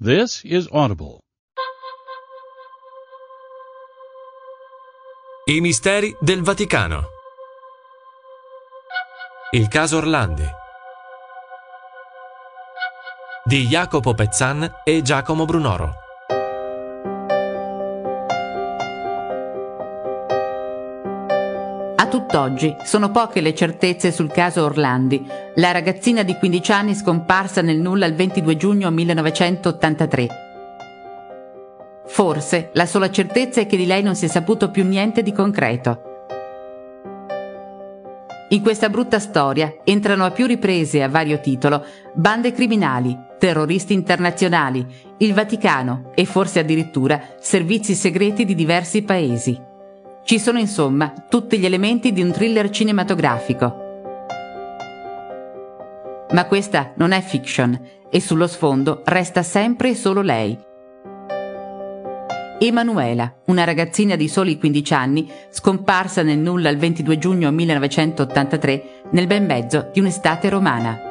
This 0.00 0.42
is 0.42 0.66
Audible. 0.72 1.20
I 5.44 5.60
misteri 5.60 6.16
del 6.18 6.42
Vaticano. 6.42 7.10
Il 9.52 9.68
caso 9.68 9.98
Orlandi. 9.98 10.50
Di 13.44 13.68
Jacopo 13.68 14.14
Pezzan 14.14 14.80
e 14.82 15.00
Giacomo 15.00 15.44
Brunoro. 15.44 16.03
Tutt'oggi 22.34 22.74
sono 22.82 23.12
poche 23.12 23.40
le 23.40 23.54
certezze 23.54 24.10
sul 24.10 24.32
caso 24.32 24.64
Orlandi, 24.64 25.24
la 25.54 25.70
ragazzina 25.70 26.24
di 26.24 26.34
15 26.34 26.72
anni 26.72 26.94
scomparsa 26.96 27.62
nel 27.62 27.78
nulla 27.78 28.06
il 28.06 28.14
22 28.16 28.56
giugno 28.56 28.90
1983. 28.90 30.26
Forse 32.06 32.70
la 32.72 32.86
sola 32.86 33.08
certezza 33.08 33.60
è 33.60 33.66
che 33.66 33.76
di 33.76 33.86
lei 33.86 34.02
non 34.02 34.16
si 34.16 34.24
è 34.24 34.28
saputo 34.28 34.72
più 34.72 34.84
niente 34.84 35.22
di 35.22 35.32
concreto. 35.32 36.02
In 38.48 38.60
questa 38.62 38.88
brutta 38.88 39.20
storia 39.20 39.72
entrano 39.84 40.24
a 40.24 40.32
più 40.32 40.46
riprese 40.46 41.04
a 41.04 41.08
vario 41.08 41.38
titolo 41.38 41.84
bande 42.14 42.52
criminali, 42.52 43.16
terroristi 43.38 43.92
internazionali, 43.92 44.84
il 45.18 45.34
Vaticano 45.34 46.10
e 46.16 46.24
forse 46.24 46.58
addirittura 46.58 47.20
servizi 47.38 47.94
segreti 47.94 48.44
di 48.44 48.56
diversi 48.56 49.02
paesi. 49.02 49.72
Ci 50.24 50.38
sono 50.38 50.58
insomma 50.58 51.12
tutti 51.28 51.58
gli 51.58 51.66
elementi 51.66 52.10
di 52.10 52.22
un 52.22 52.32
thriller 52.32 52.70
cinematografico. 52.70 53.82
Ma 56.30 56.46
questa 56.46 56.94
non 56.96 57.12
è 57.12 57.20
fiction 57.20 57.78
e 58.08 58.20
sullo 58.22 58.46
sfondo 58.46 59.02
resta 59.04 59.42
sempre 59.42 59.90
e 59.90 59.94
solo 59.94 60.22
lei. 60.22 60.58
Emanuela, 62.58 63.34
una 63.46 63.64
ragazzina 63.64 64.16
di 64.16 64.26
soli 64.26 64.58
15 64.58 64.94
anni, 64.94 65.30
scomparsa 65.50 66.22
nel 66.22 66.38
nulla 66.38 66.70
il 66.70 66.78
22 66.78 67.18
giugno 67.18 67.50
1983 67.50 69.02
nel 69.10 69.26
bel 69.26 69.42
mezzo 69.42 69.90
di 69.92 70.00
un'estate 70.00 70.48
romana. 70.48 71.03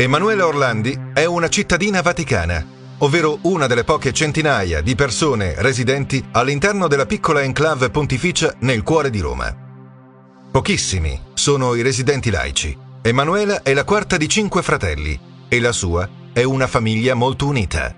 Emanuela 0.00 0.46
Orlandi 0.46 0.98
è 1.12 1.26
una 1.26 1.50
cittadina 1.50 2.00
vaticana, 2.00 2.66
ovvero 3.00 3.38
una 3.42 3.66
delle 3.66 3.84
poche 3.84 4.14
centinaia 4.14 4.80
di 4.80 4.94
persone 4.94 5.52
residenti 5.58 6.26
all'interno 6.30 6.88
della 6.88 7.04
piccola 7.04 7.42
enclave 7.42 7.90
pontificia 7.90 8.54
nel 8.60 8.82
cuore 8.82 9.10
di 9.10 9.20
Roma. 9.20 9.54
Pochissimi 10.50 11.20
sono 11.34 11.74
i 11.74 11.82
residenti 11.82 12.30
laici. 12.30 12.74
Emanuela 13.02 13.62
è 13.62 13.74
la 13.74 13.84
quarta 13.84 14.16
di 14.16 14.26
cinque 14.26 14.62
fratelli 14.62 15.20
e 15.46 15.60
la 15.60 15.72
sua 15.72 16.08
è 16.32 16.44
una 16.44 16.66
famiglia 16.66 17.12
molto 17.12 17.44
unita. 17.44 17.94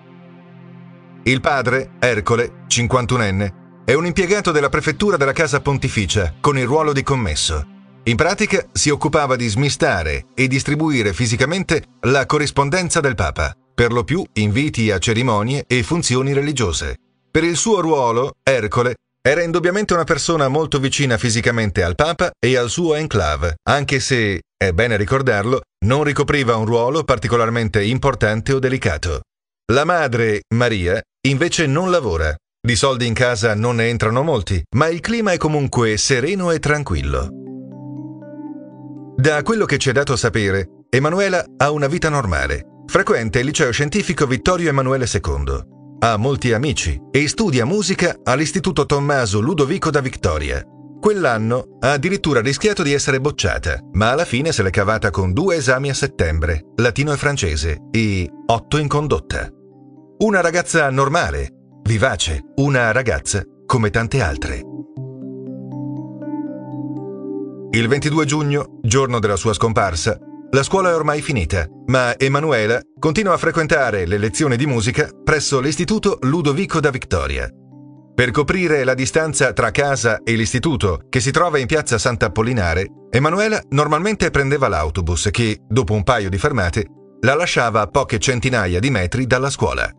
Il 1.22 1.40
padre, 1.40 1.90
Ercole, 2.00 2.64
51enne, 2.66 3.84
è 3.84 3.94
un 3.94 4.06
impiegato 4.06 4.50
della 4.50 4.70
prefettura 4.70 5.16
della 5.16 5.30
casa 5.30 5.60
pontificia 5.60 6.34
con 6.40 6.58
il 6.58 6.66
ruolo 6.66 6.92
di 6.92 7.04
commesso. 7.04 7.64
In 8.04 8.16
pratica 8.16 8.66
si 8.72 8.90
occupava 8.90 9.36
di 9.36 9.46
smistare 9.46 10.26
e 10.34 10.48
distribuire 10.48 11.12
fisicamente 11.12 11.84
la 12.00 12.26
corrispondenza 12.26 12.98
del 12.98 13.14
Papa, 13.14 13.56
per 13.72 13.92
lo 13.92 14.02
più 14.02 14.24
inviti 14.34 14.90
a 14.90 14.98
cerimonie 14.98 15.64
e 15.68 15.84
funzioni 15.84 16.32
religiose. 16.32 16.96
Per 17.30 17.44
il 17.44 17.56
suo 17.56 17.80
ruolo, 17.80 18.32
Ercole 18.42 18.96
era 19.24 19.44
indubbiamente 19.44 19.94
una 19.94 20.02
persona 20.02 20.48
molto 20.48 20.80
vicina 20.80 21.16
fisicamente 21.16 21.84
al 21.84 21.94
Papa 21.94 22.32
e 22.44 22.56
al 22.56 22.70
suo 22.70 22.96
enclave, 22.96 23.58
anche 23.68 24.00
se, 24.00 24.40
è 24.56 24.72
bene 24.72 24.96
ricordarlo, 24.96 25.60
non 25.86 26.02
ricopriva 26.02 26.56
un 26.56 26.66
ruolo 26.66 27.04
particolarmente 27.04 27.84
importante 27.84 28.52
o 28.52 28.58
delicato. 28.58 29.20
La 29.72 29.84
madre, 29.84 30.42
Maria, 30.56 31.00
invece 31.28 31.66
non 31.66 31.92
lavora. 31.92 32.34
Di 32.60 32.74
soldi 32.74 33.06
in 33.06 33.14
casa 33.14 33.54
non 33.54 33.76
ne 33.76 33.88
entrano 33.88 34.24
molti, 34.24 34.60
ma 34.74 34.88
il 34.88 34.98
clima 34.98 35.30
è 35.30 35.36
comunque 35.36 35.96
sereno 35.96 36.50
e 36.50 36.58
tranquillo. 36.58 37.41
Da 39.22 39.40
quello 39.44 39.66
che 39.66 39.78
ci 39.78 39.88
è 39.88 39.92
dato 39.92 40.16
sapere, 40.16 40.66
Emanuela 40.90 41.44
ha 41.58 41.70
una 41.70 41.86
vita 41.86 42.08
normale. 42.08 42.80
Frequenta 42.86 43.38
il 43.38 43.44
liceo 43.44 43.70
scientifico 43.70 44.26
Vittorio 44.26 44.68
Emanuele 44.68 45.06
II. 45.08 45.60
Ha 46.00 46.16
molti 46.16 46.52
amici 46.52 47.00
e 47.12 47.28
studia 47.28 47.64
musica 47.64 48.16
all'Istituto 48.24 48.84
Tommaso 48.84 49.38
Ludovico 49.38 49.90
da 49.90 50.00
Victoria. 50.00 50.60
Quell'anno 51.00 51.76
ha 51.78 51.92
addirittura 51.92 52.40
rischiato 52.40 52.82
di 52.82 52.94
essere 52.94 53.20
bocciata, 53.20 53.78
ma 53.92 54.10
alla 54.10 54.24
fine 54.24 54.50
se 54.50 54.64
l'è 54.64 54.70
cavata 54.70 55.10
con 55.10 55.32
due 55.32 55.54
esami 55.54 55.88
a 55.88 55.94
settembre, 55.94 56.64
latino 56.78 57.12
e 57.12 57.16
francese, 57.16 57.78
e 57.92 58.28
otto 58.46 58.76
in 58.76 58.88
condotta. 58.88 59.48
Una 60.18 60.40
ragazza 60.40 60.90
normale, 60.90 61.48
vivace, 61.84 62.40
una 62.56 62.90
ragazza 62.90 63.40
come 63.66 63.90
tante 63.90 64.20
altre. 64.20 64.71
Il 67.74 67.88
22 67.88 68.26
giugno, 68.26 68.80
giorno 68.82 69.18
della 69.18 69.36
sua 69.36 69.54
scomparsa, 69.54 70.18
la 70.50 70.62
scuola 70.62 70.90
è 70.90 70.94
ormai 70.94 71.22
finita, 71.22 71.66
ma 71.86 72.18
Emanuela 72.18 72.78
continua 72.98 73.32
a 73.32 73.38
frequentare 73.38 74.04
le 74.04 74.18
lezioni 74.18 74.58
di 74.58 74.66
musica 74.66 75.08
presso 75.24 75.58
l'Istituto 75.58 76.18
Ludovico 76.20 76.80
da 76.80 76.90
Victoria. 76.90 77.48
Per 78.14 78.30
coprire 78.30 78.84
la 78.84 78.92
distanza 78.92 79.54
tra 79.54 79.70
casa 79.70 80.20
e 80.22 80.34
l'istituto, 80.34 81.06
che 81.08 81.20
si 81.20 81.30
trova 81.30 81.56
in 81.56 81.66
piazza 81.66 81.96
Sant'Apollinare, 81.96 82.88
Emanuela 83.10 83.58
normalmente 83.70 84.28
prendeva 84.28 84.68
l'autobus 84.68 85.30
che, 85.30 85.58
dopo 85.66 85.94
un 85.94 86.02
paio 86.02 86.28
di 86.28 86.36
fermate, 86.36 86.84
la 87.22 87.34
lasciava 87.34 87.80
a 87.80 87.86
poche 87.86 88.18
centinaia 88.18 88.80
di 88.80 88.90
metri 88.90 89.26
dalla 89.26 89.48
scuola. 89.48 89.90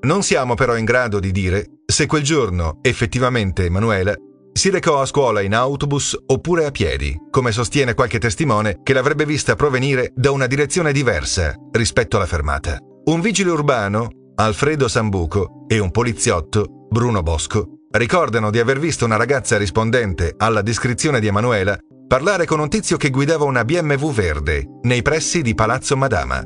Non 0.00 0.24
siamo 0.24 0.54
però 0.54 0.76
in 0.76 0.84
grado 0.84 1.20
di 1.20 1.30
dire 1.30 1.64
se 1.86 2.06
quel 2.06 2.24
giorno 2.24 2.80
effettivamente 2.82 3.66
Emanuela 3.66 4.12
si 4.56 4.70
recò 4.70 5.02
a 5.02 5.06
scuola 5.06 5.42
in 5.42 5.54
autobus 5.54 6.18
oppure 6.26 6.64
a 6.64 6.70
piedi, 6.70 7.14
come 7.30 7.52
sostiene 7.52 7.92
qualche 7.92 8.18
testimone 8.18 8.80
che 8.82 8.94
l'avrebbe 8.94 9.26
vista 9.26 9.54
provenire 9.54 10.12
da 10.14 10.30
una 10.30 10.46
direzione 10.46 10.92
diversa 10.92 11.54
rispetto 11.72 12.16
alla 12.16 12.24
fermata. 12.24 12.78
Un 13.04 13.20
vigile 13.20 13.50
urbano, 13.50 14.08
Alfredo 14.36 14.88
Sambuco, 14.88 15.66
e 15.68 15.78
un 15.78 15.90
poliziotto, 15.90 16.86
Bruno 16.88 17.22
Bosco, 17.22 17.82
ricordano 17.90 18.50
di 18.50 18.58
aver 18.58 18.78
visto 18.78 19.04
una 19.04 19.16
ragazza 19.16 19.58
rispondente 19.58 20.34
alla 20.38 20.62
descrizione 20.62 21.20
di 21.20 21.26
Emanuela 21.26 21.78
parlare 22.08 22.46
con 22.46 22.58
un 22.58 22.70
tizio 22.70 22.96
che 22.96 23.10
guidava 23.10 23.44
una 23.44 23.64
BMW 23.64 24.10
verde 24.10 24.64
nei 24.82 25.02
pressi 25.02 25.42
di 25.42 25.54
Palazzo 25.54 25.98
Madama. 25.98 26.40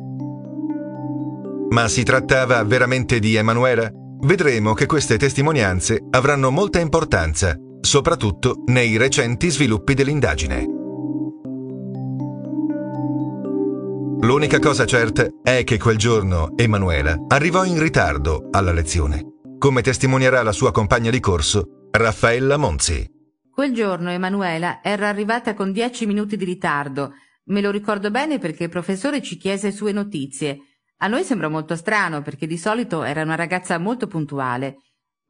Ma 1.70 1.87
si 1.87 2.03
trattava 2.03 2.60
veramente 2.65 3.20
di 3.20 3.37
Emanuela? 3.37 3.88
Vedremo 4.22 4.75
che 4.75 4.87
queste 4.87 5.16
testimonianze 5.16 6.00
avranno 6.10 6.50
molta 6.50 6.81
importanza 6.81 7.56
soprattutto 7.81 8.63
nei 8.67 8.97
recenti 8.97 9.51
sviluppi 9.51 9.95
dell'indagine. 9.95 10.79
L'unica 14.23 14.59
cosa 14.59 14.85
certa 14.85 15.27
è 15.43 15.65
che 15.65 15.79
quel 15.79 15.97
giorno 15.97 16.57
Emanuela 16.57 17.17
arrivò 17.29 17.65
in 17.65 17.81
ritardo 17.81 18.49
alla 18.51 18.73
lezione, 18.73 19.25
come 19.59 19.81
testimonierà 19.81 20.43
la 20.43 20.53
sua 20.53 20.73
compagna 20.73 21.11
di 21.11 21.21
corso, 21.21 21.89
Raffaella 21.91 22.57
Monzi. 22.59 23.19
Quel 23.51 23.73
giorno 23.73 24.11
Emanuela 24.11 24.81
era 24.83 25.09
arrivata 25.09 25.55
con 25.55 25.73
dieci 25.73 26.07
minuti 26.07 26.37
di 26.37 26.45
ritardo. 26.45 27.12
Me 27.47 27.61
lo 27.61 27.71
ricordo 27.71 28.11
bene 28.11 28.39
perché 28.39 28.65
il 28.65 28.71
professore 28.71 29.21
ci 29.23 29.37
chiese 29.37 29.73
sue 29.73 29.93
notizie. 29.93 30.59
A 30.99 31.09
noi 31.09 31.25
sembra 31.25 31.49
molto 31.49 31.75
strano 31.75 32.23
perché 32.23 32.47
di 32.47 32.57
solito 32.57 33.03
era 33.03 33.23
una 33.23 33.35
ragazza 33.35 33.79
molto 33.79 34.07
puntuale. 34.07 34.77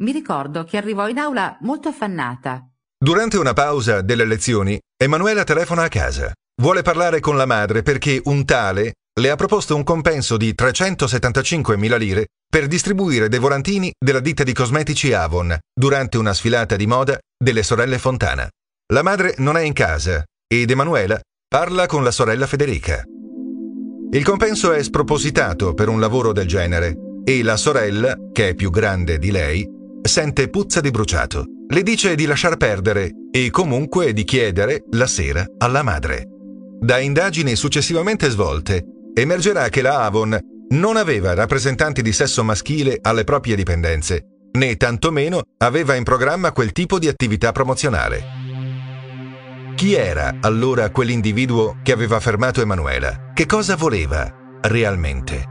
Mi 0.01 0.13
ricordo 0.13 0.65
che 0.65 0.79
arrivò 0.79 1.09
in 1.09 1.19
aula 1.19 1.59
molto 1.61 1.89
affannata. 1.89 2.67
Durante 2.99 3.37
una 3.37 3.53
pausa 3.53 4.01
delle 4.01 4.25
lezioni, 4.25 4.79
Emanuela 4.97 5.45
telefona 5.45 5.83
a 5.83 5.89
casa. 5.89 6.33
Vuole 6.61 6.81
parlare 6.81 7.21
con 7.21 7.37
la 7.37 7.45
madre 7.45 7.83
perché 7.83 8.21
un 8.25 8.47
tale 8.47 8.95
le 9.21 9.31
ha 9.31 9.37
proposto 9.37 9.77
un 9.77 9.83
compenso 9.83 10.39
di 10.39 10.55
375.000 10.57 11.99
lire 11.99 12.27
per 12.49 12.67
distribuire 12.67 13.29
dei 13.29 13.39
volantini 13.39 13.93
della 13.99 14.21
ditta 14.21 14.43
di 14.43 14.55
cosmetici 14.55 15.13
Avon 15.13 15.57
durante 15.73 16.17
una 16.17 16.33
sfilata 16.33 16.77
di 16.77 16.87
moda 16.87 17.19
delle 17.37 17.63
sorelle 17.63 17.99
Fontana. 17.99 18.49
La 18.93 19.03
madre 19.03 19.35
non 19.39 19.59
è 19.59 19.61
in 19.61 19.75
casa 19.75 20.25
ed 20.47 20.71
Emanuela 20.71 21.21
parla 21.47 21.85
con 21.87 22.03
la 22.03 22.11
sorella 22.11 22.47
Federica. 22.47 23.03
Il 24.13 24.25
compenso 24.25 24.73
è 24.73 24.83
spropositato 24.83 25.75
per 25.75 25.89
un 25.89 26.01
lavoro 26.01 26.33
del 26.33 26.47
genere 26.47 26.95
e 27.23 27.43
la 27.43 27.57
sorella, 27.59 28.17
che 28.33 28.49
è 28.49 28.55
più 28.55 28.71
grande 28.71 29.19
di 29.19 29.31
lei, 29.31 29.79
sente 30.03 30.49
puzza 30.49 30.81
di 30.81 30.91
bruciato. 30.91 31.45
Le 31.69 31.83
dice 31.83 32.15
di 32.15 32.27
lasciar 32.27 32.57
perdere 32.57 33.11
e 33.31 33.51
comunque 33.51 34.13
di 34.13 34.25
chiedere 34.25 34.85
la 34.91 35.07
sera 35.07 35.45
alla 35.59 35.83
madre. 35.83 36.27
Da 36.81 36.99
indagini 36.99 37.55
successivamente 37.55 38.29
svolte, 38.29 38.85
emergerà 39.15 39.69
che 39.69 39.83
la 39.83 40.05
Avon 40.05 40.39
non 40.71 40.97
aveva 40.97 41.35
rappresentanti 41.35 42.03
di 42.03 42.13
sesso 42.13 42.43
maschile 42.43 42.99
alle 43.03 43.25
proprie 43.25 43.55
dipendenze, 43.57 44.25
né 44.53 44.77
tantomeno 44.77 45.43
aveva 45.59 45.95
in 45.95 46.05
programma 46.05 46.53
quel 46.53 46.73
tipo 46.73 46.99
di 46.99 47.07
attività 47.07 47.53
promozionale. 47.53 48.23
Chi 49.77 49.95
era 49.95 50.37
allora 50.41 50.91
quell'individuo 50.91 51.79
che 51.83 51.93
aveva 51.93 52.21
fermato 52.21 52.61
Emanuela? 52.61 53.31
Che 53.33 53.47
cosa 53.47 53.77
voleva 53.77 54.59
realmente? 54.63 55.45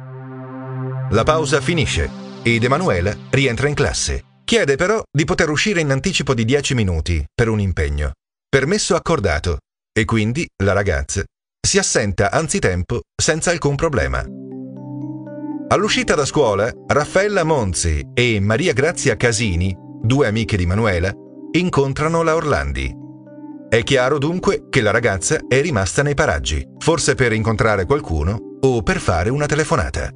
La 1.12 1.24
pausa 1.24 1.62
finisce 1.62 2.10
ed 2.44 2.63
Emanuela 2.63 3.16
rientra 3.30 3.68
in 3.68 3.74
classe. 3.74 4.29
Chiede 4.50 4.78
però 4.78 5.00
di 5.16 5.25
poter 5.25 5.51
uscire 5.51 5.80
in 5.80 5.92
anticipo 5.92 6.34
di 6.34 6.44
10 6.44 6.74
minuti 6.74 7.24
per 7.31 7.50
un 7.50 7.60
impegno. 7.60 8.13
Permesso 8.50 8.96
accordato 8.96 9.60
e 9.96 10.06
quindi 10.06 10.50
la 10.63 10.74
ragazza 10.74 11.24
si 11.62 11.78
assenta 11.78 12.31
anzitempo 12.31 13.01
senza 13.16 13.51
alcun 13.51 13.75
problema. 13.75 14.25
All'uscita 15.68 16.16
da 16.16 16.25
scuola, 16.25 16.68
Raffaella 16.88 17.44
Monzi 17.44 18.04
e 18.12 18.40
Maria 18.40 18.74
Grazia 18.74 19.16
Casini, 19.16 19.72
due 20.01 20.25
amiche 20.25 20.57
di 20.57 20.66
Manuela, 20.66 21.13
incontrano 21.52 22.24
la 22.24 22.34
Orlandi. 22.34 22.92
È 23.69 23.84
chiaro 23.84 24.18
dunque 24.18 24.66
che 24.72 24.81
la 24.81 24.90
ragazza 24.90 25.42
è 25.48 25.62
rimasta 25.62 26.02
nei 26.02 26.16
paraggi, 26.16 26.68
forse 26.80 27.13
per 27.13 27.34
incontrare 27.34 27.86
qualcuno 27.86 28.57
o 28.62 28.81
per 28.81 29.00
fare 29.00 29.30
una 29.30 29.45
telefonata. 29.45 30.10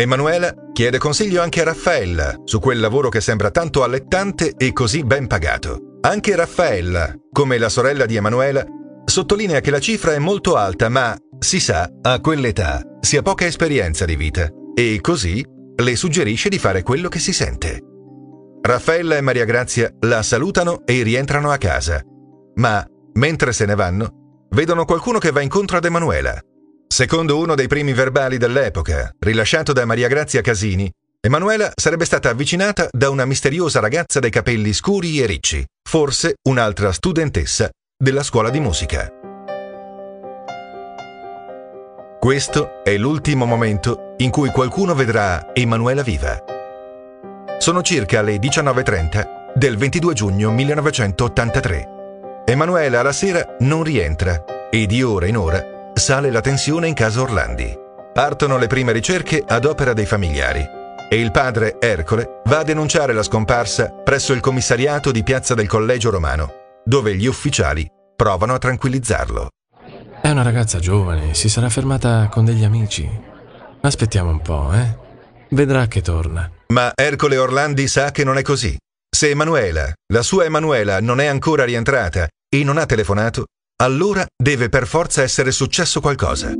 Emanuela 0.00 0.54
chiede 0.72 0.96
consiglio 0.96 1.42
anche 1.42 1.60
a 1.60 1.64
Raffaella 1.64 2.40
su 2.44 2.58
quel 2.58 2.80
lavoro 2.80 3.10
che 3.10 3.20
sembra 3.20 3.50
tanto 3.50 3.82
allettante 3.82 4.54
e 4.56 4.72
così 4.72 5.04
ben 5.04 5.26
pagato. 5.26 5.98
Anche 6.00 6.34
Raffaella, 6.34 7.14
come 7.30 7.58
la 7.58 7.68
sorella 7.68 8.06
di 8.06 8.16
Emanuela, 8.16 8.64
sottolinea 9.04 9.60
che 9.60 9.70
la 9.70 9.78
cifra 9.78 10.14
è 10.14 10.18
molto 10.18 10.56
alta, 10.56 10.88
ma 10.88 11.14
si 11.38 11.60
sa, 11.60 11.86
a 12.00 12.18
quell'età 12.20 12.80
si 12.98 13.18
ha 13.18 13.22
poca 13.22 13.44
esperienza 13.44 14.06
di 14.06 14.16
vita 14.16 14.48
e 14.74 15.00
così 15.02 15.44
le 15.76 15.96
suggerisce 15.96 16.48
di 16.48 16.58
fare 16.58 16.82
quello 16.82 17.10
che 17.10 17.18
si 17.18 17.34
sente. 17.34 17.82
Raffaella 18.62 19.18
e 19.18 19.20
Maria 19.20 19.44
Grazia 19.44 19.92
la 20.00 20.22
salutano 20.22 20.80
e 20.86 21.02
rientrano 21.02 21.50
a 21.50 21.58
casa, 21.58 22.00
ma 22.54 22.82
mentre 23.14 23.52
se 23.52 23.66
ne 23.66 23.74
vanno, 23.74 24.46
vedono 24.48 24.86
qualcuno 24.86 25.18
che 25.18 25.30
va 25.30 25.42
incontro 25.42 25.76
ad 25.76 25.84
Emanuela. 25.84 26.40
Secondo 26.92 27.38
uno 27.38 27.54
dei 27.54 27.68
primi 27.68 27.92
verbali 27.92 28.36
dell'epoca, 28.36 29.14
rilasciato 29.20 29.72
da 29.72 29.84
Maria 29.84 30.08
Grazia 30.08 30.40
Casini, 30.40 30.90
Emanuela 31.20 31.70
sarebbe 31.72 32.04
stata 32.04 32.30
avvicinata 32.30 32.88
da 32.90 33.10
una 33.10 33.24
misteriosa 33.24 33.78
ragazza 33.78 34.18
dai 34.18 34.28
capelli 34.28 34.72
scuri 34.72 35.20
e 35.20 35.26
ricci, 35.26 35.64
forse 35.88 36.34
un'altra 36.48 36.90
studentessa 36.90 37.70
della 37.96 38.24
scuola 38.24 38.50
di 38.50 38.58
musica. 38.58 39.08
Questo 42.18 42.82
è 42.82 42.96
l'ultimo 42.96 43.44
momento 43.44 44.14
in 44.18 44.30
cui 44.30 44.50
qualcuno 44.50 44.92
vedrà 44.92 45.54
Emanuela 45.54 46.02
viva. 46.02 46.42
Sono 47.58 47.82
circa 47.82 48.20
le 48.20 48.36
19.30 48.38 49.52
del 49.54 49.76
22 49.76 50.12
giugno 50.12 50.50
1983. 50.50 51.88
Emanuela 52.46 52.98
alla 52.98 53.12
sera 53.12 53.56
non 53.60 53.84
rientra 53.84 54.68
e 54.68 54.86
di 54.86 55.04
ora 55.04 55.26
in 55.26 55.36
ora 55.36 55.78
sale 56.00 56.30
la 56.32 56.40
tensione 56.40 56.88
in 56.88 56.94
casa 56.94 57.20
Orlandi. 57.20 57.78
Partono 58.12 58.58
le 58.58 58.66
prime 58.66 58.90
ricerche 58.90 59.44
ad 59.46 59.64
opera 59.64 59.92
dei 59.92 60.06
familiari 60.06 60.66
e 61.08 61.20
il 61.20 61.30
padre 61.30 61.76
Ercole 61.78 62.40
va 62.46 62.58
a 62.58 62.64
denunciare 62.64 63.12
la 63.12 63.22
scomparsa 63.22 63.90
presso 63.90 64.32
il 64.32 64.40
commissariato 64.40 65.12
di 65.12 65.22
Piazza 65.22 65.54
del 65.54 65.68
Collegio 65.68 66.10
Romano, 66.10 66.52
dove 66.84 67.14
gli 67.14 67.26
ufficiali 67.26 67.88
provano 68.16 68.54
a 68.54 68.58
tranquillizzarlo. 68.58 69.48
È 70.20 70.30
una 70.30 70.42
ragazza 70.42 70.78
giovane, 70.78 71.34
si 71.34 71.48
sarà 71.48 71.68
fermata 71.68 72.28
con 72.30 72.44
degli 72.44 72.64
amici. 72.64 73.08
Aspettiamo 73.80 74.30
un 74.30 74.40
po', 74.40 74.72
eh? 74.72 74.98
Vedrà 75.50 75.86
che 75.86 76.00
torna. 76.00 76.50
Ma 76.68 76.92
Ercole 76.94 77.36
Orlandi 77.36 77.88
sa 77.88 78.10
che 78.10 78.24
non 78.24 78.38
è 78.38 78.42
così. 78.42 78.76
Se 79.08 79.30
Emanuela, 79.30 79.92
la 80.12 80.22
sua 80.22 80.44
Emanuela, 80.44 81.00
non 81.00 81.20
è 81.20 81.26
ancora 81.26 81.64
rientrata 81.64 82.28
e 82.48 82.64
non 82.64 82.78
ha 82.78 82.86
telefonato, 82.86 83.46
allora 83.80 84.26
deve 84.36 84.68
per 84.68 84.86
forza 84.86 85.22
essere 85.22 85.50
successo 85.50 86.00
qualcosa. 86.00 86.52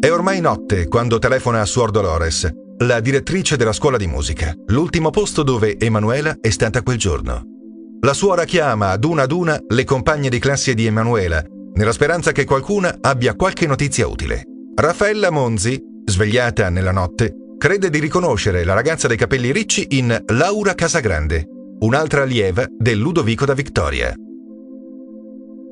È 0.00 0.10
ormai 0.10 0.40
notte 0.40 0.88
quando 0.88 1.18
telefona 1.18 1.62
a 1.62 1.64
Suor 1.64 1.90
Dolores, 1.90 2.48
la 2.78 3.00
direttrice 3.00 3.56
della 3.56 3.72
scuola 3.72 3.96
di 3.96 4.06
musica, 4.06 4.52
l'ultimo 4.66 5.10
posto 5.10 5.42
dove 5.42 5.78
Emanuela 5.78 6.36
è 6.40 6.50
stata 6.50 6.82
quel 6.82 6.98
giorno. 6.98 7.42
La 8.00 8.12
suora 8.12 8.44
chiama 8.44 8.90
ad 8.90 9.04
una 9.04 9.22
ad 9.22 9.32
una 9.32 9.58
le 9.66 9.84
compagne 9.84 10.28
di 10.28 10.38
classe 10.38 10.74
di 10.74 10.86
Emanuela 10.86 11.42
nella 11.72 11.92
speranza 11.92 12.30
che 12.32 12.44
qualcuna 12.44 12.98
abbia 13.00 13.34
qualche 13.34 13.66
notizia 13.66 14.06
utile. 14.06 14.42
Raffaella 14.76 15.30
Monzi, 15.30 15.80
svegliata 16.04 16.68
nella 16.68 16.92
notte, 16.92 17.34
crede 17.56 17.88
di 17.88 17.98
riconoscere 17.98 18.64
la 18.64 18.74
ragazza 18.74 19.08
dei 19.08 19.16
capelli 19.16 19.50
ricci 19.50 19.86
in 19.90 20.16
Laura 20.26 20.74
Casagrande, 20.74 21.46
un'altra 21.80 22.22
allieva 22.22 22.66
del 22.76 22.98
Ludovico 22.98 23.44
da 23.44 23.54
Vittoria. 23.54 24.14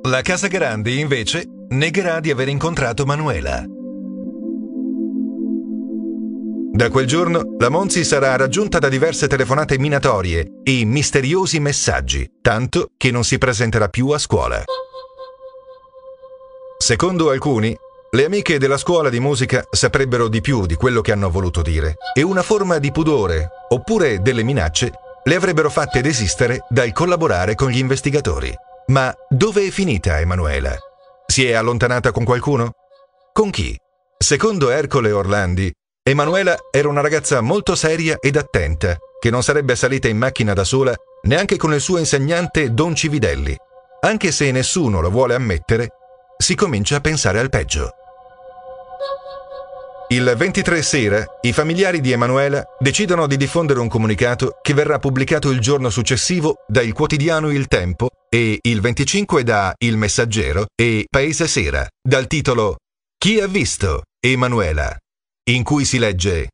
La 0.07 0.21
Casagrande, 0.21 0.93
invece, 0.93 1.45
negherà 1.71 2.21
di 2.21 2.31
aver 2.31 2.47
incontrato 2.47 3.05
Manuela. 3.05 3.65
Da 6.73 6.91
quel 6.91 7.07
giorno 7.07 7.57
la 7.59 7.71
Monzi 7.71 8.05
sarà 8.05 8.37
raggiunta 8.37 8.79
da 8.79 8.89
diverse 8.89 9.27
telefonate 9.27 9.77
minatorie 9.81 10.61
e 10.63 10.85
misteriosi 10.85 11.59
messaggi, 11.59 12.31
tanto 12.41 12.91
che 12.97 13.11
non 13.11 13.25
si 13.25 13.37
presenterà 13.37 13.89
più 13.89 14.11
a 14.11 14.19
scuola. 14.19 14.63
Secondo 16.79 17.31
alcuni, 17.31 17.77
le 18.13 18.25
amiche 18.25 18.59
della 18.59 18.77
scuola 18.77 19.09
di 19.09 19.19
musica 19.19 19.65
saprebbero 19.69 20.29
di 20.29 20.41
più 20.41 20.67
di 20.67 20.77
quello 20.77 21.01
che 21.01 21.11
hanno 21.11 21.31
voluto 21.31 21.63
dire 21.63 21.97
e 22.15 22.23
una 22.23 22.43
forma 22.43 22.79
di 22.79 22.93
pudore, 22.93 23.49
oppure 23.71 24.23
delle 24.23 24.45
minacce, 24.45 24.93
le 25.25 25.35
avrebbero 25.35 25.69
fatte 25.69 26.01
desistere 26.01 26.65
dal 26.69 26.93
collaborare 26.93 27.57
con 27.57 27.71
gli 27.71 27.79
investigatori. 27.79 28.55
Ma 28.89 29.13
dove 29.29 29.67
è 29.67 29.71
finita 29.71 30.21
Emanuela? 30.21 30.77
Si 31.27 31.45
è 31.45 31.55
allontanata 31.55 32.13
con 32.13 32.25
qualcuno? 32.25 32.73
Con 33.33 33.51
chi? 33.51 33.77
Secondo 34.17 34.71
Ercole 34.71 35.11
Orlandi, 35.11 35.71
Emanuela 36.09 36.57
era 36.71 36.89
una 36.89 37.01
ragazza 37.01 37.41
molto 37.41 37.75
seria 37.75 38.17
ed 38.21 38.37
attenta, 38.37 38.97
che 39.19 39.29
non 39.29 39.43
sarebbe 39.43 39.75
salita 39.75 40.07
in 40.07 40.19
macchina 40.19 40.53
da 40.53 40.63
sola 40.63 40.95
neanche 41.23 41.57
con 41.57 41.75
il 41.75 41.81
suo 41.81 41.99
insegnante 41.99 42.73
Don 42.73 42.95
Cividelli. 42.95 43.57
Anche 44.03 44.31
se 44.31 44.53
nessuno 44.53 45.01
lo 45.01 45.11
vuole 45.11 45.35
ammettere, 45.35 45.89
si 46.37 46.55
comincia 46.55 46.97
a 46.97 47.01
pensare 47.01 47.41
al 47.41 47.49
peggio. 47.49 47.91
Il 50.09 50.35
23 50.37 50.83
sera, 50.83 51.25
i 51.41 51.53
familiari 51.53 52.01
di 52.01 52.13
Emanuela 52.13 52.63
decidono 52.79 53.27
di 53.27 53.37
diffondere 53.37 53.81
un 53.81 53.89
comunicato 53.89 54.59
che 54.63 54.73
verrà 54.73 55.01
pubblicato 55.01 55.51
il 55.51 55.59
giorno 55.59 55.91
successivo 55.91 56.59
da 56.69 56.81
il 56.81 56.93
quotidiano 56.93 57.51
Il 57.51 57.67
Tempo 57.67 58.11
e 58.29 58.57
il 58.61 58.81
25 58.81 59.43
da 59.43 59.75
Il 59.79 59.97
Messaggero 59.97 60.67
e 60.81 61.07
Paese 61.11 61.49
Sera, 61.49 61.85
dal 62.01 62.29
titolo 62.29 62.77
Chi 63.19 63.41
ha 63.41 63.49
visto 63.49 64.03
Emanuela? 64.21 64.97
in 65.49 65.63
cui 65.63 65.85
si 65.85 65.99
legge 65.99 66.49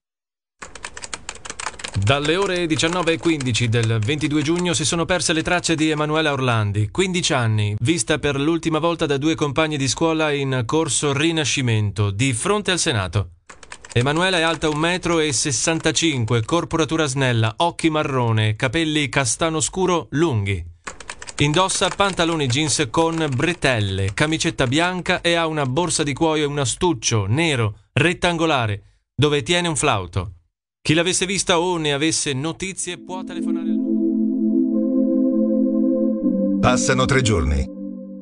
dalle 1.94 2.36
ore 2.36 2.64
19.15 2.64 3.64
del 3.66 3.98
22 4.02 4.42
giugno 4.42 4.72
si 4.72 4.84
sono 4.84 5.04
perse 5.04 5.34
le 5.34 5.42
tracce 5.42 5.74
di 5.74 5.90
Emanuela 5.90 6.32
Orlandi, 6.32 6.90
15 6.90 7.32
anni, 7.34 7.76
vista 7.80 8.18
per 8.18 8.40
l'ultima 8.40 8.78
volta 8.78 9.04
da 9.04 9.18
due 9.18 9.34
compagni 9.34 9.76
di 9.76 9.86
scuola 9.88 10.32
in 10.32 10.62
corso 10.64 11.12
Rinascimento, 11.12 12.10
di 12.10 12.32
fronte 12.32 12.70
al 12.70 12.78
Senato. 12.78 13.32
Emanuela 13.94 14.38
è 14.38 14.40
alta 14.40 14.68
1,65 14.68 16.38
m, 16.38 16.44
corporatura 16.46 17.04
snella, 17.04 17.56
occhi 17.58 17.90
marrone, 17.90 18.56
capelli 18.56 19.10
castano 19.10 19.60
scuro 19.60 20.06
lunghi. 20.12 20.64
Indossa 21.40 21.90
pantaloni 21.90 22.46
jeans 22.46 22.86
con 22.90 23.28
bretelle, 23.36 24.14
camicetta 24.14 24.66
bianca 24.66 25.20
e 25.20 25.34
ha 25.34 25.46
una 25.46 25.66
borsa 25.66 26.02
di 26.04 26.14
cuoio 26.14 26.44
e 26.44 26.46
un 26.46 26.58
astuccio 26.58 27.26
nero, 27.28 27.80
rettangolare, 27.92 29.02
dove 29.14 29.42
tiene 29.42 29.68
un 29.68 29.76
flauto. 29.76 30.36
Chi 30.80 30.94
l'avesse 30.94 31.26
vista 31.26 31.58
o 31.58 31.76
ne 31.76 31.92
avesse 31.92 32.32
notizie 32.32 32.96
può 32.96 33.22
telefonare 33.24 33.68
al 33.68 33.76
numero. 33.76 34.20
Passano 36.60 37.04
tre 37.04 37.20
giorni. 37.20 37.62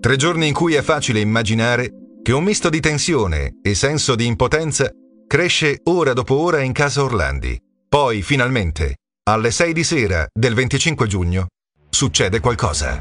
Tre 0.01 0.17
giorni 0.17 0.49
in 0.49 0.55
cui 0.55 0.75
è 0.75 0.83
facile 0.83 1.21
immaginare 1.21 1.93
che 2.23 2.33
un 2.33 2.43
misto 2.43 2.69
di 2.69 2.81
tensione 2.81 3.61
e 3.63 3.77
senso 3.77 4.17
di 4.17 4.27
impotenza 4.27 4.93
cresce 5.31 5.79
ora 5.85 6.13
dopo 6.13 6.35
ora 6.35 6.61
in 6.61 6.73
casa 6.73 7.05
Orlandi. 7.05 7.57
Poi, 7.89 8.21
finalmente, 8.21 8.97
alle 9.31 9.53
6 9.53 9.73
di 9.73 9.85
sera 9.85 10.27
del 10.33 10.55
25 10.55 11.07
giugno, 11.07 11.47
succede 11.89 12.41
qualcosa. 12.41 12.97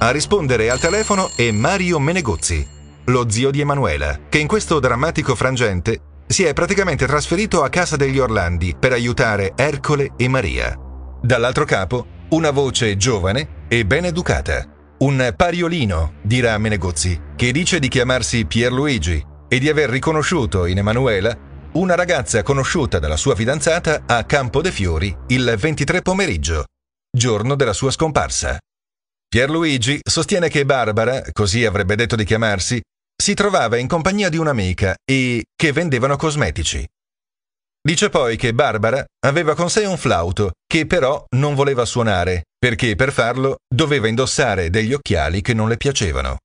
A 0.00 0.10
rispondere 0.10 0.70
al 0.70 0.80
telefono 0.80 1.30
è 1.36 1.52
Mario 1.52 2.00
Menegozzi, 2.00 2.66
lo 3.04 3.30
zio 3.30 3.52
di 3.52 3.60
Emanuela, 3.60 4.22
che 4.28 4.38
in 4.38 4.48
questo 4.48 4.80
drammatico 4.80 5.36
frangente 5.36 6.00
si 6.26 6.42
è 6.42 6.52
praticamente 6.52 7.06
trasferito 7.06 7.62
a 7.62 7.68
casa 7.68 7.94
degli 7.94 8.18
Orlandi 8.18 8.74
per 8.76 8.90
aiutare 8.90 9.52
Ercole 9.54 10.14
e 10.16 10.26
Maria. 10.26 10.76
Dall'altro 11.22 11.64
capo, 11.64 12.06
una 12.30 12.50
voce 12.50 12.96
giovane 12.96 13.66
e 13.68 13.86
ben 13.86 14.06
educata. 14.06 14.66
Un 14.98 15.32
pariolino, 15.36 16.14
dirà 16.22 16.58
Menegozzi, 16.58 17.20
che 17.36 17.52
dice 17.52 17.78
di 17.78 17.86
chiamarsi 17.86 18.46
Pierluigi 18.46 19.34
e 19.48 19.58
di 19.58 19.68
aver 19.68 19.90
riconosciuto 19.90 20.66
in 20.66 20.78
Emanuela 20.78 21.36
una 21.72 21.94
ragazza 21.94 22.42
conosciuta 22.42 22.98
dalla 22.98 23.16
sua 23.16 23.34
fidanzata 23.34 24.04
a 24.06 24.24
Campo 24.24 24.62
de 24.62 24.72
Fiori 24.72 25.14
il 25.28 25.54
23 25.58 26.02
pomeriggio, 26.02 26.64
giorno 27.10 27.54
della 27.54 27.72
sua 27.74 27.90
scomparsa. 27.90 28.58
Pierluigi 29.28 30.00
sostiene 30.02 30.48
che 30.48 30.64
Barbara, 30.64 31.22
così 31.32 31.64
avrebbe 31.64 31.96
detto 31.96 32.16
di 32.16 32.24
chiamarsi, 32.24 32.80
si 33.14 33.34
trovava 33.34 33.76
in 33.76 33.88
compagnia 33.88 34.28
di 34.28 34.36
un'amica 34.36 34.94
e 35.04 35.44
che 35.54 35.72
vendevano 35.72 36.16
cosmetici. 36.16 36.86
Dice 37.86 38.08
poi 38.08 38.36
che 38.36 38.52
Barbara 38.52 39.04
aveva 39.24 39.54
con 39.54 39.70
sé 39.70 39.84
un 39.84 39.96
flauto, 39.96 40.52
che 40.66 40.86
però 40.86 41.24
non 41.36 41.54
voleva 41.54 41.84
suonare, 41.84 42.44
perché 42.58 42.96
per 42.96 43.12
farlo 43.12 43.58
doveva 43.72 44.08
indossare 44.08 44.70
degli 44.70 44.92
occhiali 44.92 45.40
che 45.40 45.54
non 45.54 45.68
le 45.68 45.76
piacevano. 45.76 46.38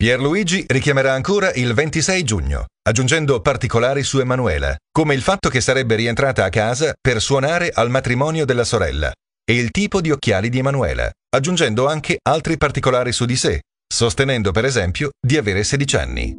Pierluigi 0.00 0.64
richiamerà 0.68 1.12
ancora 1.12 1.52
il 1.54 1.74
26 1.74 2.22
giugno, 2.22 2.66
aggiungendo 2.86 3.40
particolari 3.40 4.04
su 4.04 4.20
Emanuela, 4.20 4.76
come 4.92 5.12
il 5.16 5.22
fatto 5.22 5.48
che 5.48 5.60
sarebbe 5.60 5.96
rientrata 5.96 6.44
a 6.44 6.50
casa 6.50 6.92
per 7.00 7.20
suonare 7.20 7.72
al 7.74 7.90
matrimonio 7.90 8.44
della 8.44 8.62
sorella 8.62 9.12
e 9.44 9.56
il 9.56 9.72
tipo 9.72 10.00
di 10.00 10.12
occhiali 10.12 10.50
di 10.50 10.58
Emanuela, 10.60 11.10
aggiungendo 11.34 11.88
anche 11.88 12.18
altri 12.28 12.56
particolari 12.56 13.10
su 13.10 13.24
di 13.24 13.34
sé, 13.34 13.62
sostenendo 13.92 14.52
per 14.52 14.64
esempio 14.64 15.10
di 15.20 15.36
avere 15.36 15.64
16 15.64 15.96
anni. 15.96 16.34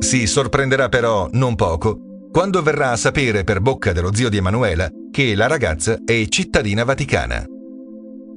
Si 0.00 0.26
sorprenderà 0.26 0.88
però 0.88 1.28
non 1.30 1.54
poco 1.54 2.28
quando 2.32 2.60
verrà 2.60 2.90
a 2.90 2.96
sapere 2.96 3.44
per 3.44 3.60
bocca 3.60 3.92
dello 3.92 4.12
zio 4.12 4.28
di 4.28 4.38
Emanuela 4.38 4.88
che 5.12 5.36
la 5.36 5.46
ragazza 5.46 5.96
è 6.04 6.26
cittadina 6.26 6.82
vaticana. 6.82 7.44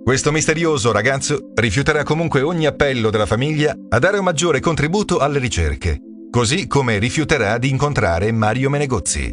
Questo 0.03 0.31
misterioso 0.31 0.91
ragazzo 0.91 1.51
rifiuterà 1.53 2.01
comunque 2.01 2.41
ogni 2.41 2.65
appello 2.65 3.11
della 3.11 3.27
famiglia 3.27 3.75
a 3.89 3.99
dare 3.99 4.17
un 4.17 4.23
maggiore 4.23 4.59
contributo 4.59 5.19
alle 5.19 5.37
ricerche, 5.37 5.99
così 6.31 6.65
come 6.65 6.97
rifiuterà 6.97 7.59
di 7.59 7.69
incontrare 7.69 8.31
Mario 8.31 8.71
Menegozzi. 8.71 9.31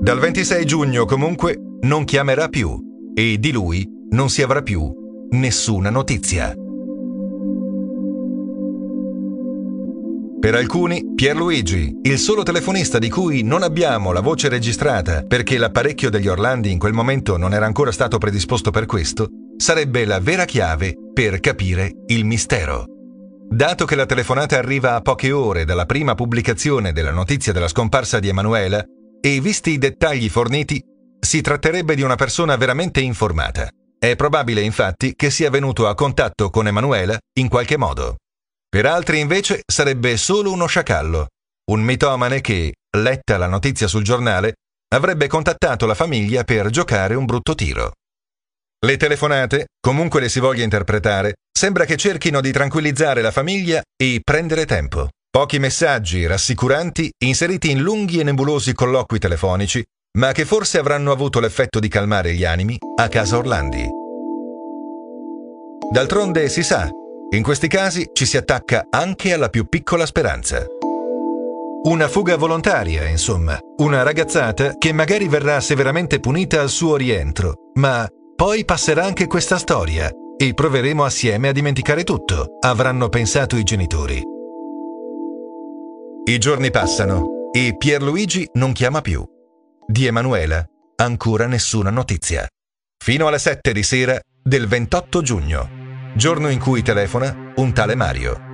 Dal 0.00 0.18
26 0.18 0.64
giugno 0.66 1.06
comunque 1.06 1.58
non 1.80 2.04
chiamerà 2.04 2.48
più 2.48 2.78
e 3.14 3.38
di 3.38 3.50
lui 3.50 3.88
non 4.10 4.28
si 4.28 4.42
avrà 4.42 4.60
più 4.60 4.92
nessuna 5.30 5.88
notizia. 5.88 6.54
Per 10.40 10.54
alcuni, 10.54 11.14
Pierluigi, 11.16 11.98
il 12.02 12.18
solo 12.18 12.44
telefonista 12.44 12.98
di 12.98 13.10
cui 13.10 13.42
non 13.42 13.64
abbiamo 13.64 14.12
la 14.12 14.20
voce 14.20 14.48
registrata 14.48 15.24
perché 15.24 15.58
l'apparecchio 15.58 16.10
degli 16.10 16.28
Orlandi 16.28 16.70
in 16.70 16.78
quel 16.78 16.92
momento 16.92 17.36
non 17.36 17.52
era 17.52 17.66
ancora 17.66 17.90
stato 17.90 18.18
predisposto 18.18 18.70
per 18.70 18.86
questo, 18.86 19.28
sarebbe 19.58 20.04
la 20.04 20.20
vera 20.20 20.44
chiave 20.44 20.94
per 21.12 21.40
capire 21.40 21.92
il 22.06 22.24
mistero. 22.24 22.84
Dato 23.50 23.84
che 23.84 23.96
la 23.96 24.06
telefonata 24.06 24.56
arriva 24.56 24.94
a 24.94 25.00
poche 25.00 25.32
ore 25.32 25.64
dalla 25.64 25.84
prima 25.84 26.14
pubblicazione 26.14 26.92
della 26.92 27.10
notizia 27.10 27.52
della 27.52 27.68
scomparsa 27.68 28.20
di 28.20 28.28
Emanuela, 28.28 28.82
e 29.20 29.40
visti 29.40 29.70
i 29.70 29.78
dettagli 29.78 30.28
forniti, 30.28 30.80
si 31.18 31.40
tratterebbe 31.40 31.96
di 31.96 32.02
una 32.02 32.14
persona 32.14 32.56
veramente 32.56 33.00
informata. 33.00 33.68
È 33.98 34.14
probabile 34.14 34.60
infatti 34.60 35.14
che 35.16 35.30
sia 35.30 35.50
venuto 35.50 35.88
a 35.88 35.94
contatto 35.94 36.50
con 36.50 36.68
Emanuela 36.68 37.18
in 37.40 37.48
qualche 37.48 37.76
modo. 37.76 38.18
Per 38.68 38.86
altri 38.86 39.18
invece 39.18 39.62
sarebbe 39.66 40.16
solo 40.16 40.52
uno 40.52 40.66
sciacallo, 40.66 41.26
un 41.70 41.80
mitomane 41.80 42.40
che, 42.40 42.74
letta 42.96 43.38
la 43.38 43.48
notizia 43.48 43.88
sul 43.88 44.04
giornale, 44.04 44.54
avrebbe 44.94 45.26
contattato 45.26 45.84
la 45.84 45.94
famiglia 45.94 46.44
per 46.44 46.70
giocare 46.70 47.14
un 47.14 47.24
brutto 47.24 47.54
tiro. 47.54 47.92
Le 48.80 48.96
telefonate, 48.96 49.66
comunque 49.80 50.20
le 50.20 50.28
si 50.28 50.38
voglia 50.38 50.62
interpretare, 50.62 51.34
sembra 51.52 51.84
che 51.84 51.96
cerchino 51.96 52.40
di 52.40 52.52
tranquillizzare 52.52 53.22
la 53.22 53.32
famiglia 53.32 53.82
e 54.00 54.20
prendere 54.22 54.66
tempo. 54.66 55.08
Pochi 55.28 55.58
messaggi 55.58 56.24
rassicuranti 56.26 57.10
inseriti 57.24 57.72
in 57.72 57.80
lunghi 57.80 58.20
e 58.20 58.22
nebulosi 58.22 58.74
colloqui 58.74 59.18
telefonici, 59.18 59.82
ma 60.18 60.30
che 60.30 60.44
forse 60.44 60.78
avranno 60.78 61.10
avuto 61.10 61.40
l'effetto 61.40 61.80
di 61.80 61.88
calmare 61.88 62.34
gli 62.34 62.44
animi 62.44 62.78
a 63.00 63.08
casa 63.08 63.38
Orlandi. 63.38 63.84
D'altronde 65.90 66.48
si 66.48 66.62
sa 66.62 66.88
in 67.30 67.42
questi 67.42 67.66
casi 67.66 68.08
ci 68.12 68.26
si 68.26 68.36
attacca 68.36 68.86
anche 68.90 69.32
alla 69.32 69.48
più 69.48 69.66
piccola 69.68 70.06
speranza. 70.06 70.64
Una 71.82 72.08
fuga 72.08 72.36
volontaria, 72.36 73.06
insomma, 73.08 73.58
una 73.78 74.02
ragazzata 74.02 74.74
che 74.78 74.92
magari 74.92 75.26
verrà 75.26 75.60
severamente 75.60 76.20
punita 76.20 76.60
al 76.60 76.70
suo 76.70 76.96
rientro, 76.96 77.70
ma 77.74 78.08
poi 78.38 78.64
passerà 78.64 79.04
anche 79.04 79.26
questa 79.26 79.58
storia 79.58 80.08
e 80.36 80.54
proveremo 80.54 81.02
assieme 81.02 81.48
a 81.48 81.52
dimenticare 81.52 82.04
tutto, 82.04 82.58
avranno 82.60 83.08
pensato 83.08 83.56
i 83.56 83.64
genitori. 83.64 84.22
I 86.24 86.38
giorni 86.38 86.70
passano 86.70 87.50
e 87.50 87.74
Pierluigi 87.76 88.48
non 88.52 88.70
chiama 88.70 89.00
più. 89.00 89.24
Di 89.84 90.06
Emanuela 90.06 90.64
ancora 90.94 91.48
nessuna 91.48 91.90
notizia. 91.90 92.46
Fino 92.96 93.26
alle 93.26 93.40
7 93.40 93.72
di 93.72 93.82
sera 93.82 94.16
del 94.40 94.68
28 94.68 95.20
giugno 95.20 95.86
giorno 96.14 96.48
in 96.48 96.60
cui 96.60 96.82
telefona 96.82 97.52
un 97.56 97.72
tale 97.72 97.96
Mario. 97.96 98.46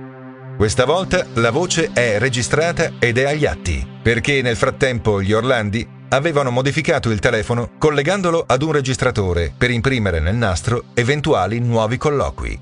Questa 0.57 0.85
volta 0.85 1.27
la 1.33 1.51
voce 1.51 1.91
è 1.93 2.17
registrata 2.17 2.93
ed 2.97 3.17
è 3.17 3.25
agli 3.25 3.45
atti, 3.45 3.85
perché 4.01 4.41
nel 4.41 4.55
frattempo 4.55 5.21
gli 5.21 5.33
Orlandi 5.33 5.87
avevano 6.09 6.51
modificato 6.51 7.09
il 7.09 7.19
telefono 7.19 7.71
collegandolo 7.77 8.43
ad 8.47 8.61
un 8.61 8.71
registratore 8.71 9.53
per 9.55 9.71
imprimere 9.71 10.19
nel 10.19 10.35
nastro 10.35 10.85
eventuali 10.93 11.59
nuovi 11.59 11.97
colloqui. 11.97 12.59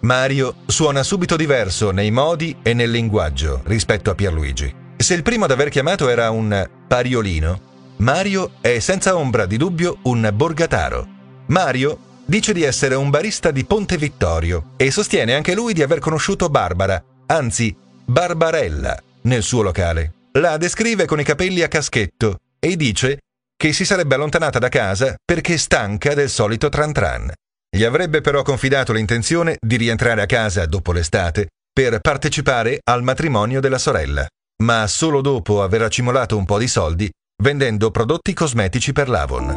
Mario 0.00 0.56
suona 0.66 1.02
subito 1.02 1.36
diverso 1.36 1.90
nei 1.90 2.10
modi 2.10 2.56
e 2.62 2.72
nel 2.72 2.90
linguaggio 2.90 3.60
rispetto 3.64 4.10
a 4.10 4.14
Pierluigi. 4.14 4.74
Se 4.96 5.14
il 5.14 5.22
primo 5.22 5.44
ad 5.44 5.50
aver 5.50 5.68
chiamato 5.68 6.08
era 6.08 6.30
un 6.30 6.68
pariolino, 6.88 7.60
Mario 7.96 8.52
è 8.60 8.78
senza 8.78 9.16
ombra 9.16 9.44
di 9.44 9.58
dubbio 9.58 9.98
un 10.02 10.30
borgataro. 10.32 11.06
Mario 11.46 11.98
dice 12.24 12.52
di 12.52 12.62
essere 12.62 12.94
un 12.94 13.10
barista 13.10 13.50
di 13.50 13.64
Ponte 13.64 13.98
Vittorio 13.98 14.70
e 14.76 14.90
sostiene 14.90 15.34
anche 15.34 15.54
lui 15.54 15.74
di 15.74 15.82
aver 15.82 15.98
conosciuto 15.98 16.48
Barbara, 16.48 17.02
anzi 17.26 17.76
Barbarella, 18.04 18.98
nel 19.22 19.42
suo 19.42 19.62
locale. 19.62 20.12
La 20.32 20.56
descrive 20.56 21.04
con 21.06 21.20
i 21.20 21.24
capelli 21.24 21.60
a 21.62 21.68
caschetto 21.68 22.38
e 22.60 22.76
dice 22.76 23.20
che 23.56 23.72
si 23.72 23.84
sarebbe 23.84 24.14
allontanata 24.14 24.58
da 24.58 24.68
casa 24.68 25.14
perché 25.24 25.58
stanca 25.58 26.14
del 26.14 26.28
solito 26.28 26.68
tran 26.68 26.92
tran. 26.92 27.32
Gli 27.74 27.84
avrebbe 27.84 28.20
però 28.20 28.42
confidato 28.42 28.92
l'intenzione 28.92 29.56
di 29.58 29.76
rientrare 29.76 30.22
a 30.22 30.26
casa 30.26 30.66
dopo 30.66 30.92
l'estate 30.92 31.48
per 31.72 32.00
partecipare 32.00 32.80
al 32.84 33.02
matrimonio 33.02 33.60
della 33.60 33.78
sorella, 33.78 34.26
ma 34.62 34.86
solo 34.86 35.20
dopo 35.20 35.62
aver 35.62 35.82
accumulato 35.82 36.36
un 36.36 36.44
po' 36.44 36.58
di 36.58 36.68
soldi 36.68 37.10
vendendo 37.42 37.90
prodotti 37.90 38.34
cosmetici 38.34 38.92
per 38.92 39.08
l'Avon. 39.08 39.56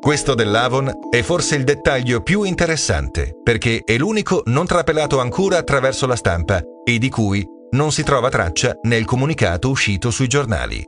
Questo 0.00 0.34
dell'Avon 0.34 0.92
è 1.10 1.22
forse 1.22 1.56
il 1.56 1.64
dettaglio 1.64 2.22
più 2.22 2.42
interessante, 2.42 3.32
perché 3.42 3.80
è 3.84 3.96
l'unico 3.96 4.42
non 4.46 4.66
trapelato 4.66 5.18
ancora 5.18 5.56
attraverso 5.56 6.06
la 6.06 6.16
stampa 6.16 6.62
e 6.84 6.98
di 6.98 7.08
cui 7.08 7.44
non 7.74 7.92
si 7.92 8.02
trova 8.02 8.28
traccia 8.30 8.78
nel 8.82 9.04
comunicato 9.04 9.68
uscito 9.68 10.10
sui 10.10 10.28
giornali. 10.28 10.82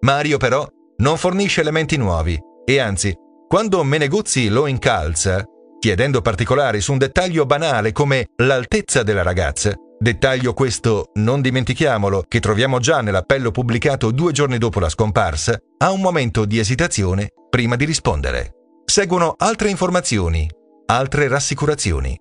Mario 0.00 0.38
però 0.38 0.66
non 0.98 1.16
fornisce 1.16 1.60
elementi 1.60 1.96
nuovi 1.96 2.38
e 2.64 2.78
anzi, 2.78 3.14
quando 3.46 3.82
Meneguzzi 3.84 4.48
lo 4.48 4.66
incalza, 4.66 5.44
chiedendo 5.78 6.20
particolari 6.20 6.80
su 6.80 6.92
un 6.92 6.98
dettaglio 6.98 7.46
banale 7.46 7.92
come 7.92 8.28
l'altezza 8.36 9.02
della 9.02 9.22
ragazza, 9.22 9.72
dettaglio 9.98 10.54
questo, 10.54 11.10
non 11.14 11.40
dimentichiamolo, 11.40 12.24
che 12.26 12.40
troviamo 12.40 12.78
già 12.78 13.00
nell'appello 13.00 13.50
pubblicato 13.50 14.10
due 14.10 14.32
giorni 14.32 14.58
dopo 14.58 14.80
la 14.80 14.88
scomparsa, 14.88 15.58
ha 15.78 15.90
un 15.90 16.00
momento 16.00 16.44
di 16.44 16.58
esitazione 16.58 17.28
prima 17.48 17.76
di 17.76 17.84
rispondere. 17.84 18.52
Seguono 18.84 19.34
altre 19.36 19.70
informazioni, 19.70 20.48
altre 20.86 21.28
rassicurazioni. 21.28 22.18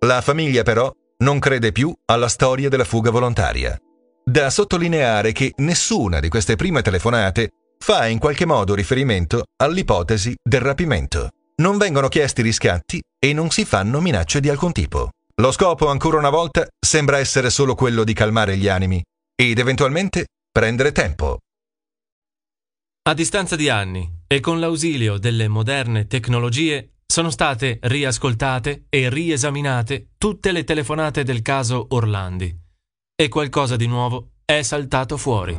La 0.00 0.20
famiglia 0.20 0.62
però 0.62 0.92
non 1.24 1.38
crede 1.38 1.72
più 1.72 1.90
alla 2.04 2.28
storia 2.28 2.68
della 2.68 2.84
fuga 2.84 3.10
volontaria. 3.10 3.76
Da 4.22 4.50
sottolineare 4.50 5.32
che 5.32 5.52
nessuna 5.56 6.20
di 6.20 6.28
queste 6.28 6.54
prime 6.54 6.82
telefonate 6.82 7.48
fa 7.78 8.06
in 8.06 8.18
qualche 8.18 8.44
modo 8.44 8.74
riferimento 8.74 9.44
all'ipotesi 9.56 10.34
del 10.42 10.60
rapimento. 10.60 11.30
Non 11.56 11.78
vengono 11.78 12.08
chiesti 12.08 12.42
riscatti 12.42 13.00
e 13.18 13.32
non 13.32 13.50
si 13.50 13.64
fanno 13.64 14.00
minacce 14.00 14.40
di 14.40 14.50
alcun 14.50 14.72
tipo. 14.72 15.08
Lo 15.40 15.50
scopo, 15.50 15.88
ancora 15.88 16.18
una 16.18 16.30
volta, 16.30 16.66
sembra 16.78 17.18
essere 17.18 17.48
solo 17.48 17.74
quello 17.74 18.04
di 18.04 18.12
calmare 18.12 18.56
gli 18.56 18.68
animi 18.68 19.02
ed 19.34 19.58
eventualmente 19.58 20.26
prendere 20.52 20.92
tempo 20.92 21.38
a 23.06 23.12
distanza 23.12 23.54
di 23.54 23.68
anni 23.68 24.20
e 24.26 24.40
con 24.40 24.58
l'ausilio 24.58 25.18
delle 25.18 25.46
moderne 25.46 26.06
tecnologie 26.06 26.93
sono 27.06 27.30
state 27.30 27.78
riascoltate 27.82 28.86
e 28.88 29.08
riesaminate 29.08 30.08
tutte 30.18 30.52
le 30.52 30.64
telefonate 30.64 31.22
del 31.22 31.42
caso 31.42 31.86
Orlandi 31.90 32.62
e 33.16 33.28
qualcosa 33.28 33.76
di 33.76 33.86
nuovo 33.86 34.30
è 34.44 34.62
saltato 34.62 35.16
fuori. 35.16 35.58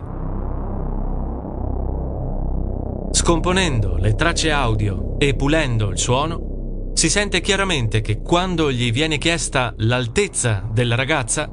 Scomponendo 3.11 3.95
le 3.95 4.13
tracce 4.15 4.51
audio 4.51 5.17
e 5.17 5.35
pulendo 5.35 5.89
il 5.89 5.97
suono, 5.97 6.91
si 6.93 7.09
sente 7.09 7.41
chiaramente 7.41 8.01
che 8.01 8.21
quando 8.21 8.71
gli 8.71 8.91
viene 8.91 9.17
chiesta 9.17 9.73
l'altezza 9.77 10.67
della 10.69 10.95
ragazza, 10.95 11.49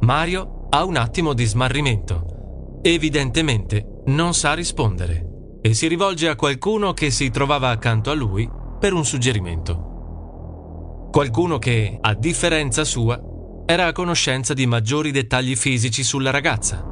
Mario 0.00 0.66
ha 0.70 0.84
un 0.84 0.96
attimo 0.96 1.32
di 1.32 1.44
smarrimento. 1.44 2.80
Evidentemente 2.82 4.02
non 4.06 4.34
sa 4.34 4.54
rispondere 4.54 5.58
e 5.62 5.72
si 5.72 5.86
rivolge 5.86 6.28
a 6.28 6.36
qualcuno 6.36 6.92
che 6.92 7.10
si 7.10 7.30
trovava 7.30 7.70
accanto 7.70 8.10
a 8.10 8.14
lui 8.14 8.50
per 8.84 8.92
un 8.92 9.06
suggerimento. 9.06 11.08
Qualcuno 11.10 11.56
che, 11.56 11.96
a 11.98 12.12
differenza 12.12 12.84
sua, 12.84 13.18
era 13.64 13.86
a 13.86 13.92
conoscenza 13.92 14.52
di 14.52 14.66
maggiori 14.66 15.10
dettagli 15.10 15.56
fisici 15.56 16.02
sulla 16.02 16.30
ragazza. 16.30 16.84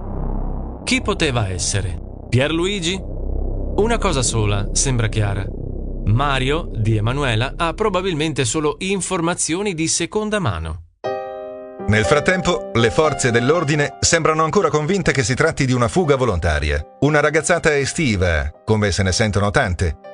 Chi 0.84 1.02
poteva 1.02 1.50
essere? 1.50 2.00
Pierluigi? 2.30 2.98
Una 2.98 3.98
cosa 3.98 4.22
sola 4.22 4.70
sembra 4.72 5.08
chiara. 5.08 5.44
Mario, 6.06 6.70
di 6.74 6.96
Emanuela, 6.96 7.52
ha 7.58 7.74
probabilmente 7.74 8.46
solo 8.46 8.76
informazioni 8.78 9.74
di 9.74 9.86
seconda 9.86 10.38
mano. 10.38 10.84
Nel 11.88 12.06
frattempo, 12.06 12.70
le 12.72 12.90
forze 12.90 13.30
dell'ordine 13.30 13.98
sembrano 14.00 14.44
ancora 14.44 14.70
convinte 14.70 15.12
che 15.12 15.22
si 15.22 15.34
tratti 15.34 15.66
di 15.66 15.74
una 15.74 15.88
fuga 15.88 16.16
volontaria, 16.16 16.82
una 17.00 17.20
ragazzata 17.20 17.76
estiva, 17.76 18.50
come 18.64 18.92
se 18.92 19.02
ne 19.02 19.12
sentono 19.12 19.50
tante. 19.50 20.11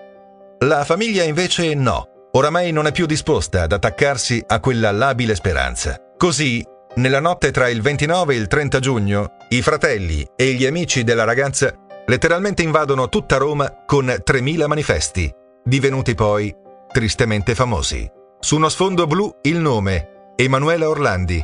La 0.62 0.84
famiglia 0.84 1.22
invece 1.22 1.72
no, 1.74 2.28
oramai 2.32 2.72
non 2.72 2.88
è 2.88 2.92
più 2.92 3.06
disposta 3.06 3.62
ad 3.62 3.72
attaccarsi 3.72 4.42
a 4.44 4.58
quella 4.58 4.90
labile 4.90 5.36
speranza. 5.36 5.96
Così, 6.16 6.64
nella 6.96 7.20
notte 7.20 7.52
tra 7.52 7.68
il 7.68 7.80
29 7.80 8.34
e 8.34 8.36
il 8.38 8.48
30 8.48 8.80
giugno, 8.80 9.36
i 9.50 9.62
fratelli 9.62 10.26
e 10.34 10.54
gli 10.54 10.66
amici 10.66 11.04
della 11.04 11.22
ragazza 11.22 11.72
letteralmente 12.06 12.62
invadono 12.62 13.08
tutta 13.08 13.36
Roma 13.36 13.84
con 13.86 14.06
3.000 14.06 14.66
manifesti, 14.66 15.32
divenuti 15.62 16.16
poi 16.16 16.52
tristemente 16.90 17.54
famosi. 17.54 18.10
Su 18.40 18.56
uno 18.56 18.68
sfondo 18.68 19.06
blu 19.06 19.30
il 19.42 19.58
nome 19.58 20.32
Emanuela 20.34 20.88
Orlandi, 20.88 21.40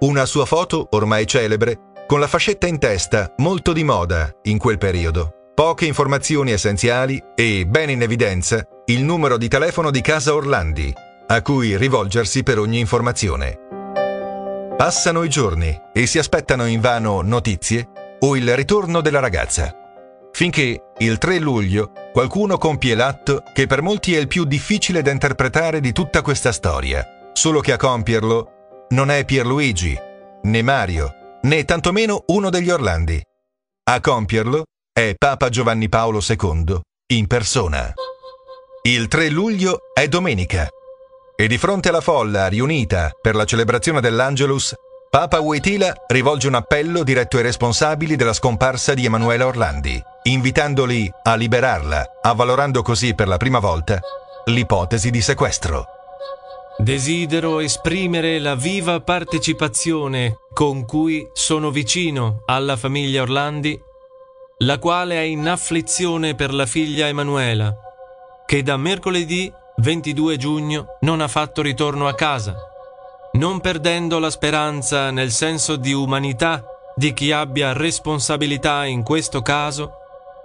una 0.00 0.24
sua 0.24 0.46
foto 0.46 0.88
ormai 0.92 1.26
celebre 1.26 1.92
con 2.06 2.18
la 2.18 2.26
fascetta 2.26 2.66
in 2.66 2.78
testa 2.78 3.30
molto 3.38 3.74
di 3.74 3.84
moda 3.84 4.30
in 4.44 4.56
quel 4.56 4.78
periodo. 4.78 5.43
Poche 5.54 5.86
informazioni 5.86 6.50
essenziali 6.50 7.22
e, 7.36 7.64
ben 7.64 7.88
in 7.88 8.02
evidenza, 8.02 8.66
il 8.86 9.04
numero 9.04 9.36
di 9.36 9.46
telefono 9.46 9.92
di 9.92 10.00
casa 10.00 10.34
Orlandi, 10.34 10.92
a 11.28 11.42
cui 11.42 11.76
rivolgersi 11.76 12.42
per 12.42 12.58
ogni 12.58 12.80
informazione. 12.80 13.60
Passano 14.76 15.22
i 15.22 15.28
giorni 15.28 15.80
e 15.92 16.06
si 16.06 16.18
aspettano 16.18 16.66
invano 16.66 17.22
notizie 17.22 17.88
o 18.18 18.34
il 18.34 18.52
ritorno 18.56 19.00
della 19.00 19.20
ragazza. 19.20 19.72
Finché 20.32 20.86
il 20.98 21.18
3 21.18 21.38
luglio 21.38 21.92
qualcuno 22.12 22.58
compie 22.58 22.96
l'atto 22.96 23.44
che 23.52 23.68
per 23.68 23.80
molti 23.80 24.16
è 24.16 24.18
il 24.18 24.26
più 24.26 24.42
difficile 24.42 25.02
da 25.02 25.12
interpretare 25.12 25.78
di 25.78 25.92
tutta 25.92 26.20
questa 26.20 26.50
storia, 26.50 27.30
solo 27.32 27.60
che 27.60 27.70
a 27.70 27.76
compierlo 27.76 28.86
non 28.88 29.08
è 29.08 29.24
Pierluigi, 29.24 29.96
né 30.42 30.62
Mario, 30.62 31.38
né 31.42 31.64
tantomeno 31.64 32.24
uno 32.26 32.50
degli 32.50 32.70
Orlandi. 32.70 33.22
A 33.84 34.00
compierlo 34.00 34.64
è 34.96 35.16
Papa 35.18 35.48
Giovanni 35.48 35.88
Paolo 35.88 36.20
II 36.24 36.80
in 37.14 37.26
persona. 37.26 37.92
Il 38.82 39.08
3 39.08 39.28
luglio 39.28 39.80
è 39.92 40.06
domenica 40.06 40.68
e 41.34 41.48
di 41.48 41.58
fronte 41.58 41.88
alla 41.88 42.00
folla 42.00 42.46
riunita 42.46 43.10
per 43.20 43.34
la 43.34 43.44
celebrazione 43.44 44.00
dell'Angelus, 44.00 44.72
Papa 45.10 45.40
Wojtyla 45.40 46.04
rivolge 46.06 46.46
un 46.46 46.54
appello 46.54 47.02
diretto 47.02 47.38
ai 47.38 47.42
responsabili 47.42 48.14
della 48.14 48.32
scomparsa 48.32 48.94
di 48.94 49.04
Emanuela 49.04 49.48
Orlandi, 49.48 50.00
invitandoli 50.22 51.10
a 51.24 51.34
liberarla, 51.34 52.20
avvalorando 52.22 52.82
così 52.82 53.16
per 53.16 53.26
la 53.26 53.36
prima 53.36 53.58
volta 53.58 53.98
l'ipotesi 54.44 55.10
di 55.10 55.20
sequestro. 55.20 55.86
Desidero 56.78 57.58
esprimere 57.58 58.38
la 58.38 58.54
viva 58.54 59.00
partecipazione 59.00 60.36
con 60.52 60.84
cui 60.84 61.28
sono 61.32 61.72
vicino 61.72 62.42
alla 62.46 62.76
famiglia 62.76 63.22
Orlandi, 63.22 63.76
la 64.58 64.78
quale 64.78 65.16
è 65.16 65.22
in 65.22 65.48
afflizione 65.48 66.34
per 66.34 66.54
la 66.54 66.66
figlia 66.66 67.08
Emanuela, 67.08 67.74
che 68.46 68.62
da 68.62 68.76
mercoledì 68.76 69.52
22 69.76 70.36
giugno 70.36 70.96
non 71.00 71.20
ha 71.20 71.28
fatto 71.28 71.62
ritorno 71.62 72.06
a 72.06 72.14
casa, 72.14 72.56
non 73.32 73.60
perdendo 73.60 74.18
la 74.18 74.30
speranza 74.30 75.10
nel 75.10 75.32
senso 75.32 75.76
di 75.76 75.92
umanità 75.92 76.64
di 76.94 77.12
chi 77.12 77.32
abbia 77.32 77.72
responsabilità 77.72 78.84
in 78.84 79.02
questo 79.02 79.42
caso, 79.42 79.92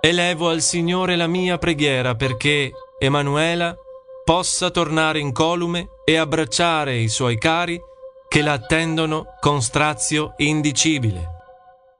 elevo 0.01 0.49
al 0.49 0.61
Signore 0.61 1.15
la 1.15 1.27
mia 1.27 1.57
preghiera 1.57 2.15
perché 2.15 2.71
Emanuela 2.97 3.75
possa 4.23 4.71
tornare 4.71 5.19
incolume 5.19 5.89
e 6.05 6.17
abbracciare 6.17 6.97
i 6.97 7.07
suoi 7.07 7.37
cari 7.37 7.79
che 8.27 8.41
la 8.41 8.53
attendono 8.53 9.35
con 9.39 9.61
strazio 9.61 10.33
indicibile. 10.37 11.37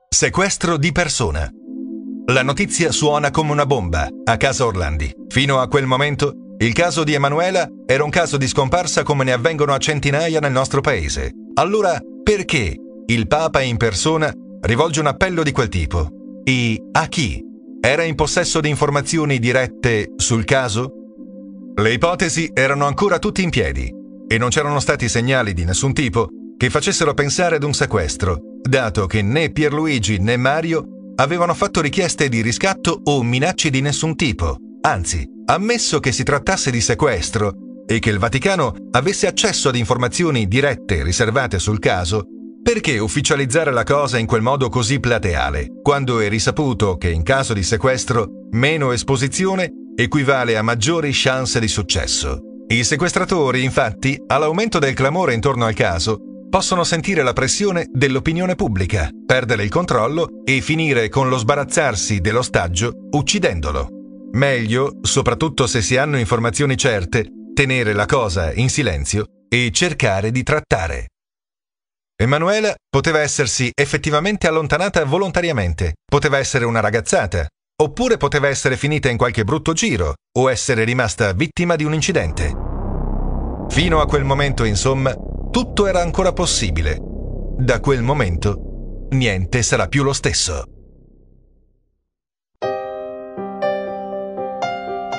Sequestro 0.08 0.76
di 0.76 0.92
persona. 0.92 1.50
La 2.30 2.42
notizia 2.44 2.92
suona 2.92 3.32
come 3.32 3.50
una 3.50 3.66
bomba 3.66 4.06
a 4.22 4.36
casa 4.36 4.64
Orlandi. 4.64 5.12
Fino 5.26 5.58
a 5.58 5.66
quel 5.66 5.84
momento 5.84 6.32
il 6.58 6.72
caso 6.72 7.02
di 7.02 7.12
Emanuela 7.12 7.68
era 7.84 8.04
un 8.04 8.10
caso 8.10 8.36
di 8.36 8.46
scomparsa 8.46 9.02
come 9.02 9.24
ne 9.24 9.32
avvengono 9.32 9.72
a 9.74 9.78
centinaia 9.78 10.38
nel 10.38 10.52
nostro 10.52 10.80
paese. 10.80 11.32
Allora, 11.54 11.98
perché 12.22 12.76
il 13.06 13.26
Papa 13.26 13.62
in 13.62 13.76
persona 13.76 14.32
rivolge 14.60 15.00
un 15.00 15.08
appello 15.08 15.42
di 15.42 15.50
quel 15.50 15.68
tipo? 15.68 16.08
E 16.44 16.80
a 16.92 17.08
chi? 17.08 17.42
Era 17.80 18.04
in 18.04 18.14
possesso 18.14 18.60
di 18.60 18.68
informazioni 18.68 19.40
dirette 19.40 20.12
sul 20.14 20.44
caso? 20.44 20.92
Le 21.74 21.92
ipotesi 21.92 22.48
erano 22.54 22.86
ancora 22.86 23.18
tutte 23.18 23.42
in 23.42 23.50
piedi 23.50 23.92
e 24.28 24.38
non 24.38 24.50
c'erano 24.50 24.78
stati 24.78 25.08
segnali 25.08 25.52
di 25.52 25.64
nessun 25.64 25.92
tipo 25.92 26.28
che 26.56 26.70
facessero 26.70 27.12
pensare 27.12 27.56
ad 27.56 27.64
un 27.64 27.72
sequestro, 27.72 28.38
dato 28.62 29.06
che 29.06 29.20
né 29.20 29.50
Pierluigi 29.50 30.18
né 30.18 30.36
Mario 30.36 30.98
avevano 31.20 31.54
fatto 31.54 31.80
richieste 31.80 32.28
di 32.28 32.40
riscatto 32.40 32.98
o 33.04 33.22
minacce 33.22 33.70
di 33.70 33.80
nessun 33.80 34.16
tipo. 34.16 34.56
Anzi, 34.82 35.26
Ammesso 35.50 35.98
che 35.98 36.12
si 36.12 36.22
trattasse 36.22 36.70
di 36.70 36.80
sequestro 36.80 37.52
e 37.84 37.98
che 37.98 38.10
il 38.10 38.18
Vaticano 38.18 38.72
avesse 38.92 39.26
accesso 39.26 39.68
ad 39.68 39.74
informazioni 39.74 40.46
dirette 40.46 41.02
riservate 41.02 41.58
sul 41.58 41.80
caso, 41.80 42.22
perché 42.62 42.98
ufficializzare 42.98 43.72
la 43.72 43.82
cosa 43.82 44.16
in 44.16 44.26
quel 44.26 44.42
modo 44.42 44.68
così 44.68 45.00
plateale, 45.00 45.66
quando 45.82 46.20
è 46.20 46.28
risaputo 46.28 46.96
che 46.96 47.10
in 47.10 47.24
caso 47.24 47.52
di 47.52 47.64
sequestro 47.64 48.28
meno 48.52 48.92
esposizione 48.92 49.72
equivale 49.96 50.56
a 50.56 50.62
maggiori 50.62 51.10
chance 51.12 51.58
di 51.58 51.68
successo? 51.68 52.38
I 52.68 52.84
sequestratori, 52.84 53.64
infatti, 53.64 54.16
all'aumento 54.28 54.78
del 54.78 54.94
clamore 54.94 55.34
intorno 55.34 55.64
al 55.64 55.74
caso, 55.74 56.20
possono 56.50 56.82
sentire 56.82 57.22
la 57.22 57.32
pressione 57.32 57.86
dell'opinione 57.90 58.56
pubblica, 58.56 59.08
perdere 59.24 59.62
il 59.62 59.70
controllo 59.70 60.42
e 60.44 60.60
finire 60.60 61.08
con 61.08 61.28
lo 61.28 61.38
sbarazzarsi 61.38 62.20
dell'ostaggio 62.20 62.92
uccidendolo. 63.12 63.88
Meglio, 64.32 64.98
soprattutto 65.02 65.66
se 65.66 65.80
si 65.80 65.96
hanno 65.96 66.18
informazioni 66.18 66.76
certe, 66.76 67.26
tenere 67.54 67.92
la 67.92 68.06
cosa 68.06 68.52
in 68.52 68.68
silenzio 68.68 69.24
e 69.48 69.70
cercare 69.72 70.32
di 70.32 70.42
trattare. 70.42 71.06
Emanuela 72.20 72.74
poteva 72.88 73.20
essersi 73.20 73.70
effettivamente 73.72 74.46
allontanata 74.46 75.04
volontariamente, 75.04 75.94
poteva 76.04 76.38
essere 76.38 76.64
una 76.64 76.80
ragazzata, 76.80 77.46
oppure 77.80 78.18
poteva 78.18 78.48
essere 78.48 78.76
finita 78.76 79.08
in 79.08 79.16
qualche 79.16 79.44
brutto 79.44 79.72
giro 79.72 80.14
o 80.36 80.50
essere 80.50 80.84
rimasta 80.84 81.32
vittima 81.32 81.76
di 81.76 81.84
un 81.84 81.94
incidente. 81.94 82.54
Fino 83.68 84.00
a 84.00 84.06
quel 84.06 84.24
momento, 84.24 84.64
insomma, 84.64 85.14
tutto 85.50 85.86
era 85.86 86.00
ancora 86.00 86.32
possibile. 86.32 86.98
Da 87.58 87.80
quel 87.80 88.02
momento, 88.02 89.06
niente 89.10 89.62
sarà 89.62 89.88
più 89.88 90.02
lo 90.02 90.12
stesso. 90.12 90.64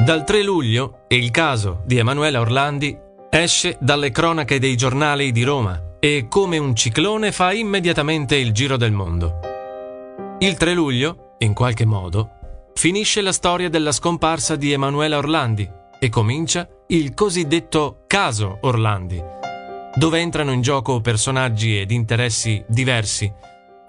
Dal 0.06 0.24
3 0.26 0.44
luglio 0.44 1.06
il 1.10 1.30
caso 1.30 1.84
di 1.86 1.98
Emanuela 1.98 2.40
Orlandi 2.40 2.98
esce 3.30 3.78
dalle 3.80 4.10
cronache 4.10 4.58
dei 4.58 4.76
giornali 4.76 5.32
di 5.32 5.44
Roma 5.44 5.98
e 6.00 6.26
come 6.28 6.58
un 6.58 6.76
ciclone 6.76 7.32
fa 7.32 7.54
immediatamente 7.54 8.36
il 8.36 8.52
giro 8.52 8.78
del 8.78 8.92
mondo. 8.92 9.40
Il 10.40 10.56
3 10.56 10.74
luglio, 10.74 11.36
in 11.40 11.54
qualche 11.54 11.86
modo, 11.86 12.72
finisce 12.74 13.22
la 13.22 13.32
storia 13.32 13.70
della 13.70 13.92
scomparsa 13.92 14.56
di 14.56 14.72
Emanuela 14.72 15.18
Orlandi 15.18 15.70
e 16.00 16.10
comincia 16.10 16.68
il 16.88 17.14
cosiddetto 17.14 18.06
caso 18.08 18.58
Orlandi, 18.62 19.24
dove 19.96 20.20
entrano 20.20 20.52
in 20.52 20.62
gioco 20.62 21.02
personaggi 21.02 21.80
ed 21.80 21.92
interessi 21.92 22.64
diversi 22.68 23.32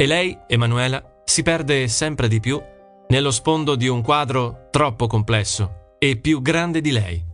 e 0.02 0.06
lei, 0.06 0.36
Emanuela, 0.48 1.22
si 1.24 1.42
perde 1.42 1.86
sempre 1.86 2.26
di 2.26 2.40
più 2.40 2.60
nello 3.08 3.30
sfondo 3.30 3.76
di 3.76 3.86
un 3.86 4.02
quadro 4.02 4.68
troppo 4.70 5.06
complesso 5.06 5.94
e 5.98 6.16
più 6.16 6.42
grande 6.42 6.80
di 6.80 6.90
lei. 6.90 7.24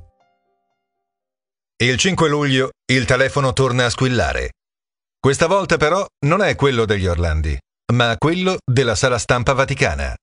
Il 1.80 1.96
5 1.96 2.28
luglio 2.28 2.70
il 2.92 3.06
telefono 3.06 3.52
torna 3.52 3.86
a 3.86 3.90
squillare. 3.90 4.50
Questa 5.18 5.46
volta 5.46 5.76
però 5.76 6.04
non 6.26 6.42
è 6.42 6.54
quello 6.56 6.84
degli 6.84 7.06
Orlandi, 7.06 7.56
ma 7.94 8.16
quello 8.18 8.58
della 8.64 8.94
sala 8.94 9.18
stampa 9.18 9.52
vaticana. 9.52 10.14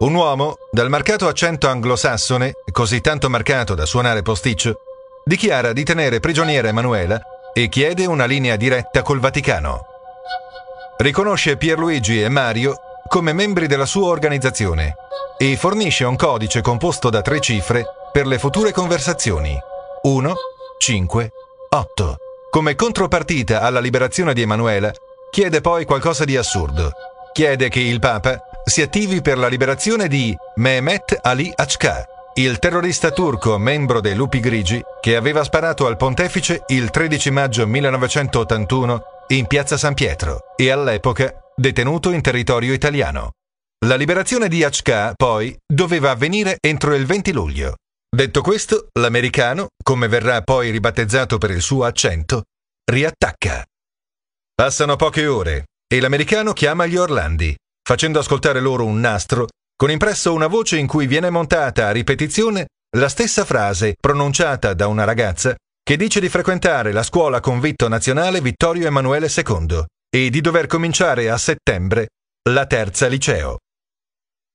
Un 0.00 0.14
uomo, 0.14 0.54
dal 0.70 0.88
marcato 0.88 1.26
accento 1.26 1.68
anglosassone, 1.68 2.52
così 2.70 3.00
tanto 3.00 3.28
marcato 3.28 3.74
da 3.74 3.86
suonare 3.86 4.22
posticcio, 4.22 4.76
dichiara 5.24 5.72
di 5.72 5.82
tenere 5.82 6.20
prigioniera 6.20 6.68
Emanuela 6.68 7.20
e 7.52 7.68
chiede 7.68 8.06
una 8.06 8.24
linea 8.24 8.56
diretta 8.56 9.02
col 9.02 9.20
Vaticano. 9.20 9.86
Riconosce 10.98 11.56
Pierluigi 11.56 12.22
e 12.22 12.28
Mario 12.28 12.74
come 13.08 13.32
membri 13.32 13.66
della 13.66 13.86
sua 13.86 14.08
organizzazione 14.08 14.94
e 15.36 15.56
fornisce 15.56 16.04
un 16.04 16.16
codice 16.16 16.60
composto 16.60 17.10
da 17.10 17.22
tre 17.22 17.40
cifre 17.40 17.84
per 18.12 18.26
le 18.26 18.38
future 18.38 18.72
conversazioni. 18.72 19.58
1, 20.02 20.34
5, 20.78 21.32
8. 21.70 22.16
Come 22.50 22.74
contropartita 22.74 23.60
alla 23.60 23.80
liberazione 23.80 24.34
di 24.34 24.42
Emanuela, 24.42 24.92
chiede 25.30 25.60
poi 25.60 25.84
qualcosa 25.84 26.24
di 26.24 26.36
assurdo. 26.36 26.92
Chiede 27.32 27.68
che 27.68 27.80
il 27.80 28.00
Papa 28.00 28.38
si 28.64 28.82
attivi 28.82 29.22
per 29.22 29.38
la 29.38 29.48
liberazione 29.48 30.08
di 30.08 30.36
Mehmet 30.56 31.18
Ali 31.22 31.50
Achka, 31.54 32.06
il 32.34 32.60
terrorista 32.60 33.10
turco 33.10 33.58
membro 33.58 34.00
dei 34.00 34.14
Lupi 34.14 34.38
Grigi 34.38 34.80
che 35.00 35.16
aveva 35.16 35.42
sparato 35.42 35.86
al 35.86 35.96
pontefice 35.96 36.62
il 36.68 36.90
13 36.90 37.30
maggio 37.30 37.66
1981 37.66 39.02
in 39.28 39.46
piazza 39.46 39.76
San 39.76 39.94
Pietro 39.94 40.54
e 40.56 40.70
all'epoca 40.70 41.34
detenuto 41.56 42.10
in 42.10 42.20
territorio 42.20 42.72
italiano. 42.72 43.32
La 43.86 43.96
liberazione 43.96 44.48
di 44.48 44.62
Achka, 44.62 45.12
poi, 45.16 45.56
doveva 45.66 46.10
avvenire 46.10 46.58
entro 46.60 46.94
il 46.94 47.04
20 47.04 47.32
luglio. 47.32 47.74
Detto 48.08 48.42
questo, 48.42 48.88
l'americano, 48.98 49.68
come 49.82 50.06
verrà 50.06 50.42
poi 50.42 50.70
ribattezzato 50.70 51.38
per 51.38 51.50
il 51.50 51.62
suo 51.62 51.84
accento, 51.84 52.44
riattacca. 52.84 53.64
Passano 54.54 54.96
poche 54.96 55.26
ore 55.26 55.64
e 55.86 56.00
l'americano 56.00 56.52
chiama 56.52 56.86
gli 56.86 56.96
Orlandi, 56.96 57.56
facendo 57.82 58.18
ascoltare 58.18 58.60
loro 58.60 58.84
un 58.84 59.00
nastro 59.00 59.48
con 59.80 59.90
impresso 59.90 60.34
una 60.34 60.46
voce 60.46 60.76
in 60.76 60.86
cui 60.86 61.06
viene 61.06 61.30
montata 61.30 61.86
a 61.86 61.90
ripetizione 61.90 62.66
la 62.98 63.08
stessa 63.08 63.46
frase 63.46 63.94
pronunciata 63.98 64.74
da 64.74 64.88
una 64.88 65.04
ragazza 65.04 65.54
che 65.82 65.96
dice 65.96 66.20
di 66.20 66.28
frequentare 66.28 66.92
la 66.92 67.02
scuola 67.02 67.40
convitto 67.40 67.88
nazionale 67.88 68.42
Vittorio 68.42 68.86
Emanuele 68.86 69.32
II 69.34 69.82
e 70.14 70.28
di 70.28 70.42
dover 70.42 70.66
cominciare 70.66 71.30
a 71.30 71.38
settembre 71.38 72.08
la 72.50 72.66
terza 72.66 73.06
liceo. 73.06 73.56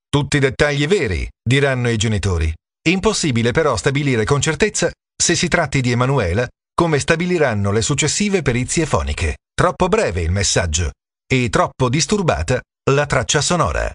Tutti 0.07 0.37
dettagli 0.37 0.85
veri, 0.85 1.27
diranno 1.41 1.89
i 1.89 1.97
genitori. 1.97 2.53
Impossibile 2.87 3.49
però 3.49 3.75
stabilire 3.77 4.25
con 4.25 4.39
certezza 4.39 4.91
se 5.19 5.33
si 5.33 5.47
tratti 5.47 5.81
di 5.81 5.89
Emanuela, 5.89 6.47
come 6.71 6.99
stabiliranno 6.99 7.71
le 7.71 7.81
successive 7.81 8.43
perizie 8.43 8.85
foniche. 8.85 9.37
Troppo 9.55 9.87
breve 9.87 10.21
il 10.21 10.29
messaggio 10.29 10.91
e 11.25 11.49
troppo 11.49 11.89
disturbata 11.89 12.61
la 12.91 13.07
traccia 13.07 13.41
sonora. 13.41 13.91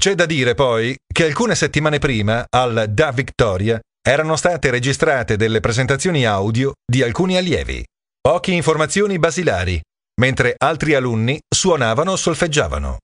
C'è 0.00 0.14
da 0.14 0.26
dire 0.26 0.54
poi 0.54 0.96
che 1.12 1.24
alcune 1.24 1.56
settimane 1.56 1.98
prima, 1.98 2.46
al 2.48 2.86
Da 2.90 3.10
Victoria, 3.10 3.80
erano 4.00 4.36
state 4.36 4.70
registrate 4.70 5.36
delle 5.36 5.58
presentazioni 5.58 6.24
audio 6.24 6.74
di 6.86 7.02
alcuni 7.02 7.36
allievi. 7.36 7.84
Poche 8.20 8.52
informazioni 8.52 9.18
basilari, 9.18 9.80
mentre 10.20 10.54
altri 10.56 10.94
alunni 10.94 11.40
suonavano 11.52 12.12
o 12.12 12.16
solfeggiavano. 12.16 12.98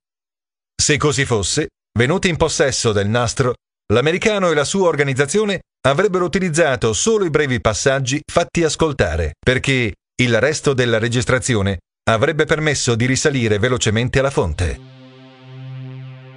Se 0.81 0.97
così 0.97 1.25
fosse, 1.25 1.71
venuti 1.99 2.29
in 2.29 2.37
possesso 2.37 2.93
del 2.93 3.09
nastro, 3.09 3.55
l'americano 3.93 4.53
e 4.53 4.55
la 4.55 4.65
sua 4.65 4.87
organizzazione 4.87 5.63
avrebbero 5.89 6.25
utilizzato 6.25 6.93
solo 6.93 7.25
i 7.25 7.31
brevi 7.31 7.61
passaggi 7.61 8.21
fatti 8.33 8.63
ascoltare, 8.63 9.33
perché 9.45 9.95
il 10.23 10.41
resto 10.41 10.75
della 10.75 11.01
registrazione 11.01 11.79
avrebbe 12.09 12.45
permesso 12.45 12.95
di 12.95 13.07
risalire 13.07 13.59
velocemente 13.59 14.21
alla 14.21 14.31
fonte. 14.31 14.94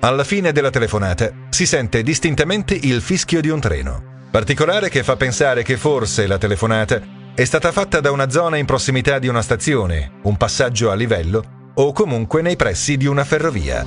Alla 0.08 0.24
fine 0.24 0.54
della 0.54 0.70
telefonata 0.70 1.34
si 1.50 1.66
sente 1.66 2.02
distintamente 2.02 2.74
il 2.74 3.02
fischio 3.02 3.42
di 3.42 3.50
un 3.50 3.60
treno, 3.60 4.30
particolare 4.32 4.88
che 4.88 5.04
fa 5.04 5.18
pensare 5.18 5.64
che 5.64 5.76
forse 5.76 6.28
la 6.28 6.38
telefonata 6.38 7.02
è 7.36 7.44
stata 7.44 7.74
fatta 7.74 8.00
da 8.00 8.10
una 8.12 8.30
zona 8.30 8.56
in 8.56 8.66
prossimità 8.66 9.20
di 9.20 9.28
una 9.28 9.42
stazione, 9.42 10.20
un 10.24 10.38
passaggio 10.38 10.92
a 10.92 10.96
livello 10.96 11.74
o 11.74 11.92
comunque 11.92 12.42
nei 12.42 12.56
pressi 12.56 12.96
di 12.96 13.06
una 13.06 13.26
ferrovia. 13.26 13.86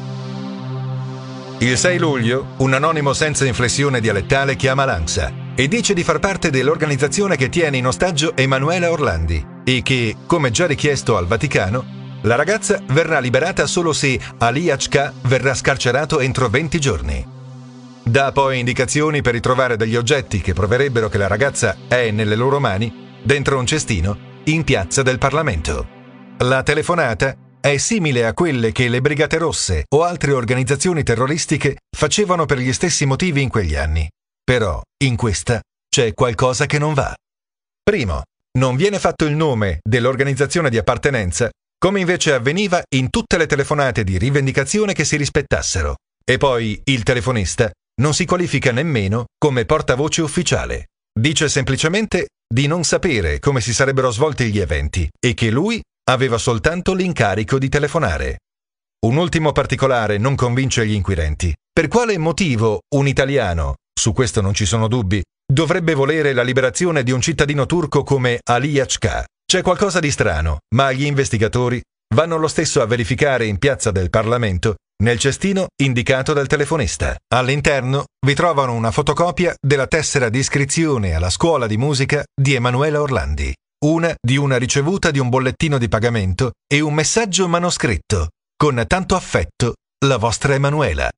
Il 1.61 1.79
6 1.79 1.99
luglio, 1.99 2.49
un 2.59 2.75
anonimo 2.75 3.15
senza 3.15 3.47
inflessione 3.47 4.03
dialettale 4.03 4.57
chiama 4.57 4.85
l'ANSA 4.85 5.33
e 5.55 5.69
dice 5.69 5.95
di 5.95 6.05
far 6.05 6.19
parte 6.19 6.51
dell'organizzazione 6.51 7.37
che 7.37 7.49
tiene 7.49 7.79
in 7.79 7.87
ostaggio 7.87 8.37
Emanuela 8.37 8.91
Orlandi 8.91 9.43
e 9.65 9.81
che, 9.83 10.17
come 10.27 10.51
già 10.51 10.67
richiesto 10.67 11.17
al 11.17 11.27
Vaticano, 11.27 12.00
la 12.23 12.35
ragazza 12.35 12.83
verrà 12.89 13.19
liberata 13.19 13.67
solo 13.67 13.93
se 13.93 14.21
Ali 14.39 14.67
Hk 14.67 15.13
verrà 15.23 15.55
scarcerato 15.55 16.21
entro 16.21 16.49
20 16.49 16.79
giorni. 16.79 17.27
Dà 18.03 18.33
poi 18.33 18.59
indicazioni 18.59 19.23
per 19.23 19.35
ritrovare 19.35 19.77
degli 19.77 19.97
oggetti 19.97 20.41
che 20.41 20.53
proverebbero 20.53 21.09
che 21.09 21.19
la 21.19 21.29
ragazza 21.29 21.77
è 21.89 22.11
nelle 22.11 22.35
loro 22.35 22.61
mani, 22.61 23.19
dentro 23.23 23.59
un 23.59 23.67
cestino, 23.67 24.19
in 24.45 24.65
piazza 24.65 25.03
del 25.03 25.19
Parlamento. 25.19 25.99
La 26.39 26.63
telefonata 26.63 27.37
è 27.61 27.77
simile 27.77 28.27
a 28.27 28.35
quelle 28.35 28.73
che 28.73 28.89
le 28.89 29.01
Brigate 29.01 29.39
Rosse 29.39 29.85
o 29.89 30.03
altre 30.03 30.33
organizzazioni 30.33 31.03
terroristiche 31.03 31.77
facevano 31.95 32.47
per 32.47 32.59
gli 32.59 32.73
stessi 32.73 33.07
motivi 33.07 33.43
in 33.43 33.49
quegli 33.49 33.77
anni. 33.77 34.09
Però, 34.43 34.81
in 35.05 35.17
questa, 35.17 35.61
c'è 35.89 36.13
qualcosa 36.15 36.67
che 36.67 36.79
non 36.79 36.95
va. 36.95 37.15
Primo, 37.83 38.23
non 38.59 38.77
viene 38.77 38.99
fatto 38.99 39.25
il 39.25 39.37
nome 39.37 39.79
dell'organizzazione 39.83 40.71
di 40.71 40.79
appartenenza 40.79 41.51
come 41.81 42.01
invece 42.01 42.35
avveniva 42.35 42.83
in 42.95 43.09
tutte 43.09 43.39
le 43.39 43.47
telefonate 43.47 44.05
di 44.05 44.19
rivendicazione 44.19 44.93
che 44.93 45.07
si 45.07 45.17
rispettassero. 45.17 45.97
E 46.23 46.37
poi 46.37 46.79
il 46.85 47.03
telefonista 47.03 47.71
non 48.03 48.13
si 48.13 48.27
qualifica 48.27 48.71
nemmeno 48.71 49.25
come 49.39 49.65
portavoce 49.65 50.21
ufficiale. 50.21 50.89
Dice 51.19 51.49
semplicemente 51.49 52.29
di 52.47 52.67
non 52.67 52.85
sapere 52.85 53.39
come 53.39 53.63
si 53.63 53.73
sarebbero 53.73 54.11
svolti 54.11 54.51
gli 54.51 54.59
eventi 54.59 55.09
e 55.19 55.33
che 55.33 55.51
lui 55.51 55.81
aveva 56.11 56.37
soltanto 56.37 56.93
l'incarico 56.93 57.59
di 57.59 57.71
telefonare. 57.71 58.41
Un 59.07 59.17
ultimo 59.17 59.53
particolare 59.53 60.19
non 60.19 60.35
convince 60.35 60.87
gli 60.87 60.93
inquirenti. 60.93 61.55
Per 61.73 61.89
quale 61.89 62.19
motivo 62.19 62.81
un 62.95 63.09
italiano, 63.09 63.77
su 63.99 64.13
questo 64.13 64.43
non 64.43 64.53
ci 64.53 64.67
sono 64.67 64.87
dubbi, 64.87 65.23
dovrebbe 65.51 65.95
volere 65.95 66.35
la 66.35 66.43
liberazione 66.43 67.03
di 67.03 67.11
un 67.11 67.23
cittadino 67.23 67.65
turco 67.65 68.03
come 68.03 68.39
Ali 68.45 68.79
Achka, 68.79 69.25
c'è 69.51 69.63
qualcosa 69.63 69.99
di 69.99 70.13
strano, 70.13 70.61
ma 70.77 70.93
gli 70.93 71.05
investigatori 71.05 71.83
vanno 72.15 72.37
lo 72.37 72.47
stesso 72.47 72.83
a 72.83 72.87
verificare 72.87 73.47
in 73.47 73.59
piazza 73.59 73.91
del 73.91 74.09
Parlamento 74.09 74.77
nel 75.03 75.19
cestino 75.19 75.67
indicato 75.83 76.33
dal 76.33 76.47
telefonista. 76.47 77.17
All'interno 77.35 78.05
vi 78.25 78.35
trovano 78.35 78.75
una 78.75 78.93
fotocopia 78.93 79.53
della 79.61 79.89
tessera 79.89 80.29
di 80.29 80.39
iscrizione 80.39 81.15
alla 81.15 81.31
scuola 81.31 81.67
di 81.67 81.77
musica 81.77 82.23
di 82.33 82.55
Emanuela 82.55 83.01
Orlandi, 83.01 83.53
una 83.87 84.15
di 84.25 84.37
una 84.37 84.57
ricevuta 84.57 85.11
di 85.11 85.19
un 85.19 85.29
bollettino 85.29 85.79
di 85.79 85.89
pagamento 85.89 86.53
e 86.73 86.79
un 86.79 86.95
messaggio 86.95 87.49
manoscritto 87.49 88.29
con 88.57 88.85
tanto 88.87 89.17
affetto 89.17 89.75
la 90.07 90.17
vostra 90.17 90.55
Emanuela. 90.55 91.11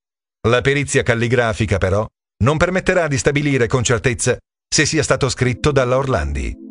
La 0.49 0.62
perizia 0.62 1.03
calligrafica 1.03 1.77
però 1.77 2.07
non 2.45 2.57
permetterà 2.57 3.09
di 3.09 3.18
stabilire 3.18 3.66
con 3.66 3.85
certezza 3.85 4.38
se 4.75 4.87
sia 4.87 5.03
stato 5.03 5.29
scritto 5.29 5.71
dalla 5.71 5.99
Orlandi. 5.99 6.62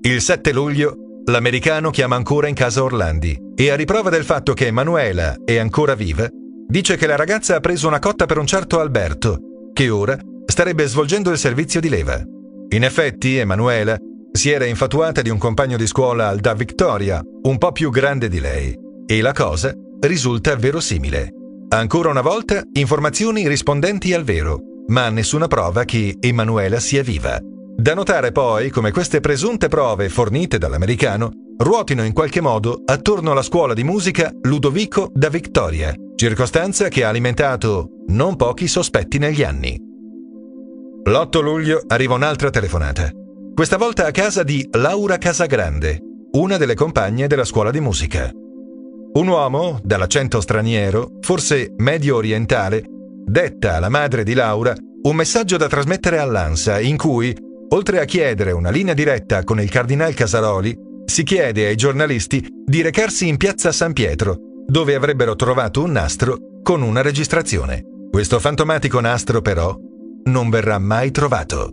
Il 0.00 0.20
7 0.20 0.52
luglio 0.52 0.94
l'americano 1.24 1.90
chiama 1.90 2.14
ancora 2.14 2.46
in 2.46 2.54
casa 2.54 2.84
Orlandi 2.84 3.36
e 3.56 3.70
a 3.70 3.74
riprova 3.74 4.10
del 4.10 4.22
fatto 4.22 4.54
che 4.54 4.66
Emanuela 4.66 5.34
è 5.44 5.56
ancora 5.56 5.94
viva, 5.94 6.28
dice 6.68 6.96
che 6.96 7.08
la 7.08 7.16
ragazza 7.16 7.56
ha 7.56 7.60
preso 7.60 7.88
una 7.88 7.98
cotta 7.98 8.24
per 8.24 8.38
un 8.38 8.46
certo 8.46 8.78
Alberto, 8.78 9.38
che 9.72 9.90
ora 9.90 10.16
starebbe 10.46 10.86
svolgendo 10.86 11.30
il 11.30 11.38
servizio 11.38 11.80
di 11.80 11.88
leva. 11.88 12.22
In 12.70 12.84
effetti, 12.84 13.36
Emanuela 13.36 13.98
si 14.30 14.50
era 14.50 14.66
infatuata 14.66 15.20
di 15.20 15.30
un 15.30 15.38
compagno 15.38 15.76
di 15.76 15.86
scuola 15.86 16.28
al 16.28 16.38
Da 16.38 16.54
Victoria, 16.54 17.20
un 17.42 17.58
po' 17.58 17.72
più 17.72 17.90
grande 17.90 18.28
di 18.28 18.38
lei, 18.38 18.72
e 19.04 19.20
la 19.20 19.32
cosa 19.32 19.74
risulta 20.00 20.54
verosimile. 20.54 21.30
Ancora 21.70 22.08
una 22.08 22.22
volta, 22.22 22.62
informazioni 22.74 23.48
rispondenti 23.48 24.14
al 24.14 24.22
vero, 24.22 24.60
ma 24.86 25.08
nessuna 25.10 25.48
prova 25.48 25.84
che 25.84 26.16
Emanuela 26.20 26.78
sia 26.78 27.02
viva. 27.02 27.38
Da 27.80 27.94
notare 27.94 28.32
poi 28.32 28.70
come 28.70 28.90
queste 28.90 29.20
presunte 29.20 29.68
prove 29.68 30.08
fornite 30.08 30.58
dall'americano 30.58 31.30
ruotino 31.58 32.02
in 32.02 32.12
qualche 32.12 32.40
modo 32.40 32.82
attorno 32.84 33.30
alla 33.30 33.42
scuola 33.42 33.72
di 33.72 33.84
musica 33.84 34.32
Ludovico 34.42 35.12
da 35.14 35.28
Victoria, 35.28 35.94
circostanza 36.16 36.88
che 36.88 37.04
ha 37.04 37.08
alimentato 37.08 37.90
non 38.08 38.34
pochi 38.34 38.66
sospetti 38.66 39.18
negli 39.18 39.44
anni. 39.44 39.78
L'8 41.04 41.40
luglio 41.40 41.80
arriva 41.86 42.14
un'altra 42.14 42.50
telefonata, 42.50 43.12
questa 43.54 43.76
volta 43.76 44.06
a 44.06 44.10
casa 44.10 44.42
di 44.42 44.66
Laura 44.72 45.16
Casagrande, 45.16 46.00
una 46.32 46.56
delle 46.56 46.74
compagne 46.74 47.28
della 47.28 47.44
scuola 47.44 47.70
di 47.70 47.78
musica. 47.78 48.28
Un 48.32 49.28
uomo, 49.28 49.78
dall'accento 49.84 50.40
straniero, 50.40 51.12
forse 51.20 51.74
medio 51.76 52.16
orientale, 52.16 52.82
detta 53.24 53.76
alla 53.76 53.88
madre 53.88 54.24
di 54.24 54.34
Laura 54.34 54.74
un 55.00 55.14
messaggio 55.14 55.56
da 55.56 55.68
trasmettere 55.68 56.18
all'ANSA 56.18 56.80
in 56.80 56.96
cui 56.96 57.46
Oltre 57.70 58.00
a 58.00 58.04
chiedere 58.04 58.52
una 58.52 58.70
linea 58.70 58.94
diretta 58.94 59.44
con 59.44 59.60
il 59.60 59.68
cardinal 59.68 60.14
Casaroli, 60.14 60.74
si 61.04 61.22
chiede 61.22 61.66
ai 61.66 61.76
giornalisti 61.76 62.46
di 62.64 62.80
recarsi 62.80 63.28
in 63.28 63.36
piazza 63.36 63.72
San 63.72 63.92
Pietro, 63.92 64.36
dove 64.66 64.94
avrebbero 64.94 65.36
trovato 65.36 65.82
un 65.82 65.92
nastro 65.92 66.38
con 66.62 66.82
una 66.82 67.02
registrazione. 67.02 67.82
Questo 68.10 68.38
fantomatico 68.38 69.00
nastro, 69.00 69.42
però, 69.42 69.76
non 70.24 70.48
verrà 70.48 70.78
mai 70.78 71.10
trovato. 71.10 71.72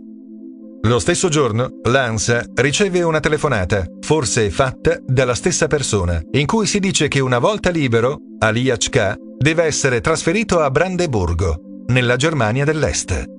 Lo 0.82 0.98
stesso 0.98 1.28
giorno, 1.28 1.80
l'ANSA 1.82 2.44
riceve 2.54 3.02
una 3.02 3.20
telefonata, 3.20 3.84
forse 4.00 4.50
fatta 4.50 4.98
dalla 5.04 5.34
stessa 5.34 5.66
persona, 5.66 6.20
in 6.32 6.46
cui 6.46 6.66
si 6.66 6.78
dice 6.78 7.08
che 7.08 7.20
una 7.20 7.38
volta 7.38 7.70
libero, 7.70 8.18
Ali 8.38 8.70
Achka 8.70 9.16
deve 9.38 9.64
essere 9.64 10.00
trasferito 10.00 10.60
a 10.60 10.70
Brandeburgo, 10.70 11.56
nella 11.86 12.16
Germania 12.16 12.64
dell'Est. 12.64 13.35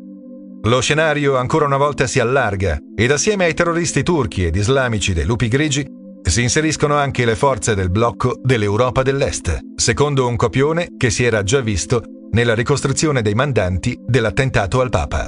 Lo 0.68 0.82
scenario 0.82 1.38
ancora 1.38 1.66
una 1.66 1.78
volta 1.78 2.08
si 2.08 2.20
allarga 2.20 2.78
ed 2.94 3.10
assieme 3.10 3.46
ai 3.46 3.54
terroristi 3.54 4.04
turchi 4.04 4.46
ed 4.46 4.58
islamici 4.58 5.14
dei 5.14 5.24
lupi 5.24 5.48
grigi 5.48 5.86
si 6.22 6.42
inseriscono 6.42 6.96
anche 6.96 7.24
le 7.24 7.38
forze 7.38 7.74
del 7.74 7.90
blocco 7.90 8.38
dell'Europa 8.44 9.02
dell'Est, 9.02 9.60
secondo 9.78 10.28
un 10.28 10.36
copione 10.36 10.90
che 10.98 11.10
si 11.10 11.24
era 11.24 11.42
già 11.42 11.62
visto 11.62 12.04
nella 12.32 12.54
ricostruzione 12.54 13.22
dei 13.22 13.34
mandanti 13.34 13.98
dell'attentato 14.06 14.82
al 14.82 14.90
Papa. 14.90 15.28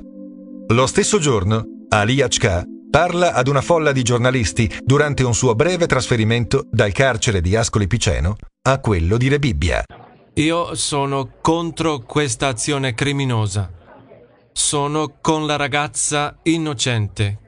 Lo 0.73 0.85
stesso 0.87 1.19
giorno, 1.19 1.63
Ali 1.87 2.19
Achka 2.19 2.65
parla 2.91 3.31
ad 3.31 3.47
una 3.47 3.61
folla 3.61 3.93
di 3.93 4.03
giornalisti 4.03 4.69
durante 4.83 5.23
un 5.23 5.33
suo 5.33 5.55
breve 5.55 5.85
trasferimento 5.85 6.67
dal 6.69 6.91
carcere 6.91 7.39
di 7.39 7.55
Ascoli 7.55 7.87
Piceno 7.87 8.35
a 8.63 8.77
quello 8.81 9.15
di 9.15 9.29
Rebibbia. 9.29 9.85
Io 10.33 10.75
sono 10.75 11.29
contro 11.39 11.99
questa 11.99 12.47
azione 12.47 12.93
criminosa. 12.93 13.77
Sono 14.51 15.17
con 15.21 15.45
la 15.45 15.55
ragazza 15.55 16.37
innocente, 16.43 17.39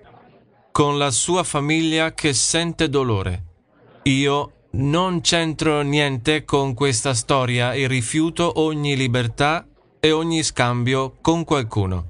con 0.72 0.98
la 0.98 1.12
sua 1.12 1.44
famiglia 1.44 2.14
che 2.14 2.34
sente 2.34 2.90
dolore. 2.90 3.44
Io 4.04 4.52
non 4.72 5.22
c'entro 5.22 5.82
niente 5.82 6.46
con 6.46 6.74
questa 6.74 7.14
storia 7.14 7.74
e 7.74 7.88
rifiuto 7.88 8.60
ogni 8.62 8.96
libertà 8.96 9.68
e 10.00 10.12
ogni 10.12 10.44
scambio 10.44 11.18
con 11.22 11.44
qualcuno. 11.44 12.08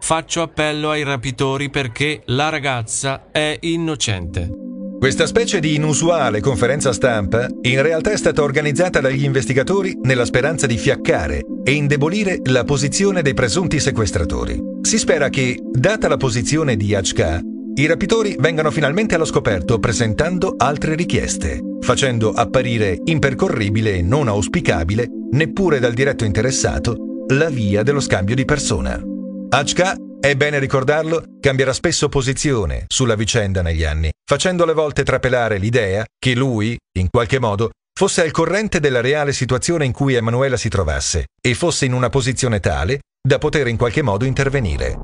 Faccio 0.00 0.42
appello 0.42 0.90
ai 0.90 1.02
rapitori 1.02 1.68
perché 1.68 2.22
la 2.26 2.48
ragazza 2.48 3.30
è 3.30 3.58
innocente. 3.60 4.69
Questa 5.00 5.24
specie 5.24 5.60
di 5.60 5.76
inusuale 5.76 6.40
conferenza 6.40 6.92
stampa 6.92 7.48
in 7.62 7.80
realtà 7.80 8.10
è 8.10 8.18
stata 8.18 8.42
organizzata 8.42 9.00
dagli 9.00 9.24
investigatori 9.24 9.98
nella 10.02 10.26
speranza 10.26 10.66
di 10.66 10.76
fiaccare 10.76 11.40
e 11.64 11.72
indebolire 11.72 12.40
la 12.44 12.64
posizione 12.64 13.22
dei 13.22 13.32
presunti 13.32 13.80
sequestratori. 13.80 14.60
Si 14.82 14.98
spera 14.98 15.30
che, 15.30 15.58
data 15.72 16.06
la 16.06 16.18
posizione 16.18 16.76
di 16.76 16.94
HK, 16.94 17.40
i 17.76 17.86
rapitori 17.86 18.36
vengano 18.38 18.70
finalmente 18.70 19.14
allo 19.14 19.24
scoperto 19.24 19.78
presentando 19.78 20.54
altre 20.58 20.94
richieste, 20.96 21.62
facendo 21.80 22.32
apparire 22.32 23.00
impercorribile 23.02 23.94
e 23.94 24.02
non 24.02 24.28
auspicabile, 24.28 25.08
neppure 25.30 25.78
dal 25.78 25.94
diretto 25.94 26.26
interessato, 26.26 27.24
la 27.28 27.48
via 27.48 27.82
dello 27.82 28.00
scambio 28.00 28.34
di 28.34 28.44
persona. 28.44 29.00
HK, 29.48 30.09
è 30.20 30.36
bene 30.36 30.58
ricordarlo, 30.58 31.22
cambierà 31.40 31.72
spesso 31.72 32.10
posizione 32.10 32.84
sulla 32.88 33.14
vicenda 33.14 33.62
negli 33.62 33.84
anni, 33.84 34.10
facendo 34.22 34.64
alle 34.64 34.74
volte 34.74 35.02
trapelare 35.02 35.56
l'idea 35.56 36.04
che 36.18 36.34
lui, 36.34 36.76
in 36.98 37.08
qualche 37.08 37.38
modo, 37.38 37.70
fosse 37.98 38.20
al 38.20 38.30
corrente 38.30 38.80
della 38.80 39.00
reale 39.00 39.32
situazione 39.32 39.86
in 39.86 39.92
cui 39.92 40.14
Emanuela 40.14 40.58
si 40.58 40.68
trovasse 40.68 41.28
e 41.40 41.54
fosse 41.54 41.86
in 41.86 41.94
una 41.94 42.10
posizione 42.10 42.60
tale 42.60 43.00
da 43.26 43.38
poter 43.38 43.68
in 43.68 43.78
qualche 43.78 44.02
modo 44.02 44.26
intervenire. 44.26 44.94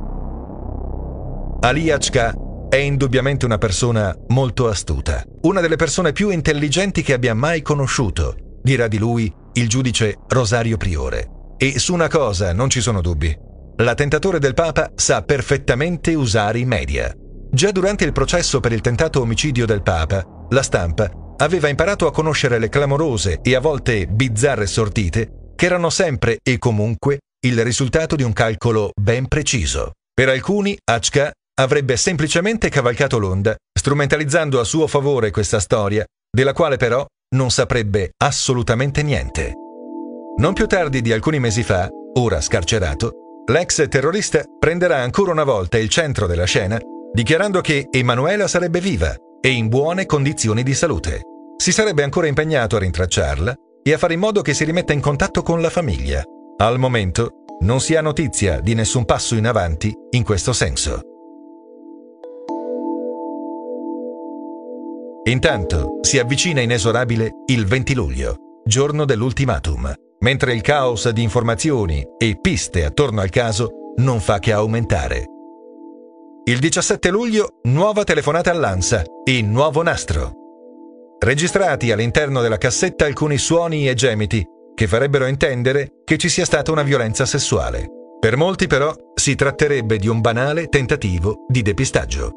Ali 1.60 1.86
HK 1.86 2.68
è 2.68 2.76
indubbiamente 2.76 3.46
una 3.46 3.58
persona 3.58 4.14
molto 4.28 4.68
astuta, 4.68 5.24
una 5.42 5.62
delle 5.62 5.76
persone 5.76 6.12
più 6.12 6.28
intelligenti 6.28 7.00
che 7.00 7.14
abbia 7.14 7.34
mai 7.34 7.62
conosciuto, 7.62 8.36
dirà 8.62 8.86
di 8.86 8.98
lui 8.98 9.32
il 9.54 9.68
giudice 9.68 10.18
Rosario 10.28 10.76
Priore. 10.76 11.30
E 11.56 11.78
su 11.78 11.94
una 11.94 12.08
cosa 12.08 12.52
non 12.52 12.68
ci 12.68 12.82
sono 12.82 13.00
dubbi. 13.00 13.54
L'attentatore 13.78 14.38
del 14.38 14.54
Papa 14.54 14.90
sa 14.94 15.22
perfettamente 15.22 16.14
usare 16.14 16.58
i 16.58 16.64
media. 16.64 17.14
Già 17.50 17.70
durante 17.70 18.04
il 18.04 18.12
processo 18.12 18.60
per 18.60 18.72
il 18.72 18.80
tentato 18.80 19.20
omicidio 19.20 19.66
del 19.66 19.82
Papa, 19.82 20.24
la 20.48 20.62
stampa 20.62 21.10
aveva 21.36 21.68
imparato 21.68 22.06
a 22.06 22.12
conoscere 22.12 22.58
le 22.58 22.70
clamorose 22.70 23.40
e 23.42 23.54
a 23.54 23.60
volte 23.60 24.06
bizzarre 24.06 24.66
sortite 24.66 25.52
che 25.54 25.66
erano 25.66 25.90
sempre 25.90 26.38
e 26.42 26.58
comunque 26.58 27.18
il 27.46 27.62
risultato 27.62 28.16
di 28.16 28.22
un 28.22 28.32
calcolo 28.32 28.92
ben 28.98 29.28
preciso. 29.28 29.92
Per 30.12 30.30
alcuni, 30.30 30.76
Achka 30.82 31.30
avrebbe 31.60 31.96
semplicemente 31.96 32.70
cavalcato 32.70 33.18
l'onda, 33.18 33.54
strumentalizzando 33.78 34.58
a 34.58 34.64
suo 34.64 34.86
favore 34.86 35.30
questa 35.30 35.60
storia, 35.60 36.04
della 36.30 36.54
quale 36.54 36.76
però 36.76 37.04
non 37.34 37.50
saprebbe 37.50 38.12
assolutamente 38.22 39.02
niente. 39.02 39.52
Non 40.38 40.54
più 40.54 40.66
tardi 40.66 41.02
di 41.02 41.12
alcuni 41.12 41.38
mesi 41.38 41.62
fa, 41.62 41.88
ora 42.18 42.40
scarcerato, 42.40 43.25
l'ex 43.48 43.88
terrorista 43.88 44.42
prenderà 44.58 44.98
ancora 44.98 45.30
una 45.30 45.44
volta 45.44 45.78
il 45.78 45.88
centro 45.88 46.26
della 46.26 46.44
scena, 46.44 46.78
dichiarando 47.12 47.60
che 47.60 47.88
Emanuela 47.90 48.48
sarebbe 48.48 48.80
viva 48.80 49.14
e 49.40 49.50
in 49.50 49.68
buone 49.68 50.06
condizioni 50.06 50.62
di 50.62 50.74
salute. 50.74 51.22
Si 51.56 51.72
sarebbe 51.72 52.02
ancora 52.02 52.26
impegnato 52.26 52.76
a 52.76 52.80
rintracciarla 52.80 53.54
e 53.82 53.92
a 53.92 53.98
fare 53.98 54.14
in 54.14 54.20
modo 54.20 54.42
che 54.42 54.54
si 54.54 54.64
rimetta 54.64 54.92
in 54.92 55.00
contatto 55.00 55.42
con 55.42 55.60
la 55.60 55.70
famiglia. 55.70 56.22
Al 56.58 56.78
momento 56.78 57.44
non 57.60 57.80
si 57.80 57.94
ha 57.94 58.00
notizia 58.00 58.60
di 58.60 58.74
nessun 58.74 59.04
passo 59.04 59.36
in 59.36 59.46
avanti 59.46 59.94
in 60.10 60.24
questo 60.24 60.52
senso. 60.52 61.00
Intanto 65.24 65.98
si 66.02 66.18
avvicina 66.18 66.60
inesorabile 66.60 67.30
il 67.46 67.66
20 67.66 67.94
luglio, 67.94 68.36
giorno 68.64 69.04
dell'ultimatum, 69.04 69.92
mentre 70.20 70.52
il 70.54 70.60
caos 70.60 71.08
di 71.10 71.22
informazioni 71.22 72.04
e 72.18 72.38
piste 72.40 72.84
attorno 72.84 73.20
al 73.20 73.30
caso 73.30 73.92
non 73.96 74.20
fa 74.20 74.38
che 74.38 74.52
aumentare. 74.52 75.24
Il 76.44 76.58
17 76.58 77.10
luglio, 77.10 77.58
nuova 77.64 78.04
telefonata 78.04 78.50
all'ANSA 78.50 79.02
e 79.24 79.42
nuovo 79.42 79.82
nastro. 79.82 80.32
Registrati 81.18 81.90
all'interno 81.90 82.40
della 82.40 82.58
cassetta 82.58 83.04
alcuni 83.04 83.36
suoni 83.36 83.88
e 83.88 83.94
gemiti 83.94 84.46
che 84.74 84.86
farebbero 84.86 85.26
intendere 85.26 86.02
che 86.04 86.18
ci 86.18 86.28
sia 86.28 86.44
stata 86.44 86.70
una 86.70 86.82
violenza 86.82 87.26
sessuale. 87.26 87.88
Per 88.20 88.36
molti 88.36 88.66
però 88.66 88.94
si 89.14 89.34
tratterebbe 89.34 89.96
di 89.96 90.06
un 90.06 90.20
banale 90.20 90.68
tentativo 90.68 91.46
di 91.48 91.62
depistaggio. 91.62 92.30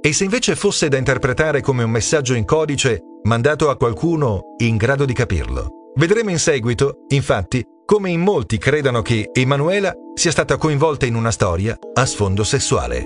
E 0.00 0.12
se 0.14 0.24
invece 0.24 0.56
fosse 0.56 0.88
da 0.88 0.96
interpretare 0.96 1.60
come 1.60 1.82
un 1.82 1.90
messaggio 1.90 2.34
in 2.34 2.46
codice 2.46 3.00
mandato 3.24 3.68
a 3.68 3.76
qualcuno 3.76 4.54
in 4.58 4.76
grado 4.76 5.04
di 5.04 5.12
capirlo? 5.12 5.79
Vedremo 5.94 6.30
in 6.30 6.38
seguito, 6.38 7.04
infatti, 7.08 7.64
come 7.84 8.10
in 8.10 8.20
molti 8.20 8.58
credano 8.58 9.02
che 9.02 9.30
Emanuela 9.32 9.92
sia 10.14 10.30
stata 10.30 10.56
coinvolta 10.56 11.06
in 11.06 11.16
una 11.16 11.32
storia 11.32 11.76
a 11.94 12.06
sfondo 12.06 12.44
sessuale. 12.44 13.04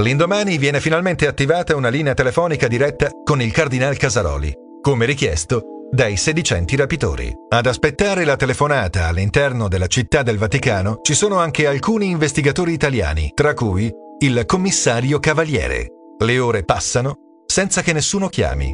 L'indomani 0.00 0.58
viene 0.58 0.78
finalmente 0.78 1.26
attivata 1.26 1.74
una 1.74 1.88
linea 1.88 2.14
telefonica 2.14 2.68
diretta 2.68 3.10
con 3.24 3.42
il 3.42 3.50
cardinal 3.50 3.96
Casaroli, 3.96 4.54
come 4.80 5.06
richiesto 5.06 5.88
dai 5.90 6.16
sedicenti 6.16 6.76
rapitori. 6.76 7.34
Ad 7.48 7.66
aspettare 7.66 8.24
la 8.24 8.36
telefonata 8.36 9.08
all'interno 9.08 9.66
della 9.66 9.88
città 9.88 10.22
del 10.22 10.38
Vaticano 10.38 11.00
ci 11.02 11.14
sono 11.14 11.38
anche 11.38 11.66
alcuni 11.66 12.10
investigatori 12.10 12.72
italiani, 12.72 13.32
tra 13.34 13.54
cui 13.54 13.90
il 14.20 14.44
commissario 14.46 15.18
Cavaliere. 15.18 15.88
Le 16.18 16.38
ore 16.38 16.62
passano 16.62 17.42
senza 17.46 17.82
che 17.82 17.92
nessuno 17.92 18.28
chiami. 18.28 18.72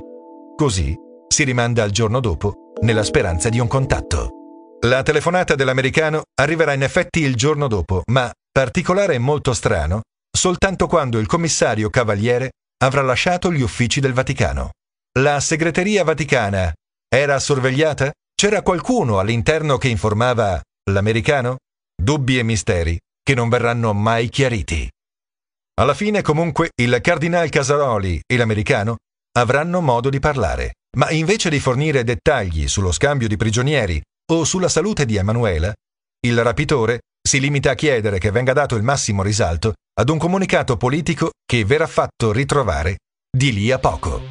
Così 0.57 0.95
si 1.27 1.45
rimanda 1.45 1.83
al 1.83 1.91
giorno 1.91 2.21
dopo 2.21 2.64
nella 2.85 3.03
speranza 3.03 3.49
di 3.49 3.59
un 3.59 3.67
contatto. 3.67 4.79
La 4.83 5.03
telefonata 5.03 5.55
dell'americano 5.55 6.25
arriverà 6.35 6.75
in 6.75 6.83
effetti 6.83 7.21
il 7.21 7.35
giorno 7.35 7.67
dopo, 7.67 8.03
ma 8.11 8.31
particolare 8.53 9.15
e 9.15 9.19
molto 9.19 9.55
strano, 9.55 10.03
soltanto 10.31 10.87
quando 10.87 11.19
il 11.19 11.27
commissario 11.27 11.89
Cavaliere 11.89 12.51
avrà 12.85 13.01
lasciato 13.01 13.51
gli 13.51 13.63
uffici 13.63 14.01
del 14.01 14.13
Vaticano. 14.13 14.73
La 15.19 15.41
segreteria 15.41 16.05
vaticana 16.05 16.73
era 17.09 17.39
sorvegliata? 17.39 18.13
C'era 18.35 18.63
qualcuno 18.63 19.19
all'interno 19.19 19.79
che 19.79 19.89
informava 19.89 20.61
l'americano? 20.91 21.57
Dubbi 21.97 22.39
e 22.39 22.43
misteri 22.43 22.99
che 23.23 23.35
non 23.35 23.49
verranno 23.49 23.95
mai 23.95 24.29
chiariti. 24.29 24.91
Alla 25.81 25.95
fine, 25.95 26.21
comunque, 26.21 26.71
il 26.75 26.99
cardinal 27.01 27.49
Casaroli 27.49 28.21
e 28.27 28.37
l'americano 28.37 28.97
avranno 29.39 29.81
modo 29.81 30.11
di 30.11 30.21
parlare, 30.21 30.75
ma 30.95 31.11
invece 31.11 31.51
di 31.51 31.61
fornire 31.61 32.05
dettagli 32.05 32.69
sullo 32.69 32.93
scambio 32.93 33.29
di 33.29 33.37
prigionieri 33.37 34.01
o 34.33 34.45
sulla 34.45 34.69
salute 34.69 35.05
di 35.05 35.17
Emanuela, 35.17 35.73
il 36.27 36.43
rapitore 36.43 37.01
si 37.27 37.41
limita 37.41 37.71
a 37.71 37.75
chiedere 37.75 38.19
che 38.19 38.31
venga 38.31 38.53
dato 38.53 38.77
il 38.77 38.83
massimo 38.83 39.23
risalto 39.23 39.75
ad 39.95 40.09
un 40.09 40.19
comunicato 40.19 40.77
politico 40.77 41.31
che 41.45 41.65
verrà 41.65 41.87
fatto 41.87 42.33
ritrovare 42.33 42.99
di 43.31 43.53
lì 43.53 43.71
a 43.71 43.79
poco. 43.79 44.23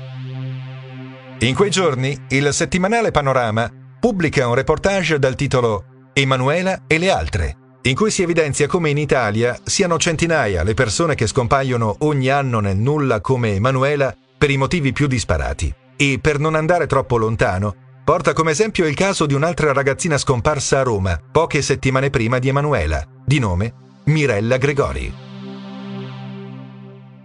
In 1.40 1.56
quei 1.56 1.70
giorni 1.70 2.18
il 2.30 2.54
settimanale 2.54 3.12
Panorama 3.12 3.70
pubblica 4.00 4.48
un 4.48 4.56
reportage 4.56 5.20
dal 5.20 5.36
titolo 5.36 6.10
Emanuela 6.14 6.84
e 6.88 6.98
le 6.98 7.10
altre, 7.10 7.58
in 7.84 7.96
cui 7.96 8.12
si 8.12 8.22
evidenzia 8.22 8.68
come 8.68 8.90
in 8.90 8.98
Italia 8.98 9.58
siano 9.64 9.98
centinaia 9.98 10.64
le 10.64 10.74
persone 10.74 11.16
che 11.16 11.28
scompaiono 11.28 11.98
ogni 12.00 12.30
anno 12.30 12.60
nel 12.60 12.78
nulla 12.78 13.20
come 13.22 13.54
Emanuela 13.56 14.16
per 14.38 14.52
i 14.52 14.58
motivi 14.58 14.94
più 14.94 15.08
disparati. 15.08 15.74
E 16.04 16.20
per 16.20 16.38
non 16.38 16.56
andare 16.56 16.86
troppo 16.86 17.16
lontano, 17.16 17.74
porta 18.04 18.34
come 18.34 18.52
esempio 18.52 18.86
il 18.86 18.94
caso 18.94 19.26
di 19.26 19.36
un'altra 19.36 19.72
ragazzina 19.72 20.18
scomparsa 20.18 20.82
a 20.82 20.84
Roma 20.84 21.18
poche 21.32 21.62
settimane 21.62 22.10
prima 22.10 22.40
di 22.40 22.50
Emanuela, 22.50 23.02
di 23.26 23.40
nome 23.40 23.74
Mirella 24.08 24.58
Gregori. 24.58 25.14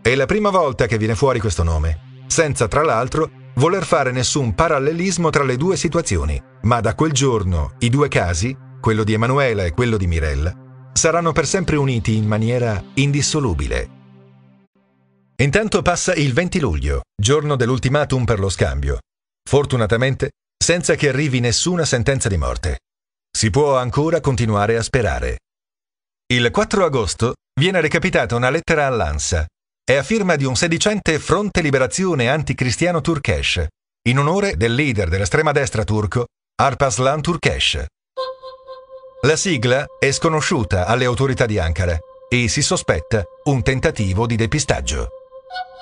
È 0.01 0.14
la 0.14 0.27
prima 0.27 0.51
volta 0.51 0.87
che 0.87 0.97
viene 0.97 1.17
fuori 1.17 1.41
questo 1.41 1.64
nome, 1.64 2.23
senza 2.29 2.69
tra 2.69 2.85
l'altro 2.85 3.29
voler 3.57 3.85
fare 3.85 4.12
nessun 4.12 4.55
parallelismo 4.55 5.29
tra 5.31 5.43
le 5.43 5.57
due 5.57 5.77
situazioni, 5.77 6.41
ma 6.62 6.79
da 6.79 6.95
quel 6.95 7.11
giorno 7.11 7.73
i 7.81 7.88
due 7.88 8.07
casi 8.07 8.57
quello 8.81 9.03
di 9.03 9.12
Emanuela 9.12 9.64
e 9.64 9.73
quello 9.73 9.97
di 9.97 10.07
Mirella, 10.07 10.55
saranno 10.93 11.33
per 11.33 11.49
sempre 11.49 11.75
uniti 11.75 12.14
in 12.14 12.29
maniera 12.29 12.81
indissolubile. 12.95 13.98
Intanto 15.40 15.83
passa 15.83 16.14
il 16.14 16.33
20 16.33 16.59
luglio, 16.59 17.03
giorno 17.14 17.55
dell'ultimatum 17.55 18.24
per 18.24 18.40
lo 18.40 18.48
scambio. 18.48 18.98
Fortunatamente, 19.48 20.31
senza 20.61 20.96
che 20.96 21.09
arrivi 21.09 21.38
nessuna 21.38 21.85
sentenza 21.85 22.29
di 22.29 22.37
morte. 22.37 22.79
Si 23.31 23.48
può 23.48 23.77
ancora 23.77 24.20
continuare 24.20 24.77
a 24.77 24.83
sperare. 24.83 25.38
Il 26.33 26.51
4 26.51 26.85
agosto 26.85 27.35
viene 27.61 27.81
recapitata 27.81 28.35
una 28.35 28.51
lettera 28.51 28.87
all'ANSA. 28.87 29.46
È 29.85 29.94
a 29.94 30.03
firma 30.03 30.35
di 30.35 30.44
un 30.44 30.57
sedicente 30.57 31.20
Fronte 31.20 31.61
Liberazione 31.61 32.29
Anticristiano 32.29 33.01
Turkesh, 33.01 33.64
in 34.09 34.18
onore 34.18 34.57
del 34.57 34.74
leader 34.74 35.09
dell'estrema 35.09 35.53
destra 35.53 35.85
turco, 35.85 36.27
Arpaslan 36.61 37.22
Turkesh. 37.22 37.85
La 39.22 39.37
sigla 39.37 39.87
è 40.01 40.11
sconosciuta 40.11 40.87
alle 40.87 41.05
autorità 41.05 41.46
di 41.46 41.61
Ankara 41.61 41.96
e 42.29 42.48
si 42.48 42.61
sospetta 42.61 43.22
un 43.44 43.62
tentativo 43.62 44.27
di 44.27 44.35
depistaggio. 44.35 45.11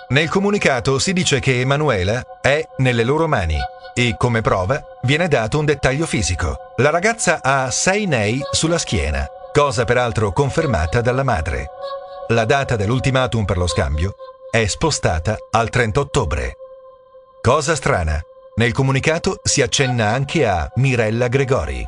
Nel 0.09 0.29
comunicato 0.29 1.01
si 1.01 1.13
dice 1.13 1.41
che 1.41 1.59
Emanuela 1.59 2.39
è 2.41 2.65
nelle 2.77 3.03
loro 3.03 3.27
mani 3.27 3.59
e 3.93 4.15
come 4.17 4.41
prova 4.41 4.81
viene 5.03 5.27
dato 5.27 5.59
un 5.59 5.65
dettaglio 5.65 6.07
fisico. 6.07 6.75
La 6.77 6.91
ragazza 6.91 7.41
ha 7.43 7.73
sei 7.73 8.07
nei 8.07 8.41
sulla 8.53 8.79
schiena, 8.79 9.27
cosa 9.53 9.85
peraltro 9.85 10.31
confermata 10.31 11.01
dalla 11.01 11.25
madre. 11.25 11.71
La 12.29 12.45
data 12.45 12.77
dell'ultimatum 12.77 13.45
per 13.45 13.57
lo 13.57 13.67
scambio 13.67 14.15
è 14.49 14.65
spostata 14.67 15.37
al 15.51 15.71
30 15.71 15.99
ottobre. 15.99 16.57
Cosa 17.43 17.75
strana, 17.75 18.21
nel 18.57 18.73
comunicato 18.73 19.41
si 19.43 19.61
accenna 19.61 20.11
anche 20.11 20.47
a 20.47 20.71
Mirella 20.77 21.27
Gregori. 21.27 21.85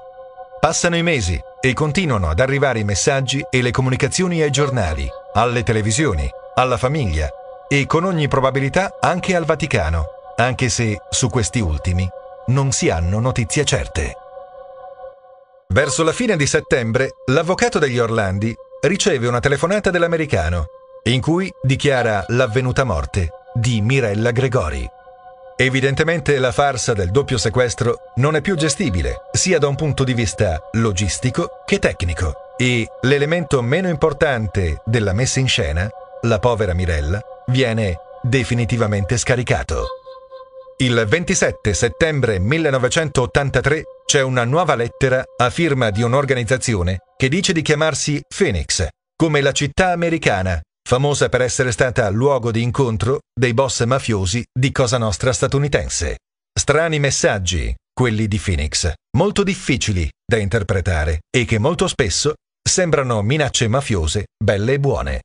Passano 0.59 0.97
i 0.97 1.05
mesi 1.05 1.41
e 1.61 1.73
continuano 1.73 2.29
ad 2.29 2.41
arrivare 2.41 2.81
i 2.81 2.85
messaggi 2.85 3.47
e 3.49 3.63
le 3.63 3.71
comunicazioni 3.71 4.43
ai 4.43 4.51
giornali, 4.51 5.09
alle 5.35 5.63
televisioni, 5.63 6.29
alla 6.55 6.77
famiglia 6.77 7.31
e 7.69 7.87
con 7.87 8.05
ogni 8.05 8.29
probabilità 8.29 8.97
anche 9.01 9.37
al 9.37 9.45
Vaticano, 9.45 10.07
anche 10.37 10.69
se 10.69 10.99
su 11.11 11.29
questi 11.29 11.61
ultimi 11.61 12.09
non 12.47 12.73
si 12.73 12.89
hanno 12.89 13.21
notizie 13.21 13.65
certe. 13.65 14.15
Verso 15.69 16.03
la 16.03 16.13
fine 16.13 16.37
di 16.37 16.47
settembre, 16.47 17.11
l'avvocato 17.27 17.79
degli 17.79 17.99
Orlandi 17.99 18.55
riceve 18.81 19.29
una 19.29 19.41
telefonata 19.41 19.91
dell'americano 19.91 20.67
in 21.05 21.21
cui 21.21 21.53
dichiara 21.63 22.25
l'avvenuta 22.29 22.85
morte 22.85 23.31
di 23.53 23.81
Mirella 23.81 24.31
Gregori. 24.31 24.89
Evidentemente 25.57 26.39
la 26.39 26.53
farsa 26.53 26.93
del 26.93 27.11
doppio 27.11 27.37
sequestro 27.37 28.13
non 28.17 28.37
è 28.37 28.41
più 28.41 28.55
gestibile, 28.55 29.23
sia 29.33 29.59
da 29.59 29.67
un 29.67 29.75
punto 29.75 30.05
di 30.05 30.15
vista 30.15 30.59
logistico 30.73 31.63
che 31.67 31.79
tecnico, 31.79 32.55
e 32.57 32.87
l'elemento 33.03 33.61
meno 33.61 33.89
importante 33.89 34.81
della 34.85 35.13
messa 35.13 35.41
in 35.41 35.49
scena, 35.49 35.89
la 36.23 36.39
povera 36.39 36.75
Mirella, 36.75 37.21
viene 37.51 37.97
definitivamente 38.23 39.17
scaricato. 39.17 39.87
Il 40.81 41.05
27 41.09 41.75
settembre 41.75 42.39
1983 42.39 43.83
c'è 44.07 44.23
una 44.23 44.45
nuova 44.45 44.75
lettera 44.77 45.25
a 45.37 45.51
firma 45.51 45.91
di 45.91 46.03
un'organizzazione 46.03 46.99
che 47.17 47.29
dice 47.29 47.53
di 47.53 47.63
chiamarsi 47.63 48.21
Phoenix, 48.29 48.87
come 49.17 49.41
la 49.41 49.53
città 49.53 49.91
americana, 49.91 50.61
famosa 50.89 51.29
per 51.29 51.43
essere 51.43 51.73
stata 51.73 52.09
luogo 52.11 52.53
di 52.53 52.63
incontro 52.63 53.19
dei 53.35 53.55
boss 53.55 53.85
mafiosi 53.85 54.45
di 54.57 54.71
Cosa 54.71 54.99
Nostra 54.99 55.33
statunitense. 55.33 56.19
Strani 56.57 57.01
messaggi, 57.01 57.75
quelli 57.93 58.29
di 58.29 58.39
Phoenix, 58.39 58.93
molto 59.17 59.43
difficili 59.43 60.09
da 60.25 60.39
interpretare 60.39 61.23
e 61.29 61.45
che 61.45 61.59
molto 61.59 61.89
spesso 61.89 62.35
sembrano 62.63 63.21
minacce 63.23 63.67
mafiose 63.67 64.27
belle 64.43 64.75
e 64.75 64.79
buone. 64.79 65.21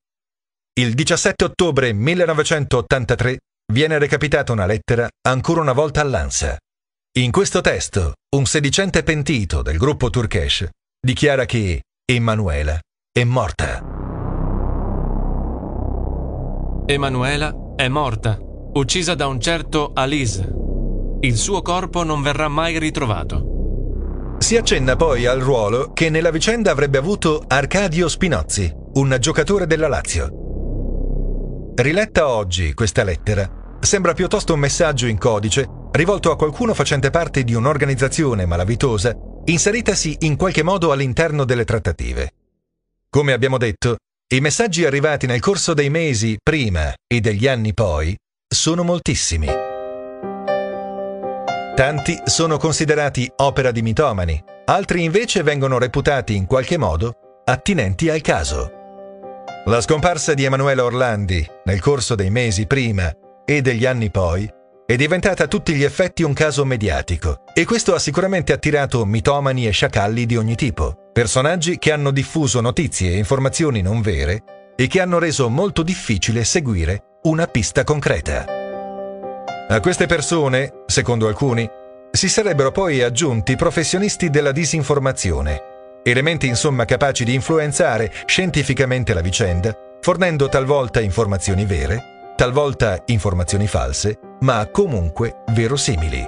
Il 0.76 0.96
17 0.96 1.44
ottobre 1.44 1.94
1983 1.94 3.38
viene 3.72 4.00
recapitata 4.00 4.54
una 4.54 4.66
lettera 4.66 5.08
ancora 5.28 5.62
una 5.62 5.72
volta 5.72 6.02
all'ANSA. 6.02 6.58
In 7.20 7.30
questo 7.30 7.62
testo, 7.62 8.14
un 8.36 8.48
sedicente 8.48 9.04
pentito 9.04 9.62
del 9.62 9.78
gruppo 9.78 10.10
Turkesh 10.10 10.68
dichiara 11.00 11.46
che 11.46 11.84
Emanuela 12.04 12.80
è 13.12 13.24
morta. 13.24 13.84
Emanuela 16.88 17.54
è 17.76 17.88
morta, 17.88 18.40
uccisa 18.40 19.14
da 19.14 19.28
un 19.28 19.40
certo 19.40 19.92
Alice. 19.94 20.42
Il 21.20 21.38
suo 21.38 21.62
corpo 21.62 22.04
non 22.04 22.24
verrà 22.24 22.48
mai 22.48 22.80
ritrovato. 22.80 24.38
Si 24.40 24.58
accenna 24.58 24.96
poi 24.96 25.28
al 25.28 25.40
ruolo 25.40 25.94
che 25.94 26.10
nella 26.10 26.32
vicenda 26.32 26.72
avrebbe 26.72 26.98
avuto 26.98 27.44
Arcadio 27.46 28.10
Spinozzi, 28.10 28.74
un 28.94 29.16
giocatore 29.20 29.68
della 29.68 29.88
Lazio. 29.88 30.43
Riletta 31.76 32.28
oggi 32.28 32.76
questa 32.76 33.04
lettera, 33.04 33.50
sembra 33.80 34.14
piuttosto 34.14 34.54
un 34.54 34.60
messaggio 34.60 35.08
in 35.08 35.18
codice 35.18 35.68
rivolto 35.94 36.30
a 36.30 36.36
qualcuno 36.36 36.76
facente 36.76 37.10
parte 37.10 37.44
di 37.44 37.56
un'organizzazione 37.56 38.46
malavitosa 38.46 39.18
inseritasi 39.46 40.18
in 40.20 40.36
qualche 40.36 40.62
modo 40.62 40.92
all'interno 40.92 41.46
delle 41.46 41.66
trattative. 41.66 42.34
Come 43.10 43.34
abbiamo 43.34 43.58
detto, 43.58 43.98
i 44.34 44.40
messaggi 44.40 44.86
arrivati 44.86 45.26
nel 45.26 45.40
corso 45.40 45.74
dei 45.74 45.90
mesi 45.90 46.38
prima 46.42 46.94
e 47.08 47.20
degli 47.20 47.48
anni 47.48 47.74
poi 47.74 48.16
sono 48.48 48.84
moltissimi. 48.84 49.48
Tanti 51.76 52.22
sono 52.26 52.58
considerati 52.58 53.30
opera 53.38 53.72
di 53.72 53.82
mitomani, 53.82 54.40
altri 54.66 55.04
invece 55.04 55.42
vengono 55.42 55.80
reputati 55.80 56.36
in 56.36 56.46
qualche 56.46 56.78
modo 56.78 57.42
attinenti 57.46 58.10
al 58.10 58.22
caso. 58.22 58.83
La 59.66 59.80
scomparsa 59.80 60.34
di 60.34 60.44
Emanuela 60.44 60.84
Orlandi 60.84 61.48
nel 61.64 61.80
corso 61.80 62.16
dei 62.16 62.30
mesi 62.30 62.68
prima 62.68 63.10
e 63.46 63.62
degli 63.62 63.86
anni 63.86 64.12
poi 64.12 64.46
è 64.86 64.98
diventata 64.98 65.46
a 65.46 65.48
tutti 65.48 65.74
gli 65.74 65.86
effetti 65.86 66.22
un 66.22 66.34
caso 66.34 66.66
mediatico 66.66 67.44
e 67.54 67.64
questo 67.64 67.96
ha 67.96 68.00
sicuramente 68.00 68.52
attirato 68.52 69.06
mitomani 69.06 69.66
e 69.66 69.72
sciacalli 69.72 70.26
di 70.26 70.36
ogni 70.36 70.56
tipo, 70.56 71.10
personaggi 71.14 71.78
che 71.78 71.94
hanno 71.94 72.12
diffuso 72.12 72.60
notizie 72.60 73.12
e 73.12 73.18
informazioni 73.18 73.82
non 73.82 74.02
vere 74.02 74.74
e 74.76 74.88
che 74.88 75.00
hanno 75.00 75.18
reso 75.18 75.48
molto 75.48 75.82
difficile 75.82 76.44
seguire 76.44 77.20
una 77.24 77.48
pista 77.48 77.86
concreta. 77.86 78.46
A 79.70 79.80
queste 79.80 80.08
persone, 80.08 80.84
secondo 80.88 81.30
alcuni, 81.30 81.66
si 82.12 82.28
sarebbero 82.28 82.72
poi 82.72 83.02
aggiunti 83.02 83.56
professionisti 83.56 84.30
della 84.30 84.52
disinformazione 84.52 85.72
Elementi 86.06 86.48
insomma 86.48 86.84
capaci 86.84 87.24
di 87.24 87.34
influenzare 87.34 88.12
scientificamente 88.26 89.14
la 89.14 89.22
vicenda, 89.22 89.74
fornendo 90.02 90.50
talvolta 90.50 91.00
informazioni 91.00 91.66
vere, 91.66 92.34
talvolta 92.36 93.02
informazioni 93.06 93.68
false, 93.68 94.20
ma 94.42 94.68
comunque 94.70 95.44
verosimili. 95.54 96.28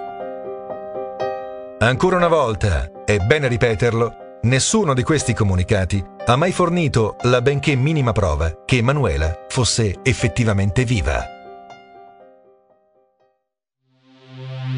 Ancora 1.80 2.16
una 2.16 2.30
volta, 2.30 2.90
è 3.04 3.18
bene 3.18 3.50
ripeterlo, 3.50 4.40
nessuno 4.44 4.94
di 4.94 5.04
questi 5.04 5.34
comunicati 5.34 6.02
ha 6.26 6.38
mai 6.38 6.54
fornito 6.54 7.18
la 7.24 7.42
benché 7.42 7.76
minima 7.76 8.14
prova 8.14 8.64
che 8.64 8.78
Emanuela 8.78 9.46
fosse 9.50 10.00
effettivamente 10.04 10.86
viva. 10.86 11.22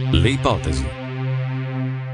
Le 0.09 0.29
ipotesi. 0.29 0.87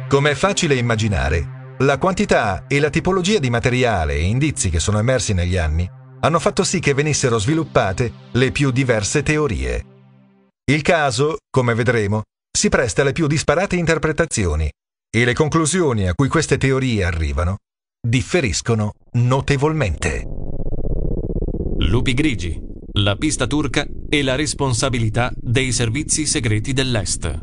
Come 0.10 0.32
è 0.32 0.36
facile 0.36 0.76
immaginare, 0.76 1.62
la 1.84 1.98
quantità 1.98 2.65
e 2.67 2.80
la 2.80 2.89
tipologia 2.89 3.39
di 3.39 3.50
materiale 3.50 4.13
e 4.13 4.22
indizi 4.22 4.69
che 4.69 4.80
sono 4.80 5.00
emersi 5.00 5.34
negli 5.34 5.58
anni 5.58 5.89
hanno 6.22 6.39
fatto 6.39 6.63
sì 6.63 6.80
che 6.80 6.93
venissero 6.93 7.38
sviluppate 7.38 8.12
le 8.32 8.52
più 8.52 8.72
diverse 8.72 9.22
teorie. 9.22 9.86
Il 10.72 10.82
caso, 10.82 11.39
come 11.50 11.74
vedremo, 11.74 12.22
si 12.50 12.69
presta 12.69 13.02
alle 13.02 13.12
più 13.12 13.28
disparate 13.28 13.76
interpretazioni 13.76 14.72
e 15.10 15.26
le 15.26 15.34
conclusioni 15.34 16.08
a 16.08 16.13
cui 16.13 16.30
queste 16.30 16.58
teorie 16.58 17.04
arrivano 17.04 17.58
differiscono 18.00 18.94
notevolmente. 19.13 20.25
Lupi 21.79 22.13
grigi, 22.13 22.58
la 22.94 23.17
pista 23.17 23.46
turca 23.46 23.86
e 24.08 24.23
la 24.23 24.36
responsabilità 24.36 25.34
dei 25.36 25.73
servizi 25.73 26.25
segreti 26.25 26.71
dell'Est. 26.71 27.42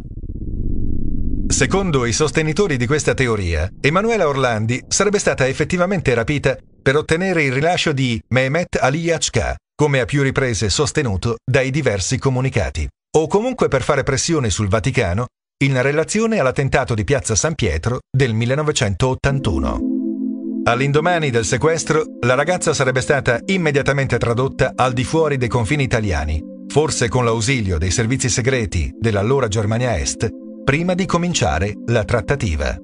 Secondo 1.50 2.06
i 2.06 2.12
sostenitori 2.12 2.76
di 2.76 2.86
questa 2.86 3.12
teoria, 3.12 3.68
Emanuela 3.80 4.28
Orlandi 4.28 4.84
sarebbe 4.86 5.18
stata 5.18 5.48
effettivamente 5.48 6.14
rapita 6.14 6.56
per 6.80 6.94
ottenere 6.94 7.42
il 7.42 7.52
rilascio 7.52 7.90
di 7.90 8.22
Mehmet 8.28 8.78
Ali 8.80 9.00
Yachka, 9.00 9.56
come 9.74 9.98
a 9.98 10.04
più 10.04 10.22
riprese 10.22 10.70
sostenuto 10.70 11.38
dai 11.44 11.72
diversi 11.72 12.18
comunicati, 12.18 12.88
o 13.18 13.26
comunque 13.26 13.66
per 13.66 13.82
fare 13.82 14.04
pressione 14.04 14.48
sul 14.48 14.68
Vaticano 14.68 15.26
in 15.64 15.82
relazione 15.82 16.38
all'attentato 16.38 16.94
di 16.94 17.02
Piazza 17.02 17.34
San 17.34 17.56
Pietro 17.56 17.98
del 18.08 18.32
1981. 18.32 19.80
All'indomani 20.66 21.30
del 21.30 21.44
sequestro, 21.44 22.04
la 22.20 22.34
ragazza 22.34 22.72
sarebbe 22.72 23.00
stata 23.00 23.40
immediatamente 23.46 24.18
tradotta 24.18 24.72
al 24.76 24.92
di 24.92 25.02
fuori 25.02 25.36
dei 25.36 25.48
confini 25.48 25.82
italiani, 25.82 26.40
forse 26.68 27.08
con 27.08 27.24
l'ausilio 27.24 27.76
dei 27.76 27.90
servizi 27.90 28.28
segreti 28.28 28.94
dell'allora 28.96 29.48
Germania 29.48 29.98
Est, 29.98 30.28
prima 30.64 30.94
di 30.94 31.06
cominciare 31.06 31.74
la 31.86 32.04
trattativa. 32.04 32.76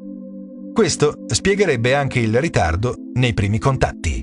Questo 0.73 1.25
spiegherebbe 1.27 1.95
anche 1.95 2.19
il 2.19 2.39
ritardo 2.41 2.97
nei 3.15 3.33
primi 3.33 3.59
contatti. 3.59 4.23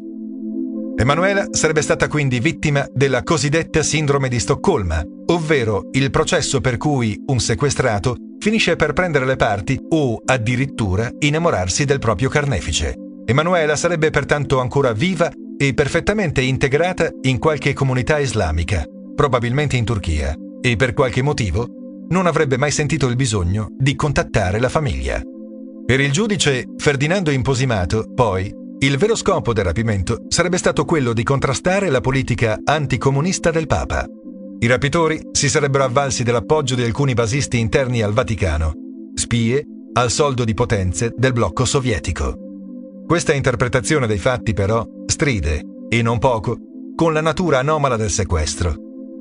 Emanuela 0.96 1.48
sarebbe 1.52 1.82
stata 1.82 2.08
quindi 2.08 2.40
vittima 2.40 2.86
della 2.94 3.24
cosiddetta 3.24 3.82
sindrome 3.82 4.30
di 4.30 4.40
Stoccolma, 4.40 5.04
ovvero 5.28 5.90
il 5.94 6.12
processo 6.12 6.62
per 6.62 6.78
cui 6.78 7.20
un 7.28 7.40
sequestrato 7.40 8.16
finisce 8.38 8.76
per 8.76 8.94
prendere 8.94 9.26
le 9.26 9.36
parti 9.36 9.80
o 9.90 10.22
addirittura 10.24 11.10
innamorarsi 11.20 11.86
del 11.86 12.00
proprio 12.00 12.30
carnefice. 12.30 12.96
Emanuela 13.26 13.76
sarebbe 13.76 14.12
pertanto 14.12 14.60
ancora 14.60 14.92
viva 14.92 15.32
e 15.58 15.74
perfettamente 15.74 16.42
integrata 16.42 17.10
in 17.22 17.40
qualche 17.40 17.74
comunità 17.74 18.20
islamica, 18.20 18.86
probabilmente 19.16 19.78
in 19.78 19.86
Turchia, 19.86 20.36
e 20.62 20.76
per 20.76 20.94
qualche 20.94 21.22
motivo 21.22 21.83
non 22.14 22.28
avrebbe 22.28 22.58
mai 22.58 22.70
sentito 22.70 23.08
il 23.08 23.16
bisogno 23.16 23.70
di 23.76 23.96
contattare 23.96 24.60
la 24.60 24.70
famiglia. 24.70 25.20
Per 25.86 26.00
il 26.00 26.12
giudice 26.12 26.66
Ferdinando 26.78 27.32
Imposimato, 27.32 28.06
poi, 28.14 28.54
il 28.80 28.98
vero 28.98 29.16
scopo 29.16 29.52
del 29.52 29.66
rapimento 29.66 30.26
sarebbe 30.28 30.58
stato 30.58 30.86
quello 30.86 31.12
di 31.12 31.24
contrastare 31.24 31.90
la 31.90 32.02
politica 32.02 32.60
anticomunista 32.64 33.50
del 33.50 33.66
Papa. 33.66 34.06
I 34.60 34.68
rapitori 34.68 35.20
si 35.32 35.50
sarebbero 35.50 35.84
avvalsi 35.84 36.24
dell'appoggio 36.24 36.76
di 36.76 36.84
alcuni 36.84 37.14
basisti 37.14 37.58
interni 37.58 38.02
al 38.02 38.14
Vaticano, 38.14 38.74
spie 39.16 39.66
al 39.94 40.12
soldo 40.12 40.44
di 40.44 40.54
potenze 40.54 41.12
del 41.16 41.34
blocco 41.34 41.66
sovietico. 41.66 42.38
Questa 43.08 43.34
interpretazione 43.34 44.06
dei 44.06 44.20
fatti 44.20 44.54
però 44.54 44.86
stride, 45.08 45.62
e 45.90 46.02
non 46.02 46.20
poco, 46.20 46.58
con 46.96 47.12
la 47.12 47.22
natura 47.22 47.60
anomala 47.60 47.98
del 47.98 48.12
sequestro. 48.12 48.76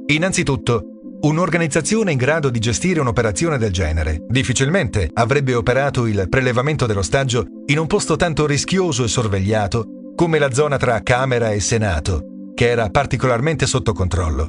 Innanzitutto, 0.07 0.92
Un'organizzazione 1.23 2.11
in 2.11 2.19
grado 2.19 2.51
di 2.51 2.59
gestire 2.59 2.99
un'operazione 2.99 3.57
del 3.57 3.71
genere 3.71 4.25
difficilmente 4.27 5.09
avrebbe 5.13 5.55
operato 5.55 6.07
il 6.07 6.27
prelevamento 6.29 6.85
dell'ostaggio 6.85 7.47
in 7.67 7.79
un 7.79 7.87
posto 7.87 8.17
tanto 8.17 8.45
rischioso 8.45 9.05
e 9.05 9.09
sorvegliato 9.09 10.15
come 10.17 10.41
la 10.41 10.53
zona 10.53 10.79
tra 10.79 11.01
Camera 11.01 11.53
e 11.53 11.61
Senato, 11.61 12.51
che 12.55 12.69
era 12.69 12.89
particolarmente 12.89 13.67
sotto 13.67 13.93
controllo. 13.93 14.49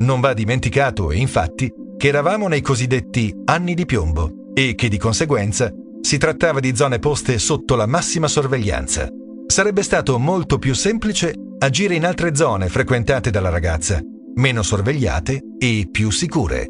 Non 0.00 0.20
va 0.20 0.34
dimenticato, 0.34 1.12
infatti, 1.12 1.72
che 1.96 2.08
eravamo 2.08 2.46
nei 2.46 2.60
cosiddetti 2.60 3.34
anni 3.46 3.72
di 3.72 3.86
piombo 3.86 4.52
e 4.52 4.74
che 4.74 4.88
di 4.88 4.98
conseguenza 4.98 5.72
si 6.02 6.18
trattava 6.18 6.60
di 6.60 6.76
zone 6.76 6.98
poste 6.98 7.38
sotto 7.38 7.74
la 7.74 7.86
massima 7.86 8.28
sorveglianza. 8.28 9.08
Sarebbe 9.46 9.82
stato 9.82 10.18
molto 10.18 10.58
più 10.58 10.74
semplice 10.74 11.32
agire 11.58 11.94
in 11.94 12.04
altre 12.04 12.34
zone 12.34 12.68
frequentate 12.68 13.30
dalla 13.30 13.48
ragazza 13.48 13.98
meno 14.36 14.62
sorvegliate 14.62 15.40
e 15.58 15.88
più 15.90 16.10
sicure. 16.10 16.66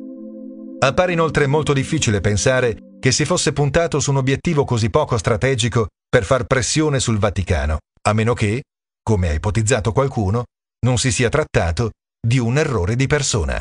Appare 0.79 1.13
inoltre 1.13 1.47
molto 1.47 1.73
difficile 1.73 2.21
pensare 2.21 2.77
che 3.01 3.13
si 3.13 3.25
fosse 3.25 3.53
puntato 3.53 4.01
su 4.01 4.11
un 4.11 4.19
obiettivo 4.19 4.65
così 4.65 4.91
poco 4.91 5.17
strategico 5.17 5.89
per 6.09 6.25
far 6.25 6.45
pressione 6.45 7.01
sul 7.01 7.19
Vaticano, 7.19 7.79
a 8.03 8.13
meno 8.13 8.35
che, 8.35 8.63
come 9.03 9.29
ha 9.29 9.33
ipotizzato 9.33 9.93
qualcuno, 9.93 10.45
non 10.85 10.99
si 10.99 11.11
sia 11.11 11.29
trattato 11.29 11.91
di 12.21 12.39
un 12.39 12.59
errore 12.59 12.97
di 12.97 13.07
persona. 13.07 13.61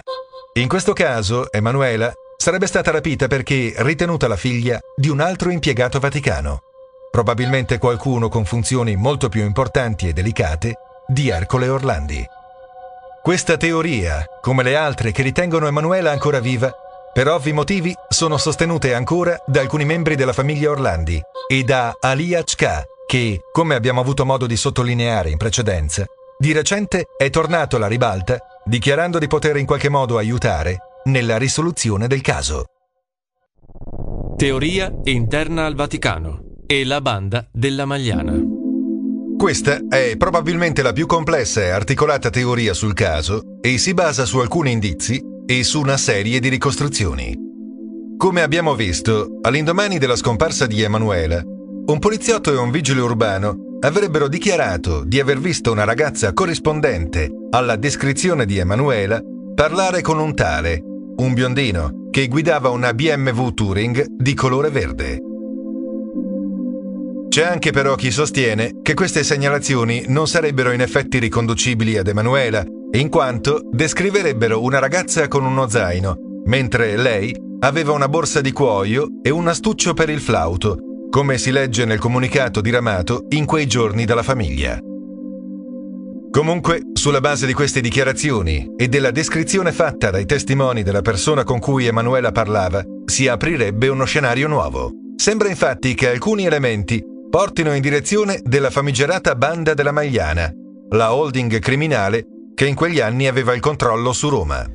In 0.58 0.68
questo 0.68 0.94
caso, 0.94 1.52
Emanuela 1.52 2.12
sarebbe 2.38 2.68
stata 2.68 2.92
rapita 2.92 3.28
perché 3.28 3.74
ritenuta 3.78 4.28
la 4.28 4.38
figlia 4.38 4.80
di 4.96 5.10
un 5.10 5.20
altro 5.20 5.50
impiegato 5.50 6.00
vaticano, 6.00 6.60
probabilmente 7.12 7.78
qualcuno 7.78 8.30
con 8.30 8.46
funzioni 8.46 8.96
molto 8.96 9.30
più 9.30 9.44
importanti 9.44 10.08
e 10.08 10.14
delicate 10.14 10.74
di 11.08 11.30
Ercole 11.30 11.68
Orlandi. 11.68 12.26
Questa 13.26 13.58
teoria, 13.58 14.24
come 14.40 14.62
le 14.62 14.76
altre 14.76 15.12
che 15.12 15.24
ritengono 15.24 15.66
Emanuela 15.66 16.12
ancora 16.12 16.40
viva, 16.40 16.72
per 17.12 17.28
ovvi 17.28 17.54
motivi 17.54 17.92
sono 18.08 18.38
sostenute 18.38 18.94
ancora 18.94 19.36
da 19.48 19.62
alcuni 19.62 19.84
membri 19.84 20.16
della 20.16 20.32
famiglia 20.32 20.70
Orlandi 20.70 21.20
e 21.48 21.64
da 21.64 21.98
Ali 22.00 22.36
Achka, 22.36 22.84
che, 23.08 23.40
come 23.52 23.74
abbiamo 23.74 24.00
avuto 24.00 24.26
modo 24.26 24.46
di 24.46 24.56
sottolineare 24.56 25.32
in 25.32 25.38
precedenza, 25.38 26.06
di 26.38 26.52
recente 26.52 27.06
è 27.18 27.32
tornato 27.32 27.78
alla 27.78 27.88
ribalta 27.88 28.38
dichiarando 28.64 29.18
di 29.18 29.26
poter 29.26 29.58
in 29.58 29.66
qualche 29.66 29.90
modo 29.90 30.20
aiutare 30.20 30.78
nella 31.06 31.40
risoluzione 31.40 32.06
del 32.06 32.22
caso. 32.22 32.66
Teoria 34.36 34.94
interna 35.06 35.66
al 35.66 35.74
Vaticano 35.74 36.42
e 36.68 36.86
la 36.86 37.02
banda 37.02 37.48
della 37.52 37.86
Magliana. 37.86 38.55
Questa 39.38 39.82
è 39.90 40.16
probabilmente 40.18 40.82
la 40.82 40.94
più 40.94 41.06
complessa 41.06 41.62
e 41.62 41.70
articolata 41.70 42.30
teoria 42.30 42.74
sul 42.74 42.94
caso 42.94 43.42
e 43.62 43.78
si 43.78 43.94
basa 43.94 44.26
su 44.26 44.40
alcuni 44.40 44.72
indizi 44.72 45.22
e 45.46 45.64
su 45.64 45.82
una 45.82 45.98
serie 45.98 46.40
di 46.40 46.50
ricostruzioni. 46.50 47.36
Come 48.18 48.42
abbiamo 48.42 48.76
visto, 48.76 49.40
all'indomani 49.42 50.00
della 50.00 50.16
scomparsa 50.16 50.66
di 50.66 50.82
Emanuela, 50.82 51.44
un 51.44 52.00
poliziotto 52.00 52.52
e 52.52 52.58
un 52.58 52.72
vigile 52.72 53.02
urbano 53.02 53.78
avrebbero 53.82 54.28
dichiarato 54.28 55.04
di 55.04 55.20
aver 55.20 55.40
visto 55.40 55.72
una 55.72 55.84
ragazza 55.84 56.34
corrispondente 56.34 57.30
alla 57.52 57.76
descrizione 57.76 58.46
di 58.46 58.58
Emanuela 58.58 59.22
parlare 59.54 60.02
con 60.02 60.18
un 60.18 60.34
tale, 60.34 60.82
un 61.18 61.34
biondino, 61.34 62.08
che 62.10 62.28
guidava 62.28 62.70
una 62.70 62.94
BMW 62.94 63.50
Touring 63.50 64.06
di 64.08 64.34
colore 64.34 64.70
verde. 64.70 65.25
C'è 67.36 67.44
anche 67.44 67.72
però 67.72 67.96
chi 67.96 68.12
sostiene 68.12 68.80
che 68.82 68.94
queste 68.94 69.22
segnalazioni 69.22 70.06
non 70.08 70.26
sarebbero 70.26 70.72
in 70.72 70.80
effetti 70.80 71.20
riconducibili 71.20 71.98
ad 71.98 72.08
Emanuela, 72.08 72.64
in 72.92 73.10
quanto 73.10 73.60
descriverebbero 73.70 74.62
una 74.64 74.80
ragazza 74.80 75.28
con 75.28 75.44
uno 75.44 75.68
zaino, 75.68 76.16
mentre 76.46 76.96
lei 76.96 77.36
aveva 77.60 77.92
una 77.92 78.08
borsa 78.08 78.40
di 78.40 78.54
cuoio 78.54 79.20
e 79.22 79.32
un 79.32 79.50
astuccio 79.50 79.94
per 79.94 80.10
il 80.10 80.22
flauto, 80.22 80.78
come 81.10 81.38
si 81.38 81.52
legge 81.52 81.84
nel 81.84 82.00
comunicato 82.00 82.62
diramato 82.62 83.26
in 83.32 83.44
quei 83.44 83.68
giorni 83.68 84.06
dalla 84.06 84.24
famiglia. 84.24 84.80
Comunque, 86.32 86.84
sulla 86.94 87.20
base 87.20 87.46
di 87.46 87.52
queste 87.52 87.82
dichiarazioni 87.82 88.76
e 88.78 88.88
della 88.88 89.12
descrizione 89.12 89.74
fatta 89.74 90.10
dai 90.10 90.26
testimoni 90.26 90.84
della 90.84 91.02
persona 91.02 91.44
con 91.44 91.60
cui 91.60 91.86
Emanuela 91.86 92.32
parlava, 92.32 92.82
si 93.04 93.28
aprirebbe 93.28 93.90
uno 93.90 94.06
scenario 94.06 94.48
nuovo. 94.48 94.92
Sembra 95.18 95.50
infatti 95.50 95.96
che 95.96 96.10
alcuni 96.10 96.46
elementi 96.46 97.04
portino 97.36 97.76
in 97.76 97.82
direzione 97.82 98.40
della 98.42 98.70
famigerata 98.70 99.36
Banda 99.36 99.74
della 99.74 99.92
Magliana, 99.92 100.50
la 100.92 101.14
holding 101.14 101.60
criminale 101.60 102.24
che 102.56 102.66
in 102.66 102.76
quegli 102.76 103.02
anni 103.02 103.28
aveva 103.28 103.54
il 103.54 103.60
controllo 103.60 104.14
su 104.14 104.30
Roma. 104.30 104.66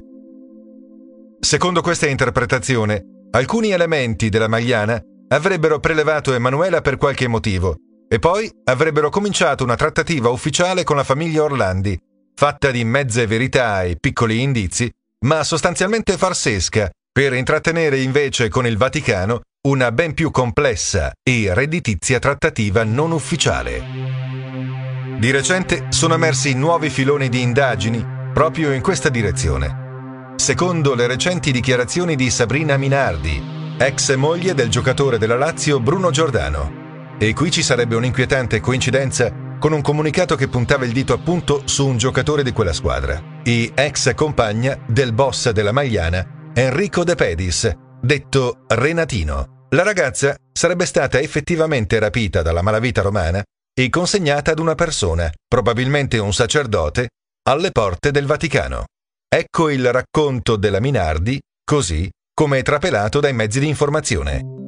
Secondo 1.40 1.80
questa 1.80 2.06
interpretazione, 2.06 3.02
alcuni 3.30 3.70
elementi 3.70 4.28
della 4.28 4.46
Magliana 4.46 5.00
avrebbero 5.28 5.80
prelevato 5.80 6.34
Emanuela 6.34 6.82
per 6.82 6.98
qualche 6.98 7.28
motivo 7.28 7.76
e 8.06 8.18
poi 8.18 8.52
avrebbero 8.64 9.08
cominciato 9.08 9.64
una 9.64 9.76
trattativa 9.76 10.28
ufficiale 10.28 10.84
con 10.84 10.96
la 10.96 11.04
famiglia 11.04 11.44
Orlandi, 11.44 11.98
fatta 12.34 12.70
di 12.70 12.84
mezze 12.84 13.26
verità 13.26 13.84
e 13.84 13.96
piccoli 13.98 14.42
indizi, 14.42 14.92
ma 15.20 15.42
sostanzialmente 15.44 16.18
farsesca, 16.18 16.90
per 17.10 17.32
intrattenere 17.32 18.02
invece 18.02 18.50
con 18.50 18.66
il 18.66 18.76
Vaticano 18.76 19.40
una 19.62 19.92
ben 19.92 20.14
più 20.14 20.30
complessa 20.30 21.12
e 21.22 21.52
redditizia 21.52 22.18
trattativa 22.18 22.82
non 22.82 23.12
ufficiale. 23.12 23.82
Di 25.18 25.30
recente 25.30 25.88
sono 25.90 26.14
emersi 26.14 26.54
nuovi 26.54 26.88
filoni 26.88 27.28
di 27.28 27.42
indagini 27.42 28.02
proprio 28.32 28.72
in 28.72 28.80
questa 28.80 29.10
direzione. 29.10 30.32
Secondo 30.36 30.94
le 30.94 31.06
recenti 31.06 31.52
dichiarazioni 31.52 32.16
di 32.16 32.30
Sabrina 32.30 32.78
Minardi, 32.78 33.76
ex 33.78 34.14
moglie 34.16 34.54
del 34.54 34.70
giocatore 34.70 35.18
della 35.18 35.36
Lazio 35.36 35.78
Bruno 35.78 36.10
Giordano. 36.10 37.16
E 37.18 37.34
qui 37.34 37.50
ci 37.50 37.62
sarebbe 37.62 37.96
un'inquietante 37.96 38.60
coincidenza 38.60 39.30
con 39.58 39.74
un 39.74 39.82
comunicato 39.82 40.36
che 40.36 40.48
puntava 40.48 40.86
il 40.86 40.92
dito 40.92 41.12
appunto 41.12 41.64
su 41.66 41.86
un 41.86 41.98
giocatore 41.98 42.42
di 42.42 42.52
quella 42.52 42.72
squadra, 42.72 43.42
e 43.42 43.72
ex 43.74 44.14
compagna 44.14 44.78
del 44.86 45.12
boss 45.12 45.50
della 45.50 45.72
Magliana, 45.72 46.50
Enrico 46.54 47.04
De 47.04 47.14
Pedis, 47.14 47.70
detto 48.00 48.64
Renatino. 48.68 49.66
La 49.70 49.82
ragazza 49.82 50.34
sarebbe 50.52 50.86
stata 50.86 51.20
effettivamente 51.20 51.98
rapita 51.98 52.42
dalla 52.42 52.62
malavita 52.62 53.02
romana 53.02 53.42
e 53.72 53.88
consegnata 53.88 54.50
ad 54.50 54.58
una 54.58 54.74
persona, 54.74 55.30
probabilmente 55.46 56.18
un 56.18 56.32
sacerdote, 56.32 57.10
alle 57.48 57.70
porte 57.70 58.10
del 58.10 58.26
Vaticano. 58.26 58.84
Ecco 59.28 59.70
il 59.70 59.92
racconto 59.92 60.56
della 60.56 60.80
Minardi, 60.80 61.40
così 61.64 62.10
come 62.34 62.62
trapelato 62.62 63.20
dai 63.20 63.32
mezzi 63.32 63.60
di 63.60 63.68
informazione. 63.68 64.58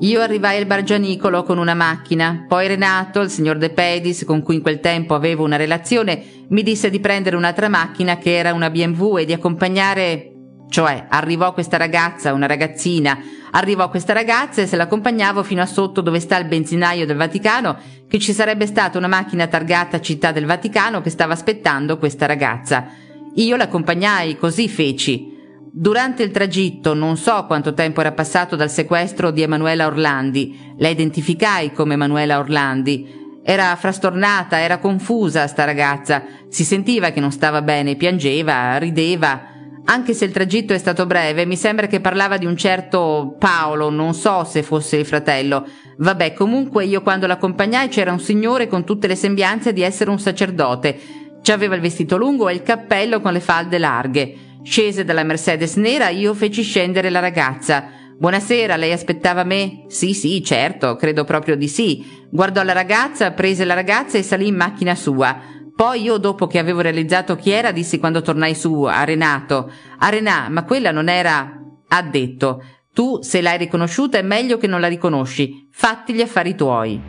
Io 0.00 0.20
arrivai 0.20 0.56
al 0.56 0.66
Bargianicolo 0.66 1.44
con 1.44 1.58
una 1.58 1.74
macchina, 1.74 2.44
poi 2.48 2.66
Renato, 2.66 3.20
il 3.20 3.30
signor 3.30 3.56
De 3.56 3.70
Pedis, 3.70 4.24
con 4.24 4.42
cui 4.42 4.56
in 4.56 4.62
quel 4.62 4.80
tempo 4.80 5.14
avevo 5.14 5.44
una 5.44 5.54
relazione, 5.54 6.46
mi 6.48 6.64
disse 6.64 6.90
di 6.90 6.98
prendere 6.98 7.36
un'altra 7.36 7.68
macchina 7.68 8.18
che 8.18 8.36
era 8.36 8.52
una 8.52 8.68
BMW 8.68 9.18
e 9.18 9.24
di 9.24 9.32
accompagnare 9.32 10.31
cioè 10.72 11.04
arrivò 11.06 11.52
questa 11.52 11.76
ragazza, 11.76 12.32
una 12.32 12.46
ragazzina, 12.46 13.18
arrivò 13.50 13.90
questa 13.90 14.14
ragazza 14.14 14.62
e 14.62 14.66
se 14.66 14.76
l'accompagnavo 14.76 15.42
fino 15.42 15.60
a 15.60 15.66
sotto 15.66 16.00
dove 16.00 16.18
sta 16.18 16.38
il 16.38 16.46
benzinaio 16.46 17.04
del 17.04 17.18
Vaticano, 17.18 17.76
che 18.08 18.18
ci 18.18 18.32
sarebbe 18.32 18.66
stata 18.66 18.96
una 18.96 19.06
macchina 19.06 19.46
targata 19.48 20.00
Città 20.00 20.32
del 20.32 20.46
Vaticano 20.46 21.02
che 21.02 21.10
stava 21.10 21.34
aspettando 21.34 21.98
questa 21.98 22.24
ragazza. 22.24 22.86
Io 23.34 23.56
l'accompagnai, 23.56 24.38
così 24.38 24.66
feci. 24.66 25.30
Durante 25.70 26.22
il 26.22 26.30
tragitto 26.30 26.94
non 26.94 27.18
so 27.18 27.44
quanto 27.44 27.74
tempo 27.74 28.00
era 28.00 28.12
passato 28.12 28.56
dal 28.56 28.70
sequestro 28.70 29.30
di 29.30 29.42
Emanuela 29.42 29.86
Orlandi, 29.86 30.74
la 30.78 30.88
identificai 30.88 31.72
come 31.72 31.94
Emanuela 31.94 32.38
Orlandi, 32.38 33.20
Era 33.44 33.74
frastornata, 33.74 34.60
era 34.60 34.78
confusa 34.78 35.48
sta 35.48 35.64
ragazza. 35.64 36.22
Si 36.48 36.64
sentiva 36.64 37.10
che 37.10 37.20
non 37.20 37.32
stava 37.32 37.60
bene, 37.60 37.96
piangeva, 37.96 38.78
rideva. 38.78 39.51
Anche 39.84 40.14
se 40.14 40.24
il 40.24 40.32
tragitto 40.32 40.72
è 40.72 40.78
stato 40.78 41.06
breve, 41.06 41.44
mi 41.44 41.56
sembra 41.56 41.88
che 41.88 42.00
parlava 42.00 42.38
di 42.38 42.46
un 42.46 42.56
certo 42.56 43.34
Paolo, 43.38 43.90
non 43.90 44.14
so 44.14 44.44
se 44.44 44.62
fosse 44.62 44.96
il 44.96 45.04
fratello. 45.04 45.66
Vabbè, 45.98 46.34
comunque 46.34 46.84
io 46.84 47.02
quando 47.02 47.26
l'accompagnai 47.26 47.88
c'era 47.88 48.12
un 48.12 48.20
signore 48.20 48.68
con 48.68 48.84
tutte 48.84 49.08
le 49.08 49.16
sembianze 49.16 49.72
di 49.72 49.82
essere 49.82 50.10
un 50.10 50.20
sacerdote. 50.20 50.98
Ci 51.42 51.50
aveva 51.50 51.74
il 51.74 51.80
vestito 51.80 52.16
lungo 52.16 52.48
e 52.48 52.54
il 52.54 52.62
cappello 52.62 53.20
con 53.20 53.32
le 53.32 53.40
falde 53.40 53.78
larghe. 53.78 54.34
Scese 54.62 55.04
dalla 55.04 55.24
Mercedes 55.24 55.74
nera, 55.74 56.08
io 56.08 56.32
feci 56.32 56.62
scendere 56.62 57.10
la 57.10 57.18
ragazza. 57.20 57.88
Buonasera, 58.16 58.76
lei 58.76 58.92
aspettava 58.92 59.42
me? 59.42 59.86
Sì, 59.88 60.14
sì, 60.14 60.44
certo, 60.44 60.94
credo 60.94 61.24
proprio 61.24 61.56
di 61.56 61.66
sì. 61.66 62.26
Guardò 62.30 62.62
la 62.62 62.72
ragazza, 62.72 63.32
prese 63.32 63.64
la 63.64 63.74
ragazza 63.74 64.16
e 64.16 64.22
salì 64.22 64.46
in 64.46 64.54
macchina 64.54 64.94
sua. 64.94 65.40
Poi 65.74 66.02
io, 66.02 66.18
dopo 66.18 66.46
che 66.46 66.58
avevo 66.58 66.80
realizzato 66.80 67.36
chi 67.36 67.50
era, 67.50 67.72
dissi 67.72 67.98
quando 67.98 68.22
tornai 68.22 68.54
su 68.54 68.82
a 68.82 69.04
Renato: 69.04 69.70
A 69.98 70.08
Renà, 70.08 70.48
ma 70.48 70.64
quella 70.64 70.90
non 70.90 71.08
era. 71.08 71.60
Ha 71.88 72.02
detto: 72.02 72.62
Tu, 72.92 73.22
se 73.22 73.40
l'hai 73.40 73.58
riconosciuta, 73.58 74.18
è 74.18 74.22
meglio 74.22 74.58
che 74.58 74.66
non 74.66 74.80
la 74.80 74.88
riconosci. 74.88 75.68
Fatti 75.72 76.12
gli 76.12 76.20
affari 76.20 76.54
tuoi. 76.54 77.00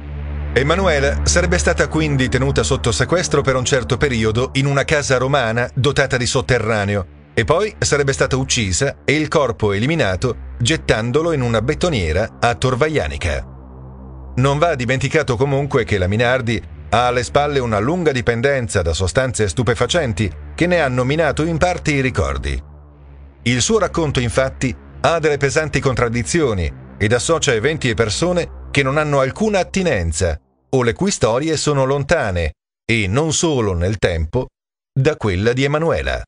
Emanuela 0.56 1.26
sarebbe 1.26 1.58
stata 1.58 1.88
quindi 1.88 2.30
tenuta 2.30 2.62
sotto 2.62 2.92
sequestro 2.92 3.42
per 3.42 3.56
un 3.56 3.66
certo 3.66 3.98
periodo 3.98 4.52
in 4.54 4.68
una 4.68 4.84
casa 4.84 5.18
romana 5.18 5.68
dotata 5.74 6.16
di 6.16 6.28
sotterraneo 6.28 7.22
e 7.34 7.44
poi 7.44 7.74
sarebbe 7.80 8.14
stata 8.14 8.38
uccisa 8.38 8.98
e 9.04 9.16
il 9.16 9.28
corpo 9.28 9.74
eliminato 9.74 10.52
gettandolo 10.60 11.32
in 11.32 11.42
una 11.42 11.62
bettoniera 11.64 12.38
a 12.40 12.54
Torvaianica. 12.54 13.48
Non 14.36 14.60
va 14.60 14.76
dimenticato 14.76 15.36
comunque 15.36 15.84
che 15.84 15.98
la 15.98 16.08
Minardi 16.08 16.62
ha 16.94 17.08
alle 17.08 17.24
spalle 17.24 17.58
una 17.58 17.80
lunga 17.80 18.12
dipendenza 18.12 18.84
da 18.84 18.94
sostanze 18.94 19.48
stupefacenti 19.48 20.32
che 20.54 20.68
ne 20.68 20.80
hanno 20.80 21.04
minato 21.04 21.44
in 21.44 21.58
parte 21.58 21.92
i 21.92 22.02
ricordi. 22.02 22.62
Il 23.44 23.62
suo 23.62 23.80
racconto 23.80 24.20
infatti 24.20 24.76
ha 25.02 25.18
delle 25.18 25.38
pesanti 25.38 25.80
contraddizioni 25.80 26.72
ed 26.98 27.12
associa 27.12 27.52
eventi 27.52 27.90
e 27.90 27.96
persone 27.96 28.68
che 28.70 28.84
non 28.84 28.98
hanno 28.98 29.22
alcuna 29.22 29.58
attinenza 29.58 30.40
o 30.70 30.84
le 30.84 30.94
cui 30.94 31.10
storie 31.10 31.58
sono 31.58 31.84
lontane, 31.84 32.54
e 32.86 33.08
non 33.08 33.34
solo 33.34 33.74
nel 33.74 33.98
tempo, 33.98 34.48
da 34.92 35.16
quella 35.18 35.52
di 35.54 35.64
Emanuela. 35.64 36.22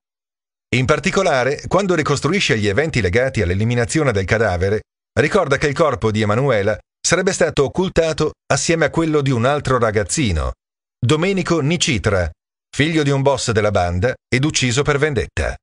In 0.75 0.85
particolare, 0.85 1.61
quando 1.67 1.93
ricostruisce 1.93 2.57
gli 2.57 2.67
eventi 2.67 3.01
legati 3.01 3.41
all'eliminazione 3.41 4.11
del 4.11 4.25
cadavere, 4.25 4.81
ricorda 5.19 5.57
che 5.57 5.67
il 5.67 5.75
corpo 5.75 6.11
di 6.11 6.21
Emanuela 6.21 6.77
sarebbe 7.05 7.33
stato 7.33 7.65
occultato 7.65 8.31
assieme 8.51 8.85
a 8.85 8.89
quello 8.89 9.21
di 9.21 9.29
un 9.29 9.45
altro 9.45 9.77
ragazzino, 9.77 10.53
Domenico 10.97 11.59
Nicitra, 11.59 12.27
figlio 12.75 13.03
di 13.03 13.11
un 13.11 13.21
boss 13.21 13.51
della 13.51 13.69
banda 13.69 14.15
ed 14.27 14.43
ucciso 14.43 14.81
per 14.81 14.97
vendetta. 14.97 15.55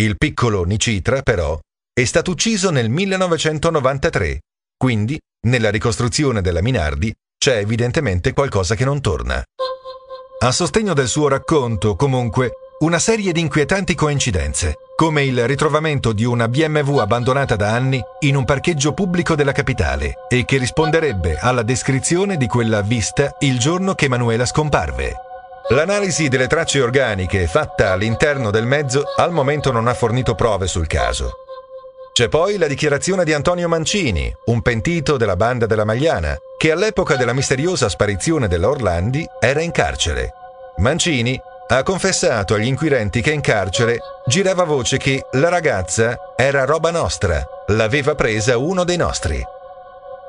Il 0.00 0.16
piccolo 0.16 0.62
Nicitra, 0.62 1.20
però, 1.22 1.58
è 1.92 2.04
stato 2.04 2.30
ucciso 2.30 2.70
nel 2.70 2.90
1993, 2.90 4.38
quindi, 4.76 5.18
nella 5.48 5.68
ricostruzione 5.68 6.40
della 6.40 6.62
Minardi, 6.62 7.12
c'è 7.36 7.56
evidentemente 7.56 8.32
qualcosa 8.32 8.76
che 8.76 8.84
non 8.84 9.00
torna. 9.00 9.42
A 10.42 10.52
sostegno 10.52 10.94
del 10.94 11.08
suo 11.08 11.26
racconto, 11.26 11.96
comunque, 11.96 12.52
una 12.82 12.98
serie 12.98 13.30
di 13.30 13.38
inquietanti 13.38 13.94
coincidenze, 13.94 14.78
come 14.96 15.22
il 15.22 15.46
ritrovamento 15.46 16.12
di 16.12 16.24
una 16.24 16.48
BMW 16.48 16.98
abbandonata 16.98 17.54
da 17.54 17.70
anni 17.70 18.02
in 18.20 18.34
un 18.34 18.44
parcheggio 18.44 18.92
pubblico 18.92 19.36
della 19.36 19.52
capitale 19.52 20.14
e 20.28 20.44
che 20.44 20.56
risponderebbe 20.58 21.38
alla 21.38 21.62
descrizione 21.62 22.36
di 22.36 22.48
quella 22.48 22.82
vista 22.82 23.36
il 23.40 23.60
giorno 23.60 23.94
che 23.94 24.06
Emanuela 24.06 24.44
scomparve. 24.44 25.14
L'analisi 25.68 26.26
delle 26.26 26.48
tracce 26.48 26.80
organiche 26.80 27.46
fatta 27.46 27.92
all'interno 27.92 28.50
del 28.50 28.66
mezzo 28.66 29.04
al 29.16 29.30
momento 29.30 29.70
non 29.70 29.86
ha 29.86 29.94
fornito 29.94 30.34
prove 30.34 30.66
sul 30.66 30.88
caso. 30.88 31.34
C'è 32.12 32.28
poi 32.28 32.58
la 32.58 32.66
dichiarazione 32.66 33.24
di 33.24 33.32
Antonio 33.32 33.68
Mancini, 33.68 34.34
un 34.46 34.60
pentito 34.60 35.16
della 35.16 35.36
banda 35.36 35.66
della 35.66 35.84
Magliana, 35.84 36.36
che 36.58 36.72
all'epoca 36.72 37.14
della 37.14 37.32
misteriosa 37.32 37.88
sparizione 37.88 38.48
della 38.48 38.68
Orlandi 38.68 39.24
era 39.40 39.60
in 39.60 39.70
carcere. 39.70 40.32
Mancini 40.78 41.40
ha 41.68 41.82
confessato 41.82 42.54
agli 42.54 42.66
inquirenti 42.66 43.20
che 43.20 43.32
in 43.32 43.40
carcere 43.40 43.98
girava 44.26 44.64
voce 44.64 44.98
che 44.98 45.24
la 45.32 45.48
ragazza 45.48 46.16
era 46.36 46.64
roba 46.64 46.90
nostra, 46.90 47.42
l'aveva 47.68 48.14
presa 48.14 48.58
uno 48.58 48.84
dei 48.84 48.96
nostri. 48.96 49.42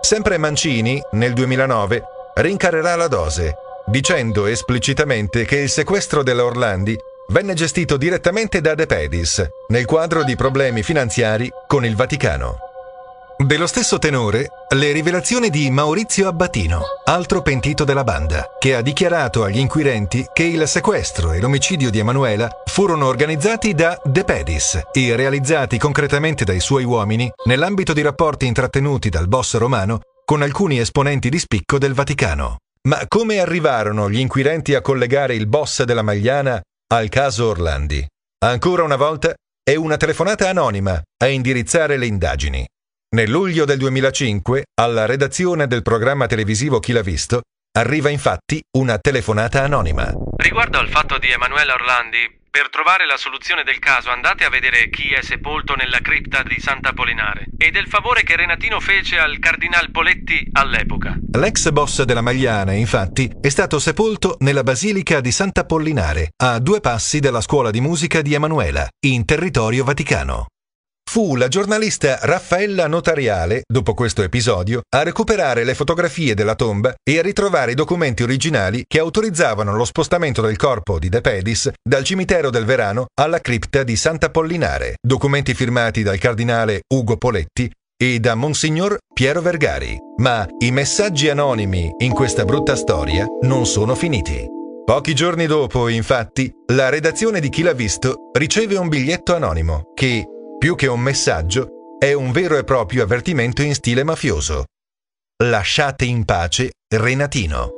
Sempre 0.01 0.37
Mancini, 0.37 1.01
nel 1.11 1.33
2009, 1.33 2.03
rincarerà 2.35 2.95
la 2.95 3.07
dose, 3.07 3.55
dicendo 3.85 4.45
esplicitamente 4.45 5.45
che 5.45 5.57
il 5.57 5.69
sequestro 5.69 6.23
della 6.23 6.45
Orlandi 6.45 6.97
venne 7.29 7.53
gestito 7.53 7.97
direttamente 7.97 8.61
da 8.61 8.75
De 8.75 8.85
Pedis, 8.85 9.47
nel 9.67 9.85
quadro 9.85 10.23
di 10.23 10.35
problemi 10.35 10.83
finanziari 10.83 11.49
con 11.67 11.85
il 11.85 11.95
Vaticano. 11.95 12.72
Dello 13.35 13.65
stesso 13.65 13.97
tenore, 13.97 14.47
le 14.75 14.91
rivelazioni 14.91 15.49
di 15.49 15.69
Maurizio 15.71 16.27
Abbatino, 16.27 16.81
altro 17.05 17.41
pentito 17.41 17.83
della 17.83 18.03
banda, 18.03 18.51
che 18.59 18.75
ha 18.75 18.81
dichiarato 18.81 19.43
agli 19.43 19.57
inquirenti 19.57 20.27
che 20.31 20.43
il 20.43 20.67
sequestro 20.67 21.31
e 21.33 21.41
l'omicidio 21.41 21.89
di 21.89 21.97
Emanuela 21.97 22.47
furono 22.65 23.07
organizzati 23.07 23.73
da 23.73 23.99
De 24.03 24.23
Pedis 24.23 24.81
e 24.91 25.15
realizzati 25.15 25.79
concretamente 25.79 26.45
dai 26.45 26.59
suoi 26.59 26.83
uomini 26.83 27.29
nell'ambito 27.45 27.91
di 27.91 28.01
rapporti 28.01 28.45
intrattenuti 28.45 29.09
dal 29.09 29.27
boss 29.27 29.57
romano 29.57 30.01
con 30.23 30.43
alcuni 30.43 30.79
esponenti 30.79 31.29
di 31.29 31.39
spicco 31.39 31.79
del 31.79 31.93
Vaticano. 31.93 32.57
Ma 32.87 33.03
come 33.07 33.39
arrivarono 33.39 34.09
gli 34.09 34.19
inquirenti 34.19 34.75
a 34.75 34.81
collegare 34.81 35.33
il 35.33 35.47
boss 35.47 35.83
della 35.83 36.03
Magliana 36.03 36.61
al 36.93 37.09
caso 37.09 37.47
Orlandi? 37.47 38.05
Ancora 38.45 38.83
una 38.83 38.95
volta 38.95 39.33
è 39.63 39.75
una 39.75 39.97
telefonata 39.97 40.49
anonima 40.49 41.01
a 41.17 41.27
indirizzare 41.27 41.97
le 41.97 42.05
indagini. 42.05 42.65
Nel 43.13 43.29
luglio 43.29 43.65
del 43.65 43.77
2005, 43.77 44.63
alla 44.81 45.05
redazione 45.05 45.67
del 45.67 45.83
programma 45.83 46.25
televisivo 46.25 46.79
Chi 46.79 46.93
l'ha 46.93 47.03
visto, 47.03 47.41
arriva 47.77 48.09
infatti 48.09 48.59
una 48.75 48.97
telefonata 48.97 49.61
anonima. 49.61 50.11
Riguardo 50.37 50.79
al 50.79 50.89
fatto 50.89 51.19
di 51.19 51.29
Emanuela 51.29 51.75
Orlandi, 51.75 52.39
per 52.49 52.71
trovare 52.71 53.05
la 53.05 53.17
soluzione 53.17 53.63
del 53.63 53.77
caso 53.77 54.09
andate 54.09 54.45
a 54.45 54.49
vedere 54.49 54.89
chi 54.89 55.13
è 55.13 55.21
sepolto 55.21 55.75
nella 55.75 55.99
cripta 55.99 56.41
di 56.41 56.59
Sant'Apollinare 56.59 57.49
e 57.55 57.69
del 57.69 57.85
favore 57.87 58.23
che 58.23 58.35
Renatino 58.35 58.79
fece 58.79 59.19
al 59.19 59.37
cardinal 59.37 59.91
Poletti 59.91 60.49
all'epoca. 60.53 61.15
L'ex 61.33 61.69
boss 61.69 62.01
della 62.01 62.21
Magliana, 62.21 62.71
infatti, 62.71 63.31
è 63.39 63.49
stato 63.49 63.77
sepolto 63.77 64.37
nella 64.39 64.63
basilica 64.63 65.21
di 65.21 65.31
Sant'Apollinare, 65.31 66.31
a 66.43 66.57
due 66.57 66.79
passi 66.79 67.19
dalla 67.19 67.41
scuola 67.41 67.69
di 67.69 67.79
musica 67.79 68.23
di 68.23 68.33
Emanuela, 68.33 68.87
in 69.05 69.23
territorio 69.23 69.83
vaticano. 69.83 70.47
Fu 71.09 71.35
la 71.35 71.47
giornalista 71.47 72.17
Raffaella 72.21 72.87
Notariale, 72.87 73.61
dopo 73.71 73.93
questo 73.93 74.23
episodio, 74.23 74.81
a 74.95 75.03
recuperare 75.03 75.63
le 75.63 75.75
fotografie 75.75 76.33
della 76.33 76.55
tomba 76.55 76.95
e 77.03 77.19
a 77.19 77.21
ritrovare 77.21 77.73
i 77.73 77.75
documenti 77.75 78.23
originali 78.23 78.83
che 78.87 78.97
autorizzavano 78.97 79.75
lo 79.75 79.85
spostamento 79.85 80.41
del 80.41 80.57
corpo 80.57 80.97
di 80.97 81.09
De 81.09 81.21
Pedis 81.21 81.69
dal 81.87 82.03
cimitero 82.03 82.49
del 82.49 82.65
Verano 82.65 83.05
alla 83.13 83.39
cripta 83.39 83.83
di 83.83 83.95
Sant'Apollinare, 83.95 84.95
documenti 84.99 85.53
firmati 85.53 86.01
dal 86.01 86.17
cardinale 86.17 86.81
Ugo 86.91 87.17
Poletti 87.17 87.71
e 87.95 88.19
da 88.19 88.33
Monsignor 88.33 88.97
Piero 89.13 89.41
Vergari. 89.41 89.95
Ma 90.17 90.47
i 90.59 90.71
messaggi 90.71 91.29
anonimi 91.29 91.91
in 91.99 92.11
questa 92.11 92.43
brutta 92.43 92.75
storia 92.75 93.27
non 93.41 93.67
sono 93.67 93.93
finiti. 93.93 94.47
Pochi 94.85 95.15
giorni 95.15 95.45
dopo, 95.45 95.87
infatti, 95.87 96.51
la 96.73 96.89
redazione 96.89 97.39
di 97.39 97.47
Chi 97.47 97.61
l'ha 97.61 97.71
visto 97.71 98.31
riceve 98.37 98.75
un 98.75 98.89
biglietto 98.89 99.33
anonimo 99.33 99.91
che, 99.93 100.25
più 100.63 100.75
che 100.75 100.87
un 100.87 101.01
messaggio, 101.01 101.97
è 101.99 102.13
un 102.13 102.31
vero 102.31 102.57
e 102.57 102.63
proprio 102.63 103.03
avvertimento 103.03 103.61
in 103.61 103.73
stile 103.73 104.05
mafioso. 104.05 104.63
Lasciate 105.43 106.05
in 106.05 106.23
pace 106.23 106.71
Renatino. 106.87 107.71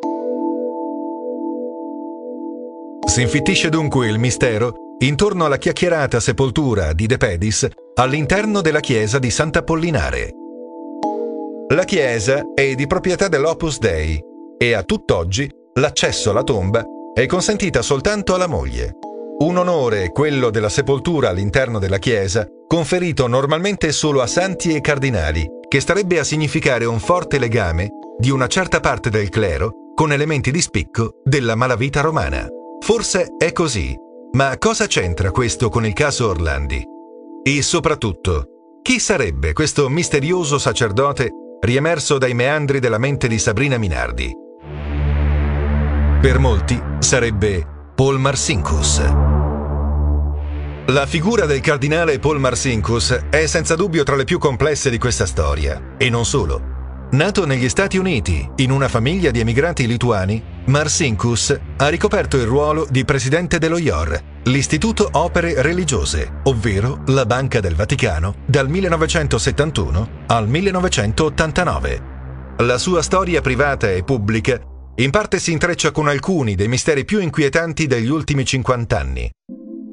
Si 3.08 3.24
infittisce 3.24 3.70
dunque 3.70 4.08
il 4.08 4.20
mistero 4.20 4.98
intorno 5.00 5.46
alla 5.46 5.58
chiacchierata 5.58 6.20
sepoltura 6.20 6.94
di 6.94 7.08
De 7.08 7.18
Pedis 7.18 7.68
all'interno 7.96 8.62
della 8.62 8.82
chiesa 8.82 9.18
di 9.18 9.32
Sant'Apollinare. 9.32 10.30
La 11.74 11.86
chiesa 11.86 12.44
è 12.54 12.76
di 12.76 12.86
proprietà 12.86 13.28
dell'Opus 13.28 13.80
Dei 13.80 14.22
e 14.60 14.74
a 14.74 14.84
tutt'oggi 14.84 15.50
l'accesso 15.80 16.30
alla 16.30 16.44
tomba 16.44 16.86
è 17.16 17.26
consentita 17.26 17.82
soltanto 17.82 18.36
alla 18.36 18.46
moglie. 18.46 19.00
Un 19.38 19.58
onore, 19.58 20.12
quello 20.12 20.50
della 20.50 20.70
sepoltura 20.70 21.28
all'interno 21.28 21.78
della 21.78 21.98
chiesa, 21.98 22.48
conferito 22.66 23.28
normalmente 23.28 23.92
solo 23.92 24.22
a 24.22 24.28
santi 24.28 24.74
e 24.74 24.80
cardinali, 24.80 25.46
che 25.68 25.82
starebbe 25.82 26.20
a 26.20 26.24
significare 26.24 26.86
un 26.86 27.00
forte 27.00 27.38
legame 27.38 27.90
di 28.18 28.30
una 28.30 28.48
certa 28.48 28.80
parte 28.80 29.10
del 29.10 29.28
clero 29.28 29.92
con 29.94 30.14
elementi 30.14 30.52
di 30.52 30.62
spicco 30.62 31.20
della 31.22 31.56
malavita 31.56 32.00
romana. 32.00 32.48
Forse 32.80 33.36
è 33.38 33.52
così, 33.52 33.94
ma 34.32 34.58
cosa 34.58 34.88
c'entra 34.88 35.32
questo 35.32 35.68
con 35.68 35.86
il 35.86 35.94
caso 35.94 36.30
Orlandi? 36.30 36.82
E 37.44 37.62
soprattutto, 37.62 38.80
chi 38.82 39.00
sarebbe 39.00 39.52
questo 39.52 39.90
misterioso 39.90 40.58
sacerdote 40.58 41.30
riemerso 41.60 42.18
dai 42.18 42.34
meandri 42.34 42.80
della 42.80 43.00
mente 43.00 43.28
di 43.28 43.38
Sabrina 43.38 43.78
Minardi? 43.78 44.32
Per 46.22 46.40
molti 46.40 46.82
sarebbe 47.00 47.75
Paul 47.96 48.20
Marsinkus. 48.20 49.02
La 50.88 51.06
figura 51.06 51.46
del 51.46 51.62
cardinale 51.62 52.20
Paul 52.20 52.42
Marsinkus 52.42 53.18
è 53.30 53.46
senza 53.46 53.76
dubbio 53.76 54.04
tra 54.04 54.18
le 54.18 54.26
più 54.26 54.38
complesse 54.38 54.90
di 54.90 54.98
questa 54.98 55.26
storia, 55.26 55.96
e 55.96 56.10
non 56.10 56.26
solo. 56.26 57.08
Nato 57.12 57.46
negli 57.46 57.70
Stati 57.70 57.98
Uniti 57.98 58.50
in 58.58 58.72
una 58.72 58.90
famiglia 58.90 59.32
di 59.32 59.40
emigranti 59.40 59.88
lituani, 59.88 60.44
Marsinkus 60.66 61.58
ha 61.78 61.88
ricoperto 61.88 62.36
il 62.36 62.46
ruolo 62.46 62.86
di 62.90 63.06
presidente 63.06 63.60
dello 63.60 63.78
IOR, 63.78 64.22
l'Istituto 64.44 65.08
Opere 65.14 65.62
Religiose, 65.62 66.42
ovvero 66.44 67.02
la 67.06 67.26
Banca 67.26 67.62
del 67.62 67.76
Vaticano, 67.76 68.36
dal 68.46 68.68
1971 68.68 70.10
al 70.28 70.50
1989. 70.50 72.02
La 72.58 72.78
sua 72.78 73.02
storia 73.02 73.40
privata 73.40 73.90
e 73.90 74.04
pubblica 74.04 74.60
in 74.98 75.10
parte 75.10 75.40
si 75.40 75.52
intreccia 75.52 75.92
con 75.92 76.08
alcuni 76.08 76.56
dei 76.56 76.70
misteri 76.70 77.04
più 77.04 77.20
inquietanti 77.20 77.86
degli 77.86 78.08
ultimi 78.08 78.46
50 78.46 78.98
anni. 78.98 79.30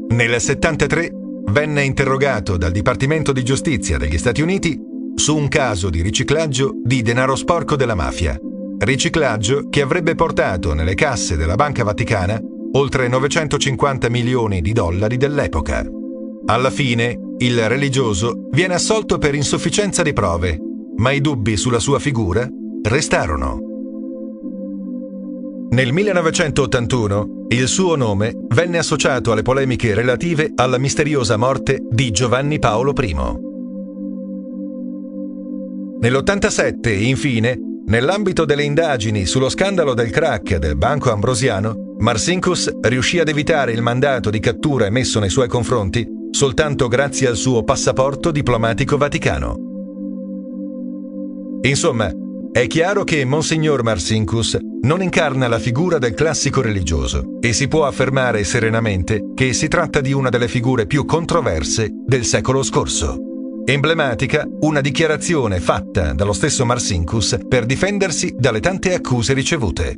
Nel 0.10 0.42
73 0.42 1.12
venne 1.50 1.84
interrogato 1.84 2.58
dal 2.58 2.72
Dipartimento 2.72 3.32
di 3.32 3.44
Giustizia 3.44 3.98
degli 3.98 4.18
Stati 4.18 4.42
Uniti 4.42 4.96
su 5.18 5.36
un 5.36 5.48
caso 5.48 5.90
di 5.90 6.04
riciclaggio 6.04 6.74
di 6.84 7.02
denaro 7.02 7.36
sporco 7.36 7.76
della 7.76 7.96
mafia, 7.96 8.40
riciclaggio 8.78 9.68
che 9.68 9.82
avrebbe 9.82 10.14
portato 10.14 10.76
nelle 10.76 10.94
casse 10.94 11.36
della 11.36 11.56
Banca 11.56 11.84
Vaticana 11.84 12.40
oltre 12.74 13.08
950 13.08 14.10
milioni 14.10 14.62
di 14.62 14.74
dollari 14.74 15.18
dell'epoca. 15.18 15.84
Alla 16.46 16.70
fine, 16.70 17.18
il 17.40 17.68
religioso 17.68 18.48
viene 18.52 18.76
assolto 18.76 19.18
per 19.18 19.34
insufficienza 19.34 20.04
di 20.04 20.14
prove, 20.14 20.60
ma 20.98 21.12
i 21.12 21.20
dubbi 21.20 21.58
sulla 21.58 21.80
sua 21.80 21.98
figura 21.98 22.48
restarono. 22.84 23.58
Nel 25.72 25.92
1981 25.92 27.46
il 27.50 27.68
suo 27.68 27.96
nome 27.96 28.34
venne 28.50 28.78
associato 28.78 29.32
alle 29.32 29.42
polemiche 29.42 29.96
relative 29.96 30.52
alla 30.56 30.78
misteriosa 30.78 31.38
morte 31.38 31.80
di 31.90 32.12
Giovanni 32.12 32.60
Paolo 32.60 32.94
I. 32.96 33.47
Nell'87, 36.00 37.02
infine, 37.04 37.58
nell'ambito 37.86 38.46
delle 38.46 38.64
indagini 38.64 39.26
sullo 39.26 39.50
scandalo 39.50 39.94
del 39.94 40.12
crack 40.12 40.58
del 40.58 40.78
Banco 40.78 41.12
Ambrosiano, 41.12 41.96
Marsinkus 41.98 42.72
riuscì 42.82 43.20
ad 43.20 43.30
evitare 43.30 43.72
il 43.72 43.82
mandato 43.82 44.30
di 44.30 44.40
cattura 44.40 44.86
emesso 44.86 45.20
nei 45.20 45.30
suoi 45.30 45.48
confronti 45.48 46.16
soltanto 46.30 46.88
grazie 46.88 47.28
al 47.28 47.36
suo 47.36 47.64
passaporto 47.64 48.30
diplomatico 48.30 48.96
vaticano. 48.98 49.56
Insomma, 51.62 52.12
è 52.52 52.68
chiaro 52.68 53.04
che 53.04 53.26
Monsignor 53.26 53.82
Marsinkus 53.82 54.58
non 54.82 55.02
incarna 55.02 55.48
la 55.48 55.58
figura 55.58 55.98
del 55.98 56.14
classico 56.14 56.62
religioso 56.62 57.40
e 57.42 57.54
si 57.54 57.68
può 57.68 57.86
affermare 57.86 58.44
serenamente 58.44 59.32
che 59.34 59.54
si 59.54 59.68
tratta 59.68 60.00
di 60.00 60.14
una 60.14 60.30
delle 60.30 60.48
figure 60.48 60.86
più 60.86 61.06
controverse 61.06 61.90
del 62.06 62.24
secolo 62.24 62.62
scorso. 62.62 63.37
Emblematica 63.70 64.48
una 64.62 64.80
dichiarazione 64.80 65.60
fatta 65.60 66.14
dallo 66.14 66.32
stesso 66.32 66.66
Marsinkus 66.66 67.38
per 67.50 67.66
difendersi 67.66 68.34
dalle 68.34 68.62
tante 68.62 68.94
accuse 68.94 69.34
ricevute. 69.34 69.96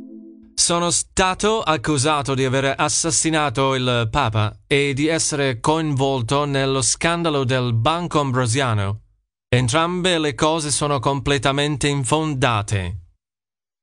Sono 0.52 0.90
stato 0.90 1.62
accusato 1.62 2.34
di 2.34 2.44
aver 2.44 2.74
assassinato 2.76 3.76
il 3.76 4.08
Papa 4.10 4.58
e 4.66 4.92
di 4.92 5.06
essere 5.06 5.60
coinvolto 5.60 6.46
nello 6.46 6.82
scandalo 6.82 7.44
del 7.44 7.72
Banco 7.72 8.18
Ambrosiano. 8.18 9.02
Entrambe 9.48 10.18
le 10.18 10.34
cose 10.34 10.72
sono 10.72 10.98
completamente 10.98 11.86
infondate. 11.86 13.02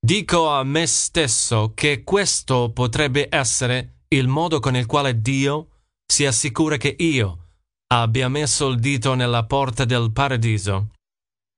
Dico 0.05 0.49
a 0.49 0.65
me 0.65 0.85
stesso 0.85 1.71
che 1.73 2.03
questo 2.03 2.73
potrebbe 2.73 3.29
essere 3.31 3.99
il 4.09 4.27
modo 4.27 4.59
con 4.59 4.75
il 4.75 4.85
quale 4.85 5.21
Dio 5.21 5.69
si 6.05 6.25
assicura 6.25 6.75
che 6.75 6.93
io 6.99 7.46
abbia 7.89 8.27
messo 8.27 8.67
il 8.67 8.79
dito 8.79 9.13
nella 9.13 9.45
porta 9.45 9.85
del 9.85 10.11
paradiso. 10.11 10.89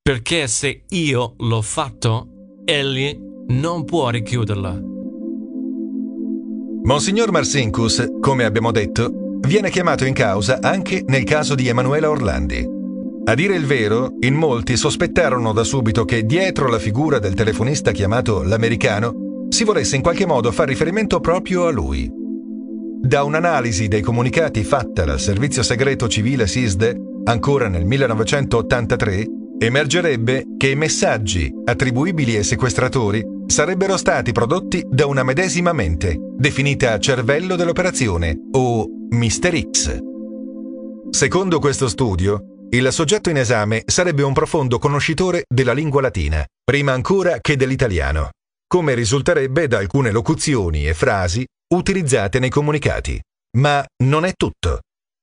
Perché 0.01 0.47
se 0.47 0.83
io 0.89 1.35
l'ho 1.39 1.61
fatto, 1.61 2.27
egli 2.65 3.17
non 3.47 3.83
può 3.83 4.09
richiuderla. 4.09 4.79
Monsignor 6.83 7.31
Marsinkus, 7.31 8.05
come 8.19 8.45
abbiamo 8.45 8.71
detto, 8.71 9.11
viene 9.41 9.69
chiamato 9.69 10.05
in 10.05 10.13
causa 10.13 10.59
anche 10.61 11.03
nel 11.07 11.23
caso 11.23 11.55
di 11.55 11.67
Emanuela 11.67 12.09
Orlandi. 12.09 12.77
A 13.25 13.33
dire 13.35 13.55
il 13.55 13.65
vero, 13.65 14.15
in 14.21 14.33
molti 14.33 14.77
sospettarono 14.77 15.51
da 15.51 15.63
subito 15.63 16.05
che 16.05 16.25
dietro 16.25 16.67
la 16.67 16.79
figura 16.79 17.19
del 17.19 17.33
telefonista 17.33 17.91
chiamato 17.91 18.43
l'americano 18.43 19.47
si 19.49 19.63
volesse 19.63 19.95
in 19.95 20.01
qualche 20.01 20.25
modo 20.25 20.51
far 20.51 20.67
riferimento 20.67 21.19
proprio 21.19 21.65
a 21.65 21.71
lui. 21.71 22.18
Da 23.01 23.23
un'analisi 23.23 23.87
dei 23.87 24.01
comunicati 24.01 24.63
fatta 24.63 25.05
dal 25.05 25.21
Servizio 25.21 25.63
Segreto 25.63 26.09
Civile 26.09 26.45
SISDE, 26.45 26.95
ancora 27.23 27.69
nel 27.69 27.85
1983, 27.85 29.25
emergerebbe 29.57 30.43
che 30.57 30.69
i 30.69 30.75
messaggi 30.75 31.49
attribuibili 31.63 32.35
ai 32.35 32.43
sequestratori 32.43 33.23
sarebbero 33.47 33.95
stati 33.95 34.33
prodotti 34.33 34.85
da 34.85 35.05
una 35.05 35.23
medesima 35.23 35.71
mente, 35.71 36.17
definita 36.37 36.99
cervello 36.99 37.55
dell'operazione 37.55 38.37
o 38.51 38.85
Mister 39.11 39.57
X. 39.57 39.97
Secondo 41.09 41.59
questo 41.59 41.87
studio, 41.87 42.43
il 42.69 42.91
soggetto 42.91 43.29
in 43.29 43.37
esame 43.37 43.83
sarebbe 43.85 44.23
un 44.23 44.33
profondo 44.33 44.77
conoscitore 44.77 45.45
della 45.47 45.73
lingua 45.73 46.01
latina, 46.01 46.45
prima 46.63 46.91
ancora 46.91 47.37
che 47.39 47.55
dell'italiano, 47.55 48.29
come 48.67 48.93
risulterebbe 48.93 49.67
da 49.67 49.77
alcune 49.77 50.11
locuzioni 50.11 50.85
e 50.85 50.93
frasi 50.93 51.45
utilizzate 51.73 52.39
nei 52.39 52.49
comunicati. 52.49 53.19
Ma 53.57 53.85
non 54.03 54.25
è 54.25 54.33
tutto. 54.35 54.81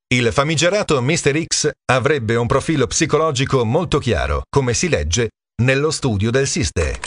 Il 0.09 0.33
famigerato 0.33 1.03
Mr. 1.03 1.45
X 1.45 1.71
avrebbe 1.91 2.37
un 2.37 2.47
profilo 2.47 2.87
psicologico 2.87 3.65
molto 3.65 3.99
chiaro, 3.99 4.43
come 4.49 4.73
si 4.73 4.89
legge 4.89 5.31
nello 5.63 5.91
studio 5.91 6.31
del 6.31 6.47
SISDE. 6.47 7.01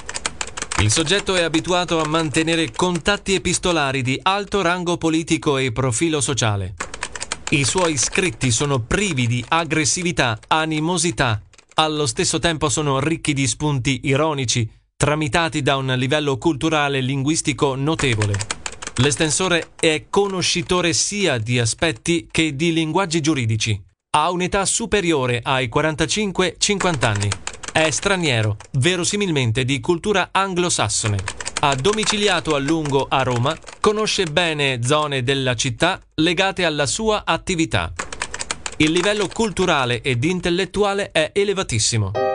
Il 0.82 0.92
soggetto 0.92 1.36
è 1.36 1.44
abituato 1.44 2.02
a 2.02 2.08
mantenere 2.08 2.72
contatti 2.72 3.34
epistolari 3.36 4.02
di 4.02 4.20
alto 4.22 4.62
rango 4.62 4.98
politico 4.98 5.58
e 5.58 5.72
profilo 5.72 6.20
sociale. 6.20 6.76
I 7.52 7.64
suoi 7.64 7.98
scritti 7.98 8.52
sono 8.52 8.80
privi 8.80 9.28
di 9.28 9.44
aggressività, 9.48 10.38
animosità. 10.48 11.42
Allo 11.76 12.06
stesso 12.06 12.40
tempo 12.40 12.70
sono 12.70 13.00
ricchi 13.00 13.34
di 13.34 13.48
spunti 13.48 14.02
ironici, 14.04 14.70
tramitati 14.96 15.62
da 15.62 15.78
un 15.78 15.88
livello 15.98 16.38
culturale 16.38 16.98
e 16.98 17.02
linguistico 17.02 17.76
notevole. 17.76 18.59
L'estensore 19.02 19.72
è 19.80 20.08
conoscitore 20.10 20.92
sia 20.92 21.38
di 21.38 21.58
aspetti 21.58 22.28
che 22.30 22.58
di 22.58 22.74
linguaggi 22.74 23.22
giuridici. 23.22 23.82
Ha 24.18 24.30
un'età 24.30 24.66
superiore 24.66 25.40
ai 25.42 25.70
45-50 25.74 27.06
anni. 27.06 27.30
È 27.72 27.90
straniero, 27.92 28.58
verosimilmente 28.74 29.64
di 29.64 29.80
cultura 29.80 30.30
anglosassone. 30.34 31.18
Ha 31.62 31.76
domiciliato 31.76 32.56
a 32.56 32.60
lungo 32.60 33.06
a 33.10 33.24
Roma, 33.24 33.58
conosce 33.80 34.26
bene 34.26 34.82
zone 34.84 35.24
della 35.24 35.56
città 35.56 36.02
legate 36.16 36.66
alla 36.66 36.86
sua 36.86 37.24
attività. 37.26 37.94
Il 38.78 38.92
livello 38.92 39.30
culturale 39.30 40.02
ed 40.02 40.26
intellettuale 40.26 41.12
è 41.12 41.32
elevatissimo. 41.34 42.29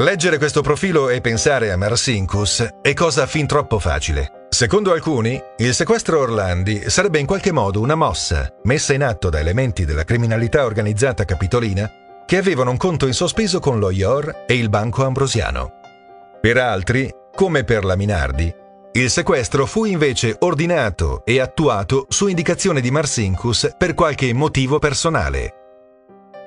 Leggere 0.00 0.38
questo 0.38 0.60
profilo 0.60 1.08
e 1.08 1.20
pensare 1.20 1.72
a 1.72 1.76
Marsinkus 1.76 2.64
è 2.80 2.94
cosa 2.94 3.26
fin 3.26 3.48
troppo 3.48 3.80
facile. 3.80 4.46
Secondo 4.48 4.92
alcuni, 4.92 5.42
il 5.56 5.74
sequestro 5.74 6.20
Orlandi 6.20 6.88
sarebbe 6.88 7.18
in 7.18 7.26
qualche 7.26 7.50
modo 7.50 7.80
una 7.80 7.96
mossa 7.96 8.48
messa 8.62 8.94
in 8.94 9.02
atto 9.02 9.28
da 9.28 9.40
elementi 9.40 9.84
della 9.84 10.04
criminalità 10.04 10.66
organizzata 10.66 11.24
capitolina 11.24 11.90
che 12.24 12.36
avevano 12.36 12.70
un 12.70 12.76
conto 12.76 13.08
in 13.08 13.12
sospeso 13.12 13.58
con 13.58 13.80
lo 13.80 13.90
IOR 13.90 14.44
e 14.46 14.54
il 14.54 14.68
Banco 14.68 15.04
Ambrosiano. 15.04 15.80
Per 16.40 16.56
altri, 16.58 17.12
come 17.34 17.64
per 17.64 17.84
la 17.84 17.96
Minardi, 17.96 18.54
il 18.92 19.10
sequestro 19.10 19.66
fu 19.66 19.84
invece 19.84 20.36
ordinato 20.38 21.24
e 21.24 21.40
attuato 21.40 22.06
su 22.08 22.28
indicazione 22.28 22.80
di 22.80 22.92
Marsinkus 22.92 23.74
per 23.76 23.94
qualche 23.94 24.32
motivo 24.32 24.78
personale. 24.78 25.57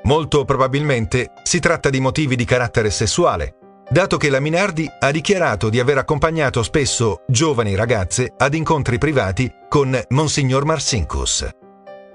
Molto 0.04 0.46
probabilmente 0.46 1.34
si 1.44 1.60
tratta 1.60 1.90
di 1.90 2.00
motivi 2.00 2.36
di 2.36 2.46
carattere 2.46 2.90
sessuale, 2.90 3.56
dato 3.90 4.18
che 4.18 4.30
la 4.30 4.40
Minardi 4.40 4.90
ha 5.00 5.12
dichiarato 5.12 5.70
di 5.70 5.80
aver 5.80 6.00
accompagnato 6.00 6.64
spesso 6.64 7.24
giovani 7.28 7.76
ragazze 7.76 8.34
ad 8.36 8.54
incontri 8.56 8.98
privati 8.98 9.52
con 9.70 10.00
Monsignor 10.10 10.66
Marsinkus. 10.66 11.48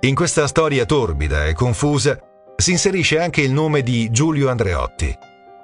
In 0.01 0.15
questa 0.15 0.47
storia 0.47 0.85
torbida 0.85 1.47
e 1.47 1.55
confusa 1.55 2.19
si 2.57 2.73
inserisce 2.73 3.21
anche 3.21 3.43
il 3.43 3.53
nome 3.53 3.83
di 3.83 4.11
Giulio 4.11 4.49
Andreotti. 4.49 5.17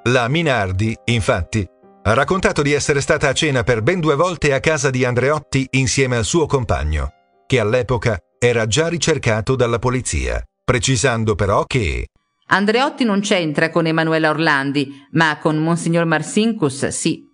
La 0.04 0.28
Minardi, 0.28 0.96
infatti, 1.06 1.66
ha 2.04 2.14
raccontato 2.14 2.62
di 2.62 2.72
essere 2.72 3.00
stata 3.00 3.28
a 3.28 3.32
cena 3.32 3.62
per 3.62 3.82
ben 3.82 4.00
due 4.00 4.14
volte 4.14 4.52
a 4.52 4.60
casa 4.60 4.90
di 4.90 5.04
Andreotti 5.04 5.66
insieme 5.70 6.16
al 6.16 6.24
suo 6.24 6.46
compagno, 6.46 7.12
che 7.46 7.60
all'epoca 7.60 8.18
era 8.38 8.66
già 8.66 8.88
ricercato 8.88 9.54
dalla 9.54 9.78
polizia, 9.78 10.42
precisando 10.64 11.34
però 11.34 11.64
che 11.64 12.08
Andreotti 12.52 13.04
non 13.04 13.20
c'entra 13.20 13.70
con 13.70 13.86
Emanuela 13.86 14.28
Orlandi, 14.28 15.06
ma 15.12 15.38
con 15.38 15.56
Monsignor 15.56 16.04
Marsincus 16.04 16.86
sì. 16.88 17.24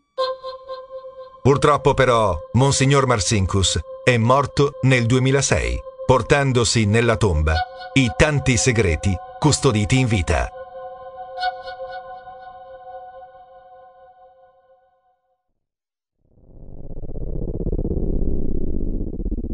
Purtroppo 1.42 1.92
però 1.92 2.38
Monsignor 2.52 3.06
Marsincus 3.06 3.80
è 4.04 4.16
morto 4.16 4.78
nel 4.82 5.06
2006, 5.06 5.76
portandosi 6.06 6.86
nella 6.86 7.16
tomba 7.16 7.54
i 7.94 8.12
tanti 8.16 8.56
segreti 8.56 9.12
custoditi 9.40 9.98
in 9.98 10.06
vita. 10.06 10.48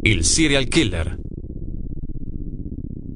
Il 0.03 0.23
serial 0.23 0.67
killer. 0.67 1.24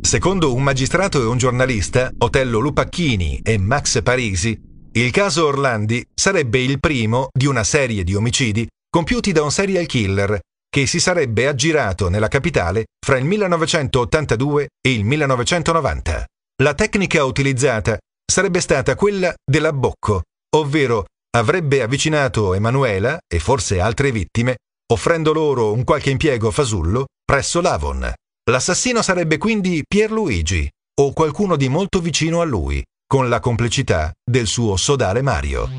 Secondo 0.10 0.56
un 0.56 0.64
magistrato 0.64 1.22
e 1.22 1.26
un 1.26 1.38
giornalista, 1.38 2.12
Otello 2.18 2.58
Lupacchini 2.58 3.42
e 3.44 3.60
Max 3.60 4.02
Parisi, 4.02 4.60
il 4.94 5.12
caso 5.12 5.46
Orlandi 5.46 6.04
sarebbe 6.16 6.58
il 6.58 6.80
primo 6.80 7.28
di 7.32 7.46
una 7.46 7.64
serie 7.64 8.04
di 8.04 8.16
omicidi 8.16 8.68
compiuti 8.90 9.32
da 9.32 9.44
un 9.44 9.52
serial 9.52 9.86
killer 9.86 10.40
che 10.68 10.88
si 10.88 11.00
sarebbe 11.00 11.48
aggirato 11.48 12.10
nella 12.10 12.28
capitale 12.28 12.86
fra 13.00 13.18
il 13.18 13.26
1982 13.26 14.70
e 14.82 14.92
il 14.92 15.06
1990. 15.06 16.26
La 16.64 16.74
tecnica 16.74 17.24
utilizzata 17.24 17.96
sarebbe 18.26 18.62
stata 18.62 18.96
quella 18.96 19.32
dell'abbocco, 19.46 20.24
ovvero 20.56 21.06
avrebbe 21.38 21.84
avvicinato 21.84 22.56
Emanuela 22.56 23.20
e 23.32 23.38
forse 23.38 23.80
altre 23.80 24.12
vittime 24.12 24.56
offrendo 24.92 25.34
loro 25.34 25.72
un 25.72 25.84
qualche 25.84 26.10
impiego 26.10 26.50
fasullo 26.50 27.06
presso 27.24 27.62
l'Avon. 27.62 28.12
L'assassino 28.50 29.04
sarebbe 29.04 29.38
quindi 29.38 29.84
Pierluigi 29.88 30.68
o 31.02 31.14
qualcuno 31.14 31.56
di 31.56 31.70
molto 31.70 32.00
vicino 32.00 32.42
a 32.42 32.46
lui, 32.46 32.84
con 33.06 33.30
la 33.30 33.40
complicità 33.40 34.12
del 34.24 34.48
suo 34.48 34.76
sodale 34.76 35.22
Mario. 35.22 35.70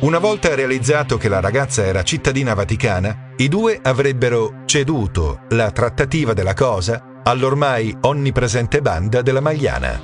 Una 0.00 0.18
volta 0.18 0.54
realizzato 0.54 1.16
che 1.16 1.30
la 1.30 1.40
ragazza 1.40 1.86
era 1.86 2.02
cittadina 2.02 2.52
vaticana, 2.52 3.32
i 3.38 3.48
due 3.48 3.80
avrebbero 3.82 4.62
ceduto 4.66 5.40
la 5.50 5.70
trattativa 5.70 6.34
della 6.34 6.52
cosa 6.52 7.22
all'ormai 7.24 7.96
onnipresente 8.02 8.82
banda 8.82 9.22
della 9.22 9.40
Magliana. 9.40 9.98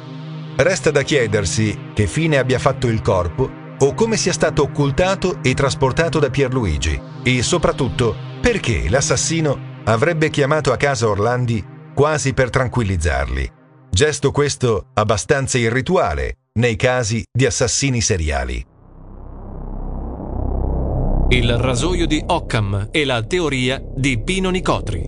Resta 0.57 0.91
da 0.91 1.03
chiedersi 1.03 1.91
che 1.93 2.07
fine 2.07 2.39
abbia 2.39 2.59
fatto 2.59 2.87
il 2.87 3.03
corpo 3.03 3.51
o 3.79 3.93
come 3.93 4.17
sia 4.17 4.33
stato 4.33 4.63
occultato 4.63 5.41
e 5.43 5.53
trasportato 5.53 6.19
da 6.19 6.31
Pierluigi 6.31 6.99
e 7.23 7.43
soprattutto 7.43 8.17
perché 8.41 8.89
l'assassino 8.89 9.83
avrebbe 9.85 10.31
chiamato 10.31 10.73
a 10.73 10.77
casa 10.77 11.07
Orlandi 11.07 11.73
quasi 11.95 12.35
per 12.35 12.51
tranquillizzarli. 12.51 13.51
Gesto 13.89 14.33
questo 14.33 14.89
abbastanza 14.95 15.57
irrituale 15.57 16.39
nei 16.59 16.77
casi 16.77 17.23
di 17.33 17.47
assassini 17.47 18.01
seriali. 18.01 18.67
Il 21.29 21.57
rasoio 21.57 22.07
di 22.07 22.23
Occam 22.27 22.89
e 22.91 23.05
la 23.05 23.23
teoria 23.23 23.81
di 23.95 24.23
Pino 24.23 24.51
Nicotri. 24.51 25.05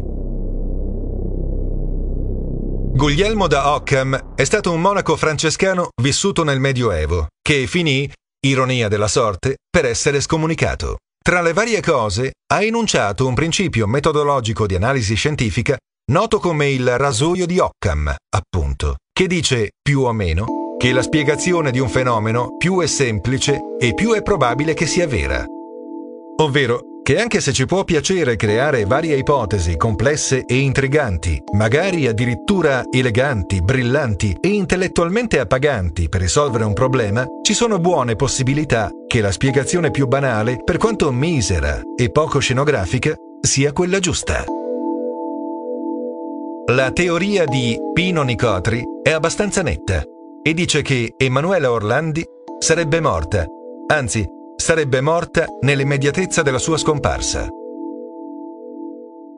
Guglielmo 2.97 3.47
da 3.47 3.75
Occam 3.75 4.35
è 4.35 4.45
stato 4.45 4.73
un 4.73 4.81
monaco 4.81 5.17
francescano 5.17 5.89
vissuto 6.01 6.45
nel 6.45 6.61
Medioevo, 6.61 7.27
che 7.43 7.67
finì, 7.67 8.11
ironia 8.47 8.89
della 8.89 9.09
sorte, 9.09 9.57
per 9.69 9.85
essere 9.85 10.21
scomunicato. 10.21 10.97
Tra 11.23 11.43
le 11.43 11.53
varie 11.53 11.83
cose, 11.83 12.33
ha 12.53 12.63
enunciato 12.63 13.27
un 13.27 13.35
principio 13.35 13.87
metodologico 13.87 14.67
di 14.67 14.77
analisi 14.77 15.15
scientifica 15.15 15.77
noto 16.09 16.39
come 16.39 16.69
il 16.69 16.99
rasoio 16.99 17.47
di 17.47 17.59
Occam, 17.59 18.15
appunto, 18.31 18.97
che 19.13 19.27
dice, 19.27 19.71
più 19.83 20.03
o 20.03 20.13
meno, 20.13 20.77
che 20.79 20.93
la 20.93 21.03
spiegazione 21.03 21.71
di 21.73 21.81
un 21.81 21.89
fenomeno 21.89 22.57
più 22.57 22.81
è 22.81 22.87
semplice 22.87 23.59
e 23.79 23.93
più 23.95 24.13
è 24.13 24.23
probabile 24.23 24.75
che 24.75 24.87
sia 24.87 25.07
vera. 25.07 25.45
Ovvero, 26.43 26.81
che 27.03 27.21
anche 27.21 27.41
se 27.41 27.53
ci 27.53 27.67
può 27.67 27.85
piacere 27.85 28.37
creare 28.37 28.85
varie 28.85 29.17
ipotesi 29.17 29.77
complesse 29.77 30.45
e 30.45 30.57
intriganti, 30.59 31.41
magari 31.53 32.07
addirittura 32.07 32.85
eleganti, 32.91 33.61
brillanti 33.61 34.37
e 34.41 34.49
intellettualmente 34.49 35.41
appaganti 35.41 36.09
per 36.09 36.21
risolvere 36.21 36.65
un 36.65 36.73
problema, 36.73 37.27
ci 37.43 37.55
sono 37.55 37.79
buone 37.79 38.17
possibilità 38.17 38.91
che 39.07 39.21
la 39.21 39.33
spiegazione 39.33 39.91
più 39.91 40.07
banale, 40.07 40.59
per 40.63 40.77
quanto 40.77 41.11
misera 41.11 41.81
e 41.97 42.11
poco 42.11 42.39
scenografica, 42.39 43.15
sia 43.41 43.73
quella 43.73 43.99
giusta. 43.99 44.45
La 46.69 46.91
teoria 46.91 47.45
di 47.45 47.79
Pino 47.93 48.23
Nicotri 48.23 48.83
è 49.01 49.13
abbastanza 49.13 49.63
netta 49.63 50.03
e 50.43 50.53
dice 50.53 50.83
che 50.83 51.15
Emanuela 51.17 51.71
Orlandi 51.71 52.25
sarebbe 52.59 52.99
morta, 52.99 53.47
anzi 53.87 54.27
sarebbe 54.57 55.01
morta 55.01 55.45
nell'immediatezza 55.61 56.43
della 56.43 56.59
sua 56.59 56.77
scomparsa. 56.77 57.47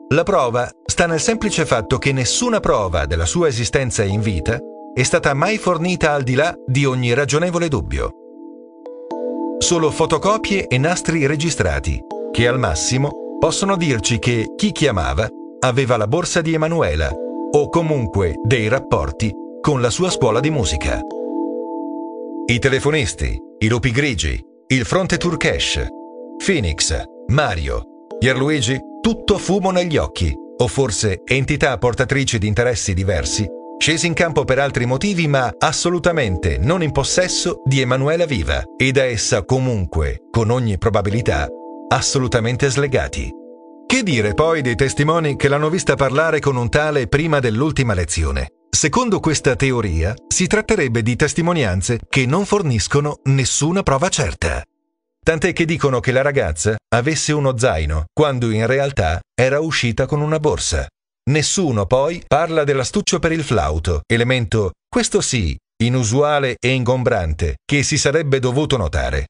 La 0.07 0.23
prova 0.23 0.71
sta 0.83 1.05
nel 1.05 1.19
semplice 1.19 1.67
fatto 1.67 1.99
che 1.99 2.11
nessuna 2.13 2.59
prova 2.59 3.05
della 3.05 3.27
sua 3.27 3.47
esistenza 3.47 4.03
in 4.03 4.21
vita 4.21 4.57
è 4.91 5.03
stata 5.03 5.35
mai 5.35 5.59
fornita 5.59 6.13
al 6.13 6.23
di 6.23 6.33
là 6.33 6.51
di 6.65 6.85
ogni 6.85 7.13
ragionevole 7.13 7.67
dubbio. 7.67 8.11
Solo 9.59 9.91
fotocopie 9.91 10.65
e 10.65 10.79
nastri 10.79 11.27
registrati, 11.27 12.01
che 12.31 12.47
al 12.47 12.57
massimo 12.57 13.37
possono 13.37 13.77
dirci 13.77 14.17
che 14.17 14.47
chi 14.55 14.71
chiamava 14.71 15.29
aveva 15.59 15.97
la 15.97 16.07
borsa 16.07 16.41
di 16.41 16.53
Emanuela 16.53 17.09
o 17.51 17.69
comunque 17.69 18.35
dei 18.43 18.67
rapporti 18.67 19.33
con 19.61 19.81
la 19.81 19.89
sua 19.89 20.09
scuola 20.09 20.39
di 20.39 20.49
musica. 20.49 20.99
I 22.45 22.59
telefonisti, 22.59 23.37
i 23.59 23.67
lupi 23.67 23.91
grigi, 23.91 24.43
il 24.67 24.85
fronte 24.85 25.17
Turkesh, 25.17 25.85
Phoenix, 26.43 27.03
Mario, 27.27 28.05
Pierluigi, 28.17 28.79
tutto 29.01 29.37
fumo 29.37 29.71
negli 29.71 29.97
occhi, 29.97 30.33
o 30.57 30.67
forse 30.67 31.21
entità 31.25 31.77
portatrici 31.77 32.37
di 32.37 32.47
interessi 32.47 32.93
diversi, 32.93 33.47
scesi 33.77 34.07
in 34.07 34.13
campo 34.13 34.45
per 34.45 34.59
altri 34.59 34.85
motivi 34.85 35.27
ma 35.27 35.53
assolutamente 35.57 36.57
non 36.57 36.83
in 36.83 36.91
possesso 36.91 37.61
di 37.65 37.81
Emanuela 37.81 38.25
viva 38.25 38.63
e 38.77 38.91
da 38.91 39.03
essa 39.03 39.43
comunque, 39.43 40.23
con 40.29 40.49
ogni 40.49 40.77
probabilità, 40.77 41.47
assolutamente 41.89 42.69
slegati. 42.69 43.38
Che 43.89 44.03
dire 44.03 44.35
poi 44.35 44.61
dei 44.61 44.75
testimoni 44.75 45.35
che 45.35 45.47
l'hanno 45.47 45.67
vista 45.67 45.95
parlare 45.95 46.39
con 46.39 46.55
un 46.55 46.69
tale 46.69 47.07
prima 47.07 47.39
dell'ultima 47.39 47.95
lezione? 47.95 48.51
Secondo 48.69 49.19
questa 49.19 49.55
teoria, 49.55 50.13
si 50.27 50.45
tratterebbe 50.45 51.01
di 51.01 51.15
testimonianze 51.15 51.97
che 52.07 52.27
non 52.27 52.45
forniscono 52.45 53.21
nessuna 53.23 53.81
prova 53.81 54.09
certa. 54.09 54.61
Tant'è 55.25 55.53
che 55.53 55.65
dicono 55.65 56.01
che 56.01 56.11
la 56.11 56.21
ragazza 56.21 56.75
avesse 56.93 57.33
uno 57.33 57.57
zaino, 57.57 58.05
quando 58.13 58.51
in 58.51 58.67
realtà 58.67 59.21
era 59.33 59.59
uscita 59.59 60.05
con 60.05 60.21
una 60.21 60.37
borsa. 60.37 60.85
Nessuno 61.31 61.87
poi 61.87 62.21
parla 62.27 62.63
dell'astuccio 62.63 63.17
per 63.17 63.31
il 63.31 63.43
flauto, 63.43 64.01
elemento, 64.05 64.73
questo 64.87 65.19
sì, 65.19 65.57
inusuale 65.81 66.57
e 66.59 66.69
ingombrante, 66.73 67.55
che 67.65 67.81
si 67.81 67.97
sarebbe 67.97 68.37
dovuto 68.37 68.77
notare. 68.77 69.25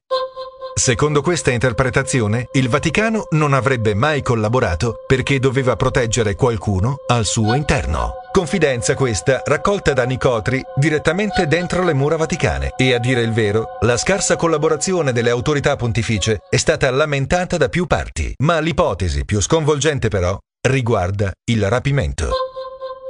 Secondo 0.80 1.20
questa 1.20 1.50
interpretazione, 1.50 2.48
il 2.52 2.70
Vaticano 2.70 3.26
non 3.32 3.52
avrebbe 3.52 3.92
mai 3.92 4.22
collaborato 4.22 5.04
perché 5.06 5.38
doveva 5.38 5.76
proteggere 5.76 6.34
qualcuno 6.34 7.00
al 7.06 7.26
suo 7.26 7.52
interno. 7.52 8.14
Confidenza 8.32 8.94
questa 8.94 9.42
raccolta 9.44 9.92
da 9.92 10.04
Nicotri 10.04 10.62
direttamente 10.76 11.46
dentro 11.46 11.84
le 11.84 11.92
mura 11.92 12.16
vaticane 12.16 12.72
e 12.78 12.94
a 12.94 12.98
dire 12.98 13.20
il 13.20 13.34
vero, 13.34 13.76
la 13.80 13.98
scarsa 13.98 14.36
collaborazione 14.36 15.12
delle 15.12 15.28
autorità 15.28 15.76
pontificie 15.76 16.38
è 16.48 16.56
stata 16.56 16.90
lamentata 16.90 17.58
da 17.58 17.68
più 17.68 17.84
parti, 17.86 18.32
ma 18.38 18.58
l'ipotesi 18.58 19.26
più 19.26 19.42
sconvolgente 19.42 20.08
però 20.08 20.38
riguarda 20.66 21.30
il 21.50 21.68
rapimento. 21.68 22.30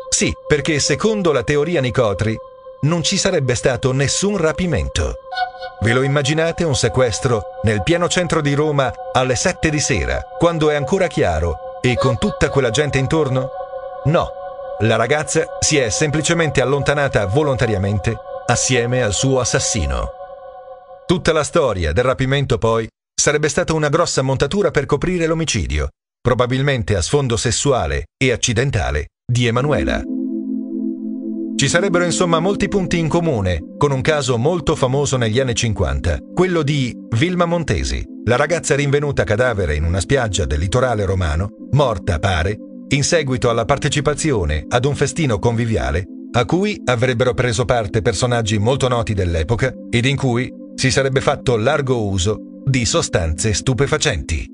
Sì, 0.09 0.33
perché 0.49 0.81
secondo 0.81 1.31
la 1.31 1.45
teoria 1.45 1.81
Nicotri 1.81 2.37
non 2.83 3.03
ci 3.03 3.17
sarebbe 3.17 3.55
stato 3.55 3.93
nessun 3.93 4.37
rapimento. 4.37 5.17
Ve 5.83 5.93
lo 5.93 6.03
immaginate 6.03 6.65
un 6.65 6.75
sequestro 6.75 7.43
nel 7.63 7.83
pieno 7.83 8.09
centro 8.09 8.41
di 8.41 8.55
Roma 8.55 8.93
alle 9.13 9.35
7 9.35 9.71
di 9.71 9.81
sera, 9.81 10.21
quando 10.39 10.71
è 10.71 10.75
ancora 10.75 11.07
chiaro, 11.07 11.81
e 11.81 11.97
con 11.97 12.19
tutta 12.19 12.49
quella 12.49 12.71
gente 12.71 12.99
intorno? 12.99 13.51
No, 14.05 14.31
la 14.81 14.97
ragazza 14.97 15.45
si 15.61 15.77
è 15.79 15.89
semplicemente 15.91 16.61
allontanata 16.61 17.27
volontariamente 17.27 18.17
assieme 18.47 19.03
al 19.03 19.13
suo 19.13 19.41
assassino. 19.41 20.11
Tutta 21.07 21.33
la 21.33 21.45
storia 21.45 21.93
del 21.93 22.05
rapimento 22.05 22.59
poi 22.59 22.87
sarebbe 23.15 23.49
stata 23.49 23.75
una 23.75 23.89
grossa 23.89 24.23
montatura 24.23 24.71
per 24.71 24.87
coprire 24.87 25.27
l'omicidio, 25.27 25.89
probabilmente 26.21 26.97
a 26.97 27.03
sfondo 27.03 27.37
sessuale 27.37 28.05
e 28.17 28.33
accidentale, 28.33 29.09
di 29.27 29.47
Emanuela. 29.47 30.03
Ci 31.61 31.69
sarebbero 31.69 32.07
insomma 32.07 32.41
molti 32.41 32.69
punti 32.69 32.97
in 32.97 33.07
comune 33.07 33.75
con 33.77 33.93
un 33.93 34.01
caso 34.01 34.39
molto 34.39 34.75
famoso 34.75 35.19
negli 35.19 35.39
anni 35.41 35.55
50, 35.55 36.21
quello 36.33 36.63
di 36.63 36.97
Vilma 37.19 37.45
Montesi, 37.45 38.03
la 38.25 38.37
ragazza 38.37 38.75
rinvenuta 38.75 39.25
cadavere 39.25 39.75
in 39.75 39.85
una 39.85 40.01
spiaggia 40.01 40.47
del 40.47 40.59
litorale 40.59 41.05
romano, 41.05 41.51
morta 41.73 42.19
pare, 42.19 42.57
in 42.89 43.05
seguito 43.05 43.51
alla 43.51 43.67
partecipazione 43.67 44.65
ad 44.71 44.87
un 44.87 44.95
festino 44.95 45.39
conviviale 45.39 46.07
a 46.33 46.47
cui 46.47 46.81
avrebbero 46.83 47.35
preso 47.35 47.67
parte 47.67 48.01
personaggi 48.01 48.57
molto 48.57 48.89
noti 48.89 49.13
dell'epoca 49.13 49.71
ed 49.91 50.07
in 50.07 50.17
cui 50.17 50.51
si 50.77 50.91
sarebbe 50.91 51.21
fatto 51.21 51.59
largo 51.59 52.07
uso 52.07 52.39
di 52.65 52.87
sostanze 52.87 53.53
stupefacenti. 53.53 54.47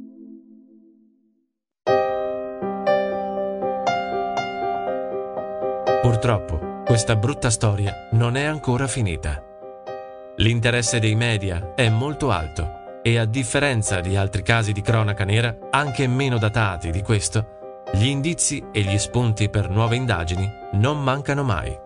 Purtroppo, 6.03 6.66
questa 6.87 7.17
brutta 7.17 7.51
storia 7.51 8.07
non 8.13 8.37
è 8.37 8.45
ancora 8.45 8.87
finita. 8.87 9.43
L'interesse 10.37 11.01
dei 11.01 11.17
media 11.17 11.73
è 11.75 11.89
molto 11.89 12.31
alto 12.31 13.01
e 13.03 13.19
a 13.19 13.25
differenza 13.25 13.99
di 13.99 14.15
altri 14.15 14.43
casi 14.43 14.71
di 14.71 14.83
cronaca 14.83 15.25
nera, 15.25 15.57
anche 15.73 16.07
meno 16.07 16.39
datati 16.39 16.93
di 16.93 17.03
questo, 17.03 17.83
gli 17.93 18.07
indizi 18.07 18.63
e 18.71 18.83
gli 18.83 18.99
spunti 18.99 19.51
per 19.51 19.69
nuove 19.69 19.97
indagini 19.97 20.49
non 20.75 21.03
mancano 21.03 21.43
mai. 21.43 21.77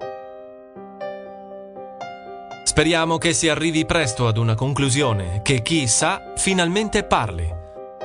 Speriamo 2.65 3.17
che 3.17 3.33
si 3.33 3.49
arrivi 3.49 3.87
presto 3.87 4.27
ad 4.27 4.37
una 4.37 4.55
conclusione, 4.55 5.41
che 5.41 5.63
chi 5.63 5.87
sa 5.87 6.33
finalmente 6.37 7.05
parli. 7.05 7.60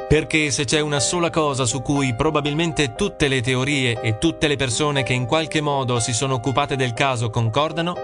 Perché 0.08 0.52
se 0.52 0.66
c'è 0.66 0.80
una 0.82 1.00
sola 1.00 1.32
cosa 1.32 1.66
su 1.66 1.82
cui 1.82 2.14
probabilmente 2.16 2.94
tutte 2.94 3.28
le 3.28 3.42
teorie 3.42 4.00
e 4.02 4.20
tutte 4.20 4.48
le 4.48 4.56
persone 4.56 5.02
che 5.02 5.14
in 5.14 5.26
qualche 5.26 5.62
modo 5.62 6.00
si 6.00 6.14
sono 6.14 6.36
occupate 6.36 6.76
del 6.76 6.94
caso 6.94 7.32
concordano, 7.32 7.96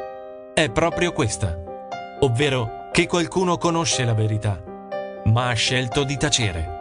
è 0.53 0.69
proprio 0.71 1.13
questa, 1.13 1.55
ovvero 2.21 2.89
che 2.91 3.05
qualcuno 3.05 3.57
conosce 3.57 4.03
la 4.03 4.15
verità, 4.15 4.61
ma 5.25 5.49
ha 5.49 5.53
scelto 5.53 6.03
di 6.03 6.17
tacere. 6.17 6.80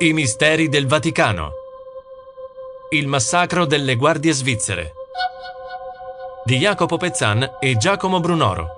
I 0.00 0.12
misteri 0.12 0.68
del 0.68 0.86
Vaticano. 0.86 1.50
Il 2.90 3.08
massacro 3.08 3.66
delle 3.66 3.96
guardie 3.96 4.30
svizzere. 4.30 4.92
Di 6.44 6.56
Jacopo 6.58 6.96
Pezzan 6.96 7.56
e 7.58 7.76
Giacomo 7.76 8.20
Brunoro. 8.20 8.68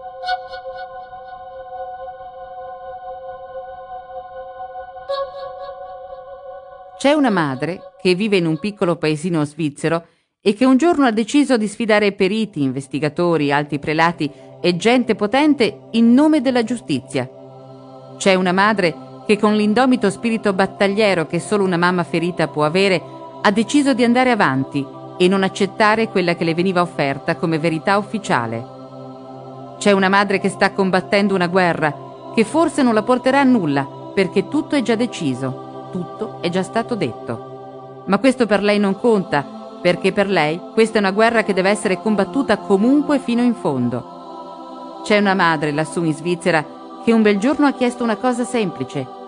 C'è 6.97 7.13
una 7.13 7.29
madre 7.29 7.93
che 8.01 8.15
vive 8.15 8.39
in 8.39 8.47
un 8.47 8.59
piccolo 8.59 8.97
paesino 8.97 9.45
svizzero 9.45 10.07
e 10.41 10.55
che 10.55 10.65
un 10.65 10.79
giorno 10.79 11.05
ha 11.05 11.11
deciso 11.13 11.59
di 11.59 11.69
sfidare 11.69 12.13
periti, 12.13 12.63
investigatori, 12.63 13.53
alti 13.53 13.79
prelati 13.79 14.33
e 14.59 14.75
gente 14.77 15.15
potente 15.17 15.81
in 15.91 16.15
nome 16.15 16.41
della 16.41 16.65
giustizia. 16.65 17.29
C'è 18.17 18.33
una 18.37 18.53
madre 18.53 19.09
che 19.31 19.39
con 19.39 19.55
l'indomito 19.55 20.11
spirito 20.11 20.53
battagliero 20.53 21.25
che 21.25 21.39
solo 21.39 21.63
una 21.63 21.77
mamma 21.77 22.03
ferita 22.03 22.49
può 22.49 22.65
avere, 22.65 23.01
ha 23.43 23.53
deciso 23.53 23.95
di 23.95 24.03
andare 24.03 24.33
avanti 24.33 24.85
e 25.17 25.29
non 25.29 25.45
accettare 25.45 26.09
quella 26.09 26.35
che 26.35 26.43
le 26.43 26.53
veniva 26.53 26.81
offerta 26.81 27.37
come 27.37 27.61
verità 27.61 27.97
ufficiale. 27.97 28.67
C'è 29.79 29.93
una 29.93 30.09
madre 30.09 30.41
che 30.41 30.49
sta 30.49 30.73
combattendo 30.73 31.37
una 31.37 31.47
guerra 31.47 31.95
che 32.35 32.43
forse 32.43 32.83
non 32.83 32.93
la 32.93 33.05
porterà 33.05 33.39
a 33.39 33.45
nulla 33.45 33.87
perché 34.13 34.49
tutto 34.49 34.75
è 34.75 34.83
già 34.83 34.97
deciso, 34.97 35.91
tutto 35.93 36.39
è 36.41 36.49
già 36.49 36.65
stato 36.65 36.97
detto. 36.97 38.03
Ma 38.07 38.19
questo 38.19 38.47
per 38.47 38.65
lei 38.65 38.81
non 38.81 38.99
conta 38.99 39.79
perché 39.81 40.11
per 40.11 40.29
lei 40.29 40.61
questa 40.73 40.97
è 40.97 41.01
una 41.01 41.13
guerra 41.13 41.45
che 41.45 41.55
deve 41.55 41.71
essere 41.71 42.01
combattuta 42.01 42.57
comunque 42.57 43.21
fino 43.21 43.43
in 43.43 43.55
fondo. 43.55 45.03
C'è 45.05 45.19
una 45.19 45.35
madre 45.35 45.71
lassù 45.71 46.03
in 46.03 46.15
Svizzera 46.15 46.65
che 47.05 47.13
un 47.13 47.23
bel 47.23 47.39
giorno 47.39 47.67
ha 47.67 47.73
chiesto 47.73 48.03
una 48.03 48.17
cosa 48.17 48.43
semplice, 48.43 49.19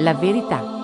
la 0.00 0.14
verità. 0.14 0.78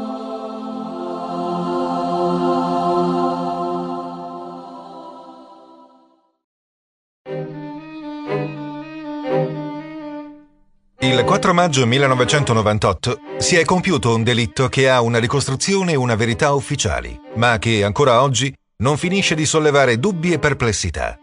Il 10.99 11.25
4 11.25 11.55
maggio 11.55 11.87
1998 11.87 13.21
si 13.39 13.57
è 13.57 13.65
compiuto 13.65 14.15
un 14.15 14.23
delitto 14.23 14.69
che 14.69 14.89
ha 14.91 15.01
una 15.01 15.19
ricostruzione 15.19 15.93
e 15.93 15.97
una 15.97 16.15
verità 16.15 16.53
ufficiali, 16.53 17.19
ma 17.37 17.59
che 17.59 17.85
ancora 17.85 18.23
oggi 18.23 18.55
non 18.79 18.99
finisce 18.99 19.35
di 19.35 19.47
sollevare 19.47 19.99
dubbi 19.99 20.33
e 20.33 20.39
perplessità. 20.39 21.19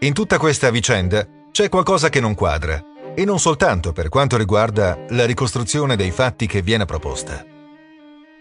In 0.00 0.14
tutta 0.14 0.38
questa 0.38 0.70
vicenda 0.70 1.26
c'è 1.50 1.68
qualcosa 1.68 2.08
che 2.08 2.20
non 2.20 2.34
quadra 2.34 2.87
e 3.18 3.24
non 3.24 3.40
soltanto 3.40 3.90
per 3.90 4.08
quanto 4.08 4.36
riguarda 4.36 4.96
la 5.08 5.26
ricostruzione 5.26 5.96
dei 5.96 6.12
fatti 6.12 6.46
che 6.46 6.62
viene 6.62 6.84
proposta. 6.84 7.44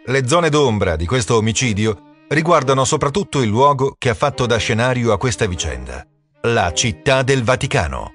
Le 0.05 0.28
zone 0.28 0.49
d'ombra 0.49 0.95
di 0.95 1.07
questo 1.07 1.36
omicidio 1.36 2.25
riguardano 2.28 2.86
soprattutto 2.86 3.41
il 3.41 3.49
luogo 3.49 3.95
che 3.97 4.09
ha 4.09 4.13
fatto 4.13 4.45
da 4.45 4.57
scenario 4.57 5.13
a 5.13 5.17
questa 5.17 5.47
vicenda, 5.47 6.05
la 6.41 6.71
città 6.73 7.23
del 7.23 7.43
Vaticano. 7.43 8.11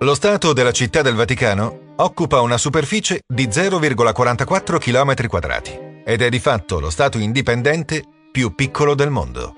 Lo 0.00 0.16
Stato 0.16 0.52
della 0.52 0.72
città 0.72 1.00
del 1.00 1.14
Vaticano 1.14 1.94
occupa 1.94 2.40
una 2.40 2.58
superficie 2.58 3.20
di 3.24 3.46
0,44 3.46 4.78
km 4.78 6.02
ed 6.04 6.22
è 6.22 6.28
di 6.28 6.40
fatto 6.40 6.80
lo 6.80 6.90
Stato 6.90 7.18
indipendente 7.18 8.02
più 8.32 8.52
piccolo 8.52 8.96
del 8.96 9.10
mondo. 9.10 9.54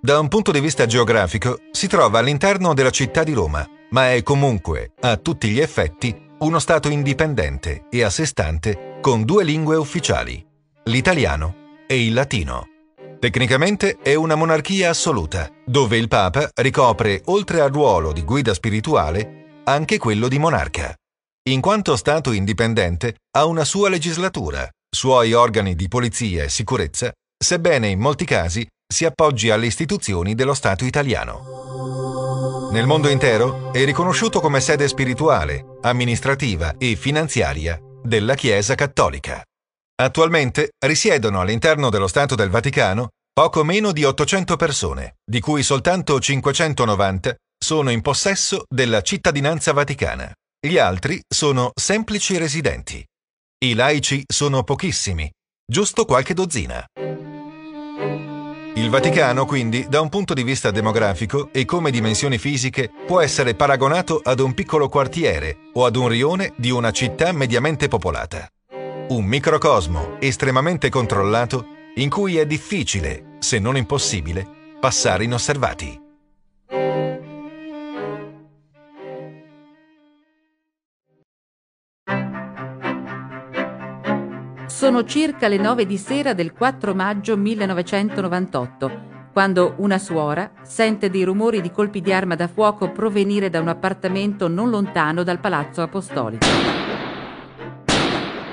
Da 0.00 0.20
un 0.20 0.28
punto 0.28 0.52
di 0.52 0.60
vista 0.60 0.86
geografico 0.86 1.58
si 1.72 1.88
trova 1.88 2.20
all'interno 2.20 2.72
della 2.72 2.90
città 2.90 3.24
di 3.24 3.32
Roma, 3.32 3.68
ma 3.90 4.12
è 4.12 4.22
comunque, 4.22 4.92
a 5.00 5.16
tutti 5.16 5.48
gli 5.48 5.60
effetti, 5.60 6.26
uno 6.38 6.58
Stato 6.58 6.88
indipendente 6.88 7.86
e 7.90 8.02
a 8.04 8.10
sé 8.10 8.26
stante 8.26 8.98
con 9.00 9.24
due 9.24 9.44
lingue 9.44 9.76
ufficiali, 9.76 10.44
l'italiano 10.84 11.54
e 11.86 12.04
il 12.04 12.12
latino. 12.12 12.66
Tecnicamente 13.18 13.98
è 14.00 14.14
una 14.14 14.36
monarchia 14.36 14.90
assoluta, 14.90 15.50
dove 15.64 15.96
il 15.96 16.06
Papa 16.06 16.48
ricopre, 16.54 17.22
oltre 17.26 17.60
al 17.60 17.72
ruolo 17.72 18.12
di 18.12 18.22
guida 18.22 18.54
spirituale, 18.54 19.62
anche 19.64 19.98
quello 19.98 20.28
di 20.28 20.38
monarca. 20.38 20.94
In 21.48 21.60
quanto 21.60 21.96
Stato 21.96 22.30
indipendente, 22.30 23.16
ha 23.36 23.46
una 23.46 23.64
sua 23.64 23.88
legislatura, 23.88 24.68
suoi 24.88 25.32
organi 25.32 25.74
di 25.74 25.88
polizia 25.88 26.44
e 26.44 26.48
sicurezza, 26.48 27.12
sebbene 27.36 27.88
in 27.88 27.98
molti 27.98 28.24
casi 28.24 28.66
si 28.86 29.04
appoggi 29.04 29.50
alle 29.50 29.66
istituzioni 29.66 30.34
dello 30.34 30.54
Stato 30.54 30.84
italiano. 30.84 32.17
Nel 32.70 32.86
mondo 32.86 33.08
intero 33.08 33.72
è 33.72 33.82
riconosciuto 33.84 34.40
come 34.40 34.60
sede 34.60 34.88
spirituale, 34.88 35.78
amministrativa 35.80 36.74
e 36.76 36.96
finanziaria 36.96 37.80
della 38.02 38.34
Chiesa 38.34 38.74
Cattolica. 38.74 39.42
Attualmente 40.00 40.72
risiedono 40.84 41.40
all'interno 41.40 41.88
dello 41.88 42.06
Stato 42.06 42.34
del 42.34 42.50
Vaticano 42.50 43.08
poco 43.32 43.64
meno 43.64 43.90
di 43.92 44.04
800 44.04 44.56
persone, 44.56 45.14
di 45.24 45.40
cui 45.40 45.62
soltanto 45.62 46.20
590 46.20 47.34
sono 47.58 47.90
in 47.90 48.02
possesso 48.02 48.64
della 48.68 49.00
cittadinanza 49.00 49.72
vaticana. 49.72 50.30
Gli 50.60 50.76
altri 50.76 51.20
sono 51.26 51.70
semplici 51.74 52.36
residenti. 52.36 53.02
I 53.64 53.74
laici 53.74 54.24
sono 54.26 54.62
pochissimi, 54.62 55.30
giusto 55.64 56.04
qualche 56.04 56.34
dozzina. 56.34 56.84
Il 58.78 58.90
Vaticano, 58.90 59.44
quindi, 59.44 59.86
da 59.88 60.00
un 60.00 60.08
punto 60.08 60.34
di 60.34 60.44
vista 60.44 60.70
demografico 60.70 61.48
e 61.50 61.64
come 61.64 61.90
dimensioni 61.90 62.38
fisiche, 62.38 62.88
può 63.06 63.20
essere 63.20 63.56
paragonato 63.56 64.20
ad 64.22 64.38
un 64.38 64.54
piccolo 64.54 64.88
quartiere 64.88 65.56
o 65.72 65.84
ad 65.84 65.96
un 65.96 66.06
rione 66.06 66.52
di 66.56 66.70
una 66.70 66.92
città 66.92 67.32
mediamente 67.32 67.88
popolata. 67.88 68.48
Un 69.08 69.24
microcosmo 69.24 70.20
estremamente 70.20 70.90
controllato 70.90 71.66
in 71.96 72.08
cui 72.08 72.36
è 72.36 72.46
difficile, 72.46 73.36
se 73.40 73.58
non 73.58 73.76
impossibile, 73.76 74.46
passare 74.78 75.24
inosservati. 75.24 76.07
Sono 84.78 85.02
circa 85.02 85.48
le 85.48 85.56
nove 85.56 85.86
di 85.86 85.98
sera 85.98 86.34
del 86.34 86.52
4 86.52 86.94
maggio 86.94 87.36
1998, 87.36 89.00
quando 89.32 89.74
una 89.78 89.98
suora 89.98 90.52
sente 90.62 91.10
dei 91.10 91.24
rumori 91.24 91.60
di 91.60 91.72
colpi 91.72 92.00
di 92.00 92.12
arma 92.12 92.36
da 92.36 92.46
fuoco 92.46 92.92
provenire 92.92 93.50
da 93.50 93.58
un 93.58 93.66
appartamento 93.66 94.46
non 94.46 94.70
lontano 94.70 95.24
dal 95.24 95.40
palazzo 95.40 95.82
apostolico. 95.82 96.46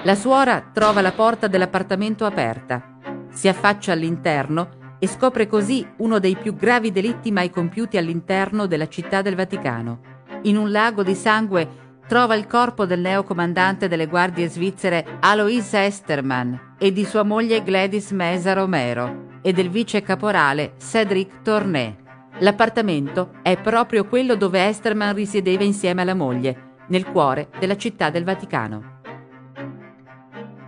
La 0.02 0.16
suora 0.16 0.68
trova 0.74 1.02
la 1.02 1.12
porta 1.12 1.46
dell'appartamento 1.46 2.26
aperta, 2.26 2.98
si 3.30 3.48
affaccia 3.48 3.92
all'interno 3.92 4.98
e 4.98 5.06
scopre 5.08 5.46
così 5.46 5.88
uno 5.98 6.18
dei 6.18 6.36
più 6.36 6.56
gravi 6.56 6.92
delitti 6.92 7.32
mai 7.32 7.52
compiuti 7.52 7.98
all'interno 7.98 8.66
della 8.66 8.88
città 8.88 9.22
del 9.22 9.36
Vaticano. 9.36 10.00
In 10.46 10.58
un 10.58 10.72
lago 10.72 11.04
di 11.04 11.14
sangue 11.14 11.85
trova 12.08 12.36
il 12.36 12.48
corpo 12.48 12.86
del 12.86 13.00
neocomandante 13.00 13.88
delle 13.88 14.08
guardie 14.08 14.48
svizzere 14.48 15.18
Alois 15.20 15.74
Esterman 15.74 16.76
e 16.78 16.92
di 16.92 17.06
sua 17.06 17.24
moglie 17.24 17.64
Gladys 17.64 18.12
Mesa 18.12 18.54
Romero 18.54 19.40
e 19.42 19.54
del 19.54 19.70
vice 19.70 20.02
caporale 20.02 20.74
Cedric 20.80 21.42
Tournay. 21.42 21.96
L'appartamento 22.40 23.32
è 23.42 23.58
proprio 23.58 24.06
quello 24.06 24.36
dove 24.36 24.68
Esterman 24.68 25.14
risiedeva 25.14 25.64
insieme 25.64 26.02
alla 26.02 26.16
moglie, 26.16 26.74
nel 26.88 27.06
cuore 27.06 27.50
della 27.60 27.78
città 27.78 28.10
del 28.10 28.24
Vaticano. 28.24 28.94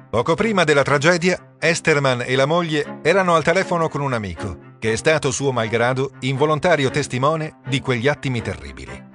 Poco 0.10 0.36
prima 0.36 0.64
della 0.64 0.84
tragedia, 0.84 1.56
Esterman 1.60 2.24
e 2.26 2.36
la 2.36 2.46
moglie 2.46 3.00
erano 3.04 3.36
al 3.36 3.44
telefono 3.44 3.90
con 3.90 4.02
un 4.02 4.14
amico, 4.14 4.76
che 4.80 4.94
è 4.94 4.96
stato 4.96 5.32
suo 5.32 5.52
malgrado 5.52 6.12
involontario 6.22 6.90
testimone 6.90 7.60
di 7.68 7.82
quegli 7.82 8.08
attimi 8.08 8.42
terribili. 8.42 9.07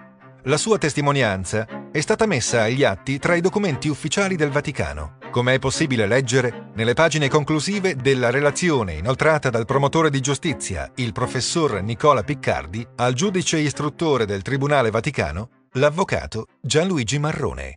La 0.46 0.56
sua 0.56 0.76
testimonianza 0.76 1.68
è 1.92 2.00
stata 2.00 2.26
messa 2.26 2.62
agli 2.62 2.82
atti 2.82 3.20
tra 3.20 3.36
i 3.36 3.40
documenti 3.40 3.86
ufficiali 3.86 4.34
del 4.34 4.50
Vaticano, 4.50 5.18
come 5.30 5.54
è 5.54 5.58
possibile 5.60 6.08
leggere 6.08 6.70
nelle 6.74 6.94
pagine 6.94 7.28
conclusive 7.28 7.94
della 7.94 8.30
relazione 8.30 8.94
inoltrata 8.94 9.50
dal 9.50 9.66
promotore 9.66 10.10
di 10.10 10.18
giustizia, 10.18 10.90
il 10.96 11.12
professor 11.12 11.80
Nicola 11.80 12.24
Piccardi, 12.24 12.84
al 12.96 13.12
giudice 13.12 13.58
istruttore 13.58 14.24
del 14.24 14.42
Tribunale 14.42 14.90
Vaticano, 14.90 15.48
l'avvocato 15.74 16.46
Gianluigi 16.60 17.20
Marrone. 17.20 17.74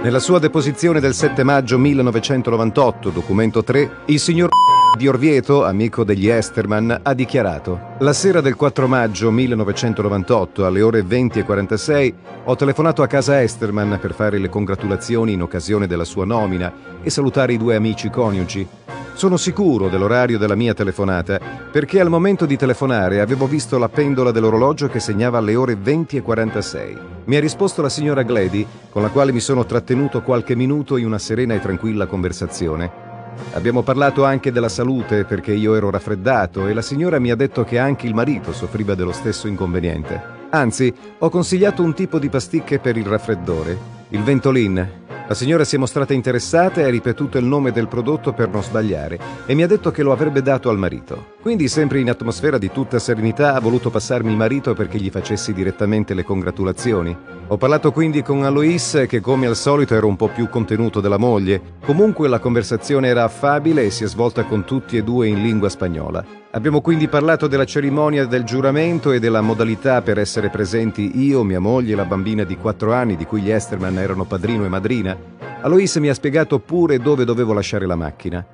Nella 0.00 0.20
sua 0.20 0.38
deposizione 0.38 1.00
del 1.00 1.14
7 1.14 1.42
maggio 1.42 1.78
1998, 1.78 3.10
documento 3.10 3.64
3, 3.64 4.02
il 4.06 4.20
signor 4.20 4.50
di 4.98 5.06
Orvieto, 5.06 5.64
amico 5.64 6.02
degli 6.02 6.28
Esterman, 6.28 7.00
ha 7.04 7.14
dichiarato 7.14 7.94
La 8.00 8.12
sera 8.12 8.40
del 8.40 8.56
4 8.56 8.88
maggio 8.88 9.30
1998, 9.30 10.66
alle 10.66 10.82
ore 10.82 11.02
20.46, 11.02 12.12
ho 12.44 12.56
telefonato 12.56 13.02
a 13.02 13.06
casa 13.06 13.40
Esterman 13.40 13.98
per 14.00 14.12
fare 14.12 14.38
le 14.38 14.48
congratulazioni 14.48 15.34
in 15.34 15.42
occasione 15.42 15.86
della 15.86 16.04
sua 16.04 16.24
nomina 16.24 17.00
e 17.00 17.10
salutare 17.10 17.52
i 17.52 17.58
due 17.58 17.76
amici 17.76 18.10
coniugi. 18.10 18.66
Sono 19.14 19.36
sicuro 19.36 19.88
dell'orario 19.88 20.36
della 20.36 20.56
mia 20.56 20.74
telefonata 20.74 21.38
perché 21.70 22.00
al 22.00 22.10
momento 22.10 22.44
di 22.44 22.56
telefonare 22.56 23.20
avevo 23.20 23.46
visto 23.46 23.78
la 23.78 23.88
pendola 23.88 24.32
dell'orologio 24.32 24.88
che 24.88 24.98
segnava 24.98 25.38
le 25.38 25.54
ore 25.54 25.74
20.46. 25.74 26.98
Mi 27.24 27.36
ha 27.36 27.40
risposto 27.40 27.82
la 27.82 27.88
signora 27.88 28.22
Glady, 28.22 28.66
con 28.90 29.02
la 29.02 29.10
quale 29.10 29.30
mi 29.30 29.40
sono 29.40 29.64
trattenuto 29.64 30.22
qualche 30.22 30.56
minuto 30.56 30.96
in 30.96 31.06
una 31.06 31.18
serena 31.18 31.54
e 31.54 31.60
tranquilla 31.60 32.06
conversazione. 32.06 33.07
Abbiamo 33.52 33.82
parlato 33.82 34.24
anche 34.24 34.52
della 34.52 34.68
salute 34.68 35.24
perché 35.24 35.52
io 35.52 35.74
ero 35.74 35.90
raffreddato 35.90 36.66
e 36.66 36.74
la 36.74 36.82
signora 36.82 37.18
mi 37.18 37.30
ha 37.30 37.36
detto 37.36 37.64
che 37.64 37.78
anche 37.78 38.06
il 38.06 38.14
marito 38.14 38.52
soffriva 38.52 38.94
dello 38.94 39.12
stesso 39.12 39.48
inconveniente. 39.48 40.37
Anzi, 40.50 40.92
ho 41.18 41.28
consigliato 41.28 41.82
un 41.82 41.94
tipo 41.94 42.18
di 42.18 42.28
pasticche 42.28 42.78
per 42.78 42.96
il 42.96 43.06
raffreddore, 43.06 43.78
il 44.10 44.22
Ventolin, 44.22 45.06
la 45.28 45.34
signora 45.34 45.62
si 45.64 45.76
è 45.76 45.78
mostrata 45.78 46.14
interessata 46.14 46.80
e 46.80 46.84
ha 46.84 46.88
ripetuto 46.88 47.36
il 47.36 47.44
nome 47.44 47.70
del 47.70 47.86
prodotto 47.86 48.32
per 48.32 48.48
non 48.48 48.62
sbagliare 48.62 49.18
e 49.44 49.52
mi 49.52 49.62
ha 49.62 49.66
detto 49.66 49.90
che 49.90 50.02
lo 50.02 50.10
avrebbe 50.10 50.40
dato 50.40 50.70
al 50.70 50.78
marito. 50.78 51.34
Quindi, 51.42 51.68
sempre 51.68 52.00
in 52.00 52.08
atmosfera 52.08 52.56
di 52.56 52.70
tutta 52.70 52.98
serenità, 52.98 53.52
ha 53.52 53.60
voluto 53.60 53.90
passarmi 53.90 54.30
il 54.30 54.38
marito 54.38 54.72
perché 54.72 54.96
gli 54.96 55.10
facessi 55.10 55.52
direttamente 55.52 56.14
le 56.14 56.24
congratulazioni. 56.24 57.14
Ho 57.48 57.58
parlato 57.58 57.92
quindi 57.92 58.22
con 58.22 58.42
Alois, 58.42 59.04
che 59.06 59.20
come 59.20 59.46
al 59.46 59.56
solito 59.56 59.94
era 59.94 60.06
un 60.06 60.16
po' 60.16 60.28
più 60.28 60.48
contenuto 60.48 61.02
della 61.02 61.18
moglie. 61.18 61.60
Comunque 61.84 62.26
la 62.26 62.38
conversazione 62.38 63.08
era 63.08 63.24
affabile 63.24 63.84
e 63.84 63.90
si 63.90 64.04
è 64.04 64.06
svolta 64.06 64.44
con 64.44 64.64
tutti 64.64 64.96
e 64.96 65.04
due 65.04 65.26
in 65.26 65.42
lingua 65.42 65.68
spagnola. 65.68 66.37
Abbiamo 66.50 66.80
quindi 66.80 67.08
parlato 67.08 67.46
della 67.46 67.66
cerimonia 67.66 68.24
del 68.24 68.42
giuramento 68.42 69.12
e 69.12 69.20
della 69.20 69.42
modalità 69.42 70.00
per 70.00 70.18
essere 70.18 70.48
presenti 70.48 71.20
io, 71.20 71.44
mia 71.44 71.60
moglie 71.60 71.92
e 71.92 71.96
la 71.96 72.06
bambina 72.06 72.44
di 72.44 72.56
4 72.56 72.94
anni 72.94 73.16
di 73.16 73.26
cui 73.26 73.42
gli 73.42 73.50
Esterman 73.50 73.98
erano 73.98 74.24
padrino 74.24 74.64
e 74.64 74.68
madrina. 74.68 75.16
Alois 75.60 75.94
mi 75.96 76.08
ha 76.08 76.14
spiegato 76.14 76.58
pure 76.58 76.98
dove 76.98 77.26
dovevo 77.26 77.52
lasciare 77.52 77.84
la 77.84 77.96
macchina. 77.96 78.44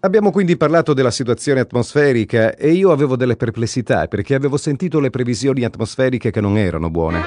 Abbiamo 0.00 0.30
quindi 0.30 0.56
parlato 0.56 0.94
della 0.94 1.10
situazione 1.10 1.60
atmosferica 1.60 2.54
e 2.54 2.70
io 2.72 2.90
avevo 2.90 3.16
delle 3.16 3.36
perplessità 3.36 4.08
perché 4.08 4.34
avevo 4.34 4.56
sentito 4.56 4.98
le 4.98 5.10
previsioni 5.10 5.62
atmosferiche 5.62 6.30
che 6.30 6.40
non 6.40 6.56
erano 6.56 6.88
buone. 6.88 7.22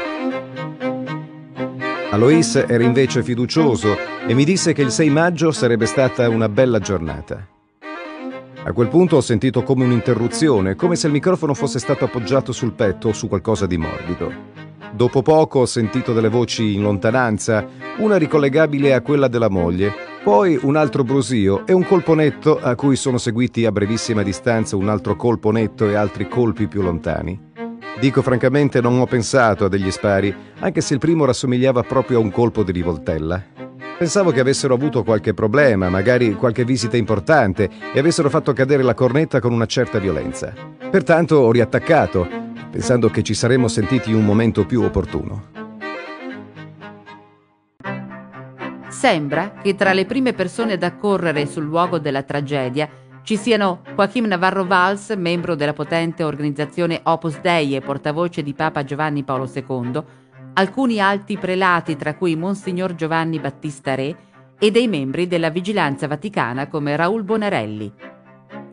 Alois 2.09 2.55
era 2.55 2.83
invece 2.83 3.21
fiducioso 3.21 3.95
e 4.27 4.33
mi 4.33 4.43
disse 4.43 4.73
che 4.73 4.81
il 4.81 4.91
6 4.91 5.09
maggio 5.11 5.51
sarebbe 5.51 5.85
stata 5.85 6.27
una 6.29 6.49
bella 6.49 6.79
giornata. 6.79 7.52
A 8.65 8.71
quel 8.71 8.87
punto 8.87 9.17
ho 9.17 9.21
sentito 9.21 9.61
come 9.61 9.83
un'interruzione, 9.83 10.75
come 10.75 10.95
se 10.95 11.07
il 11.07 11.13
microfono 11.13 11.53
fosse 11.53 11.79
stato 11.79 12.05
appoggiato 12.05 12.53
sul 12.53 12.71
petto 12.71 13.09
o 13.09 13.13
su 13.13 13.27
qualcosa 13.27 13.65
di 13.65 13.77
morbido. 13.77 14.31
Dopo 14.93 15.21
poco 15.21 15.59
ho 15.59 15.65
sentito 15.65 16.13
delle 16.13 16.29
voci 16.29 16.73
in 16.73 16.81
lontananza, 16.81 17.67
una 17.97 18.15
ricollegabile 18.15 18.93
a 18.93 19.01
quella 19.01 19.27
della 19.27 19.49
moglie, 19.49 19.91
poi 20.23 20.57
un 20.61 20.77
altro 20.77 21.03
brusio 21.03 21.65
e 21.65 21.73
un 21.73 21.83
colpo 21.83 22.13
netto 22.13 22.57
a 22.57 22.75
cui 22.75 22.95
sono 22.95 23.17
seguiti 23.17 23.65
a 23.65 23.71
brevissima 23.73 24.23
distanza 24.23 24.77
un 24.77 24.87
altro 24.87 25.17
colpo 25.17 25.51
netto 25.51 25.89
e 25.89 25.95
altri 25.95 26.29
colpi 26.29 26.67
più 26.67 26.81
lontani. 26.81 27.51
Dico 27.99 28.21
francamente 28.21 28.79
non 28.79 28.97
ho 28.97 29.05
pensato 29.05 29.65
a 29.65 29.69
degli 29.69 29.91
spari, 29.91 30.33
anche 30.59 30.79
se 30.79 30.93
il 30.93 30.99
primo 30.99 31.25
rassomigliava 31.25 31.83
proprio 31.83 32.19
a 32.19 32.21
un 32.21 32.31
colpo 32.31 32.63
di 32.63 32.71
rivoltella. 32.71 33.43
Pensavo 34.03 34.31
che 34.31 34.41
avessero 34.41 34.73
avuto 34.73 35.01
qualche 35.01 35.33
problema, 35.33 35.87
magari 35.87 36.33
qualche 36.33 36.65
visita 36.65 36.97
importante, 36.97 37.69
e 37.93 37.97
avessero 37.97 38.29
fatto 38.29 38.51
cadere 38.51 38.83
la 38.83 38.93
cornetta 38.93 39.39
con 39.39 39.53
una 39.53 39.65
certa 39.65 39.97
violenza. 39.97 40.53
Pertanto 40.91 41.37
ho 41.37 41.49
riattaccato, 41.53 42.27
pensando 42.69 43.07
che 43.07 43.23
ci 43.23 43.33
saremmo 43.33 43.69
sentiti 43.69 44.11
un 44.11 44.25
momento 44.25 44.65
più 44.65 44.81
opportuno. 44.81 45.45
Sembra 48.89 49.53
che 49.63 49.73
tra 49.75 49.93
le 49.93 50.05
prime 50.05 50.33
persone 50.33 50.73
ad 50.73 50.83
accorrere 50.83 51.45
sul 51.45 51.63
luogo 51.63 51.97
della 51.97 52.23
tragedia 52.23 52.89
ci 53.23 53.37
siano 53.37 53.83
Joachim 53.95 54.25
Navarro 54.25 54.65
Valls, 54.65 55.11
membro 55.15 55.55
della 55.55 55.71
potente 55.71 56.25
organizzazione 56.25 56.99
Opus 57.03 57.39
Dei 57.39 57.73
e 57.73 57.79
portavoce 57.79 58.43
di 58.43 58.53
Papa 58.53 58.83
Giovanni 58.83 59.23
Paolo 59.23 59.49
II, 59.49 60.03
alcuni 60.53 60.99
alti 60.99 61.37
prelati 61.37 61.95
tra 61.95 62.15
cui 62.15 62.35
Monsignor 62.35 62.95
Giovanni 62.95 63.39
Battista 63.39 63.95
Re 63.95 64.15
e 64.59 64.71
dei 64.71 64.87
membri 64.87 65.27
della 65.27 65.49
Vigilanza 65.49 66.07
Vaticana 66.07 66.67
come 66.67 66.95
Raul 66.95 67.23
Bonarelli. 67.23 67.91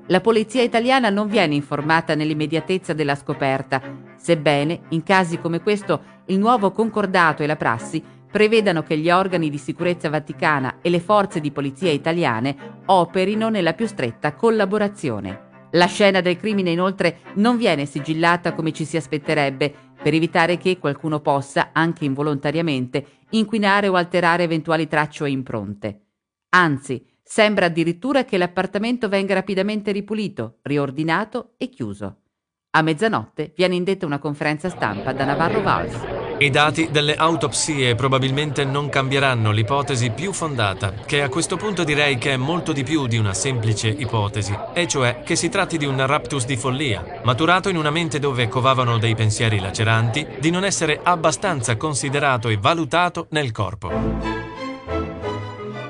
La 0.09 0.21
polizia 0.21 0.63
italiana 0.63 1.09
non 1.09 1.29
viene 1.29 1.55
informata 1.55 2.15
nell'immediatezza 2.15 2.93
della 2.93 3.15
scoperta, 3.15 3.81
sebbene, 4.17 4.83
in 4.91 5.03
casi 5.03 5.39
come 5.39 5.61
questo, 5.61 6.19
il 6.27 6.39
nuovo 6.39 6.73
concordato 6.73 7.43
e 7.43 7.47
la 7.47 7.57
prassi 7.57 8.03
prevedano 8.31 8.83
che 8.83 8.99
gli 8.99 9.11
organi 9.11 9.51
di 9.51 9.59
sicurezza 9.59 10.09
vaticana 10.09 10.77
e 10.83 10.91
le 10.91 11.01
forze 11.01 11.41
di 11.41 11.51
polizia 11.51 11.91
italiane 11.91 12.57
operino 12.87 13.49
nella 13.49 13.73
più 13.73 13.87
stretta 13.87 14.35
collaborazione. 14.35 15.49
La 15.75 15.87
scena 15.87 16.21
del 16.21 16.37
crimine 16.37 16.71
inoltre 16.71 17.19
non 17.35 17.57
viene 17.57 17.87
sigillata 17.87 18.55
come 18.55 18.73
ci 18.73 18.85
si 18.85 18.97
aspetterebbe, 18.97 19.90
per 20.03 20.15
evitare 20.15 20.57
che 20.57 20.79
qualcuno 20.79 21.21
possa, 21.21 21.71
anche 21.73 22.05
involontariamente, 22.05 23.07
inquinare 23.31 23.89
o 23.89 23.95
alterare 23.95 24.45
eventuali 24.45 24.87
tracce 24.87 25.25
o 25.25 25.27
impronte. 25.27 26.07
Anzi, 26.51 27.05
sembra 27.23 27.67
addirittura 27.67 28.25
che 28.25 28.39
l'appartamento 28.39 29.09
venga 29.09 29.35
rapidamente 29.35 29.93
ripulito, 29.93 30.59
riordinato 30.63 31.55
e 31.59 31.69
chiuso. 31.69 32.23
A 32.71 32.83
mezzanotte 32.83 33.53
viene 33.57 33.75
indetta 33.75 34.07
una 34.07 34.19
conferenza 34.19 34.69
stampa 34.69 35.13
da 35.13 35.25
Navarro 35.25 35.61
Valls. 35.61 36.20
I 36.43 36.49
dati 36.49 36.89
delle 36.91 37.17
autopsie 37.17 37.95
probabilmente 37.95 38.65
non 38.65 38.89
cambieranno 38.89 39.51
l'ipotesi 39.51 40.09
più 40.09 40.33
fondata, 40.33 40.95
che 41.05 41.21
a 41.21 41.29
questo 41.29 41.59
punto 41.59 41.85
direi 41.85 42.17
che 42.17 42.33
è 42.33 42.37
molto 42.39 42.73
di 42.73 42.83
più 42.83 43.07
di 43.07 43.19
una 43.19 43.35
semplice 43.35 43.89
ipotesi, 43.89 44.57
e 44.73 44.89
cioè 44.89 45.21
che 45.23 45.37
si 45.37 45.51
tratti 45.51 45.77
di 45.77 45.85
un 45.85 46.07
raptus 46.07 46.47
di 46.47 46.57
follia, 46.57 47.21
maturato 47.25 47.69
in 47.69 47.77
una 47.77 47.91
mente 47.91 48.19
dove 48.19 48.49
covavano 48.49 48.97
dei 48.97 49.15
pensieri 49.15 49.61
laceranti 49.61 50.27
di 50.39 50.49
non 50.49 50.65
essere 50.65 51.01
abbastanza 51.03 51.77
considerato 51.77 52.49
e 52.49 52.57
valutato 52.57 53.27
nel 53.33 53.53
corpo. 53.53 53.91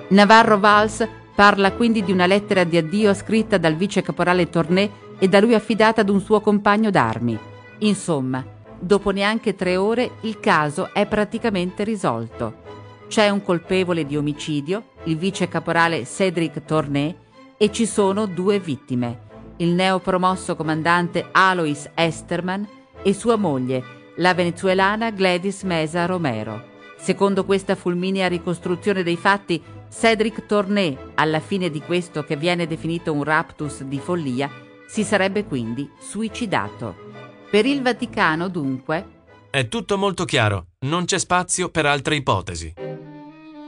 Navarro 0.09 0.59
Valls 0.59 1.07
parla 1.33 1.71
quindi 1.71 2.03
di 2.03 2.11
una 2.11 2.27
lettera 2.27 2.65
di 2.65 2.77
addio 2.77 3.15
scritta 3.15 3.57
dal 3.57 3.77
vice 3.77 4.03
caporale 4.03 4.51
Torné 4.51 4.91
e 5.17 5.29
da 5.29 5.39
lui 5.39 5.55
affidata 5.55 6.01
ad 6.01 6.09
un 6.09 6.21
suo 6.21 6.41
compagno 6.41 6.91
d'armi. 6.91 7.39
Insomma, 7.79 8.45
Dopo 8.83 9.11
neanche 9.11 9.55
tre 9.55 9.77
ore 9.77 10.13
il 10.23 10.41
caso 10.41 10.95
è 10.95 11.07
praticamente 11.07 11.85
risolto. 11.85 12.69
C'è 13.09 13.29
un 13.29 13.43
colpevole 13.43 14.07
di 14.07 14.17
omicidio, 14.17 14.85
il 15.05 15.19
vice 15.19 15.49
caporale 15.49 16.07
Cedric 16.07 16.65
Tournay, 16.65 17.15
e 17.59 17.71
ci 17.71 17.85
sono 17.85 18.25
due 18.25 18.59
vittime, 18.59 19.19
il 19.57 19.73
neopromosso 19.73 20.57
comandante 20.57 21.29
Alois 21.31 21.91
Esterman 21.95 22.67
e 23.03 23.13
sua 23.13 23.37
moglie, 23.37 23.85
la 24.17 24.33
venezuelana 24.33 25.11
Gladys 25.11 25.63
Mesa 25.65 26.07
Romero. 26.07 26.69
Secondo 26.97 27.45
questa 27.45 27.75
fulminea 27.75 28.29
ricostruzione 28.29 29.03
dei 29.03 29.17
fatti, 29.17 29.63
Cedric 29.93 30.47
Tournay, 30.47 30.97
alla 31.17 31.41
fine 31.41 31.69
di 31.69 31.83
questo 31.83 32.25
che 32.25 32.37
viene 32.37 32.67
definito 32.67 33.13
un 33.13 33.25
raptus 33.25 33.83
di 33.83 33.99
follia, 33.99 34.51
si 34.87 35.05
sarebbe 35.05 35.45
quindi 35.45 35.91
suicidato. 35.99 37.10
Per 37.51 37.67
il 37.67 37.83
Vaticano, 37.83 38.47
dunque, 38.47 39.19
è 39.51 39.67
tutto 39.67 39.99
molto 39.99 40.25
chiaro, 40.25 40.67
non 40.87 41.05
c'è 41.05 41.19
spazio 41.19 41.69
per 41.69 41.85
altre 41.85 42.15
ipotesi. 42.15 42.73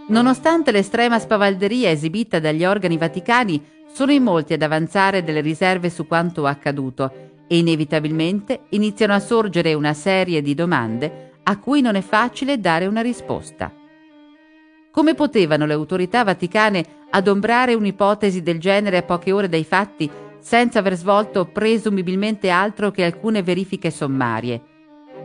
Nonostante 0.07 0.71
l'estrema 0.71 1.19
spavalderia 1.19 1.91
esibita 1.91 2.39
dagli 2.39 2.65
organi 2.65 2.97
vaticani, 2.97 3.61
sono 3.93 4.13
in 4.13 4.23
molti 4.23 4.53
ad 4.53 4.63
avanzare 4.63 5.25
delle 5.25 5.41
riserve 5.41 5.91
su 5.91 6.07
quanto 6.07 6.47
accaduto 6.47 7.31
e 7.49 7.59
inevitabilmente 7.59 8.67
iniziano 8.69 9.15
a 9.15 9.19
sorgere 9.19 9.75
una 9.75 9.95
serie 9.95 10.43
di 10.43 10.55
domande 10.55 11.33
a 11.43 11.59
cui 11.59 11.81
non 11.81 11.97
è 11.97 12.03
facile 12.03 12.61
dare 12.61 12.87
una 12.87 13.01
risposta. 13.01 13.73
Come 14.93 15.15
potevano 15.15 15.67
le 15.67 15.73
autorità 15.73 16.23
vaticane 16.23 16.85
adombrare 17.11 17.75
un'ipotesi 17.75 18.43
del 18.43 18.61
genere 18.61 18.99
a 18.99 19.03
poche 19.03 19.33
ore 19.33 19.49
dai 19.49 19.65
fatti 19.65 20.09
senza 20.43 20.81
aver 20.81 20.97
svolto 20.97 21.45
presumibilmente 21.45 22.51
altro 22.51 22.91
che 22.91 23.05
alcune 23.05 23.45
verifiche 23.45 23.93
sommarie? 23.93 24.61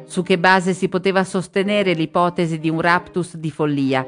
Su 0.05 0.21
che 0.21 0.37
base 0.37 0.73
si 0.73 0.87
poteva 0.89 1.23
sostenere 1.23 1.93
l'ipotesi 1.93 2.59
di 2.59 2.69
un 2.69 2.79
raptus 2.79 3.35
di 3.35 3.49
follia? 3.49 4.05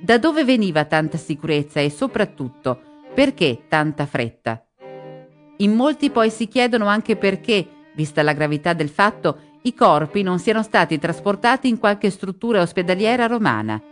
Da 0.00 0.16
dove 0.16 0.44
veniva 0.44 0.84
tanta 0.84 1.18
sicurezza 1.18 1.80
e 1.80 1.90
soprattutto 1.90 2.80
perché 3.12 3.64
tanta 3.68 4.06
fretta? 4.06 4.64
In 5.56 5.74
molti 5.74 6.10
poi 6.10 6.30
si 6.30 6.46
chiedono 6.46 6.86
anche 6.86 7.16
perché, 7.16 7.66
vista 7.96 8.22
la 8.22 8.32
gravità 8.32 8.74
del 8.74 8.88
fatto, 8.88 9.40
i 9.62 9.74
corpi 9.74 10.22
non 10.22 10.38
siano 10.38 10.62
stati 10.62 10.98
trasportati 11.00 11.68
in 11.68 11.80
qualche 11.80 12.10
struttura 12.10 12.60
ospedaliera 12.60 13.26
romana. 13.26 13.82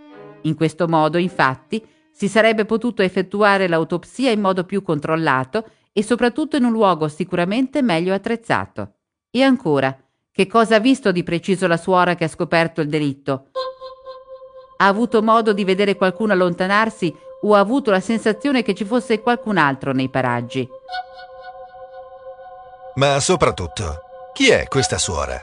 In 0.43 0.55
questo 0.55 0.87
modo, 0.87 1.19
infatti, 1.19 1.85
si 2.13 2.29
sarebbe 2.29 2.65
potuto 2.65 3.03
effettuare 3.03 3.67
l'autopsia 3.67 4.31
in 4.31 4.41
modo 4.41 4.63
più 4.63 4.81
controllato 4.83 5.69
e 5.99 6.03
soprattutto 6.03 6.59
in 6.59 6.65
un 6.65 6.73
luogo 6.73 7.09
sicuramente 7.09 7.81
meglio 7.81 8.13
attrezzato. 8.13 8.97
E 9.31 9.43
ancora, 9.43 9.97
che 10.31 10.47
cosa 10.47 10.77
ha 10.77 10.79
visto 10.79 11.11
di 11.11 11.23
preciso 11.23 11.67
la 11.67 11.79
suora 11.79 12.15
che 12.15 12.25
ha 12.25 12.29
scoperto 12.29 12.83
il 12.83 12.91
delitto? 12.91 13.47
Ha 14.77 14.87
avuto 14.87 15.23
modo 15.23 15.55
di 15.55 15.65
vedere 15.65 15.97
qualcuno 15.97 16.35
allontanarsi 16.35 17.17
o 17.41 17.55
ha 17.55 17.61
avuto 17.61 17.91
la 17.91 18.01
sensazione 18.01 18.63
che 18.63 18.75
ci 18.75 18.85
fosse 18.85 19.23
qualcun 19.23 19.57
altro 19.57 19.93
nei 19.93 20.11
paraggi? 20.11 20.69
Ma 22.97 23.19
soprattutto, 23.19 24.03
chi 24.35 24.51
è 24.51 24.69
questa 24.69 24.99
suora? 24.99 25.41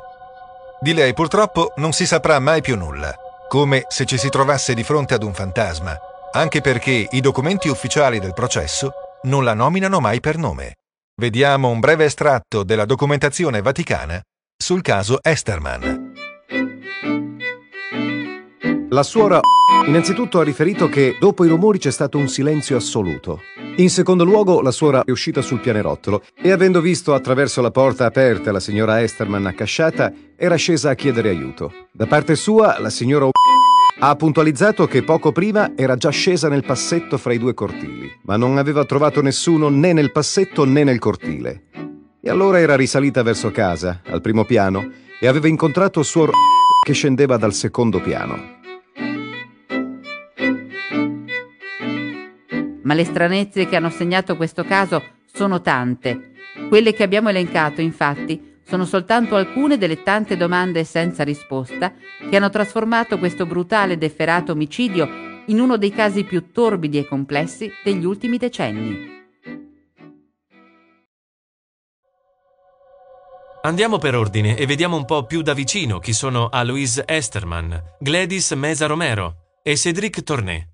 Di 0.79 0.93
lei 0.93 1.15
purtroppo 1.15 1.71
non 1.77 1.93
si 1.93 2.05
saprà 2.05 2.37
mai 2.37 2.61
più 2.61 2.77
nulla, 2.77 3.11
come 3.47 3.85
se 3.87 4.05
ci 4.05 4.19
si 4.19 4.29
trovasse 4.29 4.75
di 4.75 4.83
fronte 4.83 5.15
ad 5.15 5.23
un 5.23 5.33
fantasma, 5.33 5.97
anche 6.31 6.61
perché 6.61 7.07
i 7.09 7.21
documenti 7.21 7.69
ufficiali 7.69 8.19
del 8.19 8.33
processo 8.33 8.93
non 9.23 9.43
la 9.43 9.53
nominano 9.53 9.99
mai 9.99 10.19
per 10.19 10.37
nome. 10.37 10.75
Vediamo 11.15 11.69
un 11.69 11.79
breve 11.79 12.05
estratto 12.05 12.63
della 12.63 12.85
documentazione 12.85 13.61
vaticana 13.61 14.21
sul 14.57 14.81
caso 14.81 15.19
Esterman. 15.21 16.11
La 18.89 19.03
suora 19.03 19.39
innanzitutto 19.87 20.39
ha 20.39 20.43
riferito 20.43 20.89
che 20.89 21.17
dopo 21.19 21.45
i 21.45 21.47
rumori 21.47 21.79
c'è 21.79 21.91
stato 21.91 22.17
un 22.17 22.27
silenzio 22.27 22.75
assoluto. 22.77 23.41
In 23.77 23.89
secondo 23.89 24.23
luogo, 24.23 24.61
la 24.61 24.71
suora 24.71 25.03
è 25.03 25.11
uscita 25.11 25.41
sul 25.41 25.59
pianerottolo 25.59 26.23
e 26.35 26.51
avendo 26.51 26.79
visto 26.79 27.13
attraverso 27.13 27.61
la 27.61 27.71
porta 27.71 28.05
aperta 28.05 28.51
la 28.51 28.59
signora 28.59 29.01
Esterman 29.01 29.47
accasciata, 29.47 30.11
era 30.35 30.55
scesa 30.55 30.91
a 30.91 30.95
chiedere 30.95 31.29
aiuto. 31.29 31.71
Da 31.91 32.05
parte 32.05 32.35
sua, 32.35 32.79
la 32.79 32.91
signora 32.91 33.29
ha 33.99 34.15
puntualizzato 34.15 34.87
che 34.87 35.03
poco 35.03 35.31
prima 35.31 35.73
era 35.75 35.95
già 35.95 36.09
scesa 36.09 36.49
nel 36.49 36.65
passetto 36.65 37.17
fra 37.17 37.33
i 37.33 37.37
due 37.37 37.53
cortili, 37.53 38.11
ma 38.23 38.37
non 38.37 38.57
aveva 38.57 38.85
trovato 38.85 39.21
nessuno 39.21 39.69
né 39.69 39.93
nel 39.93 40.11
passetto 40.11 40.65
né 40.65 40.83
nel 40.83 40.99
cortile. 40.99 41.63
E 42.19 42.29
allora 42.29 42.59
era 42.59 42.75
risalita 42.75 43.21
verso 43.23 43.51
casa, 43.51 44.01
al 44.05 44.21
primo 44.21 44.45
piano, 44.45 44.91
e 45.19 45.27
aveva 45.27 45.47
incontrato 45.47 46.03
suor 46.03 46.31
che 46.85 46.93
scendeva 46.93 47.37
dal 47.37 47.53
secondo 47.53 48.01
piano. 48.01 48.61
ma 52.83 52.93
le 52.93 53.05
stranezze 53.05 53.67
che 53.67 53.75
hanno 53.75 53.89
segnato 53.89 54.35
questo 54.35 54.63
caso 54.63 55.01
sono 55.33 55.61
tante. 55.61 56.31
Quelle 56.69 56.93
che 56.93 57.03
abbiamo 57.03 57.29
elencato, 57.29 57.81
infatti, 57.81 58.52
sono 58.65 58.85
soltanto 58.85 59.35
alcune 59.35 59.77
delle 59.77 60.03
tante 60.03 60.37
domande 60.37 60.83
senza 60.83 61.23
risposta 61.23 61.93
che 62.29 62.35
hanno 62.35 62.49
trasformato 62.49 63.19
questo 63.19 63.45
brutale 63.45 63.93
ed 63.93 64.03
efferato 64.03 64.53
omicidio 64.53 65.07
in 65.47 65.59
uno 65.59 65.77
dei 65.77 65.91
casi 65.91 66.23
più 66.23 66.51
torbidi 66.51 66.97
e 66.97 67.07
complessi 67.07 67.71
degli 67.83 68.05
ultimi 68.05 68.37
decenni. 68.37 69.11
Andiamo 73.65 73.97
per 73.97 74.13
ordine 74.15 74.57
e 74.57 74.65
vediamo 74.65 74.97
un 74.97 75.05
po' 75.05 75.25
più 75.25 75.41
da 75.41 75.53
vicino 75.53 75.99
chi 75.99 76.11
sono 76.11 76.49
Aloise 76.49 77.05
Esterman, 77.07 77.81
Gladys 77.97 78.51
Mesa 78.51 78.87
Romero 78.87 79.35
e 79.63 79.77
Cédric 79.77 80.21
Tournay. 80.21 80.67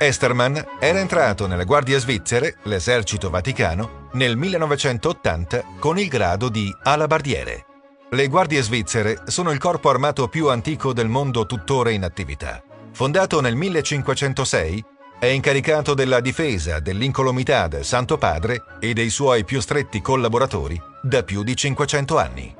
Esterman 0.00 0.64
era 0.80 0.98
entrato 0.98 1.46
nelle 1.46 1.64
guardie 1.64 1.98
svizzere, 2.00 2.56
l'esercito 2.64 3.30
vaticano, 3.30 3.97
nel 4.12 4.36
1980 4.36 5.64
con 5.78 5.98
il 5.98 6.08
grado 6.08 6.48
di 6.48 6.74
alabardiere. 6.82 7.66
Le 8.10 8.28
guardie 8.28 8.62
svizzere 8.62 9.22
sono 9.26 9.50
il 9.50 9.58
corpo 9.58 9.90
armato 9.90 10.28
più 10.28 10.48
antico 10.48 10.92
del 10.92 11.08
mondo 11.08 11.44
tuttora 11.44 11.90
in 11.90 12.04
attività. 12.04 12.62
Fondato 12.92 13.40
nel 13.40 13.54
1506, 13.54 14.84
è 15.18 15.26
incaricato 15.26 15.94
della 15.94 16.20
difesa 16.20 16.78
dell'incolumità 16.78 17.66
del 17.66 17.84
Santo 17.84 18.16
Padre 18.18 18.62
e 18.80 18.92
dei 18.92 19.10
suoi 19.10 19.44
più 19.44 19.60
stretti 19.60 20.00
collaboratori 20.00 20.80
da 21.02 21.22
più 21.22 21.42
di 21.42 21.56
500 21.56 22.18
anni. 22.18 22.56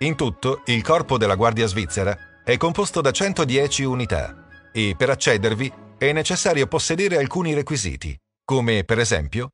In 0.00 0.14
tutto, 0.14 0.60
il 0.66 0.82
corpo 0.82 1.16
della 1.16 1.34
Guardia 1.34 1.66
Svizzera 1.66 2.16
è 2.44 2.56
composto 2.58 3.00
da 3.00 3.10
110 3.10 3.82
unità 3.84 4.46
e 4.72 4.94
per 4.96 5.08
accedervi 5.08 5.72
è 5.96 6.12
necessario 6.12 6.66
possedere 6.66 7.16
alcuni 7.16 7.54
requisiti, 7.54 8.14
come 8.44 8.84
per 8.84 8.98
esempio 8.98 9.52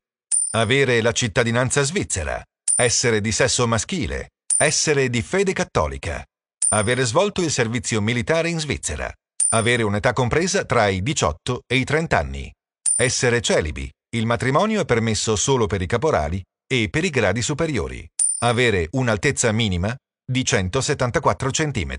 avere 0.55 1.01
la 1.01 1.11
cittadinanza 1.11 1.81
svizzera, 1.81 2.43
essere 2.75 3.21
di 3.21 3.31
sesso 3.31 3.67
maschile, 3.67 4.29
essere 4.57 5.09
di 5.09 5.23
fede 5.23 5.51
cattolica, 5.51 6.23
avere 6.69 7.05
svolto 7.05 7.41
il 7.41 7.49
servizio 7.49 8.01
militare 8.01 8.49
in 8.49 8.59
Svizzera, 8.59 9.11
avere 9.49 9.83
un'età 9.83 10.13
compresa 10.13 10.63
tra 10.65 10.87
i 10.87 11.01
18 11.01 11.63
e 11.65 11.77
i 11.77 11.83
30 11.83 12.17
anni, 12.17 12.51
essere 12.95 13.41
celibi, 13.41 13.89
il 14.15 14.27
matrimonio 14.27 14.81
è 14.81 14.85
permesso 14.85 15.35
solo 15.35 15.65
per 15.65 15.81
i 15.81 15.87
caporali 15.87 16.41
e 16.67 16.87
per 16.89 17.03
i 17.03 17.09
gradi 17.09 17.41
superiori, 17.41 18.07
avere 18.39 18.87
un'altezza 18.91 19.51
minima 19.51 19.95
di 20.23 20.45
174 20.45 21.49
cm. 21.49 21.95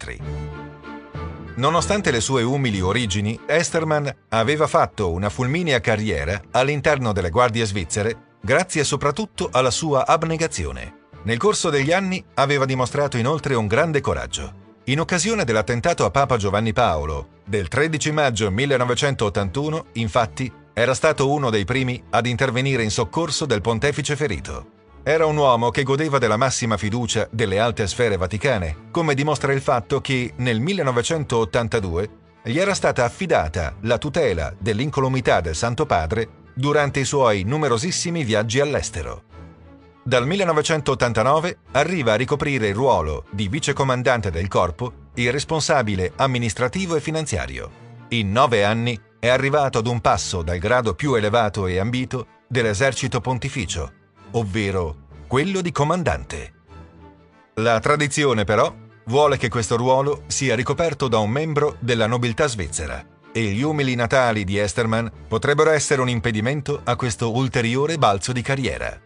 Nonostante 1.57 2.13
le 2.13 2.21
sue 2.21 2.43
umili 2.43 2.81
origini, 2.81 3.39
Esterman 3.47 4.13
aveva 4.29 4.69
fatto 4.69 5.11
una 5.11 5.29
fulminea 5.29 5.81
carriera 5.81 6.41
all'interno 6.53 7.13
delle 7.13 7.31
guardie 7.31 7.65
svizzere 7.65 8.33
grazie 8.45 8.85
soprattutto 8.85 9.49
alla 9.51 9.71
sua 9.71 10.07
abnegazione. 10.07 11.03
Nel 11.23 11.39
corso 11.39 11.71
degli 11.71 11.93
anni 11.93 12.23
aveva 12.35 12.67
dimostrato 12.67 13.17
inoltre 13.17 13.55
un 13.55 13.67
grande 13.67 14.03
coraggio. 14.03 14.63
In 14.85 15.01
occasione 15.01 15.45
dell'attentato 15.45 16.05
a 16.05 16.11
Papa 16.11 16.37
Giovanni 16.37 16.75
Paolo 16.75 17.41
del 17.47 17.69
13 17.69 18.13
maggio 18.13 18.51
1981, 18.51 19.87
infatti, 19.93 20.53
era 20.75 20.93
stato 20.93 21.31
uno 21.31 21.49
dei 21.49 21.65
primi 21.65 22.03
ad 22.11 22.27
intervenire 22.27 22.83
in 22.83 22.91
soccorso 22.91 23.47
del 23.47 23.63
pontefice 23.63 24.15
ferito. 24.15 24.73
Era 25.03 25.25
un 25.25 25.39
uomo 25.39 25.71
che 25.71 25.83
godeva 25.83 26.19
della 26.19 26.37
massima 26.37 26.77
fiducia 26.77 27.27
delle 27.31 27.59
alte 27.59 27.87
sfere 27.87 28.19
vaticane, 28.19 28.89
come 28.91 29.15
dimostra 29.15 29.55
il 29.55 29.63
fatto 29.63 30.03
che 30.03 30.35
nel 30.37 30.61
1982 30.61 32.09
gli 32.43 32.59
era 32.59 32.75
stata 32.75 33.07
affidata 33.07 33.75
la 33.83 33.97
tutela 33.97 34.55
dell'incolumità 34.59 35.41
del 35.41 35.55
Santo 35.55 35.87
Padre 35.87 36.43
durante 36.55 37.01
i 37.01 37.05
suoi 37.05 37.43
numerosissimi 37.43 38.25
viaggi 38.25 38.61
all'estero. 38.61 39.25
Dal 40.03 40.27
1989 40.27 41.59
arriva 41.73 42.13
a 42.13 42.17
ricoprire 42.17 42.69
il 42.69 42.75
ruolo 42.75 43.25
di 43.31 43.49
vicecomandante 43.49 44.31
del 44.31 44.49
corpo 44.49 44.93
e 45.15 45.31
responsabile 45.31 46.13
amministrativo 46.17 46.95
e 46.95 47.01
finanziario. 47.01 47.83
In 48.09 48.31
nove 48.31 48.65
anni 48.65 49.01
è 49.19 49.29
arrivato 49.29 49.79
ad 49.79 49.87
un 49.87 50.01
passo 50.01 50.43
dal 50.43 50.59
grado 50.59 50.95
più 50.95 51.15
elevato 51.15 51.67
e 51.67 51.79
ambito 51.79 52.27
dell'esercito 52.47 53.21
pontificio, 53.21 53.93
ovvero 54.33 54.97
quello 55.27 55.63
di 55.63 55.73
comandante. 55.73 56.53
La 57.55 57.81
tradizione 57.81 58.45
però 58.45 58.73
vuole 59.07 59.39
che 59.39 59.49
questo 59.49 59.77
ruolo 59.77 60.25
sia 60.27 60.55
ricoperto 60.55 61.09
da 61.09 61.19
un 61.19 61.31
membro 61.31 61.77
della 61.81 62.07
nobiltà 62.07 62.47
svizzera 62.47 63.13
e 63.37 63.43
gli 63.43 63.63
umili 63.63 63.97
natali 63.97 64.45
di 64.45 64.59
Esterman 64.59 65.11
potrebbero 65.27 65.71
essere 65.71 66.01
un 66.01 66.09
impedimento 66.09 66.81
a 66.85 66.95
questo 66.95 67.35
ulteriore 67.35 67.99
balzo 67.99 68.31
di 68.31 68.43
carriera. 68.43 68.97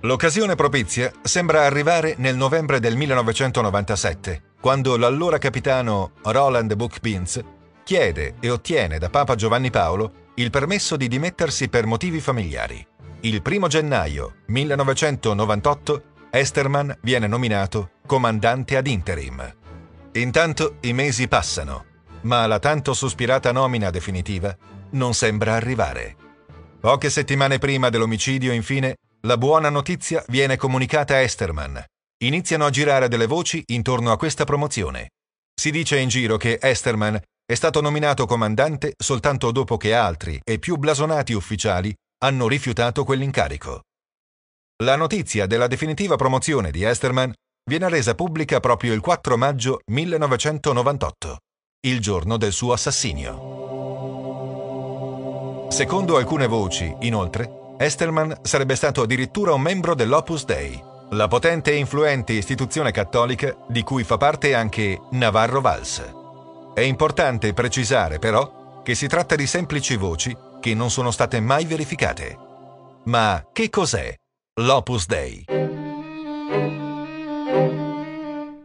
L'occasione 0.00 0.56
propizia 0.56 1.12
sembra 1.22 1.64
arrivare 1.64 2.16
nel 2.18 2.34
novembre 2.34 2.80
del 2.80 2.96
1997, 2.96 4.42
quando 4.60 4.96
l'allora 4.96 5.38
capitano 5.38 6.10
Roland 6.22 6.74
Bookbeans 6.74 7.40
chiede 7.84 8.34
e 8.40 8.50
ottiene 8.50 8.98
da 8.98 9.10
Papa 9.10 9.36
Giovanni 9.36 9.70
Paolo 9.70 10.26
il 10.34 10.50
permesso 10.50 10.96
di 10.96 11.06
dimettersi 11.06 11.68
per 11.68 11.86
motivi 11.86 12.20
familiari. 12.20 12.84
Il 13.20 13.42
primo 13.42 13.68
gennaio 13.68 14.42
1998 14.46 16.02
Esterman 16.30 16.98
viene 17.02 17.26
nominato 17.26 17.90
comandante 18.06 18.76
ad 18.76 18.86
interim. 18.86 19.54
Intanto 20.12 20.76
i 20.80 20.92
mesi 20.92 21.28
passano, 21.28 21.84
ma 22.22 22.46
la 22.46 22.58
tanto 22.58 22.94
sospirata 22.94 23.52
nomina 23.52 23.90
definitiva 23.90 24.56
non 24.90 25.14
sembra 25.14 25.54
arrivare. 25.54 26.16
Poche 26.80 27.10
settimane 27.10 27.58
prima 27.58 27.90
dell'omicidio, 27.90 28.52
infine, 28.52 28.96
la 29.22 29.36
buona 29.36 29.68
notizia 29.68 30.24
viene 30.28 30.56
comunicata 30.56 31.14
a 31.14 31.20
Esterman. 31.20 31.84
Iniziano 32.24 32.66
a 32.66 32.70
girare 32.70 33.08
delle 33.08 33.26
voci 33.26 33.62
intorno 33.66 34.12
a 34.12 34.16
questa 34.16 34.44
promozione. 34.44 35.10
Si 35.54 35.70
dice 35.70 35.98
in 35.98 36.08
giro 36.08 36.36
che 36.36 36.58
Esterman 36.60 37.20
è 37.44 37.54
stato 37.54 37.80
nominato 37.80 38.26
comandante 38.26 38.94
soltanto 38.96 39.50
dopo 39.50 39.76
che 39.76 39.94
altri 39.94 40.40
e 40.44 40.58
più 40.58 40.76
blasonati 40.76 41.32
ufficiali 41.32 41.94
hanno 42.22 42.46
rifiutato 42.46 43.04
quell'incarico. 43.04 43.82
La 44.84 44.96
notizia 44.96 45.46
della 45.46 45.66
definitiva 45.66 46.14
promozione 46.16 46.70
di 46.70 46.84
Esterman 46.84 47.32
viene 47.68 47.88
resa 47.88 48.14
pubblica 48.14 48.60
proprio 48.60 48.92
il 48.94 49.00
4 49.00 49.36
maggio 49.36 49.80
1998, 49.86 51.38
il 51.82 52.00
giorno 52.00 52.36
del 52.36 52.50
suo 52.52 52.72
assassinio. 52.72 53.56
Secondo 55.70 56.16
alcune 56.16 56.48
voci, 56.48 56.92
inoltre, 57.02 57.76
Esterman 57.78 58.38
sarebbe 58.42 58.74
stato 58.74 59.02
addirittura 59.02 59.52
un 59.52 59.60
membro 59.60 59.94
dell'Opus 59.94 60.44
Dei, 60.44 60.82
la 61.10 61.28
potente 61.28 61.70
e 61.70 61.76
influente 61.76 62.32
istituzione 62.32 62.90
cattolica 62.90 63.56
di 63.68 63.84
cui 63.84 64.02
fa 64.02 64.16
parte 64.16 64.56
anche 64.56 65.00
Navarro 65.12 65.60
Valls. 65.60 66.02
È 66.74 66.80
importante 66.80 67.52
precisare 67.52 68.18
però 68.18 68.82
che 68.82 68.96
si 68.96 69.06
tratta 69.06 69.36
di 69.36 69.46
semplici 69.46 69.94
voci 69.96 70.36
che 70.58 70.74
non 70.74 70.90
sono 70.90 71.12
state 71.12 71.38
mai 71.38 71.64
verificate. 71.64 72.36
Ma 73.04 73.46
che 73.52 73.70
cos'è 73.70 74.12
l'Opus 74.62 75.06
Dei? 75.06 75.57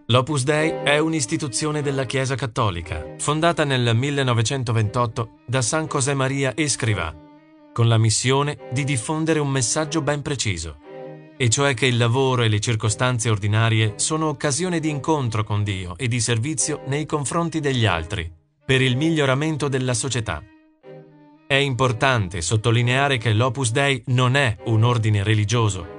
L'Opus 0.08 0.44
Dei 0.44 0.70
è 0.70 0.98
un'istituzione 0.98 1.82
della 1.82 2.06
Chiesa 2.06 2.36
Cattolica, 2.36 3.16
fondata 3.18 3.64
nel 3.64 3.96
1928 3.96 5.40
da 5.46 5.62
San 5.62 5.86
José 5.86 6.14
Maria 6.14 6.54
Escrivà 6.56 7.24
con 7.74 7.88
la 7.88 7.98
missione 7.98 8.70
di 8.72 8.84
diffondere 8.84 9.40
un 9.40 9.50
messaggio 9.50 10.02
ben 10.04 10.22
preciso, 10.22 10.78
e 11.36 11.50
cioè 11.50 11.74
che 11.74 11.88
il 11.88 11.98
lavoro 11.98 12.44
e 12.44 12.48
le 12.48 12.60
circostanze 12.60 13.30
ordinarie 13.30 13.94
sono 13.96 14.28
occasione 14.28 14.80
di 14.80 14.90
incontro 14.90 15.44
con 15.44 15.64
Dio 15.64 15.98
e 15.98 16.08
di 16.08 16.22
servizio 16.22 16.84
nei 16.86 17.08
confronti 17.08 17.60
degli 17.60 17.86
altri, 17.86 18.32
per 18.64 18.82
il 18.82 18.96
miglioramento 18.96 19.68
della 19.68 19.96
società. 19.96 20.44
È 21.48 21.56
importante 21.56 22.42
sottolineare 22.42 23.18
che 23.18 23.34
l'Opus 23.34 23.72
Dei 23.72 24.02
non 24.08 24.36
è 24.36 24.56
un 24.66 24.84
ordine 24.84 25.24
religioso. 25.24 25.93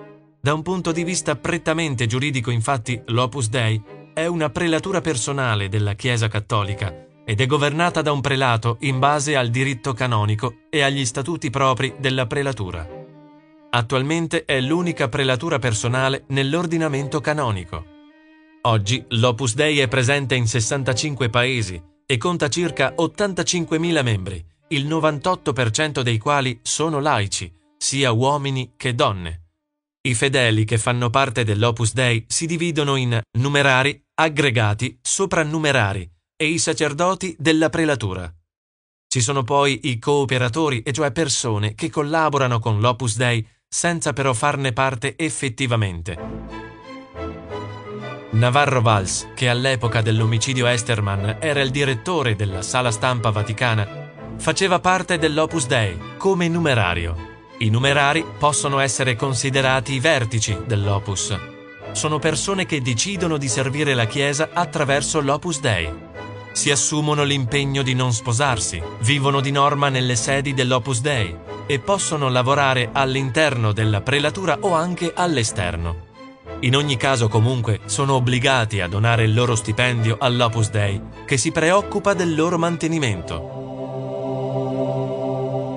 Da 0.45 0.53
un 0.53 0.61
punto 0.61 0.93
di 0.93 1.05
vista 1.05 1.37
prettamente 1.37 2.07
giuridico, 2.07 2.51
infatti, 2.51 3.01
l'Opus 3.07 3.49
Dei 3.49 3.83
è 4.13 4.27
una 4.27 4.51
prelatura 4.51 5.01
personale 5.01 5.71
della 5.71 5.95
Chiesa 5.95 6.29
Cattolica 6.29 6.95
ed 7.25 7.41
è 7.41 7.47
governata 7.47 8.03
da 8.03 8.13
un 8.13 8.21
prelato 8.21 8.77
in 8.81 8.99
base 8.99 9.37
al 9.37 9.49
diritto 9.49 9.95
canonico 9.95 10.57
e 10.69 10.83
agli 10.83 11.07
statuti 11.07 11.49
propri 11.49 11.95
della 11.99 12.27
prelatura. 12.27 12.87
Attualmente 13.71 14.45
è 14.45 14.61
l'unica 14.61 15.09
prelatura 15.09 15.59
personale 15.59 16.25
nell'ordinamento 16.29 17.23
canonico. 17.23 17.83
Oggi 18.65 19.03
l'Opus 19.09 19.55
Dei 19.55 19.79
è 19.79 19.89
presente 19.89 20.35
in 20.35 20.47
65 20.47 21.31
paesi 21.31 21.83
e 22.05 22.19
conta 22.19 22.49
circa 22.49 22.93
85.000 22.95 24.03
membri, 24.03 24.45
il 24.69 24.87
98% 24.87 26.03
dei 26.03 26.19
quali 26.19 26.61
sono 26.61 27.01
laici, 27.01 27.51
sia 27.79 28.13
uomini 28.13 28.73
che 28.77 28.95
donne. 28.95 29.44
I 30.07 30.13
fedeli 30.13 30.67
che 30.67 30.77
fanno 30.77 31.09
parte 31.09 31.45
dell'Opus 31.45 31.95
Dei 31.95 32.27
si 32.29 32.45
dividono 32.45 32.97
in 32.97 33.19
numerari, 33.39 33.99
aggregati, 34.21 34.99
soprannumerari 35.01 36.07
e 36.37 36.45
i 36.45 36.59
sacerdoti 36.59 37.35
della 37.39 37.71
prelatura. 37.71 38.31
Ci 39.09 39.21
sono 39.23 39.45
poi 39.45 39.81
i 39.85 39.99
cooperatori, 39.99 40.83
e 40.83 40.93
cioè 40.93 41.11
persone 41.11 41.75
che 41.75 41.89
collaborano 41.89 42.59
con 42.59 42.81
l'Opus 42.81 43.17
Dei 43.17 43.49
senza 43.67 44.13
però 44.13 44.35
farne 44.35 44.75
parte 44.75 45.17
effettivamente. 45.17 46.19
Navarro 48.33 48.83
Valls, 48.83 49.29
che 49.35 49.49
all'epoca 49.49 50.03
dell'omicidio 50.03 50.67
Esterman 50.67 51.39
era 51.41 51.63
il 51.63 51.71
direttore 51.71 52.37
della 52.37 52.61
sala 52.61 52.91
stampa 52.91 53.31
vaticana, 53.31 54.37
faceva 54.37 54.81
parte 54.81 55.17
dell'Opus 55.17 55.67
Dei 55.67 55.99
come 56.19 56.47
numerario. 56.49 57.33
I 57.59 57.71
numerari 57.71 58.25
possono 58.39 58.79
essere 58.79 59.17
considerati 59.17 59.95
i 59.95 60.01
vertici 60.01 60.57
dell'Opus. 60.67 61.39
Sono 61.93 62.19
persone 62.19 62.67
che 62.67 62.83
decidono 62.83 63.37
di 63.37 63.49
servire 63.49 63.95
la 63.95 64.07
Chiesa 64.07 64.51
attraverso 64.53 65.21
l'Opus 65.21 65.61
Dei 65.61 66.13
si 66.55 66.71
assumono 66.71 67.25
l'impegno 67.25 67.83
di 67.83 67.95
non 67.95 68.13
sposarsi, 68.13 68.81
vivono 69.01 69.41
di 69.41 69.51
norma 69.51 69.89
nelle 69.89 70.15
sedi 70.15 70.55
dell'Opus 70.55 71.01
Dei 71.01 71.37
e 71.67 71.81
possono 71.81 72.29
lavorare 72.29 72.91
all'interno 72.93 73.73
della 73.73 74.01
prelatura 74.03 74.59
o 74.61 74.73
anche 74.73 75.13
all'esterno. 75.15 76.13
In 76.61 76.77
ogni 76.77 76.97
caso 76.97 77.27
comunque 77.29 77.81
sono 77.87 78.15
obbligati 78.15 78.81
a 78.81 78.87
donare 78.87 79.25
il 79.25 79.35
loro 79.35 79.57
stipendio 79.57 80.17
all'Opus 80.21 80.71
Dei 80.71 81.01
che 81.27 81.37
si 81.37 81.51
preoccupa 81.51 82.15
del 82.15 82.37
loro 82.37 82.57
mantenimento. 82.57 83.64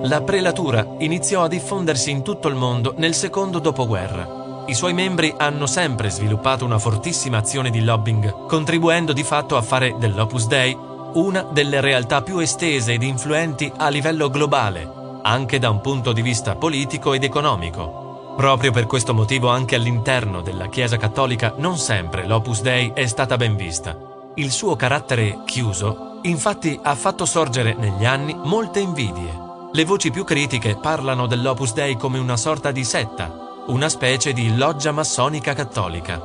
La 0.08 0.22
prelatura 0.22 0.96
iniziò 1.00 1.44
a 1.44 1.48
diffondersi 1.48 2.12
in 2.12 2.24
tutto 2.24 2.48
il 2.48 2.56
mondo 2.56 2.94
nel 2.98 3.14
secondo 3.14 3.60
dopoguerra 3.60 4.38
i 4.68 4.74
suoi 4.74 4.94
membri 4.94 5.34
hanno 5.38 5.66
sempre 5.66 6.10
sviluppato 6.10 6.66
una 6.66 6.78
fortissima 6.78 7.38
azione 7.38 7.70
di 7.70 7.86
lobbying, 7.86 8.48
contribuendo 8.48 9.14
di 9.14 9.24
fatto 9.24 9.56
a 9.56 9.62
fare 9.62 9.96
dell'Opus 9.98 10.48
Dei 10.48 10.78
una 11.14 11.42
delle 11.44 11.80
realtà 11.80 12.22
più 12.22 12.40
estese 12.40 12.92
ed 12.92 13.02
influenti 13.02 13.72
a 13.78 13.88
livello 13.88 14.30
globale, 14.30 14.86
anche 15.22 15.58
da 15.58 15.70
un 15.70 15.80
punto 15.80 16.12
di 16.12 16.22
vista 16.22 16.56
politico 16.56 17.14
ed 17.14 17.24
economico. 17.24 18.34
Proprio 18.36 18.72
per 18.72 18.88
questo 18.88 19.14
motivo 19.14 19.48
anche 19.48 19.76
all'interno 19.76 20.42
della 20.42 20.68
Chiesa 20.68 20.98
Cattolica 20.98 21.54
non 21.58 21.78
sempre 21.78 22.28
l'Opus 22.28 22.62
Dei 22.62 22.92
è 22.94 23.06
stata 23.06 23.38
ben 23.38 23.56
vista. 23.56 23.98
Il 24.36 24.52
suo 24.52 24.76
carattere 24.76 25.44
chiuso, 25.46 26.20
infatti, 26.24 26.78
ha 26.84 26.94
fatto 26.94 27.24
sorgere 27.26 27.74
negli 27.74 28.04
anni 28.04 28.38
molte 28.44 28.82
invidie. 28.82 29.47
Le 29.78 29.86
voci 29.86 30.10
più 30.10 30.24
critiche 30.24 30.76
parlano 30.76 31.28
dell'Opus 31.28 31.74
Dei 31.74 31.98
come 31.98 32.18
una 32.18 32.36
sorta 32.36 32.72
di 32.72 32.84
setta, 32.84 33.64
una 33.68 33.90
specie 33.90 34.34
di 34.34 34.58
loggia 34.58 34.92
massonica 34.92 35.54
cattolica. 35.54 36.20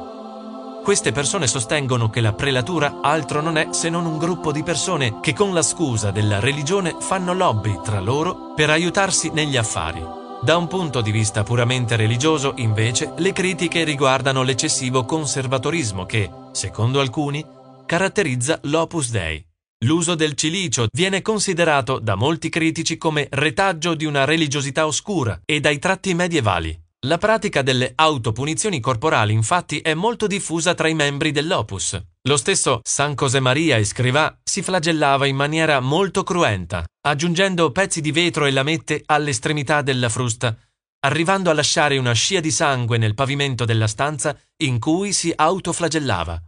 Queste 0.83 1.12
persone 1.12 1.47
sostengono 1.47 2.09
che 2.09 2.23
la 2.23 2.33
prelatura 2.33 3.01
altro 3.03 3.43
non 3.43 3.59
è 3.59 3.69
se 3.73 3.91
non 3.91 4.07
un 4.07 4.16
gruppo 4.16 4.53
di 4.53 4.62
persone 4.62 5.20
che 5.20 5.35
con 5.35 5.53
la 5.53 5.61
scusa 5.61 6.11
della 6.11 6.41
religione 6.41 6.97
fanno 6.99 7.35
lobby 7.35 7.79
tra 7.85 8.01
loro 8.01 8.55
per 8.55 8.70
aiutarsi 8.70 9.29
negli 9.35 9.59
affari. 9.59 10.03
Da 10.41 10.57
un 10.57 10.66
punto 10.66 11.03
di 11.03 11.11
vista 11.11 11.43
puramente 11.43 11.95
religioso, 11.95 12.55
invece, 12.57 13.12
le 13.19 13.33
critiche 13.33 13.85
riguardano 13.85 14.43
l'eccessivo 14.43 15.05
conservatorismo 15.05 16.07
che, 16.07 16.31
secondo 16.53 17.01
alcuni, 17.01 17.45
caratterizza 17.85 18.59
l'Opus 18.62 19.11
Dei. 19.11 19.52
L'uso 19.83 20.15
del 20.15 20.35
cilicio 20.35 20.87
viene 20.93 21.23
considerato 21.23 21.99
da 21.99 22.15
molti 22.15 22.49
critici 22.49 22.97
come 22.97 23.27
retaggio 23.31 23.95
di 23.95 24.05
una 24.05 24.25
religiosità 24.25 24.87
oscura 24.87 25.41
e 25.45 25.59
dai 25.59 25.81
tratti 25.81 26.15
medievali. 26.15 26.79
La 27.05 27.19
pratica 27.19 27.63
delle 27.63 27.91
autopunizioni 27.97 28.79
corporali 28.79 29.33
infatti 29.33 29.81
è 29.81 29.95
molto 29.95 30.29
diffusa 30.29 30.75
tra 30.75 30.87
i 30.87 30.95
membri 30.95 31.33
dell'Opus. 31.33 32.01
Lo 32.29 32.37
stesso 32.37 32.81
San 32.85 33.17
Cosemaria 33.17 33.77
Escrivà 33.77 34.39
si 34.41 34.63
flagellava 34.63 35.27
in 35.27 35.35
maniera 35.35 35.81
molto 35.81 36.23
cruenta, 36.23 36.85
aggiungendo 37.01 37.73
pezzi 37.73 38.01
di 38.01 38.13
vetro 38.13 38.47
e 38.47 38.53
lamette 38.53 39.03
all'estremità 39.05 39.83
della 39.83 40.09
frusta, 40.09 40.57
arrivando 41.01 41.51
a 41.51 41.55
lasciare 41.55 41.99
una 41.99 42.13
scia 42.13 42.39
di 42.39 42.53
sangue 42.53 42.99
nel 42.99 43.15
pavimento 43.15 43.65
della 43.65 43.89
stanza 43.89 44.39
in 44.59 44.79
cui 44.79 45.13
si 45.13 45.33
autoflagellava. 45.35 46.43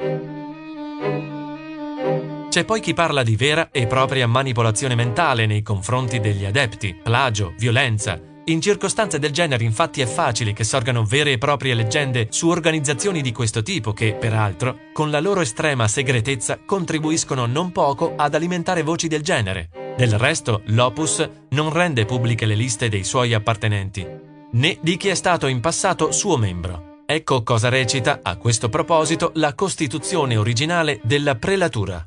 C'è 2.54 2.64
poi 2.64 2.78
chi 2.78 2.94
parla 2.94 3.24
di 3.24 3.34
vera 3.34 3.70
e 3.72 3.88
propria 3.88 4.28
manipolazione 4.28 4.94
mentale 4.94 5.44
nei 5.44 5.60
confronti 5.60 6.20
degli 6.20 6.44
adepti, 6.44 6.94
plagio, 7.02 7.52
violenza, 7.58 8.16
in 8.44 8.60
circostanze 8.60 9.18
del 9.18 9.32
genere 9.32 9.64
infatti 9.64 10.00
è 10.00 10.06
facile 10.06 10.52
che 10.52 10.62
sorgano 10.62 11.02
vere 11.02 11.32
e 11.32 11.38
proprie 11.38 11.74
leggende 11.74 12.28
su 12.30 12.48
organizzazioni 12.48 13.22
di 13.22 13.32
questo 13.32 13.64
tipo 13.64 13.92
che, 13.92 14.14
peraltro, 14.14 14.82
con 14.92 15.10
la 15.10 15.18
loro 15.18 15.40
estrema 15.40 15.88
segretezza 15.88 16.60
contribuiscono 16.64 17.46
non 17.46 17.72
poco 17.72 18.12
ad 18.14 18.36
alimentare 18.36 18.84
voci 18.84 19.08
del 19.08 19.22
genere. 19.22 19.70
Del 19.96 20.16
resto, 20.16 20.62
l'Opus 20.66 21.28
non 21.48 21.72
rende 21.72 22.04
pubbliche 22.04 22.46
le 22.46 22.54
liste 22.54 22.88
dei 22.88 23.02
suoi 23.02 23.34
appartenenti, 23.34 24.06
né 24.52 24.78
di 24.80 24.96
chi 24.96 25.08
è 25.08 25.14
stato 25.16 25.48
in 25.48 25.58
passato 25.58 26.12
suo 26.12 26.36
membro. 26.36 27.02
Ecco 27.04 27.42
cosa 27.42 27.68
recita, 27.68 28.20
a 28.22 28.36
questo 28.36 28.68
proposito, 28.68 29.32
la 29.34 29.54
Costituzione 29.54 30.36
originale 30.36 31.00
della 31.02 31.34
prelatura. 31.34 32.06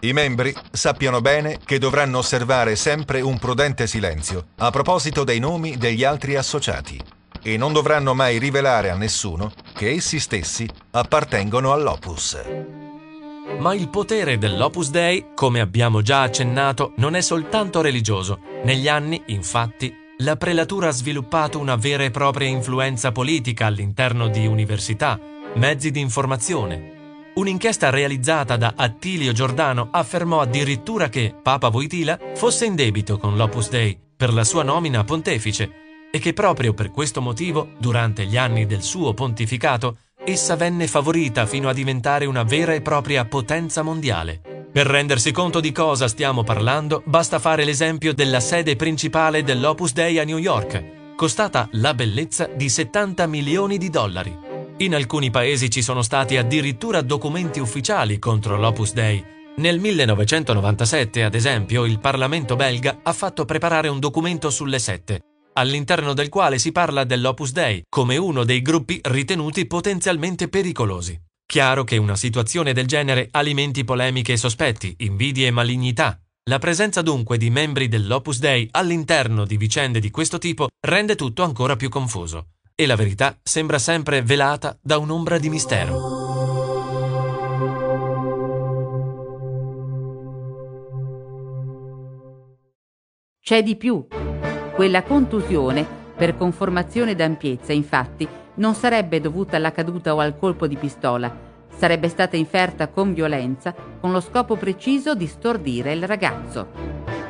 I 0.00 0.12
membri 0.12 0.54
sappiano 0.70 1.20
bene 1.20 1.58
che 1.64 1.78
dovranno 1.78 2.18
osservare 2.18 2.76
sempre 2.76 3.20
un 3.20 3.38
prudente 3.38 3.86
silenzio 3.86 4.48
a 4.58 4.70
proposito 4.70 5.24
dei 5.24 5.38
nomi 5.38 5.78
degli 5.78 6.04
altri 6.04 6.36
associati 6.36 7.00
e 7.42 7.56
non 7.56 7.72
dovranno 7.72 8.12
mai 8.12 8.38
rivelare 8.38 8.90
a 8.90 8.96
nessuno 8.96 9.52
che 9.72 9.90
essi 9.92 10.18
stessi 10.18 10.68
appartengono 10.90 11.72
all'Opus. 11.72 12.42
Ma 13.58 13.74
il 13.74 13.88
potere 13.88 14.38
dell'Opus 14.38 14.90
Dei, 14.90 15.28
come 15.34 15.60
abbiamo 15.60 16.02
già 16.02 16.22
accennato, 16.22 16.92
non 16.96 17.14
è 17.14 17.20
soltanto 17.20 17.80
religioso. 17.80 18.40
Negli 18.64 18.88
anni, 18.88 19.22
infatti, 19.26 19.94
la 20.18 20.36
prelatura 20.36 20.88
ha 20.88 20.92
sviluppato 20.92 21.58
una 21.58 21.76
vera 21.76 22.02
e 22.02 22.10
propria 22.10 22.48
influenza 22.48 23.12
politica 23.12 23.66
all'interno 23.66 24.28
di 24.28 24.46
università, 24.46 25.18
mezzi 25.54 25.90
di 25.92 26.00
informazione. 26.00 26.95
Un'inchiesta 27.36 27.90
realizzata 27.90 28.56
da 28.56 28.72
Attilio 28.74 29.32
Giordano 29.32 29.88
affermò 29.90 30.40
addirittura 30.40 31.10
che 31.10 31.34
Papa 31.42 31.68
Voitila 31.68 32.18
fosse 32.34 32.64
in 32.64 32.74
debito 32.74 33.18
con 33.18 33.36
l'Opus 33.36 33.68
Dei 33.68 33.98
per 34.16 34.32
la 34.32 34.42
sua 34.42 34.62
nomina 34.62 35.00
a 35.00 35.04
pontefice 35.04 35.70
e 36.10 36.18
che 36.18 36.32
proprio 36.32 36.72
per 36.72 36.90
questo 36.90 37.20
motivo, 37.20 37.72
durante 37.76 38.24
gli 38.24 38.38
anni 38.38 38.64
del 38.64 38.80
suo 38.80 39.12
pontificato, 39.12 39.98
essa 40.24 40.56
venne 40.56 40.86
favorita 40.86 41.44
fino 41.44 41.68
a 41.68 41.74
diventare 41.74 42.24
una 42.24 42.42
vera 42.42 42.72
e 42.72 42.80
propria 42.80 43.26
potenza 43.26 43.82
mondiale. 43.82 44.40
Per 44.72 44.86
rendersi 44.86 45.30
conto 45.30 45.60
di 45.60 45.72
cosa 45.72 46.08
stiamo 46.08 46.42
parlando, 46.42 47.02
basta 47.04 47.38
fare 47.38 47.64
l'esempio 47.64 48.14
della 48.14 48.40
sede 48.40 48.76
principale 48.76 49.42
dell'Opus 49.42 49.92
Dei 49.92 50.18
a 50.18 50.24
New 50.24 50.38
York, 50.38 51.14
costata 51.16 51.68
la 51.72 51.92
bellezza 51.92 52.46
di 52.46 52.70
70 52.70 53.26
milioni 53.26 53.76
di 53.76 53.90
dollari. 53.90 54.45
In 54.78 54.94
alcuni 54.94 55.30
paesi 55.30 55.70
ci 55.70 55.80
sono 55.80 56.02
stati 56.02 56.36
addirittura 56.36 57.00
documenti 57.00 57.60
ufficiali 57.60 58.18
contro 58.18 58.58
l'Opus 58.58 58.92
Dei. 58.92 59.24
Nel 59.56 59.80
1997, 59.80 61.24
ad 61.24 61.34
esempio, 61.34 61.86
il 61.86 61.98
Parlamento 61.98 62.56
belga 62.56 62.98
ha 63.02 63.12
fatto 63.14 63.46
preparare 63.46 63.88
un 63.88 63.98
documento 63.98 64.50
sulle 64.50 64.78
sette, 64.78 65.20
all'interno 65.54 66.12
del 66.12 66.28
quale 66.28 66.58
si 66.58 66.72
parla 66.72 67.04
dell'Opus 67.04 67.52
Dei 67.52 67.84
come 67.88 68.18
uno 68.18 68.44
dei 68.44 68.60
gruppi 68.60 69.00
ritenuti 69.02 69.64
potenzialmente 69.66 70.48
pericolosi. 70.48 71.18
Chiaro 71.46 71.82
che 71.82 71.96
una 71.96 72.16
situazione 72.16 72.74
del 72.74 72.86
genere 72.86 73.28
alimenti 73.30 73.82
polemiche 73.82 74.34
e 74.34 74.36
sospetti, 74.36 74.94
invidie 74.98 75.46
e 75.46 75.52
malignità. 75.52 76.20
La 76.50 76.58
presenza 76.58 77.00
dunque 77.00 77.38
di 77.38 77.48
membri 77.48 77.88
dell'Opus 77.88 78.40
Dei 78.40 78.68
all'interno 78.72 79.46
di 79.46 79.56
vicende 79.56 80.00
di 80.00 80.10
questo 80.10 80.36
tipo 80.36 80.68
rende 80.86 81.14
tutto 81.14 81.44
ancora 81.44 81.76
più 81.76 81.88
confuso 81.88 82.48
e 82.78 82.86
la 82.86 82.94
verità 82.94 83.36
sembra 83.42 83.78
sempre 83.78 84.20
velata 84.22 84.76
da 84.82 84.98
un'ombra 84.98 85.38
di 85.38 85.48
mistero. 85.48 86.24
C'è 93.40 93.62
di 93.62 93.76
più. 93.76 94.06
Quella 94.74 95.02
contusione, 95.04 95.86
per 96.14 96.36
conformazione 96.36 97.14
d'ampiezza, 97.14 97.72
infatti, 97.72 98.28
non 98.56 98.74
sarebbe 98.74 99.20
dovuta 99.20 99.56
alla 99.56 99.72
caduta 99.72 100.14
o 100.14 100.18
al 100.18 100.36
colpo 100.36 100.66
di 100.66 100.76
pistola, 100.76 101.34
sarebbe 101.74 102.08
stata 102.08 102.36
inferta 102.36 102.88
con 102.88 103.14
violenza 103.14 103.74
con 104.00 104.12
lo 104.12 104.20
scopo 104.20 104.56
preciso 104.56 105.14
di 105.14 105.26
stordire 105.26 105.92
il 105.92 106.06
ragazzo. 106.06 107.25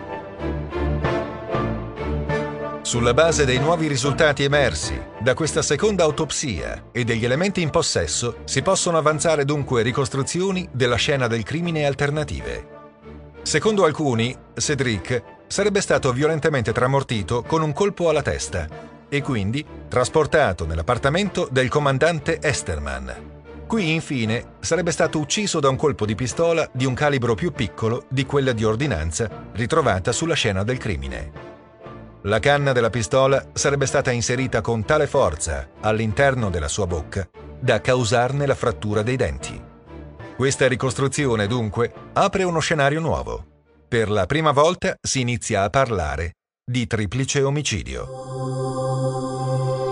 Sulla 2.87 3.15
base 3.15 3.45
dei 3.45 3.59
nuovi 3.59 3.89
risultati 3.89 4.45
emersi 4.45 4.97
da 5.19 5.35
questa 5.35 5.61
seconda 5.61 6.05
autopsia 6.05 6.85
e 6.93 7.03
degli 7.03 7.25
elementi 7.25 7.61
in 7.61 7.71
possesso, 7.71 8.43
si 8.45 8.63
possono 8.63 8.97
avanzare 8.97 9.45
dunque 9.45 9.83
ricostruzioni 9.83 10.69
della 10.71 10.95
scena 10.95 11.27
del 11.27 11.43
crimine 11.43 11.85
alternative. 11.85 12.69
Secondo 13.43 13.85
alcuni, 13.85 14.33
Cedric 14.55 15.21
sarebbe 15.49 15.81
stato 15.81 16.13
violentemente 16.13 16.71
tramortito 16.71 17.43
con 17.43 17.61
un 17.61 17.73
colpo 17.73 18.09
alla 18.09 18.23
testa 18.23 18.69
e 19.09 19.21
quindi 19.21 19.67
trasportato 19.89 20.65
nell'appartamento 20.65 21.49
del 21.51 21.69
comandante 21.69 22.39
Esterman. 22.41 23.15
Qui, 23.67 23.95
infine, 23.95 24.59
sarebbe 24.61 24.93
stato 24.93 25.19
ucciso 25.19 25.59
da 25.59 25.69
un 25.69 25.75
colpo 25.75 26.07
di 26.07 26.15
pistola 26.15 26.71
di 26.73 26.85
un 26.85 26.95
calibro 26.95 27.35
più 27.35 27.51
piccolo 27.51 28.05
di 28.09 28.25
quella 28.25 28.53
di 28.53 28.63
ordinanza 28.63 29.29
ritrovata 29.55 30.13
sulla 30.13 30.35
scena 30.35 30.63
del 30.63 30.79
crimine. 30.79 31.55
La 32.27 32.40
canna 32.40 32.73
della 32.73 32.90
pistola 32.90 33.51
sarebbe 33.53 33.86
stata 33.86 34.11
inserita 34.11 34.61
con 34.61 34.85
tale 34.85 35.07
forza 35.07 35.69
all'interno 35.81 36.51
della 36.51 36.66
sua 36.66 36.85
bocca 36.89 37.28
da 37.61 37.81
causarne 37.81 38.47
la 38.47 38.57
frattura 38.57 39.03
dei 39.03 39.15
denti. 39.15 39.62
Questa 40.35 40.66
ricostruzione, 40.66 41.47
dunque, 41.47 41.93
apre 42.15 42.43
uno 42.43 42.59
scenario 42.59 42.98
nuovo. 42.98 43.62
Per 43.86 44.11
la 44.11 44.27
prima 44.27 44.51
volta 44.51 44.97
si 45.01 45.20
inizia 45.20 45.62
a 45.62 45.70
parlare 45.70 46.32
di 46.69 46.89
triplice 46.89 47.43
omicidio. 47.43 48.09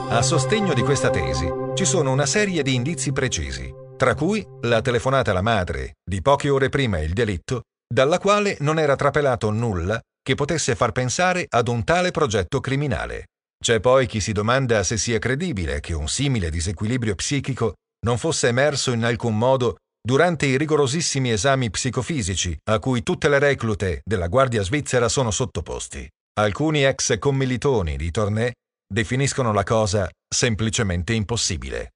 A 0.08 0.20
sostegno 0.20 0.74
di 0.74 0.82
questa 0.82 1.10
tesi 1.10 1.48
ci 1.74 1.84
sono 1.84 2.10
una 2.10 2.26
serie 2.26 2.64
di 2.64 2.74
indizi 2.74 3.12
precisi, 3.12 3.72
tra 3.96 4.16
cui 4.16 4.44
la 4.62 4.80
telefonata 4.80 5.30
alla 5.30 5.40
madre 5.40 5.98
di 6.04 6.20
poche 6.20 6.48
ore 6.48 6.68
prima 6.68 6.98
il 6.98 7.12
delitto, 7.12 7.62
dalla 7.86 8.18
quale 8.18 8.56
non 8.58 8.80
era 8.80 8.96
trapelato 8.96 9.50
nulla 9.50 10.00
che 10.24 10.34
potesse 10.34 10.74
far 10.74 10.92
pensare 10.92 11.44
ad 11.46 11.68
un 11.68 11.84
tale 11.84 12.10
progetto 12.10 12.60
criminale. 12.60 13.26
C'è 13.62 13.78
poi 13.78 14.06
chi 14.06 14.20
si 14.20 14.32
domanda 14.32 14.82
se 14.82 14.96
sia 14.96 15.18
credibile 15.18 15.80
che 15.80 15.92
un 15.92 16.08
simile 16.08 16.50
disequilibrio 16.50 17.14
psichico 17.14 17.74
non 18.06 18.16
fosse 18.16 18.48
emerso 18.48 18.92
in 18.92 19.04
alcun 19.04 19.36
modo 19.36 19.76
durante 20.00 20.46
i 20.46 20.56
rigorosissimi 20.56 21.30
esami 21.30 21.70
psicofisici 21.70 22.56
a 22.70 22.78
cui 22.78 23.02
tutte 23.02 23.28
le 23.28 23.38
reclute 23.38 24.00
della 24.02 24.28
Guardia 24.28 24.62
svizzera 24.62 25.08
sono 25.08 25.30
sottoposti. 25.30 26.08
Alcuni 26.40 26.84
ex 26.84 27.18
commilitoni 27.18 27.96
di 27.96 28.10
Tornè 28.10 28.50
definiscono 28.92 29.52
la 29.52 29.62
cosa 29.62 30.10
semplicemente 30.26 31.12
impossibile. 31.12 31.92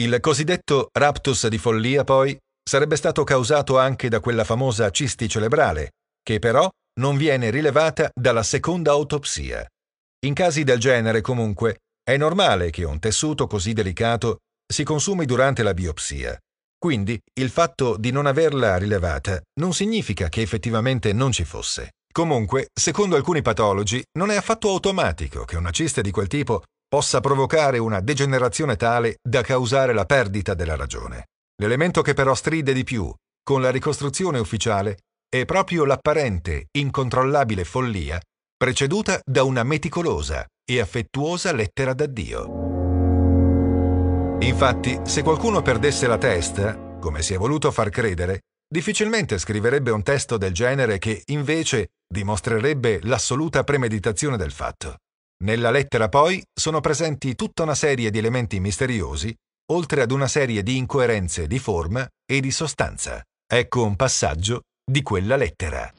Il 0.00 0.18
cosiddetto 0.20 0.88
raptus 0.92 1.48
di 1.48 1.58
follia, 1.58 2.04
poi, 2.04 2.36
sarebbe 2.62 2.96
stato 2.96 3.24
causato 3.24 3.78
anche 3.78 4.08
da 4.08 4.20
quella 4.20 4.44
famosa 4.44 4.90
cisti 4.90 5.28
cerebrale, 5.28 5.90
che 6.22 6.38
però 6.38 6.68
non 6.98 7.16
viene 7.16 7.50
rilevata 7.50 8.10
dalla 8.14 8.42
seconda 8.42 8.92
autopsia. 8.92 9.66
In 10.26 10.34
casi 10.34 10.64
del 10.64 10.78
genere, 10.78 11.20
comunque, 11.20 11.78
è 12.02 12.16
normale 12.16 12.70
che 12.70 12.84
un 12.84 12.98
tessuto 12.98 13.46
così 13.46 13.72
delicato 13.72 14.38
si 14.66 14.84
consumi 14.84 15.24
durante 15.24 15.62
la 15.62 15.74
biopsia. 15.74 16.38
Quindi 16.76 17.18
il 17.40 17.50
fatto 17.50 17.96
di 17.96 18.10
non 18.10 18.26
averla 18.26 18.76
rilevata 18.76 19.40
non 19.60 19.72
significa 19.72 20.28
che 20.28 20.42
effettivamente 20.42 21.12
non 21.12 21.32
ci 21.32 21.44
fosse. 21.44 21.90
Comunque, 22.12 22.68
secondo 22.72 23.16
alcuni 23.16 23.42
patologi, 23.42 24.02
non 24.18 24.30
è 24.30 24.36
affatto 24.36 24.68
automatico 24.68 25.44
che 25.44 25.56
una 25.56 25.70
ciste 25.70 26.02
di 26.02 26.10
quel 26.10 26.28
tipo 26.28 26.62
possa 26.88 27.20
provocare 27.20 27.78
una 27.78 28.00
degenerazione 28.00 28.76
tale 28.76 29.16
da 29.22 29.42
causare 29.42 29.92
la 29.92 30.04
perdita 30.04 30.54
della 30.54 30.76
ragione. 30.76 31.26
L'elemento 31.60 32.02
che 32.02 32.14
però 32.14 32.34
stride 32.34 32.72
di 32.72 32.84
più 32.84 33.12
con 33.42 33.60
la 33.60 33.70
ricostruzione 33.70 34.38
ufficiale 34.38 34.98
è 35.30 35.44
proprio 35.44 35.84
l'apparente, 35.84 36.68
incontrollabile 36.72 37.64
follia 37.64 38.18
preceduta 38.58 39.20
da 39.24 39.44
una 39.44 39.62
meticolosa 39.62 40.44
e 40.64 40.80
affettuosa 40.80 41.52
lettera 41.52 41.92
d'addio. 41.92 42.66
Infatti, 44.40 44.98
se 45.04 45.22
qualcuno 45.22 45.62
perdesse 45.62 46.08
la 46.08 46.18
testa, 46.18 46.76
come 46.98 47.22
si 47.22 47.34
è 47.34 47.36
voluto 47.36 47.70
far 47.70 47.90
credere, 47.90 48.40
difficilmente 48.68 49.38
scriverebbe 49.38 49.92
un 49.92 50.02
testo 50.02 50.38
del 50.38 50.52
genere 50.52 50.98
che, 50.98 51.22
invece, 51.26 51.90
dimostrerebbe 52.12 52.98
l'assoluta 53.02 53.62
premeditazione 53.62 54.36
del 54.36 54.50
fatto. 54.50 54.96
Nella 55.44 55.70
lettera, 55.70 56.08
poi, 56.08 56.42
sono 56.52 56.80
presenti 56.80 57.36
tutta 57.36 57.62
una 57.62 57.76
serie 57.76 58.10
di 58.10 58.18
elementi 58.18 58.58
misteriosi, 58.58 59.32
oltre 59.70 60.02
ad 60.02 60.10
una 60.10 60.26
serie 60.26 60.64
di 60.64 60.76
incoerenze 60.76 61.46
di 61.46 61.60
forma 61.60 62.04
e 62.26 62.40
di 62.40 62.50
sostanza. 62.50 63.22
Ecco 63.46 63.84
un 63.84 63.94
passaggio 63.94 64.62
di 64.88 65.02
quella 65.02 65.36
lettera. 65.36 65.92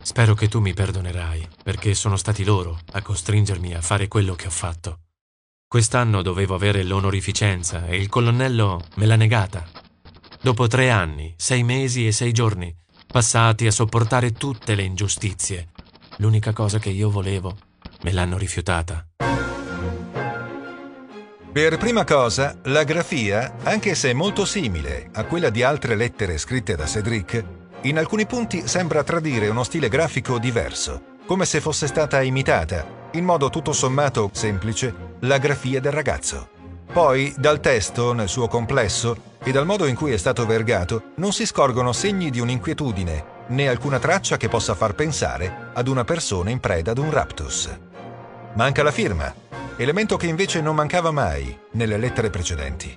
Spero 0.00 0.34
che 0.34 0.46
tu 0.46 0.60
mi 0.60 0.72
perdonerai, 0.72 1.48
perché 1.64 1.94
sono 1.94 2.16
stati 2.16 2.44
loro 2.44 2.78
a 2.92 3.02
costringermi 3.02 3.74
a 3.74 3.80
fare 3.80 4.06
quello 4.06 4.34
che 4.36 4.46
ho 4.46 4.50
fatto. 4.50 5.00
Quest'anno 5.66 6.22
dovevo 6.22 6.54
avere 6.54 6.84
l'onorificenza 6.84 7.86
e 7.86 7.96
il 7.96 8.08
colonnello 8.08 8.80
me 8.96 9.06
l'ha 9.06 9.16
negata. 9.16 9.68
Dopo 10.40 10.68
tre 10.68 10.90
anni, 10.90 11.34
sei 11.36 11.64
mesi 11.64 12.06
e 12.06 12.12
sei 12.12 12.30
giorni, 12.30 12.72
passati 13.06 13.66
a 13.66 13.72
sopportare 13.72 14.32
tutte 14.32 14.76
le 14.76 14.84
ingiustizie, 14.84 15.70
l'unica 16.18 16.52
cosa 16.52 16.78
che 16.78 16.90
io 16.90 17.10
volevo, 17.10 17.56
me 18.02 18.12
l'hanno 18.12 18.38
rifiutata. 18.38 19.04
Per 21.52 21.78
prima 21.78 22.04
cosa, 22.04 22.54
la 22.66 22.84
grafia, 22.84 23.56
anche 23.64 23.96
se 23.96 24.14
molto 24.14 24.44
simile 24.44 25.08
a 25.14 25.24
quella 25.24 25.50
di 25.50 25.64
altre 25.64 25.96
lettere 25.96 26.38
scritte 26.38 26.76
da 26.76 26.86
Cedric, 26.86 27.44
in 27.82 27.98
alcuni 27.98 28.24
punti 28.24 28.68
sembra 28.68 29.02
tradire 29.02 29.48
uno 29.48 29.64
stile 29.64 29.88
grafico 29.88 30.38
diverso, 30.38 31.16
come 31.26 31.44
se 31.44 31.60
fosse 31.60 31.88
stata 31.88 32.22
imitata, 32.22 32.86
in 33.12 33.24
modo 33.24 33.50
tutto 33.50 33.72
sommato 33.72 34.30
semplice, 34.32 34.94
la 35.22 35.38
grafia 35.38 35.80
del 35.80 35.90
ragazzo. 35.90 36.50
Poi, 36.92 37.34
dal 37.36 37.58
testo, 37.58 38.12
nel 38.12 38.28
suo 38.28 38.46
complesso, 38.46 39.16
e 39.42 39.50
dal 39.50 39.66
modo 39.66 39.86
in 39.86 39.96
cui 39.96 40.12
è 40.12 40.18
stato 40.18 40.46
vergato, 40.46 41.02
non 41.16 41.32
si 41.32 41.46
scorgono 41.46 41.92
segni 41.92 42.30
di 42.30 42.38
un'inquietudine, 42.38 43.24
né 43.48 43.68
alcuna 43.68 43.98
traccia 43.98 44.36
che 44.36 44.48
possa 44.48 44.76
far 44.76 44.94
pensare 44.94 45.70
ad 45.72 45.88
una 45.88 46.04
persona 46.04 46.50
in 46.50 46.60
preda 46.60 46.92
ad 46.92 46.98
un 46.98 47.10
raptus. 47.10 47.68
Manca 48.54 48.84
la 48.84 48.92
firma, 48.92 49.34
elemento 49.82 50.18
che 50.18 50.26
invece 50.26 50.60
non 50.60 50.74
mancava 50.74 51.10
mai 51.10 51.58
nelle 51.70 51.96
lettere 51.96 52.28
precedenti. 52.28 52.94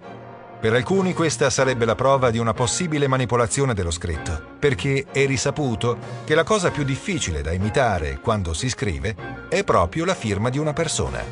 Per 0.60 0.74
alcuni 0.74 1.14
questa 1.14 1.50
sarebbe 1.50 1.86
la 1.86 1.96
prova 1.96 2.30
di 2.30 2.40
una 2.40 2.54
possibile 2.54 3.08
manipolazione 3.08 3.74
dello 3.74 3.90
scritto, 3.90 4.56
perché 4.60 5.06
è 5.10 5.26
risaputo 5.26 5.98
che 6.26 6.36
la 6.36 6.44
cosa 6.44 6.72
più 6.72 6.84
difficile 6.84 7.42
da 7.42 7.54
imitare 7.54 8.20
quando 8.20 8.54
si 8.54 8.68
scrive 8.68 9.16
è 9.48 9.64
proprio 9.64 10.04
la 10.04 10.14
firma 10.14 10.50
di 10.50 10.58
una 10.58 10.74
persona. 10.74 11.24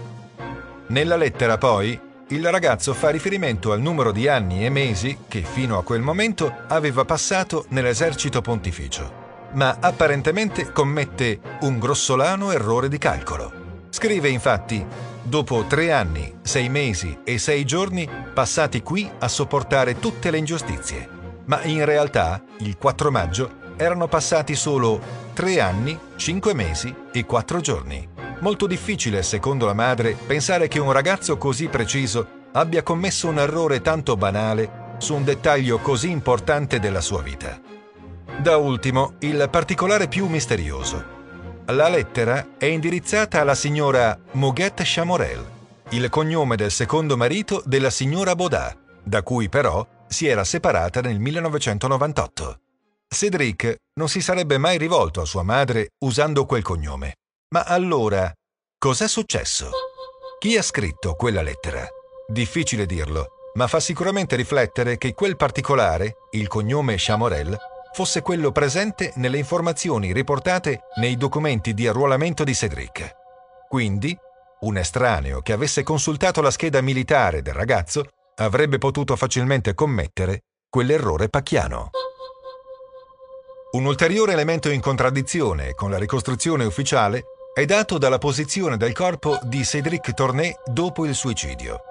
Nella 0.87 1.17
lettera 1.17 1.57
poi 1.57 1.99
il 2.29 2.49
ragazzo 2.49 2.93
fa 2.93 3.09
riferimento 3.09 3.73
al 3.73 3.81
numero 3.81 4.13
di 4.13 4.29
anni 4.29 4.65
e 4.65 4.69
mesi 4.69 5.17
che 5.27 5.41
fino 5.41 5.77
a 5.77 5.83
quel 5.83 6.01
momento 6.01 6.53
aveva 6.67 7.03
passato 7.03 7.65
nell'esercito 7.69 8.39
pontificio, 8.39 9.49
ma 9.53 9.75
apparentemente 9.81 10.71
commette 10.71 11.39
un 11.61 11.77
grossolano 11.77 12.53
errore 12.53 12.87
di 12.87 12.97
calcolo. 12.97 13.51
Scrive 13.89 14.29
infatti 14.29 15.09
dopo 15.21 15.65
tre 15.67 15.91
anni, 15.91 16.39
sei 16.41 16.69
mesi 16.69 17.19
e 17.23 17.37
sei 17.37 17.63
giorni 17.63 18.07
passati 18.33 18.81
qui 18.81 19.09
a 19.19 19.27
sopportare 19.27 19.99
tutte 19.99 20.31
le 20.31 20.37
ingiustizie. 20.37 21.09
Ma 21.45 21.63
in 21.63 21.85
realtà, 21.85 22.41
il 22.59 22.77
4 22.77 23.11
maggio, 23.11 23.59
erano 23.77 24.07
passati 24.07 24.55
solo 24.55 24.99
tre 25.33 25.59
anni, 25.59 25.97
cinque 26.15 26.53
mesi 26.53 26.93
e 27.11 27.25
quattro 27.25 27.59
giorni. 27.61 28.07
Molto 28.39 28.67
difficile, 28.67 29.23
secondo 29.23 29.65
la 29.65 29.73
madre, 29.73 30.13
pensare 30.13 30.67
che 30.67 30.79
un 30.79 30.91
ragazzo 30.91 31.37
così 31.37 31.67
preciso 31.67 32.39
abbia 32.53 32.83
commesso 32.83 33.27
un 33.27 33.39
errore 33.39 33.81
tanto 33.81 34.15
banale 34.15 34.95
su 34.97 35.15
un 35.15 35.23
dettaglio 35.23 35.79
così 35.79 36.09
importante 36.09 36.79
della 36.79 37.01
sua 37.01 37.21
vita. 37.21 37.59
Da 38.37 38.57
ultimo, 38.57 39.13
il 39.19 39.47
particolare 39.49 40.07
più 40.07 40.27
misterioso. 40.27 41.20
La 41.67 41.87
lettera 41.87 42.57
è 42.57 42.65
indirizzata 42.65 43.39
alla 43.39 43.55
signora 43.55 44.17
Moguette 44.31 44.83
Chamorel, 44.85 45.49
il 45.89 46.09
cognome 46.09 46.55
del 46.55 46.71
secondo 46.71 47.15
marito 47.15 47.61
della 47.65 47.89
signora 47.89 48.35
Baudin, 48.35 48.77
da 49.03 49.23
cui 49.23 49.47
però 49.47 49.85
si 50.07 50.27
era 50.27 50.43
separata 50.43 51.01
nel 51.01 51.19
1998. 51.19 52.59
Cédric 53.07 53.75
non 53.93 54.09
si 54.09 54.21
sarebbe 54.21 54.57
mai 54.57 54.77
rivolto 54.77 55.21
a 55.21 55.25
sua 55.25 55.43
madre 55.43 55.89
usando 55.99 56.45
quel 56.45 56.63
cognome. 56.63 57.17
Ma 57.53 57.63
allora, 57.63 58.31
cos'è 58.77 59.07
successo? 59.07 59.69
Chi 60.39 60.57
ha 60.57 60.61
scritto 60.61 61.13
quella 61.13 61.41
lettera? 61.41 61.87
Difficile 62.27 62.85
dirlo, 62.85 63.27
ma 63.53 63.67
fa 63.67 63.79
sicuramente 63.79 64.35
riflettere 64.35 64.97
che 64.97 65.13
quel 65.13 65.37
particolare, 65.37 66.15
il 66.31 66.47
cognome 66.47 66.95
Chamorel, 66.97 67.57
fosse 67.93 68.21
quello 68.21 68.51
presente 68.51 69.11
nelle 69.15 69.37
informazioni 69.37 70.13
riportate 70.13 70.83
nei 70.95 71.17
documenti 71.17 71.73
di 71.73 71.87
arruolamento 71.87 72.43
di 72.43 72.53
Cedric. 72.53 73.15
Quindi, 73.67 74.17
un 74.61 74.77
estraneo 74.77 75.41
che 75.41 75.53
avesse 75.53 75.83
consultato 75.83 76.41
la 76.41 76.51
scheda 76.51 76.81
militare 76.81 77.41
del 77.41 77.53
ragazzo 77.53 78.05
avrebbe 78.35 78.77
potuto 78.77 79.15
facilmente 79.15 79.73
commettere 79.73 80.43
quell'errore 80.69 81.29
pacchiano. 81.29 81.89
Un 83.71 83.85
ulteriore 83.85 84.33
elemento 84.33 84.69
in 84.69 84.81
contraddizione 84.81 85.73
con 85.73 85.89
la 85.89 85.97
ricostruzione 85.97 86.65
ufficiale 86.65 87.23
è 87.53 87.65
dato 87.65 87.97
dalla 87.97 88.17
posizione 88.17 88.77
del 88.77 88.93
corpo 88.93 89.39
di 89.43 89.63
Cédric 89.63 90.13
Torné 90.13 90.55
dopo 90.65 91.05
il 91.05 91.15
suicidio. 91.15 91.81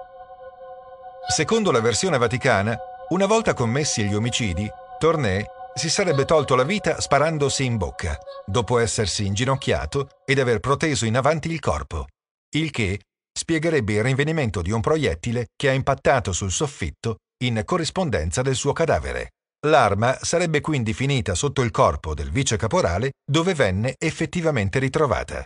Secondo 1.27 1.71
la 1.71 1.81
versione 1.81 2.17
vaticana, 2.17 2.77
una 3.09 3.25
volta 3.25 3.53
commessi 3.53 4.03
gli 4.03 4.13
omicidi, 4.13 4.69
Torné 4.97 5.45
si 5.73 5.89
sarebbe 5.89 6.25
tolto 6.25 6.55
la 6.55 6.63
vita 6.63 6.99
sparandosi 6.99 7.63
in 7.63 7.77
bocca, 7.77 8.17
dopo 8.45 8.77
essersi 8.77 9.25
inginocchiato 9.25 10.09
ed 10.25 10.39
aver 10.39 10.59
proteso 10.59 11.05
in 11.05 11.17
avanti 11.17 11.51
il 11.51 11.59
corpo, 11.59 12.07
il 12.55 12.71
che 12.71 12.99
spiegherebbe 13.33 13.93
il 13.93 14.03
rinvenimento 14.03 14.61
di 14.61 14.71
un 14.71 14.81
proiettile 14.81 15.47
che 15.55 15.69
ha 15.69 15.73
impattato 15.73 16.33
sul 16.33 16.51
soffitto 16.51 17.17
in 17.43 17.61
corrispondenza 17.65 18.41
del 18.41 18.55
suo 18.55 18.73
cadavere. 18.73 19.31
L'arma 19.67 20.17
sarebbe 20.21 20.59
quindi 20.59 20.93
finita 20.93 21.35
sotto 21.35 21.61
il 21.61 21.71
corpo 21.71 22.13
del 22.13 22.31
vice 22.31 22.57
caporale 22.57 23.11
dove 23.23 23.53
venne 23.53 23.95
effettivamente 23.97 24.79
ritrovata. 24.79 25.45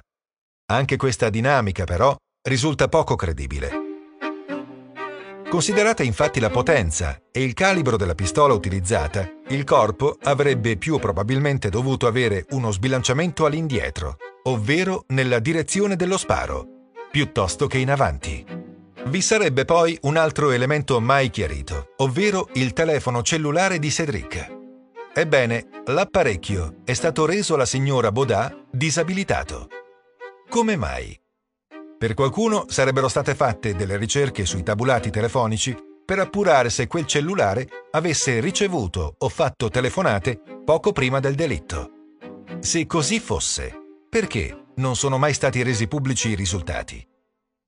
Anche 0.71 0.97
questa 0.97 1.29
dinamica, 1.29 1.83
però, 1.83 2.15
risulta 2.47 2.87
poco 2.87 3.15
credibile. 3.15 3.84
Considerata 5.55 6.03
infatti 6.03 6.41
la 6.41 6.49
potenza 6.49 7.17
e 7.31 7.41
il 7.41 7.53
calibro 7.53 7.95
della 7.95 8.13
pistola 8.13 8.53
utilizzata, 8.53 9.25
il 9.47 9.63
corpo 9.63 10.17
avrebbe 10.23 10.75
più 10.75 10.99
probabilmente 10.99 11.69
dovuto 11.69 12.07
avere 12.07 12.45
uno 12.49 12.71
sbilanciamento 12.71 13.45
all'indietro, 13.45 14.17
ovvero 14.43 15.05
nella 15.07 15.39
direzione 15.39 15.95
dello 15.95 16.17
sparo, 16.17 16.67
piuttosto 17.09 17.67
che 17.67 17.77
in 17.77 17.89
avanti. 17.89 18.45
Vi 19.05 19.21
sarebbe 19.21 19.63
poi 19.63 19.97
un 20.01 20.17
altro 20.17 20.51
elemento 20.51 20.99
mai 20.99 21.29
chiarito, 21.29 21.93
ovvero 21.99 22.49
il 22.55 22.73
telefono 22.73 23.21
cellulare 23.21 23.79
di 23.79 23.89
Cedric. 23.89 24.53
Ebbene, 25.13 25.67
l'apparecchio 25.85 26.81
è 26.83 26.91
stato 26.91 27.25
reso 27.25 27.53
alla 27.53 27.65
signora 27.65 28.11
Baudin 28.11 28.65
disabilitato. 28.69 29.69
Come 30.49 30.75
mai? 30.75 31.17
Per 32.05 32.13
qualcuno 32.13 32.65
sarebbero 32.67 33.07
state 33.07 33.33
fatte 33.33 33.73
delle 33.73 33.97
ricerche 33.97 34.45
sui 34.45 34.61
tabulati 34.61 35.09
telefonici 35.09 35.75
per 36.05 36.19
appurare 36.19 36.69
se 36.69 36.85
quel 36.85 37.07
cellulare 37.07 37.67
avesse 37.89 38.39
ricevuto 38.41 39.15
o 39.17 39.27
fatto 39.27 39.69
telefonate 39.69 40.39
poco 40.63 40.91
prima 40.91 41.19
del 41.19 41.33
delitto. 41.33 41.89
Se 42.59 42.85
così 42.85 43.19
fosse, 43.19 43.73
perché 44.07 44.65
non 44.75 44.95
sono 44.95 45.17
mai 45.17 45.33
stati 45.33 45.63
resi 45.63 45.87
pubblici 45.87 46.29
i 46.29 46.35
risultati? 46.35 47.03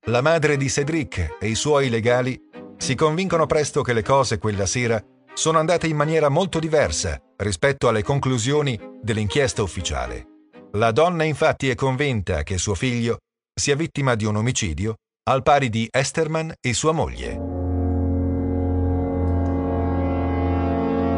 La 0.05 0.21
madre 0.21 0.55
di 0.55 0.69
Cedric 0.69 1.37
e 1.39 1.47
i 1.47 1.55
suoi 1.55 1.89
legali 1.89 2.39
si 2.77 2.93
convincono 2.93 3.47
presto 3.47 3.81
che 3.81 3.93
le 3.93 4.03
cose 4.03 4.37
quella 4.37 4.67
sera 4.67 5.03
sono 5.33 5.57
andate 5.57 5.87
in 5.87 5.95
maniera 5.95 6.29
molto 6.29 6.59
diversa 6.59 7.19
rispetto 7.37 7.87
alle 7.87 8.03
conclusioni 8.03 8.79
dell'inchiesta 9.01 9.63
ufficiale. 9.63 10.27
La 10.73 10.91
donna 10.91 11.23
infatti 11.23 11.69
è 11.69 11.73
convinta 11.73 12.43
che 12.43 12.59
suo 12.59 12.75
figlio 12.75 13.17
sia 13.59 13.75
vittima 13.75 14.13
di 14.13 14.23
un 14.23 14.35
omicidio, 14.35 14.97
al 15.29 15.41
pari 15.41 15.69
di 15.69 15.87
Esterman 15.89 16.53
e 16.61 16.73
sua 16.75 16.91
moglie. 16.91 17.41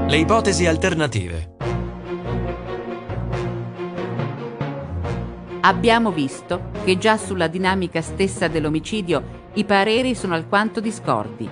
Le 0.07 0.18
ipotesi 0.18 0.66
alternative. 0.66 1.57
Abbiamo 5.60 6.14
visto 6.14 6.72
che 6.86 6.98
già 6.98 7.18
sulla 7.18 7.48
dinamica 7.48 8.02
stessa 8.02 8.48
dell'omicidio 8.48 9.48
i 9.56 9.66
pareri 9.66 10.16
sono 10.16 10.34
alquanto 10.34 10.80
discordi. 10.80 11.48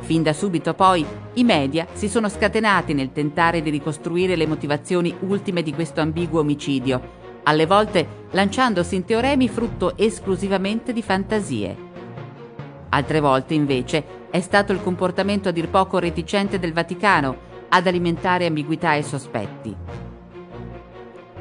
Fin 0.00 0.22
da 0.22 0.34
subito 0.34 0.74
poi 0.74 1.06
i 1.34 1.44
media 1.44 1.86
si 1.94 2.10
sono 2.10 2.28
scatenati 2.28 2.92
nel 2.92 3.12
tentare 3.12 3.62
di 3.62 3.70
ricostruire 3.70 4.36
le 4.36 4.46
motivazioni 4.46 5.16
ultime 5.20 5.62
di 5.62 5.72
questo 5.72 6.02
ambiguo 6.02 6.40
omicidio, 6.40 7.19
alle 7.44 7.66
volte 7.66 8.18
lanciandosi 8.30 8.94
in 8.94 9.04
teoremi 9.04 9.48
frutto 9.48 9.96
esclusivamente 9.96 10.92
di 10.92 11.02
fantasie. 11.02 11.76
Altre 12.90 13.20
volte, 13.20 13.54
invece, 13.54 14.18
è 14.30 14.40
stato 14.40 14.72
il 14.72 14.82
comportamento 14.82 15.48
a 15.48 15.52
dir 15.52 15.68
poco 15.68 15.98
reticente 15.98 16.58
del 16.58 16.72
Vaticano 16.72 17.48
ad 17.68 17.86
alimentare 17.86 18.46
ambiguità 18.46 18.94
e 18.94 19.02
sospetti. 19.02 19.74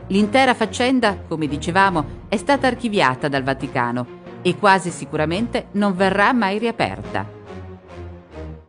L'intera 0.08 0.54
faccenda, 0.54 1.18
come 1.28 1.48
dicevamo, 1.48 2.24
è 2.30 2.38
stata 2.38 2.68
archiviata 2.68 3.28
dal 3.28 3.44
Vaticano 3.44 4.18
e 4.42 4.58
quasi 4.58 4.90
sicuramente 4.90 5.68
non 5.74 5.96
verrà 5.96 6.34
mai 6.34 6.58
riaperta. 6.58 7.28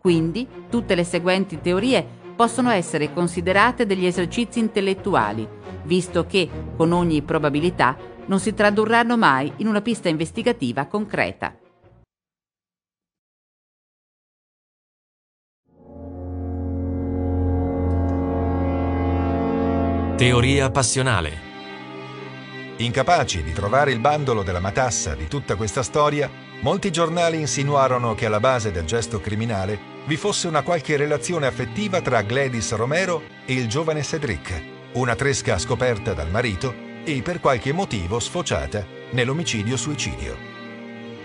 Quindi 0.00 0.46
tutte 0.68 0.94
le 0.94 1.04
seguenti 1.04 1.60
teorie 1.60 2.18
possono 2.36 2.70
essere 2.70 3.12
considerate 3.12 3.86
degli 3.86 4.06
esercizi 4.06 4.58
intellettuali, 4.58 5.46
visto 5.84 6.26
che, 6.26 6.48
con 6.76 6.92
ogni 6.92 7.22
probabilità, 7.22 7.96
non 8.26 8.38
si 8.40 8.54
tradurranno 8.54 9.16
mai 9.16 9.52
in 9.56 9.66
una 9.66 9.80
pista 9.80 10.08
investigativa 10.08 10.86
concreta. 10.86 11.54
Teoria 20.16 20.70
passionale. 20.70 21.48
Incapaci 22.76 23.42
di 23.42 23.52
trovare 23.52 23.90
il 23.90 24.00
bandolo 24.00 24.42
della 24.42 24.60
matassa 24.60 25.14
di 25.14 25.26
tutta 25.28 25.56
questa 25.56 25.82
storia, 25.82 26.30
molti 26.60 26.90
giornali 26.90 27.38
insinuarono 27.38 28.14
che 28.14 28.26
alla 28.26 28.38
base 28.38 28.70
del 28.70 28.84
gesto 28.84 29.18
criminale 29.18 29.78
vi 30.06 30.16
fosse 30.16 30.46
una 30.46 30.62
qualche 30.62 30.96
relazione 30.96 31.46
affettiva 31.46 32.00
tra 32.00 32.20
Gladys 32.22 32.74
Romero 32.74 33.22
e 33.46 33.54
il 33.54 33.66
giovane 33.66 34.02
Cedric, 34.02 34.79
una 34.92 35.14
tresca 35.14 35.56
scoperta 35.58 36.14
dal 36.14 36.30
marito 36.30 36.74
e 37.04 37.22
per 37.22 37.38
qualche 37.38 37.72
motivo 37.72 38.18
sfociata 38.18 38.84
nell'omicidio-suicidio. 39.12 40.48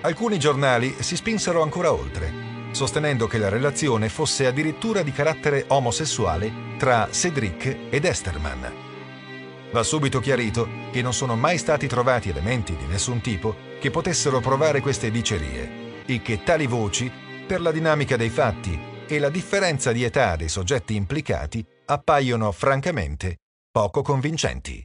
Alcuni 0.02 0.38
giornali 0.38 0.96
si 1.00 1.16
spinsero 1.16 1.64
ancora 1.64 1.92
oltre, 1.92 2.32
sostenendo 2.72 3.26
che 3.26 3.40
la 3.40 3.50
relazione 3.50 4.10
fosse 4.10 4.46
addirittura 4.46 5.02
di 5.02 5.12
carattere 5.12 5.66
omosessuale 5.68 6.52
tra 6.78 7.10
Cedric 7.12 7.78
ed 7.90 8.06
Esterman. 8.06 8.74
Va 9.72 9.82
subito 9.82 10.20
chiarito 10.20 10.68
che 10.92 11.02
non 11.02 11.14
sono 11.14 11.36
mai 11.36 11.58
stati 11.58 11.88
trovati 11.88 12.30
elementi 12.30 12.76
di 12.76 12.86
nessun 12.86 13.20
tipo 13.20 13.56
che 13.80 13.90
potessero 13.90 14.40
provare 14.42 14.80
queste 14.80 15.10
dicerie 15.10 16.04
e 16.06 16.22
che 16.22 16.44
tali 16.44 16.68
voci, 16.68 17.12
per 17.48 17.62
la 17.62 17.72
dinamica 17.72 18.16
dei 18.16 18.30
fatti 18.30 18.80
e 19.08 19.20
la 19.20 19.30
differenza 19.30 19.92
di 19.92 20.04
età 20.04 20.36
dei 20.36 20.50
soggetti 20.50 20.96
implicati, 20.96 21.66
appaiono 21.86 22.52
francamente 22.52 23.38
poco 23.76 24.04
convincenti. 24.04 24.82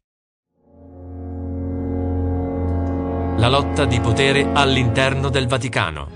La 3.37 3.49
lotta 3.49 3.85
di 3.85 4.01
potere 4.01 4.51
all'interno 4.53 5.29
del 5.29 5.47
Vaticano. 5.47 6.09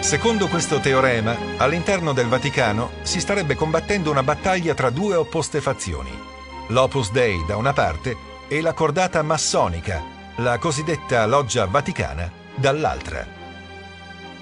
Secondo 0.00 0.48
questo 0.48 0.80
teorema, 0.80 1.36
all'interno 1.58 2.12
del 2.12 2.26
Vaticano 2.26 2.90
si 3.02 3.20
starebbe 3.20 3.54
combattendo 3.54 4.10
una 4.10 4.24
battaglia 4.24 4.74
tra 4.74 4.90
due 4.90 5.14
opposte 5.14 5.60
fazioni, 5.60 6.10
l'Opus 6.70 7.12
Dei 7.12 7.44
da 7.46 7.56
una 7.56 7.72
parte 7.72 8.16
e 8.48 8.60
la 8.60 8.72
cordata 8.72 9.22
massonica, 9.22 10.02
la 10.38 10.58
cosiddetta 10.58 11.24
Loggia 11.26 11.66
Vaticana, 11.66 12.28
dall'altra. 12.56 13.24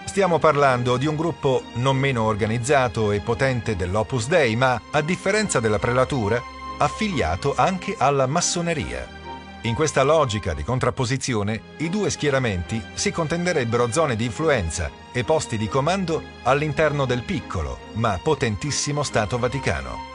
Stiamo 0.05 0.39
parlando 0.39 0.97
di 0.97 1.05
un 1.05 1.15
gruppo 1.15 1.63
non 1.75 1.99
meno 1.99 2.23
organizzato 2.23 3.13
e 3.13 3.21
potente 3.21 3.77
dell'Opus 3.77 4.29
Dei, 4.29 4.57
ma, 4.57 4.81
a 4.91 5.03
differenza 5.03 5.61
della 5.61 5.79
prelatura, 5.79 6.43
affiliato 6.81 7.55
anche 7.55 7.95
alla 7.99 8.27
massoneria. 8.27 9.07
In 9.63 9.75
questa 9.75 10.03
logica 10.03 10.55
di 10.55 10.65
contrapposizione, 10.65 11.61
i 11.79 11.91
due 11.91 12.09
schieramenti 12.09 12.83
si 12.95 13.11
contenderebbero 13.11 13.93
zone 13.93 14.17
di 14.17 14.25
influenza 14.25 14.91
e 15.13 15.23
posti 15.23 15.59
di 15.59 15.69
comando 15.69 16.23
all'interno 16.45 17.05
del 17.05 17.23
piccolo, 17.23 17.79
ma 17.95 18.19
potentissimo 18.23 19.03
Stato 19.03 19.39
Vaticano. 19.39 20.09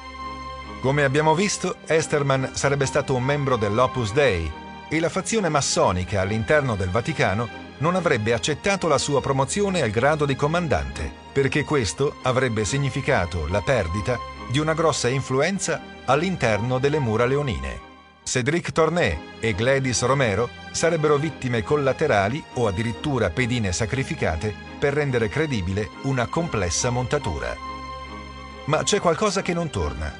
Come 0.81 1.03
abbiamo 1.03 1.35
visto, 1.35 1.77
Esterman 1.85 2.51
sarebbe 2.53 2.87
stato 2.87 3.13
un 3.13 3.23
membro 3.23 3.55
dell'Opus 3.55 4.13
Dei 4.13 4.51
e 4.89 4.99
la 4.99 5.09
fazione 5.09 5.49
massonica 5.49 6.21
all'interno 6.21 6.75
del 6.75 6.89
Vaticano 6.89 7.63
non 7.79 7.95
avrebbe 7.95 8.33
accettato 8.33 8.87
la 8.87 8.97
sua 8.97 9.21
promozione 9.21 9.81
al 9.81 9.91
grado 9.91 10.25
di 10.25 10.35
comandante, 10.35 11.11
perché 11.31 11.63
questo 11.63 12.15
avrebbe 12.23 12.65
significato 12.65 13.47
la 13.47 13.61
perdita 13.61 14.17
di 14.49 14.59
una 14.59 14.73
grossa 14.73 15.07
influenza 15.07 15.81
all'interno 16.05 16.79
delle 16.79 16.99
mura 16.99 17.25
leonine. 17.25 17.93
Cédric 18.23 18.71
Torné 18.71 19.37
e 19.39 19.53
Gladys 19.53 20.03
Romero 20.03 20.49
sarebbero 20.71 21.17
vittime 21.17 21.61
collaterali 21.61 22.43
o 22.53 22.67
addirittura 22.67 23.29
pedine 23.29 23.71
sacrificate 23.71 24.53
per 24.79 24.93
rendere 24.93 25.29
credibile 25.29 25.89
una 26.03 26.25
complessa 26.25 26.89
montatura. 26.89 27.55
Ma 28.65 28.81
c'è 28.81 28.99
qualcosa 28.99 29.43
che 29.43 29.53
non 29.53 29.69
torna. 29.69 30.11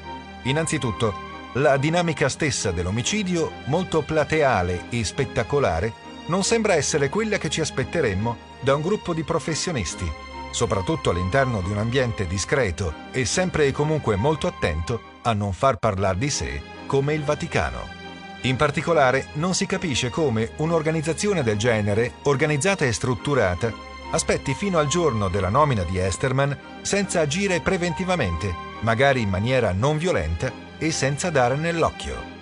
Innanzitutto, 0.44 1.24
la 1.54 1.76
dinamica 1.78 2.28
stessa 2.28 2.70
dell'omicidio, 2.70 3.50
molto 3.64 4.02
plateale 4.02 4.84
e 4.90 5.02
spettacolare, 5.04 5.92
non 6.26 6.44
sembra 6.44 6.74
essere 6.74 7.08
quella 7.08 7.38
che 7.38 7.48
ci 7.48 7.60
aspetteremmo 7.60 8.36
da 8.60 8.74
un 8.74 8.82
gruppo 8.82 9.14
di 9.14 9.24
professionisti, 9.24 10.08
soprattutto 10.50 11.10
all'interno 11.10 11.60
di 11.60 11.70
un 11.70 11.78
ambiente 11.78 12.26
discreto 12.26 12.92
e 13.10 13.24
sempre 13.24 13.66
e 13.66 13.72
comunque 13.72 14.14
molto 14.16 14.46
attento 14.46 15.14
a 15.26 15.32
non 15.32 15.52
far 15.52 15.76
parlare 15.76 16.18
di 16.18 16.30
sé 16.30 16.62
come 16.86 17.14
il 17.14 17.24
Vaticano. 17.24 17.94
In 18.42 18.54
particolare 18.54 19.26
non 19.34 19.54
si 19.54 19.66
capisce 19.66 20.08
come 20.08 20.52
un'organizzazione 20.58 21.42
del 21.42 21.56
genere, 21.56 22.14
organizzata 22.22 22.84
e 22.84 22.92
strutturata, 22.92 23.72
aspetti 24.12 24.54
fino 24.54 24.78
al 24.78 24.86
giorno 24.86 25.28
della 25.28 25.48
nomina 25.48 25.82
di 25.82 25.98
Esterman 25.98 26.56
senza 26.82 27.20
agire 27.20 27.60
preventivamente, 27.60 28.54
magari 28.80 29.22
in 29.22 29.28
maniera 29.28 29.72
non 29.72 29.98
violenta 29.98 30.52
e 30.78 30.92
senza 30.92 31.28
dare 31.30 31.56
nell'occhio. 31.56 32.35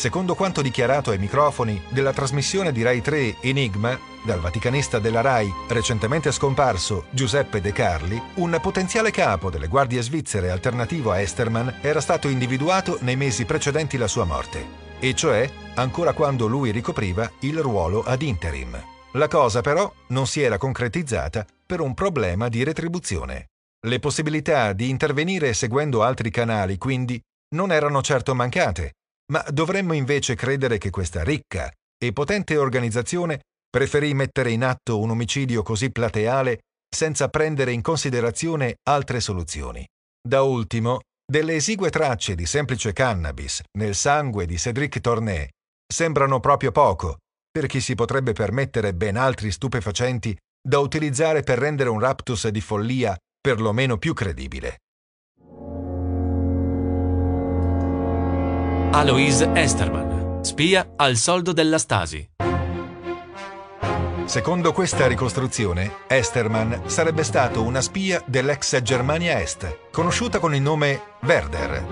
Secondo 0.00 0.34
quanto 0.34 0.62
dichiarato 0.62 1.10
ai 1.10 1.18
microfoni 1.18 1.78
della 1.90 2.14
trasmissione 2.14 2.72
di 2.72 2.82
Rai 2.82 3.02
3 3.02 3.36
Enigma, 3.42 4.00
dal 4.24 4.40
vaticanista 4.40 4.98
della 4.98 5.20
Rai, 5.20 5.52
recentemente 5.68 6.32
scomparso 6.32 7.04
Giuseppe 7.10 7.60
De 7.60 7.70
Carli, 7.72 8.18
un 8.36 8.58
potenziale 8.62 9.10
capo 9.10 9.50
delle 9.50 9.68
guardie 9.68 10.00
svizzere 10.00 10.50
alternativo 10.50 11.10
a 11.10 11.20
Esterman 11.20 11.80
era 11.82 12.00
stato 12.00 12.28
individuato 12.28 12.96
nei 13.02 13.16
mesi 13.16 13.44
precedenti 13.44 13.98
la 13.98 14.08
sua 14.08 14.24
morte 14.24 14.64
e 14.98 15.14
cioè 15.14 15.46
ancora 15.74 16.14
quando 16.14 16.46
lui 16.46 16.70
ricopriva 16.70 17.30
il 17.40 17.58
ruolo 17.58 18.02
ad 18.02 18.22
interim. 18.22 18.82
La 19.12 19.28
cosa 19.28 19.60
però 19.60 19.92
non 20.06 20.26
si 20.26 20.40
era 20.40 20.56
concretizzata 20.56 21.44
per 21.66 21.80
un 21.80 21.92
problema 21.92 22.48
di 22.48 22.64
retribuzione. 22.64 23.48
Le 23.86 23.98
possibilità 23.98 24.72
di 24.72 24.88
intervenire 24.88 25.52
seguendo 25.52 26.02
altri 26.02 26.30
canali 26.30 26.78
quindi 26.78 27.20
non 27.54 27.70
erano 27.70 28.00
certo 28.00 28.34
mancate, 28.34 28.92
ma 29.30 29.44
dovremmo 29.50 29.92
invece 29.92 30.34
credere 30.34 30.78
che 30.78 30.90
questa 30.90 31.22
ricca 31.22 31.70
e 32.02 32.12
potente 32.12 32.56
organizzazione 32.56 33.40
preferì 33.68 34.12
mettere 34.14 34.50
in 34.50 34.64
atto 34.64 34.98
un 34.98 35.10
omicidio 35.10 35.62
così 35.62 35.90
plateale 35.90 36.60
senza 36.92 37.28
prendere 37.28 37.72
in 37.72 37.82
considerazione 37.82 38.76
altre 38.88 39.20
soluzioni. 39.20 39.86
Da 40.20 40.42
ultimo, 40.42 41.00
delle 41.24 41.54
esigue 41.54 41.90
tracce 41.90 42.34
di 42.34 42.46
semplice 42.46 42.92
cannabis 42.92 43.62
nel 43.78 43.94
sangue 43.94 44.46
di 44.46 44.58
Cédric 44.58 45.00
Torné 45.00 45.50
sembrano 45.86 46.40
proprio 46.40 46.72
poco 46.72 47.18
per 47.50 47.66
chi 47.66 47.80
si 47.80 47.94
potrebbe 47.94 48.32
permettere 48.32 48.94
ben 48.94 49.16
altri 49.16 49.50
stupefacenti 49.50 50.36
da 50.60 50.78
utilizzare 50.78 51.42
per 51.42 51.58
rendere 51.58 51.88
un 51.88 52.00
raptus 52.00 52.48
di 52.48 52.60
follia 52.60 53.16
perlomeno 53.40 53.96
più 53.96 54.12
credibile. 54.12 54.78
Aloise 58.92 59.52
Esterman, 59.54 60.42
spia 60.42 60.94
al 60.96 61.14
soldo 61.14 61.52
della 61.52 61.78
Stasi. 61.78 62.28
Secondo 64.24 64.72
questa 64.72 65.06
ricostruzione, 65.06 65.98
Esterman 66.08 66.82
sarebbe 66.86 67.22
stato 67.22 67.62
una 67.62 67.80
spia 67.82 68.20
dell'ex 68.26 68.82
Germania 68.82 69.40
Est, 69.40 69.90
conosciuta 69.92 70.40
con 70.40 70.56
il 70.56 70.60
nome 70.60 71.00
Werder. 71.20 71.86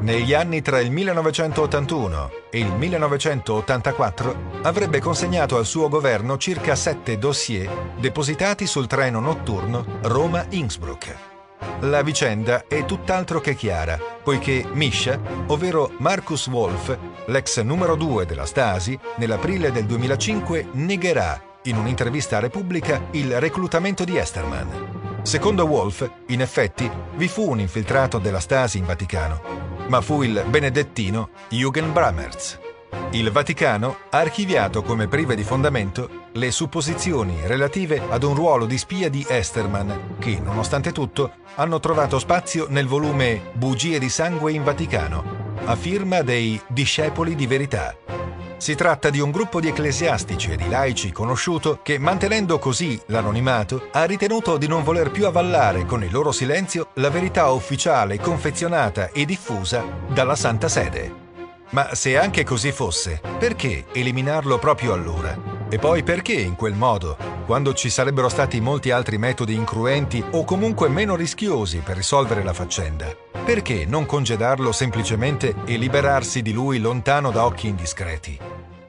Negli 0.00 0.32
anni 0.32 0.62
tra 0.62 0.80
il 0.80 0.90
1981 0.90 2.30
e 2.50 2.58
il 2.60 2.72
1984 2.72 4.36
avrebbe 4.62 5.00
consegnato 5.00 5.58
al 5.58 5.66
suo 5.66 5.90
governo 5.90 6.38
circa 6.38 6.74
sette 6.74 7.18
dossier 7.18 7.92
depositati 8.00 8.66
sul 8.66 8.86
treno 8.86 9.20
notturno 9.20 9.84
Roma-Innsbruck. 10.00 11.37
La 11.80 12.02
vicenda 12.02 12.64
è 12.66 12.84
tutt'altro 12.84 13.40
che 13.40 13.54
chiara, 13.54 13.98
poiché 14.22 14.66
Misha, 14.72 15.20
ovvero 15.46 15.92
Marcus 15.98 16.46
Wolf, 16.48 16.96
l'ex 17.26 17.60
numero 17.62 17.94
2 17.94 18.26
della 18.26 18.46
Stasi, 18.46 18.98
nell'aprile 19.16 19.70
del 19.70 19.86
2005 19.86 20.68
negherà 20.72 21.40
in 21.64 21.76
un'intervista 21.76 22.36
a 22.36 22.40
Repubblica 22.40 23.08
il 23.12 23.38
reclutamento 23.40 24.04
di 24.04 24.16
Esterman. 24.16 25.20
Secondo 25.22 25.66
Wolf, 25.66 26.08
in 26.28 26.40
effetti, 26.40 26.90
vi 27.16 27.28
fu 27.28 27.50
un 27.50 27.60
infiltrato 27.60 28.18
della 28.18 28.40
Stasi 28.40 28.78
in 28.78 28.86
Vaticano, 28.86 29.40
ma 29.88 30.00
fu 30.00 30.22
il 30.22 30.44
benedettino 30.48 31.30
Jürgen 31.50 31.92
Brammertz. 31.92 32.66
Il 33.10 33.30
Vaticano 33.30 33.96
ha 34.10 34.18
archiviato 34.18 34.82
come 34.82 35.08
prive 35.08 35.34
di 35.34 35.42
fondamento 35.42 36.26
le 36.32 36.50
supposizioni 36.50 37.38
relative 37.44 38.02
ad 38.08 38.22
un 38.22 38.34
ruolo 38.34 38.66
di 38.66 38.76
spia 38.78 39.08
di 39.08 39.24
Esterman 39.26 40.16
che, 40.18 40.38
nonostante 40.42 40.92
tutto, 40.92 41.32
hanno 41.56 41.80
trovato 41.80 42.18
spazio 42.18 42.66
nel 42.68 42.86
volume 42.86 43.40
Bugie 43.52 43.98
di 43.98 44.08
sangue 44.08 44.52
in 44.52 44.62
Vaticano, 44.62 45.56
a 45.64 45.74
firma 45.74 46.22
dei 46.22 46.60
Discepoli 46.68 47.34
di 47.34 47.46
Verità, 47.46 47.96
si 48.58 48.74
tratta 48.74 49.08
di 49.08 49.20
un 49.20 49.30
gruppo 49.30 49.60
di 49.60 49.68
ecclesiastici 49.68 50.50
e 50.50 50.56
di 50.56 50.68
laici 50.68 51.12
conosciuto 51.12 51.78
che, 51.80 51.96
mantenendo 51.96 52.58
così 52.58 53.00
l'anonimato, 53.06 53.88
ha 53.92 54.02
ritenuto 54.02 54.56
di 54.56 54.66
non 54.66 54.82
voler 54.82 55.12
più 55.12 55.26
avvallare 55.26 55.86
con 55.86 56.02
il 56.02 56.10
loro 56.10 56.32
silenzio 56.32 56.88
la 56.94 57.08
verità 57.08 57.50
ufficiale 57.50 58.18
confezionata 58.18 59.10
e 59.10 59.24
diffusa 59.24 59.84
dalla 60.08 60.34
Santa 60.34 60.68
Sede. 60.68 61.27
Ma 61.70 61.94
se 61.94 62.16
anche 62.16 62.44
così 62.44 62.72
fosse, 62.72 63.20
perché 63.38 63.84
eliminarlo 63.92 64.58
proprio 64.58 64.94
allora? 64.94 65.36
E 65.68 65.78
poi 65.78 66.02
perché 66.02 66.32
in 66.32 66.56
quel 66.56 66.72
modo, 66.72 67.16
quando 67.44 67.74
ci 67.74 67.90
sarebbero 67.90 68.30
stati 68.30 68.58
molti 68.58 68.90
altri 68.90 69.18
metodi 69.18 69.54
incruenti 69.54 70.24
o 70.30 70.44
comunque 70.44 70.88
meno 70.88 71.14
rischiosi 71.14 71.78
per 71.80 71.96
risolvere 71.96 72.42
la 72.42 72.54
faccenda? 72.54 73.14
Perché 73.44 73.84
non 73.84 74.06
congedarlo 74.06 74.72
semplicemente 74.72 75.54
e 75.66 75.76
liberarsi 75.76 76.40
di 76.40 76.52
lui 76.52 76.78
lontano 76.78 77.30
da 77.30 77.44
occhi 77.44 77.68
indiscreti? 77.68 78.38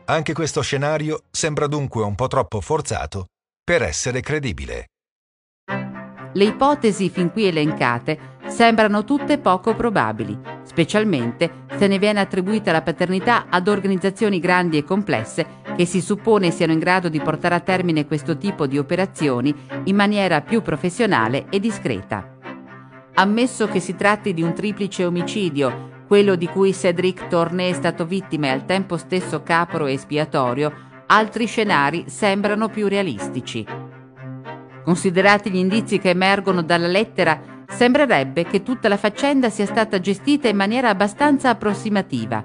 Anche 0.06 0.34
questo 0.34 0.61
scenario 0.61 1.23
sembra 1.30 1.68
dunque 1.68 2.03
un 2.03 2.15
po' 2.15 2.27
troppo 2.27 2.61
forzato 2.61 3.27
per 3.61 3.84
essere 3.84 4.22
credibile. 4.22 4.88
Le 6.34 6.43
ipotesi 6.43 7.10
fin 7.10 7.31
qui 7.31 7.45
elencate 7.47 8.38
sembrano 8.45 9.03
tutte 9.03 9.39
poco 9.39 9.73
probabili, 9.73 10.38
specialmente 10.64 11.65
se 11.76 11.88
ne 11.88 11.97
viene 11.97 12.19
attribuita 12.19 12.72
la 12.72 12.84
paternità 12.84 13.45
ad 13.49 13.68
organizzazioni 13.68 14.39
grandi 14.39 14.77
e 14.77 14.84
complesse 14.84 15.57
che 15.76 15.85
si 15.85 16.01
suppone 16.01 16.51
siano 16.51 16.73
in 16.73 16.80
grado 16.80 17.10
di 17.10 17.19
portare 17.19 17.56
a 17.56 17.60
termine 17.61 18.06
questo 18.06 18.38
tipo 18.38 18.68
di 18.68 18.77
operazioni 18.77 19.56
in 19.85 19.95
maniera 19.95 20.41
più 20.41 20.61
professionale 20.61 21.47
e 21.49 21.60
discreta. 21.60 22.38
Ammesso 23.15 23.68
che 23.68 23.80
si 23.80 23.95
tratti 23.95 24.34
di 24.34 24.43
un 24.43 24.53
triplice 24.53 25.06
omicidio, 25.06 26.03
quello 26.07 26.35
di 26.35 26.47
cui 26.47 26.73
Cedric 26.73 27.27
Tournay 27.27 27.72
è 27.72 27.73
stato 27.73 28.06
vittima 28.06 28.47
e 28.47 28.49
al 28.51 28.65
tempo 28.65 28.97
stesso 28.97 29.41
capro 29.41 29.88
e 29.88 29.93
espiatorio, 29.93 30.72
altri 31.07 31.47
scenari 31.47 32.06
sembrano 32.07 32.69
più 32.69 32.88
realistici. 32.88 33.89
Considerati 34.90 35.52
gli 35.52 35.57
indizi 35.57 35.99
che 35.99 36.10
emergono 36.10 36.64
dalla 36.64 36.88
lettera, 36.88 37.40
sembrerebbe 37.68 38.45
che 38.45 38.64
tutta 38.64 38.88
la 38.88 38.98
faccenda 38.98 39.52
sia 39.52 39.68
stata 39.68 39.99
gestita 39.99 40.48
in 40.48 40.56
maniera 40.56 40.90
abbastanza 40.90 41.49
approssimativa, 41.49 42.44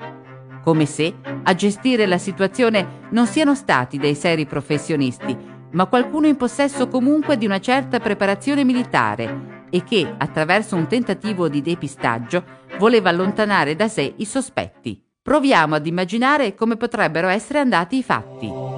come 0.62 0.85
se 0.85 1.15
a 1.43 1.55
gestire 1.55 2.05
la 2.05 2.19
situazione 2.19 3.07
non 3.12 3.27
siano 3.27 3.55
stati 3.55 3.97
dei 3.97 4.15
seri 4.15 4.45
professionisti, 4.45 5.35
ma 5.71 5.87
qualcuno 5.87 6.27
in 6.27 6.37
possesso 6.37 6.87
comunque 6.89 7.39
di 7.39 7.47
una 7.47 7.61
certa 7.61 7.99
preparazione 7.99 8.62
militare 8.62 9.65
e 9.71 9.83
che, 9.83 10.07
attraverso 10.19 10.77
un 10.77 10.87
tentativo 10.87 11.49
di 11.49 11.62
depistaggio, 11.62 12.45
voleva 12.79 13.09
allontanare 13.09 13.75
da 13.75 13.89
sé 13.89 14.12
i 14.19 14.27
sospetti. 14.27 15.03
Proviamo 15.23 15.77
ad 15.77 15.87
immaginare 15.87 16.55
come 16.55 16.77
potrebbero 16.77 17.29
essere 17.29 17.61
andati 17.61 17.97
i 17.97 18.03
fatti. 18.03 18.74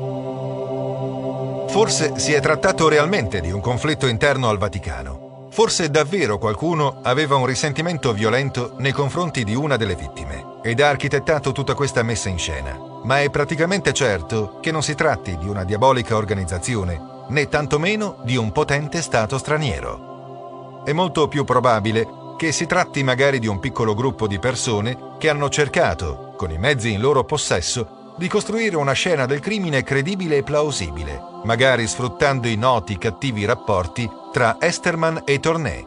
Forse 1.69 2.19
si 2.19 2.33
è 2.33 2.41
trattato 2.41 2.89
realmente 2.89 3.41
di 3.41 3.51
un 3.51 3.61
conflitto 3.61 4.07
interno 4.07 4.49
al 4.49 4.59
Vaticano. 4.59 5.49
Forse 5.51 5.91
davvero 5.91 6.39
qualcuno 6.39 7.01
aveva 7.03 7.37
un 7.37 7.47
risentimento 7.47 8.13
violento 8.13 8.75
nei 8.79 8.93
confronti 8.93 9.45
di 9.45 9.55
una 9.55 9.77
delle 9.77 9.95
vittime 9.95 10.59
ed 10.63 10.81
ha 10.81 10.89
architettato 10.89 11.53
tutta 11.53 11.75
questa 11.75 12.03
messa 12.03 12.29
in 12.29 12.39
scena. 12.39 12.79
Ma 13.05 13.21
è 13.21 13.31
praticamente 13.31 13.93
certo 13.93 14.59
che 14.61 14.71
non 14.71 14.83
si 14.83 14.95
tratti 14.95 15.37
di 15.39 15.49
una 15.49 15.65
diabolica 15.65 16.17
organizzazione, 16.17 17.01
né 17.29 17.49
tantomeno 17.49 18.19
di 18.23 18.37
un 18.37 18.53
potente 18.53 19.03
Stato 19.03 19.39
straniero. 19.39 20.83
È 20.85 20.93
molto 20.93 21.29
più 21.29 21.45
probabile 21.45 22.07
che 22.37 22.53
si 22.53 22.67
tratti 22.67 23.03
magari 23.03 23.39
di 23.39 23.47
un 23.47 23.59
piccolo 23.59 23.95
gruppo 23.95 24.27
di 24.27 24.39
persone 24.39 25.15
che 25.19 25.29
hanno 25.29 25.49
cercato, 25.49 26.35
con 26.37 26.51
i 26.51 26.59
mezzi 26.59 26.93
in 26.93 27.01
loro 27.01 27.25
possesso, 27.25 27.96
di 28.17 28.29
costruire 28.29 28.77
una 28.77 28.93
scena 28.93 29.27
del 29.27 29.41
crimine 29.41 29.83
credibile 29.83 30.39
e 30.39 30.43
plausibile, 30.43 31.21
magari 31.45 31.87
sfruttando 31.87 32.49
i 32.49 32.57
noti 32.57 32.97
cattivi 32.97 33.45
rapporti 33.45 34.09
tra 34.33 34.57
Esterman 34.59 35.23
e 35.25 35.39
Tournay. 35.39 35.87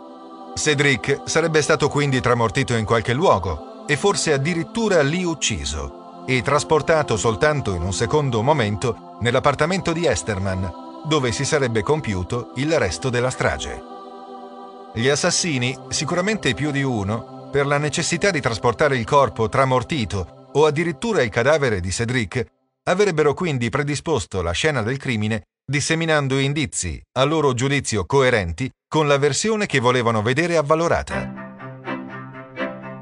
Cedric 0.55 1.21
sarebbe 1.25 1.61
stato 1.61 1.89
quindi 1.89 2.21
tramortito 2.21 2.75
in 2.75 2.85
qualche 2.85 3.13
luogo 3.13 3.85
e 3.87 3.97
forse 3.97 4.33
addirittura 4.33 5.01
lì 5.01 5.23
ucciso 5.23 6.23
e 6.27 6.41
trasportato 6.43 7.17
soltanto 7.17 7.73
in 7.73 7.81
un 7.81 7.93
secondo 7.93 8.43
momento 8.43 9.17
nell'appartamento 9.21 9.91
di 9.91 10.05
Esterman, 10.05 10.71
dove 11.05 11.31
si 11.31 11.43
sarebbe 11.43 11.81
compiuto 11.81 12.51
il 12.55 12.77
resto 12.77 13.09
della 13.09 13.31
strage. 13.31 13.81
Gli 14.93 15.07
assassini, 15.07 15.75
sicuramente 15.89 16.53
più 16.53 16.71
di 16.71 16.83
uno, 16.83 17.47
per 17.51 17.65
la 17.65 17.77
necessità 17.77 18.29
di 18.29 18.41
trasportare 18.41 18.97
il 18.97 19.05
corpo 19.05 19.49
tramortito 19.49 20.38
o 20.53 20.65
addirittura 20.65 21.21
il 21.21 21.29
cadavere 21.29 21.79
di 21.79 21.91
Cedric, 21.91 22.45
avrebbero 22.83 23.33
quindi 23.33 23.69
predisposto 23.69 24.41
la 24.41 24.51
scena 24.51 24.81
del 24.81 24.97
crimine 24.97 25.43
disseminando 25.69 26.39
indizi, 26.39 26.99
a 27.19 27.23
loro 27.23 27.53
giudizio 27.53 28.05
coerenti, 28.05 28.69
con 28.87 29.07
la 29.07 29.19
versione 29.19 29.67
che 29.67 29.79
volevano 29.79 30.23
vedere 30.23 30.57
avvalorata. 30.57 31.33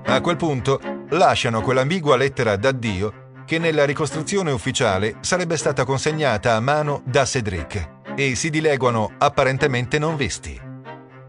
A 0.05 0.21
quel 0.21 0.35
punto 0.35 0.79
lasciano 1.11 1.61
quell'ambigua 1.61 2.17
lettera 2.17 2.57
d'addio 2.57 3.43
che 3.45 3.57
nella 3.57 3.85
ricostruzione 3.85 4.51
ufficiale 4.51 5.15
sarebbe 5.21 5.55
stata 5.55 5.85
consegnata 5.85 6.55
a 6.55 6.59
mano 6.59 7.01
da 7.05 7.23
Cedric 7.23 7.95
e 8.17 8.35
si 8.35 8.49
dileguano 8.49 9.13
apparentemente 9.17 9.97
non 9.97 10.17
visti. 10.17 10.59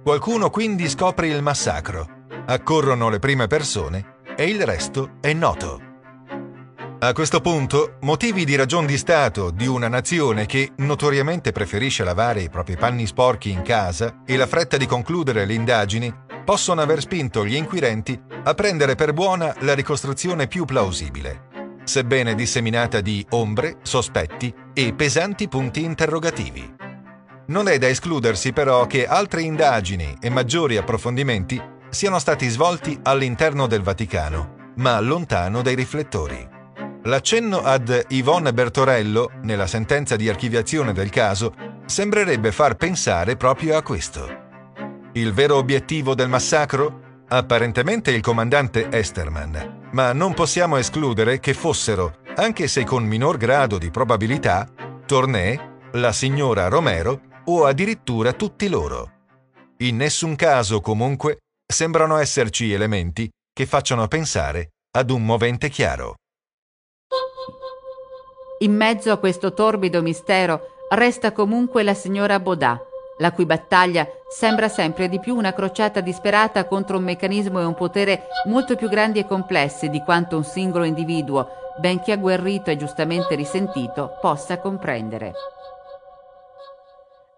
Qualcuno 0.02 0.50
quindi 0.50 0.88
scopre 0.88 1.28
il 1.28 1.42
massacro, 1.42 2.24
accorrono 2.46 3.08
le 3.08 3.20
prime 3.20 3.46
persone 3.46 4.16
e 4.36 4.46
il 4.46 4.64
resto 4.64 5.18
è 5.20 5.32
noto. 5.32 5.87
A 7.00 7.12
questo 7.12 7.40
punto, 7.40 7.98
motivi 8.00 8.44
di 8.44 8.56
ragion 8.56 8.84
di 8.84 8.98
Stato 8.98 9.52
di 9.52 9.68
una 9.68 9.86
nazione 9.86 10.46
che 10.46 10.72
notoriamente 10.78 11.52
preferisce 11.52 12.02
lavare 12.02 12.40
i 12.40 12.50
propri 12.50 12.76
panni 12.76 13.06
sporchi 13.06 13.52
in 13.52 13.62
casa 13.62 14.22
e 14.26 14.36
la 14.36 14.48
fretta 14.48 14.76
di 14.76 14.84
concludere 14.84 15.44
le 15.44 15.54
indagini 15.54 16.12
possono 16.44 16.80
aver 16.80 17.00
spinto 17.00 17.46
gli 17.46 17.54
inquirenti 17.54 18.20
a 18.42 18.52
prendere 18.52 18.96
per 18.96 19.12
buona 19.12 19.54
la 19.60 19.74
ricostruzione 19.74 20.48
più 20.48 20.64
plausibile, 20.64 21.46
sebbene 21.84 22.34
disseminata 22.34 23.00
di 23.00 23.24
ombre, 23.30 23.76
sospetti 23.82 24.52
e 24.74 24.92
pesanti 24.92 25.46
punti 25.46 25.84
interrogativi. 25.84 26.74
Non 27.46 27.68
è 27.68 27.78
da 27.78 27.86
escludersi 27.86 28.52
però 28.52 28.88
che 28.88 29.06
altre 29.06 29.42
indagini 29.42 30.16
e 30.20 30.30
maggiori 30.30 30.76
approfondimenti 30.76 31.62
siano 31.90 32.18
stati 32.18 32.48
svolti 32.48 32.98
all'interno 33.04 33.68
del 33.68 33.82
Vaticano, 33.82 34.72
ma 34.78 34.98
lontano 34.98 35.62
dai 35.62 35.76
riflettori. 35.76 36.56
L'accenno 37.08 37.62
ad 37.62 38.04
Yvonne 38.08 38.52
Bertorello 38.52 39.30
nella 39.40 39.66
sentenza 39.66 40.14
di 40.14 40.28
archiviazione 40.28 40.92
del 40.92 41.08
caso 41.08 41.54
sembrerebbe 41.86 42.52
far 42.52 42.76
pensare 42.76 43.34
proprio 43.34 43.78
a 43.78 43.82
questo. 43.82 44.28
Il 45.14 45.32
vero 45.32 45.56
obiettivo 45.56 46.14
del 46.14 46.28
massacro? 46.28 47.24
Apparentemente 47.28 48.10
il 48.10 48.20
comandante 48.20 48.90
Esterman, 48.90 49.88
ma 49.92 50.12
non 50.12 50.34
possiamo 50.34 50.76
escludere 50.76 51.40
che 51.40 51.54
fossero, 51.54 52.18
anche 52.36 52.68
se 52.68 52.84
con 52.84 53.04
minor 53.04 53.38
grado 53.38 53.78
di 53.78 53.90
probabilità, 53.90 54.68
Tournay, 55.06 55.58
la 55.92 56.12
signora 56.12 56.68
Romero 56.68 57.22
o 57.46 57.64
addirittura 57.64 58.34
tutti 58.34 58.68
loro. 58.68 59.12
In 59.78 59.96
nessun 59.96 60.36
caso, 60.36 60.82
comunque, 60.82 61.38
sembrano 61.66 62.18
esserci 62.18 62.70
elementi 62.70 63.30
che 63.50 63.64
facciano 63.64 64.06
pensare 64.08 64.72
ad 64.94 65.08
un 65.08 65.24
movente 65.24 65.70
chiaro. 65.70 66.16
In 68.60 68.74
mezzo 68.74 69.12
a 69.12 69.18
questo 69.18 69.52
torbido 69.52 70.02
mistero 70.02 70.70
resta 70.88 71.30
comunque 71.30 71.84
la 71.84 71.94
signora 71.94 72.40
Baudà, 72.40 72.82
la 73.18 73.30
cui 73.30 73.46
battaglia 73.46 74.08
sembra 74.28 74.68
sempre 74.68 75.08
di 75.08 75.20
più 75.20 75.36
una 75.36 75.52
crociata 75.52 76.00
disperata 76.00 76.64
contro 76.64 76.96
un 76.96 77.04
meccanismo 77.04 77.60
e 77.60 77.64
un 77.64 77.74
potere 77.74 78.26
molto 78.46 78.74
più 78.74 78.88
grandi 78.88 79.20
e 79.20 79.26
complessi 79.26 79.88
di 79.88 80.00
quanto 80.00 80.36
un 80.36 80.42
singolo 80.42 80.82
individuo, 80.82 81.48
benché 81.78 82.10
agguerrito 82.10 82.70
e 82.70 82.76
giustamente 82.76 83.36
risentito, 83.36 84.18
possa 84.20 84.58
comprendere. 84.58 85.34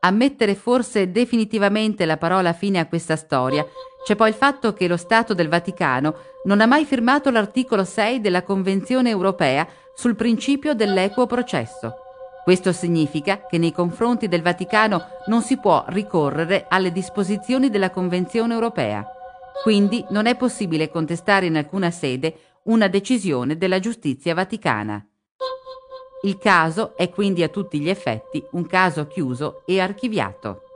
A 0.03 0.11
mettere 0.11 0.55
forse 0.55 1.11
definitivamente 1.11 2.07
la 2.07 2.17
parola 2.17 2.55
fine 2.55 2.79
a 2.79 2.87
questa 2.87 3.17
storia 3.17 3.67
c'è 4.03 4.17
poi 4.17 4.31
il 4.31 4.35
fatto 4.35 4.73
che 4.73 4.89
lo 4.89 4.97
Stato 4.97 5.35
del 5.35 5.51
Vaticano 5.51 6.15
non 6.45 6.63
ha 6.63 6.67
mai 6.67 6.87
firmato 6.87 7.31
l'articolo 7.31 7.85
6 7.85 8.23
della 8.23 8.43
Convenzione 8.43 9.11
europea 9.11 9.69
sul 9.95 10.17
principio 10.17 10.75
dell'equo 10.75 11.27
processo. 11.27 11.95
Questo 12.43 12.73
significa 12.73 13.47
che 13.47 13.59
nei 13.59 13.73
confronti 13.73 14.27
del 14.27 14.43
Vaticano 14.43 15.05
non 15.27 15.43
si 15.43 15.59
può 15.59 15.85
ricorrere 15.89 16.67
alle 16.69 16.91
disposizioni 16.91 17.71
della 17.71 17.91
Convenzione 17.91 18.55
europea. 18.55 19.07
Quindi 19.63 20.05
non 20.09 20.27
è 20.27 20.37
possibile 20.37 20.91
contestare 20.91 21.47
in 21.47 21.57
alcuna 21.57 21.91
sede 21.91 22.35
una 22.65 22.89
decisione 22.89 23.57
della 23.57 23.79
giustizia 23.79 24.35
vaticana. 24.35 25.05
Il 26.23 26.39
caso 26.39 26.97
è 26.97 27.09
quindi 27.11 27.43
a 27.43 27.49
tutti 27.49 27.79
gli 27.79 27.89
effetti 27.89 28.45
un 28.53 28.67
caso 28.67 29.07
chiuso 29.07 29.63
e 29.67 29.81
archiviato. 29.81 30.70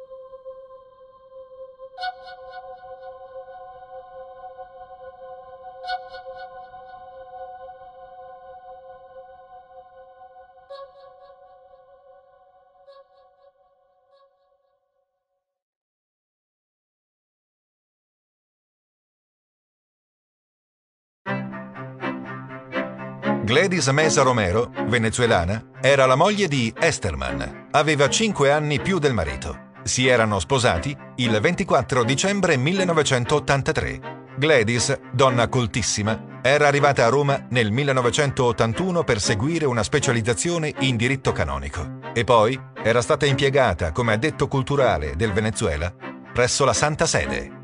Gladys 23.65 23.89
Mesa 23.89 24.21
Romero, 24.21 24.71
venezuelana, 24.89 25.71
era 25.81 26.05
la 26.05 26.17
moglie 26.17 26.49
di 26.49 26.71
Esterman. 26.79 27.69
Aveva 27.71 28.11
5 28.11 28.53
anni 28.53 28.79
più 28.79 28.99
del 28.99 29.15
marito. 29.15 29.73
Si 29.83 30.07
erano 30.07 30.39
sposati 30.39 30.95
il 31.17 31.41
24 31.41 32.05
dicembre 32.05 32.59
1983. 32.59 34.01
Gladys, 34.37 35.01
donna 35.11 35.49
coltissima, 35.49 36.41
era 36.43 36.67
arrivata 36.67 37.07
a 37.07 37.09
Roma 37.09 37.47
nel 37.49 37.73
1981 37.73 39.03
per 39.03 39.19
seguire 39.19 39.65
una 39.65 39.83
specializzazione 39.83 40.71
in 40.81 40.99
diritto 40.99 41.33
canonico 41.33 42.01
e 42.13 42.23
poi 42.23 42.61
era 42.83 43.01
stata 43.01 43.25
impiegata 43.25 43.93
come 43.93 44.13
addetto 44.13 44.47
culturale 44.47 45.17
del 45.17 45.33
Venezuela 45.33 45.91
presso 46.35 46.67
la 46.67 46.75
Santa 46.75 47.07
Sede. 47.07 47.64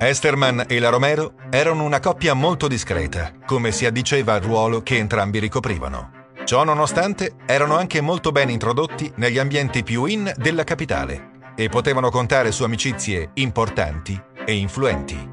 Esterman 0.00 0.66
e 0.68 0.78
la 0.78 0.90
Romero 0.90 1.32
erano 1.50 1.82
una 1.82 1.98
coppia 1.98 2.32
molto 2.32 2.68
discreta, 2.68 3.32
come 3.44 3.72
si 3.72 3.84
addiceva 3.84 4.34
al 4.34 4.40
ruolo 4.40 4.80
che 4.80 4.96
entrambi 4.96 5.40
ricoprivano. 5.40 6.26
Ciò 6.44 6.62
nonostante, 6.62 7.34
erano 7.44 7.76
anche 7.76 8.00
molto 8.00 8.30
ben 8.30 8.48
introdotti 8.48 9.10
negli 9.16 9.38
ambienti 9.38 9.82
più 9.82 10.04
in 10.04 10.32
della 10.36 10.62
capitale 10.62 11.52
e 11.56 11.68
potevano 11.68 12.10
contare 12.10 12.52
su 12.52 12.62
amicizie 12.62 13.30
importanti 13.34 14.16
e 14.46 14.54
influenti. 14.54 15.30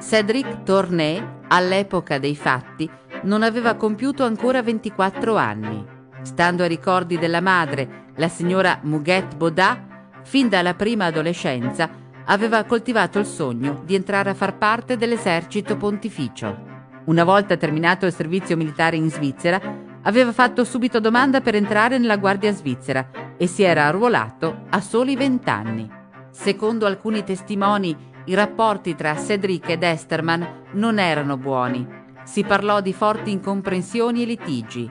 Cédric 0.00 0.62
Tournay, 0.62 1.22
all'epoca 1.48 2.18
dei 2.18 2.34
fatti, 2.34 2.90
non 3.24 3.42
aveva 3.42 3.74
compiuto 3.74 4.24
ancora 4.24 4.62
24 4.62 5.36
anni. 5.36 5.86
Stando 6.22 6.62
ai 6.62 6.70
ricordi 6.70 7.18
della 7.18 7.42
madre, 7.42 8.06
la 8.16 8.28
signora 8.28 8.80
Muguette 8.82 9.36
Baudin, 9.36 9.90
fin 10.22 10.48
dalla 10.48 10.74
prima 10.74 11.06
adolescenza, 11.06 11.88
aveva 12.26 12.64
coltivato 12.64 13.18
il 13.18 13.26
sogno 13.26 13.82
di 13.84 13.94
entrare 13.94 14.30
a 14.30 14.34
far 14.34 14.56
parte 14.56 14.96
dell'esercito 14.96 15.76
pontificio. 15.76 16.70
Una 17.04 17.24
volta 17.24 17.56
terminato 17.56 18.06
il 18.06 18.12
servizio 18.12 18.56
militare 18.56 18.96
in 18.96 19.10
Svizzera, 19.10 19.60
aveva 20.02 20.32
fatto 20.32 20.64
subito 20.64 21.00
domanda 21.00 21.40
per 21.40 21.54
entrare 21.54 21.98
nella 21.98 22.16
Guardia 22.16 22.52
Svizzera 22.52 23.34
e 23.36 23.46
si 23.46 23.62
era 23.62 23.86
arruolato 23.86 24.64
a 24.70 24.80
soli 24.80 25.16
vent'anni. 25.16 25.90
Secondo 26.30 26.86
alcuni 26.86 27.24
testimoni, 27.24 27.96
i 28.26 28.34
rapporti 28.34 28.94
tra 28.94 29.16
Cedric 29.16 29.68
ed 29.70 29.82
Esterman 29.82 30.62
non 30.72 30.98
erano 30.98 31.36
buoni. 31.36 31.86
Si 32.22 32.44
parlò 32.44 32.80
di 32.80 32.92
forti 32.92 33.32
incomprensioni 33.32 34.22
e 34.22 34.26
litigi. 34.26 34.90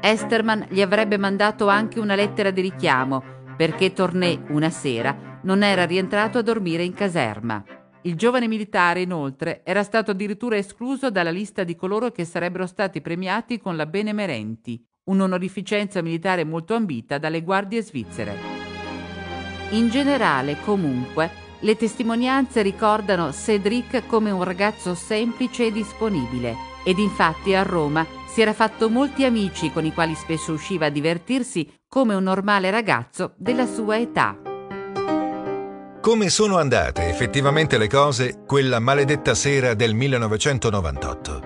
Esterman 0.00 0.66
gli 0.68 0.80
avrebbe 0.80 1.18
mandato 1.18 1.68
anche 1.68 1.98
una 1.98 2.14
lettera 2.14 2.52
di 2.52 2.60
richiamo 2.60 3.36
perché 3.58 3.92
Torné 3.92 4.44
una 4.50 4.70
sera 4.70 5.40
non 5.42 5.64
era 5.64 5.84
rientrato 5.84 6.38
a 6.38 6.42
dormire 6.42 6.84
in 6.84 6.94
caserma. 6.94 7.64
Il 8.02 8.14
giovane 8.14 8.46
militare, 8.46 9.00
inoltre, 9.00 9.62
era 9.64 9.82
stato 9.82 10.12
addirittura 10.12 10.56
escluso 10.56 11.10
dalla 11.10 11.32
lista 11.32 11.64
di 11.64 11.74
coloro 11.74 12.12
che 12.12 12.24
sarebbero 12.24 12.66
stati 12.66 13.00
premiati 13.00 13.58
con 13.58 13.74
la 13.74 13.86
Benemerenti, 13.86 14.80
un'onorificenza 15.08 16.00
militare 16.02 16.44
molto 16.44 16.76
ambita 16.76 17.18
dalle 17.18 17.42
guardie 17.42 17.82
svizzere. 17.82 18.36
In 19.70 19.88
generale, 19.88 20.58
comunque, 20.64 21.28
le 21.58 21.76
testimonianze 21.76 22.62
ricordano 22.62 23.32
Cédric 23.32 24.06
come 24.06 24.30
un 24.30 24.44
ragazzo 24.44 24.94
semplice 24.94 25.66
e 25.66 25.72
disponibile 25.72 26.54
ed 26.84 26.98
infatti 26.98 27.56
a 27.56 27.64
Roma 27.64 28.06
si 28.38 28.44
era 28.44 28.54
fatto 28.54 28.88
molti 28.88 29.24
amici 29.24 29.72
con 29.72 29.84
i 29.84 29.92
quali 29.92 30.14
spesso 30.14 30.52
usciva 30.52 30.86
a 30.86 30.90
divertirsi 30.90 31.68
come 31.88 32.14
un 32.14 32.22
normale 32.22 32.70
ragazzo 32.70 33.32
della 33.36 33.66
sua 33.66 33.98
età. 33.98 34.38
Come 36.00 36.28
sono 36.28 36.56
andate 36.56 37.08
effettivamente 37.08 37.78
le 37.78 37.88
cose 37.88 38.44
quella 38.46 38.78
maledetta 38.78 39.34
sera 39.34 39.74
del 39.74 39.92
1998? 39.92 41.42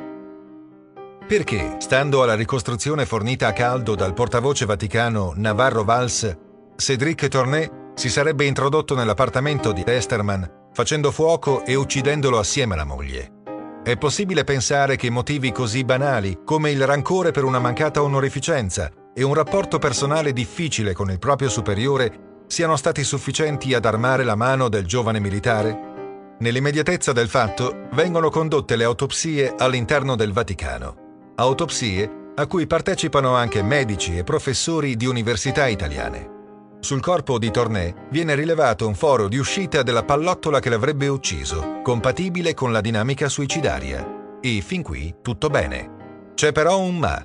Perché, 1.27 1.77
stando 1.79 2.23
alla 2.23 2.35
ricostruzione 2.35 3.07
fornita 3.07 3.47
a 3.47 3.55
caldo 3.55 3.95
dal 3.95 4.13
portavoce 4.13 4.67
vaticano 4.67 5.33
Navarro 5.35 5.85
Valls, 5.85 6.37
Cédric 6.77 7.27
Tournay 7.29 7.71
si 7.95 8.11
sarebbe 8.11 8.45
introdotto 8.45 8.95
nell'appartamento 8.95 9.73
di 9.73 9.83
Esterman 9.87 10.69
facendo 10.75 11.11
fuoco 11.11 11.65
e 11.65 11.75
uccidendolo 11.75 12.39
assieme 12.39 12.75
alla 12.75 12.85
moglie. 12.85 13.41
È 13.85 13.97
possibile 13.97 14.45
pensare 14.45 14.95
che 14.95 15.11
motivi 15.11 15.51
così 15.51 15.83
banali 15.83 16.43
come 16.45 16.71
il 16.71 16.87
rancore 16.87 17.33
per 17.33 17.43
una 17.43 17.59
mancata 17.59 18.01
onorificenza 18.01 18.89
e 19.13 19.25
un 19.25 19.35
rapporto 19.35 19.81
personale 19.81 20.33
difficile 20.33 20.93
con 20.93 21.11
il 21.11 21.19
proprio 21.19 21.49
superiore 21.49 22.45
siano 22.47 22.77
stati 22.77 23.03
sufficienti 23.03 23.75
ad 23.75 23.85
armare 23.85 24.23
la 24.23 24.37
mano 24.37 24.69
del 24.69 24.87
giovane 24.87 25.19
militare? 25.19 26.37
Nell'immediatezza 26.39 27.11
del 27.13 27.29
fatto 27.29 27.89
vengono 27.95 28.31
condotte 28.31 28.77
le 28.77 28.85
autopsie 28.85 29.53
all'interno 29.59 30.15
del 30.15 30.33
Vaticano, 30.33 31.33
autopsie 31.35 32.09
a 32.37 32.47
cui 32.47 32.69
partecipano 32.69 33.35
anche 33.35 33.65
medici 33.65 34.17
e 34.17 34.23
professori 34.23 34.95
di 34.95 35.07
università 35.07 35.67
italiane. 35.67 36.42
Sul 36.83 37.01
corpo 37.01 37.39
di 37.39 37.53
Tornè 37.53 37.95
viene 38.11 38.35
rilevato 38.35 38.89
un 38.89 38.97
foro 38.97 39.29
di 39.29 39.37
uscita 39.37 39.85
della 39.85 40.03
pallottola 40.03 40.59
che 40.59 40.69
l'avrebbe 40.69 41.07
ucciso, 41.07 41.81
compatibile 41.81 42.55
con 42.55 42.73
la 42.73 42.81
dinamica 42.81 43.29
suicidaria. 43.29 44.39
E 44.41 44.61
fin 44.63 44.83
qui 44.83 45.15
tutto 45.23 45.49
bene. 45.49 46.33
C'è 46.35 46.51
però 46.51 46.81
un 46.81 46.99
ma. 46.99 47.25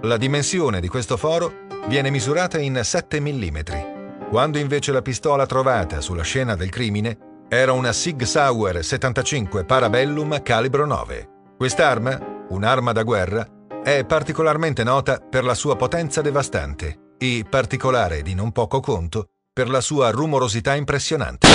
La 0.00 0.16
dimensione 0.16 0.80
di 0.80 0.88
questo 0.88 1.16
foro 1.16 1.66
viene 1.86 2.10
misurata 2.10 2.58
in 2.58 2.80
7 2.82 3.20
mm, 3.20 3.58
quando 4.28 4.58
invece 4.58 4.90
la 4.90 5.02
pistola 5.02 5.46
trovata 5.46 6.00
sulla 6.00 6.24
scena 6.24 6.56
del 6.56 6.70
crimine 6.70 7.44
era 7.48 7.70
una 7.70 7.92
Sig 7.92 8.24
Sauer 8.24 8.84
75 8.84 9.64
Parabellum 9.64 10.42
calibro 10.42 10.84
9. 10.84 11.28
Quest'arma, 11.56 12.44
un'arma 12.48 12.90
da 12.90 13.04
guerra, 13.04 13.46
è 13.84 14.04
particolarmente 14.04 14.82
nota 14.82 15.20
per 15.20 15.44
la 15.44 15.54
sua 15.54 15.76
potenza 15.76 16.20
devastante 16.22 17.04
e 17.18 17.44
particolare 17.48 18.22
di 18.22 18.34
non 18.34 18.52
poco 18.52 18.80
conto 18.80 19.28
per 19.52 19.70
la 19.70 19.80
sua 19.80 20.10
rumorosità 20.10 20.74
impressionante. 20.74 21.48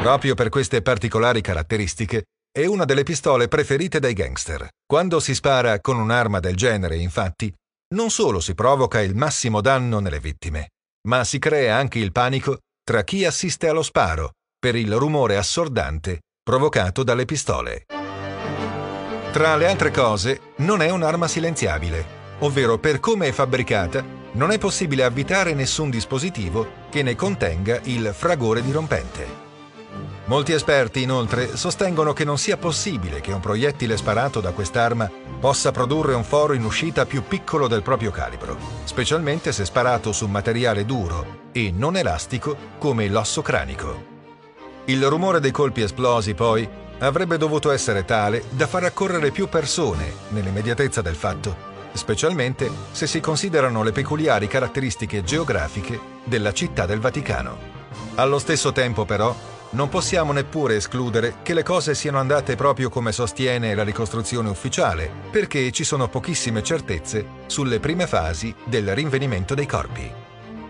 Proprio 0.00 0.34
per 0.34 0.48
queste 0.48 0.82
particolari 0.82 1.40
caratteristiche 1.40 2.24
è 2.50 2.66
una 2.66 2.84
delle 2.84 3.04
pistole 3.04 3.48
preferite 3.48 4.00
dai 4.00 4.14
gangster. 4.14 4.68
Quando 4.84 5.20
si 5.20 5.34
spara 5.34 5.80
con 5.80 5.98
un'arma 5.98 6.40
del 6.40 6.56
genere, 6.56 6.96
infatti, 6.96 7.52
non 7.94 8.10
solo 8.10 8.40
si 8.40 8.54
provoca 8.54 9.00
il 9.00 9.14
massimo 9.14 9.60
danno 9.60 10.00
nelle 10.00 10.18
vittime, 10.18 10.70
ma 11.08 11.24
si 11.24 11.38
crea 11.38 11.76
anche 11.76 11.98
il 11.98 12.12
panico 12.12 12.58
tra 12.82 13.02
chi 13.02 13.24
assiste 13.24 13.68
allo 13.68 13.82
sparo 13.82 14.32
per 14.58 14.74
il 14.74 14.92
rumore 14.94 15.36
assordante 15.36 16.20
provocato 16.42 17.02
dalle 17.02 17.24
pistole. 17.24 17.84
Tra 19.32 19.56
le 19.56 19.66
altre 19.66 19.90
cose, 19.90 20.52
non 20.56 20.82
è 20.82 20.90
un'arma 20.90 21.26
silenziabile, 21.26 22.06
ovvero 22.40 22.78
per 22.78 23.00
come 23.00 23.28
è 23.28 23.32
fabbricata 23.32 24.22
non 24.34 24.50
è 24.50 24.58
possibile 24.58 25.04
avvitare 25.04 25.54
nessun 25.54 25.90
dispositivo 25.90 26.82
che 26.90 27.02
ne 27.02 27.14
contenga 27.14 27.80
il 27.84 28.12
fragore 28.14 28.62
dirompente. 28.62 29.42
Molti 30.26 30.52
esperti 30.52 31.02
inoltre 31.02 31.54
sostengono 31.56 32.12
che 32.12 32.24
non 32.24 32.38
sia 32.38 32.56
possibile 32.56 33.20
che 33.20 33.32
un 33.32 33.40
proiettile 33.40 33.96
sparato 33.96 34.40
da 34.40 34.52
quest'arma 34.52 35.10
possa 35.38 35.70
produrre 35.70 36.14
un 36.14 36.24
foro 36.24 36.54
in 36.54 36.64
uscita 36.64 37.04
più 37.04 37.24
piccolo 37.24 37.68
del 37.68 37.82
proprio 37.82 38.10
calibro, 38.10 38.56
specialmente 38.84 39.52
se 39.52 39.64
sparato 39.64 40.12
su 40.12 40.26
materiale 40.26 40.86
duro 40.86 41.42
e 41.52 41.72
non 41.76 41.96
elastico 41.96 42.56
come 42.78 43.08
l'osso 43.08 43.42
cranico. 43.42 44.12
Il 44.86 45.04
rumore 45.06 45.40
dei 45.40 45.50
colpi 45.50 45.82
esplosi, 45.82 46.34
poi, 46.34 46.66
avrebbe 47.00 47.36
dovuto 47.36 47.70
essere 47.70 48.04
tale 48.04 48.44
da 48.50 48.66
far 48.66 48.84
accorrere 48.84 49.30
più 49.30 49.48
persone 49.48 50.12
nell'immediatezza 50.30 51.02
del 51.02 51.14
fatto 51.14 51.72
specialmente 51.94 52.70
se 52.92 53.06
si 53.06 53.20
considerano 53.20 53.82
le 53.82 53.92
peculiari 53.92 54.46
caratteristiche 54.46 55.22
geografiche 55.24 55.98
della 56.24 56.52
città 56.52 56.86
del 56.86 57.00
Vaticano. 57.00 57.56
Allo 58.16 58.38
stesso 58.38 58.72
tempo, 58.72 59.04
però, 59.04 59.34
non 59.70 59.88
possiamo 59.88 60.32
neppure 60.32 60.76
escludere 60.76 61.36
che 61.42 61.54
le 61.54 61.64
cose 61.64 61.94
siano 61.94 62.18
andate 62.18 62.54
proprio 62.54 62.88
come 62.90 63.10
sostiene 63.10 63.74
la 63.74 63.82
ricostruzione 63.82 64.48
ufficiale, 64.48 65.10
perché 65.30 65.72
ci 65.72 65.82
sono 65.82 66.08
pochissime 66.08 66.62
certezze 66.62 67.26
sulle 67.46 67.80
prime 67.80 68.06
fasi 68.06 68.54
del 68.64 68.94
rinvenimento 68.94 69.54
dei 69.54 69.66
corpi. 69.66 70.12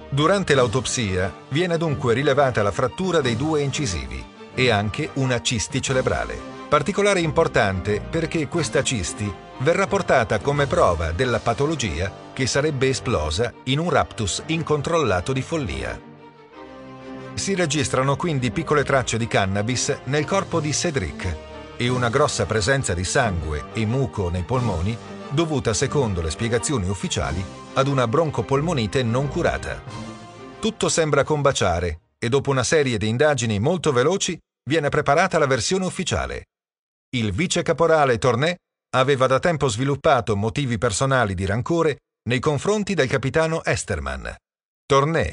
Durante 0.09 0.55
l'autopsia 0.55 1.33
viene 1.49 1.77
dunque 1.77 2.15
rilevata 2.15 2.63
la 2.63 2.71
frattura 2.71 3.21
dei 3.21 3.37
due 3.37 3.61
incisivi 3.61 4.25
e 4.55 4.71
anche 4.71 5.11
una 5.15 5.43
cisti 5.43 5.83
cerebrale. 5.83 6.53
Particolare 6.69 7.20
importante 7.20 8.01
perché 8.01 8.49
questa 8.49 8.82
cisti 8.82 9.32
verrà 9.59 9.86
portata 9.86 10.41
come 10.41 10.66
prova 10.66 11.12
della 11.12 11.39
patologia 11.39 12.11
che 12.32 12.47
sarebbe 12.47 12.89
esplosa 12.89 13.53
in 13.65 13.78
un 13.78 13.91
raptus 13.91 14.43
incontrollato 14.47 15.32
di 15.32 15.43
follia. 15.43 16.01
Si 17.35 17.55
registrano 17.55 18.16
quindi 18.16 18.51
piccole 18.51 18.82
tracce 18.82 19.19
di 19.19 19.27
cannabis 19.27 19.97
nel 20.05 20.24
corpo 20.24 20.61
di 20.61 20.73
Cedric 20.73 21.36
e 21.77 21.89
una 21.89 22.09
grossa 22.09 22.47
presenza 22.47 22.95
di 22.95 23.05
sangue 23.05 23.66
e 23.73 23.85
muco 23.86 24.31
nei 24.31 24.43
polmoni 24.43 24.97
dovuta, 25.31 25.74
secondo 25.74 26.23
le 26.23 26.31
spiegazioni 26.31 26.89
ufficiali, 26.89 27.45
ad 27.74 27.89
una 27.89 28.07
broncopolmonite 28.07 29.03
non 29.03 29.28
curata. 29.28 29.82
Tutto 30.61 30.89
sembra 30.89 31.24
combaciare 31.24 32.01
e 32.19 32.28
dopo 32.28 32.51
una 32.51 32.65
serie 32.65 32.97
di 32.99 33.09
indagini 33.09 33.59
molto 33.59 33.93
veloci 33.93 34.39
viene 34.66 34.89
preparata 34.89 35.39
la 35.39 35.47
versione 35.47 35.85
ufficiale. 35.85 36.45
Il 37.15 37.31
vice 37.31 37.62
caporale 37.62 38.19
Tornè 38.19 38.57
aveva 38.97 39.28
da 39.28 39.39
tempo 39.39 39.69
sviluppato 39.69 40.35
motivi 40.35 40.78
personali 40.78 41.35
di 41.35 41.47
rancore 41.47 41.99
nei 42.28 42.41
confronti 42.41 42.95
del 42.95 43.09
capitano 43.09 43.62
Esterman. 43.65 44.35
Tornè, 44.85 45.32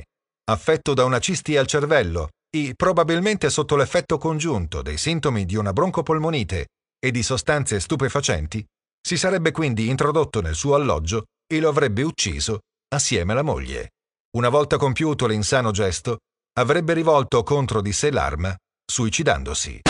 affetto 0.52 0.94
da 0.94 1.06
una 1.06 1.18
cisti 1.18 1.58
al 1.58 1.66
cervello 1.66 2.30
e 2.56 2.74
probabilmente 2.76 3.50
sotto 3.50 3.76
l'effetto 3.76 4.20
congiunto 4.20 4.84
dei 4.84 4.98
sintomi 4.98 5.46
di 5.46 5.56
una 5.56 5.74
broncopolmonite 5.74 6.68
e 7.04 7.10
di 7.10 7.24
sostanze 7.24 7.80
stupefacenti, 7.80 8.64
si 9.02 9.18
sarebbe 9.18 9.50
quindi 9.50 9.90
introdotto 9.90 10.40
nel 10.40 10.54
suo 10.54 10.76
alloggio 10.76 11.26
e 11.52 11.60
lo 11.60 11.70
avrebbe 11.70 12.04
ucciso 12.04 12.60
assieme 12.94 13.32
alla 13.32 13.42
moglie. 13.42 13.94
Una 14.38 14.50
volta 14.50 14.78
compiuto 14.78 15.26
l'insano 15.26 15.72
gesto, 15.72 16.20
avrebbe 16.60 16.94
rivolto 16.94 17.42
contro 17.42 17.82
di 17.82 17.92
sé 17.92 18.12
l'arma, 18.12 18.56
suicidandosi. 18.86 19.82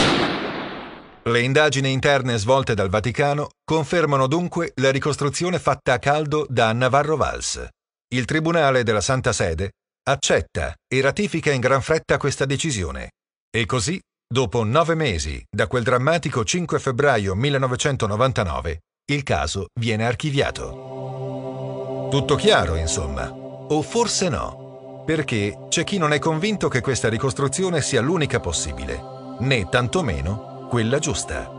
Le 1.23 1.39
indagini 1.39 1.91
interne 1.91 2.39
svolte 2.39 2.73
dal 2.73 2.89
Vaticano 2.89 3.49
confermano 3.64 4.26
dunque 4.26 4.72
la 4.77 4.89
ricostruzione 4.89 5.60
fatta 5.60 5.93
a 5.93 5.99
caldo 5.99 6.48
da 6.49 6.73
Navarro 6.73 7.15
Valls. 7.15 7.64
Il 8.15 8.26
Tribunale 8.26 8.81
della 8.81 9.02
Santa 9.02 9.31
Sede 9.31 9.73
accetta 10.10 10.73
e 10.91 10.99
ratifica 10.99 11.52
in 11.52 11.60
gran 11.60 11.84
fretta 11.84 12.18
questa 12.18 12.45
decisione. 12.45 13.11
E 13.56 13.68
così, 13.68 14.02
dopo 14.27 14.64
nove 14.64 14.95
mesi 14.95 15.39
da 15.48 15.68
quel 15.68 15.84
drammatico 15.84 16.43
5 16.43 16.80
febbraio 16.80 17.35
1999, 17.35 18.80
il 19.11 19.22
caso 19.22 19.68
viene 19.80 20.07
archiviato. 20.07 22.07
Tutto 22.10 22.34
chiaro, 22.34 22.77
insomma. 22.77 23.31
O 23.31 23.84
forse 23.84 24.27
no, 24.27 25.03
perché 25.06 25.68
c'è 25.69 25.84
chi 25.84 25.99
non 25.99 26.14
è 26.14 26.19
convinto 26.19 26.68
che 26.68 26.81
questa 26.81 27.10
ricostruzione 27.10 27.80
sia 27.81 28.02
l'unica 28.02 28.39
possibile, 28.39 28.99
né 29.41 29.69
tantomeno 29.69 30.49
quella 30.72 30.99
giusta. 30.99 31.52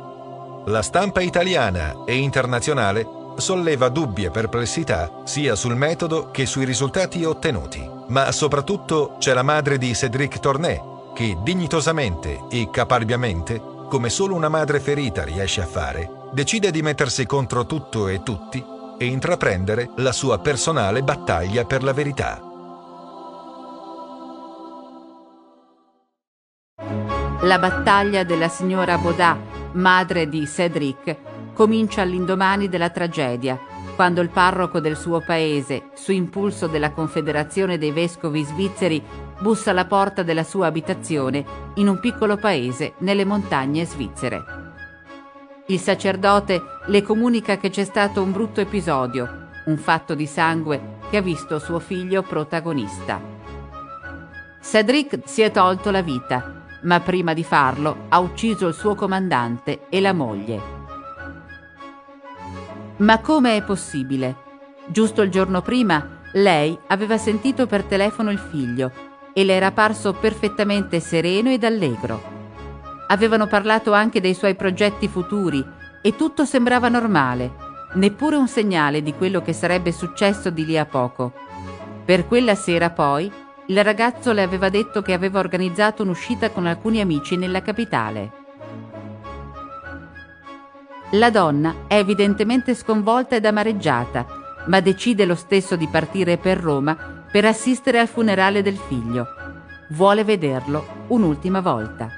La 0.64 0.80
stampa 0.80 1.20
italiana 1.20 2.04
e 2.06 2.16
internazionale 2.16 3.06
solleva 3.36 3.90
dubbi 3.90 4.24
e 4.24 4.30
perplessità 4.30 5.20
sia 5.24 5.54
sul 5.54 5.76
metodo 5.76 6.30
che 6.30 6.46
sui 6.46 6.64
risultati 6.64 7.22
ottenuti, 7.22 7.86
ma 8.08 8.32
soprattutto 8.32 9.16
c'è 9.18 9.34
la 9.34 9.42
madre 9.42 9.76
di 9.76 9.94
Cédric 9.94 10.40
Tornet 10.40 11.12
che 11.12 11.36
dignitosamente 11.42 12.44
e 12.48 12.70
caparbiamente, 12.70 13.60
come 13.90 14.08
solo 14.08 14.34
una 14.34 14.48
madre 14.48 14.80
ferita 14.80 15.24
riesce 15.24 15.60
a 15.60 15.66
fare, 15.66 16.10
decide 16.32 16.70
di 16.70 16.80
mettersi 16.80 17.26
contro 17.26 17.66
tutto 17.66 18.08
e 18.08 18.22
tutti 18.22 18.64
e 18.96 19.04
intraprendere 19.04 19.90
la 19.96 20.12
sua 20.12 20.38
personale 20.38 21.02
battaglia 21.02 21.66
per 21.66 21.82
la 21.82 21.92
verità. 21.92 22.51
La 27.44 27.58
battaglia 27.58 28.22
della 28.22 28.46
signora 28.46 28.96
Baudin, 28.98 29.36
madre 29.72 30.28
di 30.28 30.46
Cédric, 30.46 31.16
comincia 31.52 32.02
all'indomani 32.02 32.68
della 32.68 32.90
tragedia, 32.90 33.58
quando 33.96 34.20
il 34.20 34.28
parroco 34.28 34.78
del 34.78 34.96
suo 34.96 35.20
paese, 35.20 35.88
su 35.94 36.12
impulso 36.12 36.68
della 36.68 36.92
Confederazione 36.92 37.78
dei 37.78 37.90
Vescovi 37.90 38.44
Svizzeri, 38.44 39.02
bussa 39.40 39.72
alla 39.72 39.86
porta 39.86 40.22
della 40.22 40.44
sua 40.44 40.66
abitazione 40.66 41.44
in 41.74 41.88
un 41.88 41.98
piccolo 41.98 42.36
paese 42.36 42.92
nelle 42.98 43.24
montagne 43.24 43.86
svizzere. 43.86 44.44
Il 45.66 45.80
sacerdote 45.80 46.62
le 46.86 47.02
comunica 47.02 47.56
che 47.56 47.70
c'è 47.70 47.82
stato 47.82 48.22
un 48.22 48.30
brutto 48.30 48.60
episodio, 48.60 49.48
un 49.64 49.78
fatto 49.78 50.14
di 50.14 50.26
sangue 50.26 50.98
che 51.10 51.16
ha 51.16 51.22
visto 51.22 51.58
suo 51.58 51.80
figlio 51.80 52.22
protagonista. 52.22 53.20
Cedric 54.62 55.22
si 55.24 55.42
è 55.42 55.50
tolto 55.50 55.90
la 55.90 56.02
vita 56.02 56.60
ma 56.82 57.00
prima 57.00 57.34
di 57.34 57.44
farlo 57.44 58.06
ha 58.08 58.18
ucciso 58.18 58.68
il 58.68 58.74
suo 58.74 58.94
comandante 58.94 59.86
e 59.88 60.00
la 60.00 60.12
moglie. 60.12 60.60
Ma 62.98 63.18
come 63.18 63.56
è 63.56 63.62
possibile? 63.62 64.36
Giusto 64.86 65.22
il 65.22 65.30
giorno 65.30 65.62
prima 65.62 66.20
lei 66.34 66.78
aveva 66.88 67.18
sentito 67.18 67.66
per 67.66 67.84
telefono 67.84 68.30
il 68.30 68.38
figlio 68.38 68.90
e 69.34 69.44
le 69.44 69.54
era 69.54 69.70
parso 69.72 70.12
perfettamente 70.14 71.00
sereno 71.00 71.50
ed 71.50 71.64
allegro. 71.64 72.30
Avevano 73.08 73.46
parlato 73.46 73.92
anche 73.92 74.20
dei 74.20 74.34
suoi 74.34 74.54
progetti 74.54 75.08
futuri 75.08 75.64
e 76.00 76.16
tutto 76.16 76.44
sembrava 76.44 76.88
normale, 76.88 77.52
neppure 77.94 78.36
un 78.36 78.48
segnale 78.48 79.02
di 79.02 79.14
quello 79.14 79.42
che 79.42 79.52
sarebbe 79.52 79.92
successo 79.92 80.50
di 80.50 80.64
lì 80.64 80.78
a 80.78 80.86
poco. 80.86 81.32
Per 82.04 82.26
quella 82.26 82.54
sera 82.54 82.90
poi 82.90 83.30
il 83.66 83.84
ragazzo 83.84 84.32
le 84.32 84.42
aveva 84.42 84.68
detto 84.68 85.02
che 85.02 85.12
aveva 85.12 85.38
organizzato 85.38 86.02
un'uscita 86.02 86.50
con 86.50 86.66
alcuni 86.66 87.00
amici 87.00 87.36
nella 87.36 87.62
capitale. 87.62 88.40
La 91.12 91.30
donna 91.30 91.84
è 91.86 91.96
evidentemente 91.96 92.74
sconvolta 92.74 93.36
ed 93.36 93.44
amareggiata, 93.44 94.26
ma 94.66 94.80
decide 94.80 95.24
lo 95.26 95.34
stesso 95.34 95.76
di 95.76 95.86
partire 95.86 96.38
per 96.38 96.58
Roma 96.58 96.96
per 97.30 97.44
assistere 97.44 97.98
al 97.98 98.08
funerale 98.08 98.62
del 98.62 98.76
figlio. 98.76 99.26
Vuole 99.90 100.24
vederlo 100.24 101.04
un'ultima 101.08 101.60
volta. 101.60 102.08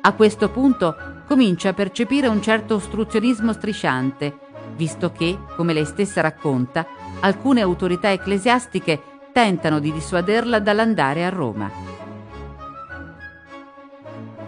A 0.00 0.12
questo 0.12 0.48
punto 0.48 0.96
comincia 1.26 1.70
a 1.70 1.74
percepire 1.74 2.28
un 2.28 2.40
certo 2.40 2.76
ostruzionismo 2.76 3.52
strisciante, 3.52 4.38
visto 4.76 5.10
che, 5.12 5.36
come 5.56 5.72
lei 5.72 5.84
stessa 5.84 6.20
racconta, 6.20 6.86
alcune 7.20 7.60
autorità 7.60 8.12
ecclesiastiche 8.12 9.02
tentano 9.38 9.78
di 9.78 9.92
dissuaderla 9.92 10.58
dall'andare 10.58 11.24
a 11.24 11.28
Roma. 11.28 11.70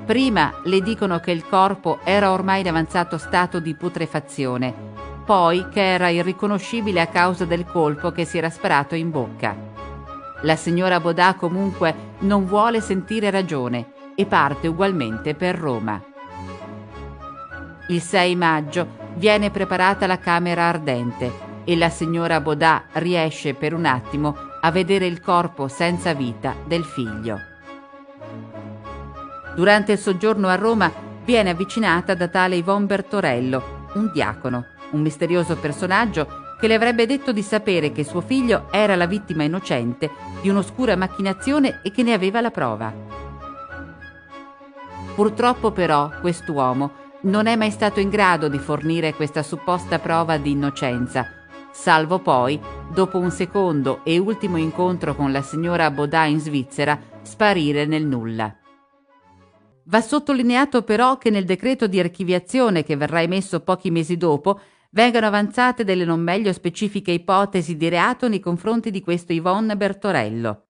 Prima 0.04 0.52
le 0.64 0.80
dicono 0.80 1.20
che 1.20 1.30
il 1.30 1.46
corpo 1.46 2.00
era 2.02 2.32
ormai 2.32 2.62
in 2.62 2.68
avanzato 2.70 3.16
stato 3.16 3.60
di 3.60 3.76
putrefazione, 3.76 4.74
poi 5.24 5.68
che 5.68 5.92
era 5.92 6.08
irriconoscibile 6.08 7.00
a 7.00 7.06
causa 7.06 7.44
del 7.44 7.66
colpo 7.66 8.10
che 8.10 8.24
si 8.24 8.36
era 8.38 8.50
sparato 8.50 8.96
in 8.96 9.12
bocca. 9.12 9.54
La 10.42 10.56
signora 10.56 10.98
Bodà 10.98 11.34
comunque 11.34 11.94
non 12.20 12.44
vuole 12.46 12.80
sentire 12.80 13.30
ragione 13.30 13.92
e 14.16 14.26
parte 14.26 14.66
ugualmente 14.66 15.36
per 15.36 15.56
Roma. 15.56 16.02
Il 17.86 18.00
6 18.00 18.34
maggio 18.34 18.88
viene 19.14 19.52
preparata 19.52 20.08
la 20.08 20.18
camera 20.18 20.64
ardente 20.64 21.48
e 21.62 21.76
la 21.76 21.90
signora 21.90 22.40
Bodà 22.40 22.86
riesce 22.94 23.54
per 23.54 23.72
un 23.72 23.84
attimo 23.84 24.48
a 24.60 24.70
vedere 24.70 25.06
il 25.06 25.20
corpo 25.20 25.68
senza 25.68 26.12
vita 26.12 26.54
del 26.66 26.84
figlio. 26.84 27.38
Durante 29.54 29.92
il 29.92 29.98
soggiorno 29.98 30.48
a 30.48 30.54
Roma 30.54 30.92
viene 31.24 31.50
avvicinata 31.50 32.14
da 32.14 32.28
tale 32.28 32.56
Yvonne 32.56 32.86
Bertorello, 32.86 33.88
un 33.94 34.10
diacono, 34.12 34.66
un 34.90 35.00
misterioso 35.00 35.56
personaggio 35.56 36.26
che 36.60 36.66
le 36.66 36.74
avrebbe 36.74 37.06
detto 37.06 37.32
di 37.32 37.42
sapere 37.42 37.90
che 37.90 38.04
suo 38.04 38.20
figlio 38.20 38.68
era 38.70 38.94
la 38.94 39.06
vittima 39.06 39.44
innocente 39.44 40.10
di 40.42 40.48
un'oscura 40.50 40.94
macchinazione 40.94 41.80
e 41.82 41.90
che 41.90 42.02
ne 42.02 42.12
aveva 42.12 42.40
la 42.40 42.50
prova. 42.50 42.92
Purtroppo 45.14 45.70
però 45.70 46.10
quest'uomo 46.20 46.92
non 47.22 47.46
è 47.46 47.56
mai 47.56 47.70
stato 47.70 48.00
in 48.00 48.08
grado 48.08 48.48
di 48.48 48.58
fornire 48.58 49.14
questa 49.14 49.42
supposta 49.42 49.98
prova 49.98 50.36
di 50.36 50.52
innocenza, 50.52 51.39
salvo 51.72 52.18
poi, 52.18 52.60
dopo 52.92 53.18
un 53.18 53.30
secondo 53.30 54.04
e 54.04 54.18
ultimo 54.18 54.56
incontro 54.56 55.14
con 55.14 55.32
la 55.32 55.42
signora 55.42 55.90
Baudin 55.90 56.32
in 56.32 56.40
Svizzera, 56.40 56.98
sparire 57.22 57.86
nel 57.86 58.04
nulla. 58.04 58.54
Va 59.84 60.00
sottolineato 60.00 60.82
però 60.82 61.18
che 61.18 61.30
nel 61.30 61.44
decreto 61.44 61.86
di 61.86 61.98
archiviazione 61.98 62.84
che 62.84 62.96
verrà 62.96 63.22
emesso 63.22 63.60
pochi 63.60 63.90
mesi 63.90 64.16
dopo 64.16 64.60
vengano 64.90 65.26
avanzate 65.26 65.84
delle 65.84 66.04
non 66.04 66.20
meglio 66.20 66.52
specifiche 66.52 67.12
ipotesi 67.12 67.76
di 67.76 67.88
reato 67.88 68.28
nei 68.28 68.40
confronti 68.40 68.90
di 68.90 69.00
questo 69.00 69.32
Yvonne 69.32 69.76
Bertorello. 69.76 70.66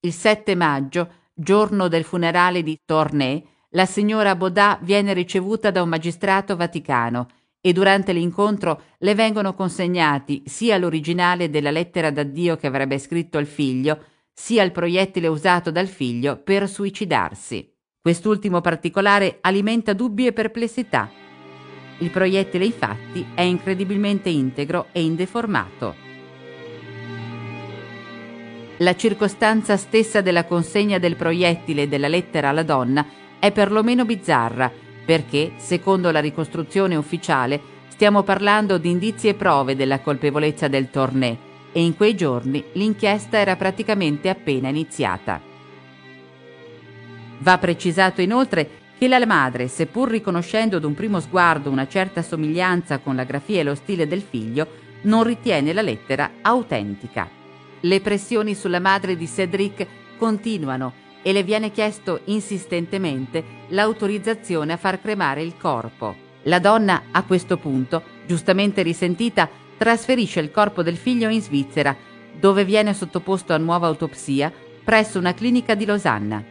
Il 0.00 0.12
7 0.12 0.54
maggio, 0.54 1.12
giorno 1.34 1.88
del 1.88 2.04
funerale 2.04 2.62
di 2.62 2.80
Tournai, 2.84 3.46
la 3.70 3.86
signora 3.86 4.34
Baudin 4.36 4.78
viene 4.82 5.12
ricevuta 5.12 5.70
da 5.70 5.82
un 5.82 5.88
magistrato 5.88 6.56
vaticano 6.56 7.26
e 7.66 7.72
durante 7.72 8.12
l'incontro 8.12 8.80
le 8.98 9.16
vengono 9.16 9.52
consegnati 9.52 10.44
sia 10.46 10.78
l'originale 10.78 11.50
della 11.50 11.72
lettera 11.72 12.12
d'addio 12.12 12.54
che 12.54 12.68
avrebbe 12.68 12.96
scritto 12.96 13.38
al 13.38 13.46
figlio, 13.46 14.04
sia 14.32 14.62
il 14.62 14.70
proiettile 14.70 15.26
usato 15.26 15.72
dal 15.72 15.88
figlio 15.88 16.36
per 16.36 16.68
suicidarsi. 16.68 17.68
Quest'ultimo 18.00 18.60
particolare 18.60 19.38
alimenta 19.40 19.94
dubbi 19.94 20.26
e 20.26 20.32
perplessità. 20.32 21.10
Il 21.98 22.10
proiettile 22.10 22.66
infatti 22.66 23.26
è 23.34 23.40
incredibilmente 23.40 24.28
integro 24.28 24.86
e 24.92 25.02
indeformato. 25.02 25.96
La 28.76 28.94
circostanza 28.94 29.76
stessa 29.76 30.20
della 30.20 30.44
consegna 30.44 30.98
del 30.98 31.16
proiettile 31.16 31.82
e 31.82 31.88
della 31.88 32.06
lettera 32.06 32.50
alla 32.50 32.62
donna 32.62 33.04
è 33.40 33.50
perlomeno 33.50 34.04
bizzarra, 34.04 34.70
perché, 35.06 35.52
secondo 35.56 36.10
la 36.10 36.20
ricostruzione 36.20 36.96
ufficiale, 36.96 37.58
stiamo 37.88 38.22
parlando 38.24 38.76
di 38.76 38.90
indizi 38.90 39.28
e 39.28 39.34
prove 39.34 39.76
della 39.76 40.00
colpevolezza 40.00 40.68
del 40.68 40.90
Tornè 40.90 41.36
e 41.72 41.82
in 41.82 41.96
quei 41.96 42.14
giorni 42.14 42.64
l'inchiesta 42.72 43.38
era 43.38 43.54
praticamente 43.56 44.28
appena 44.28 44.68
iniziata. 44.68 45.40
Va 47.38 47.58
precisato 47.58 48.20
inoltre 48.20 48.68
che 48.98 49.08
la 49.08 49.24
madre, 49.26 49.68
seppur 49.68 50.08
riconoscendo 50.08 50.76
ad 50.76 50.84
un 50.84 50.94
primo 50.94 51.20
sguardo 51.20 51.70
una 51.70 51.86
certa 51.86 52.22
somiglianza 52.22 52.98
con 52.98 53.14
la 53.14 53.24
grafia 53.24 53.60
e 53.60 53.62
lo 53.62 53.74
stile 53.74 54.06
del 54.06 54.22
figlio, 54.22 54.66
non 55.02 55.22
ritiene 55.22 55.72
la 55.72 55.82
lettera 55.82 56.32
autentica. 56.42 57.28
Le 57.80 58.00
pressioni 58.00 58.54
sulla 58.54 58.80
madre 58.80 59.16
di 59.16 59.28
Cedric 59.28 59.86
continuano 60.16 61.04
e 61.26 61.32
le 61.32 61.42
viene 61.42 61.72
chiesto 61.72 62.20
insistentemente 62.26 63.42
l'autorizzazione 63.70 64.74
a 64.74 64.76
far 64.76 65.00
cremare 65.00 65.42
il 65.42 65.56
corpo. 65.56 66.14
La 66.44 66.60
donna, 66.60 67.06
a 67.10 67.24
questo 67.24 67.56
punto, 67.56 68.00
giustamente 68.28 68.82
risentita, 68.82 69.48
trasferisce 69.76 70.38
il 70.38 70.52
corpo 70.52 70.84
del 70.84 70.96
figlio 70.96 71.28
in 71.28 71.42
Svizzera, 71.42 71.96
dove 72.38 72.64
viene 72.64 72.94
sottoposto 72.94 73.52
a 73.52 73.58
nuova 73.58 73.88
autopsia 73.88 74.52
presso 74.84 75.18
una 75.18 75.34
clinica 75.34 75.74
di 75.74 75.84
Losanna. 75.84 76.44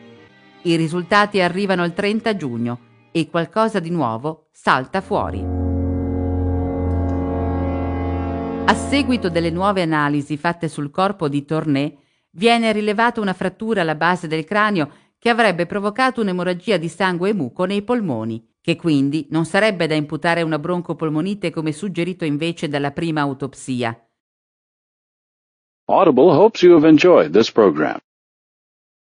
I 0.64 0.76
risultati 0.76 1.40
arrivano 1.40 1.86
il 1.86 1.94
30 1.94 2.36
giugno 2.36 2.80
e 3.14 3.30
qualcosa 3.30 3.80
di 3.80 3.92
nuovo 3.92 4.48
salta 4.52 5.00
fuori. 5.00 5.42
A 8.66 8.74
seguito 8.74 9.30
delle 9.30 9.52
nuove 9.52 9.82
analisi 9.82 10.36
fatte 10.36 10.68
sul 10.68 10.92
corpo 10.92 11.30
di 11.30 11.46
Tournai, 11.46 12.04
viene 12.36 12.72
rilevata 12.72 13.22
una 13.22 13.34
frattura 13.34 13.82
alla 13.82 13.96
base 13.96 14.28
del 14.28 14.44
cranio 14.46 14.90
che 15.18 15.30
avrebbe 15.30 15.66
provocato 15.66 16.22
un'emorragia 16.22 16.78
di 16.78 16.88
sangue 16.88 17.30
e 17.30 17.34
muco 17.34 17.66
nei 17.66 17.82
polmoni, 17.82 18.46
che 18.62 18.76
quindi 18.76 19.28
non 19.32 19.46
sarebbe 19.46 19.88
da 19.88 19.96
imputare 19.96 20.42
a 20.42 20.46
una 20.46 20.60
broncopolmonite 20.60 21.50
come 21.52 21.72
suggerito 21.72 22.26
invece 22.26 22.68
dalla 22.68 22.92
prima 22.92 23.22
autopsia. 23.22 24.00
Audible 25.88 26.32
hopes 26.32 26.62
you 26.64 26.76
have 26.76 26.88
enjoyed 26.88 27.32
this 27.32 27.52
program. 27.52 28.00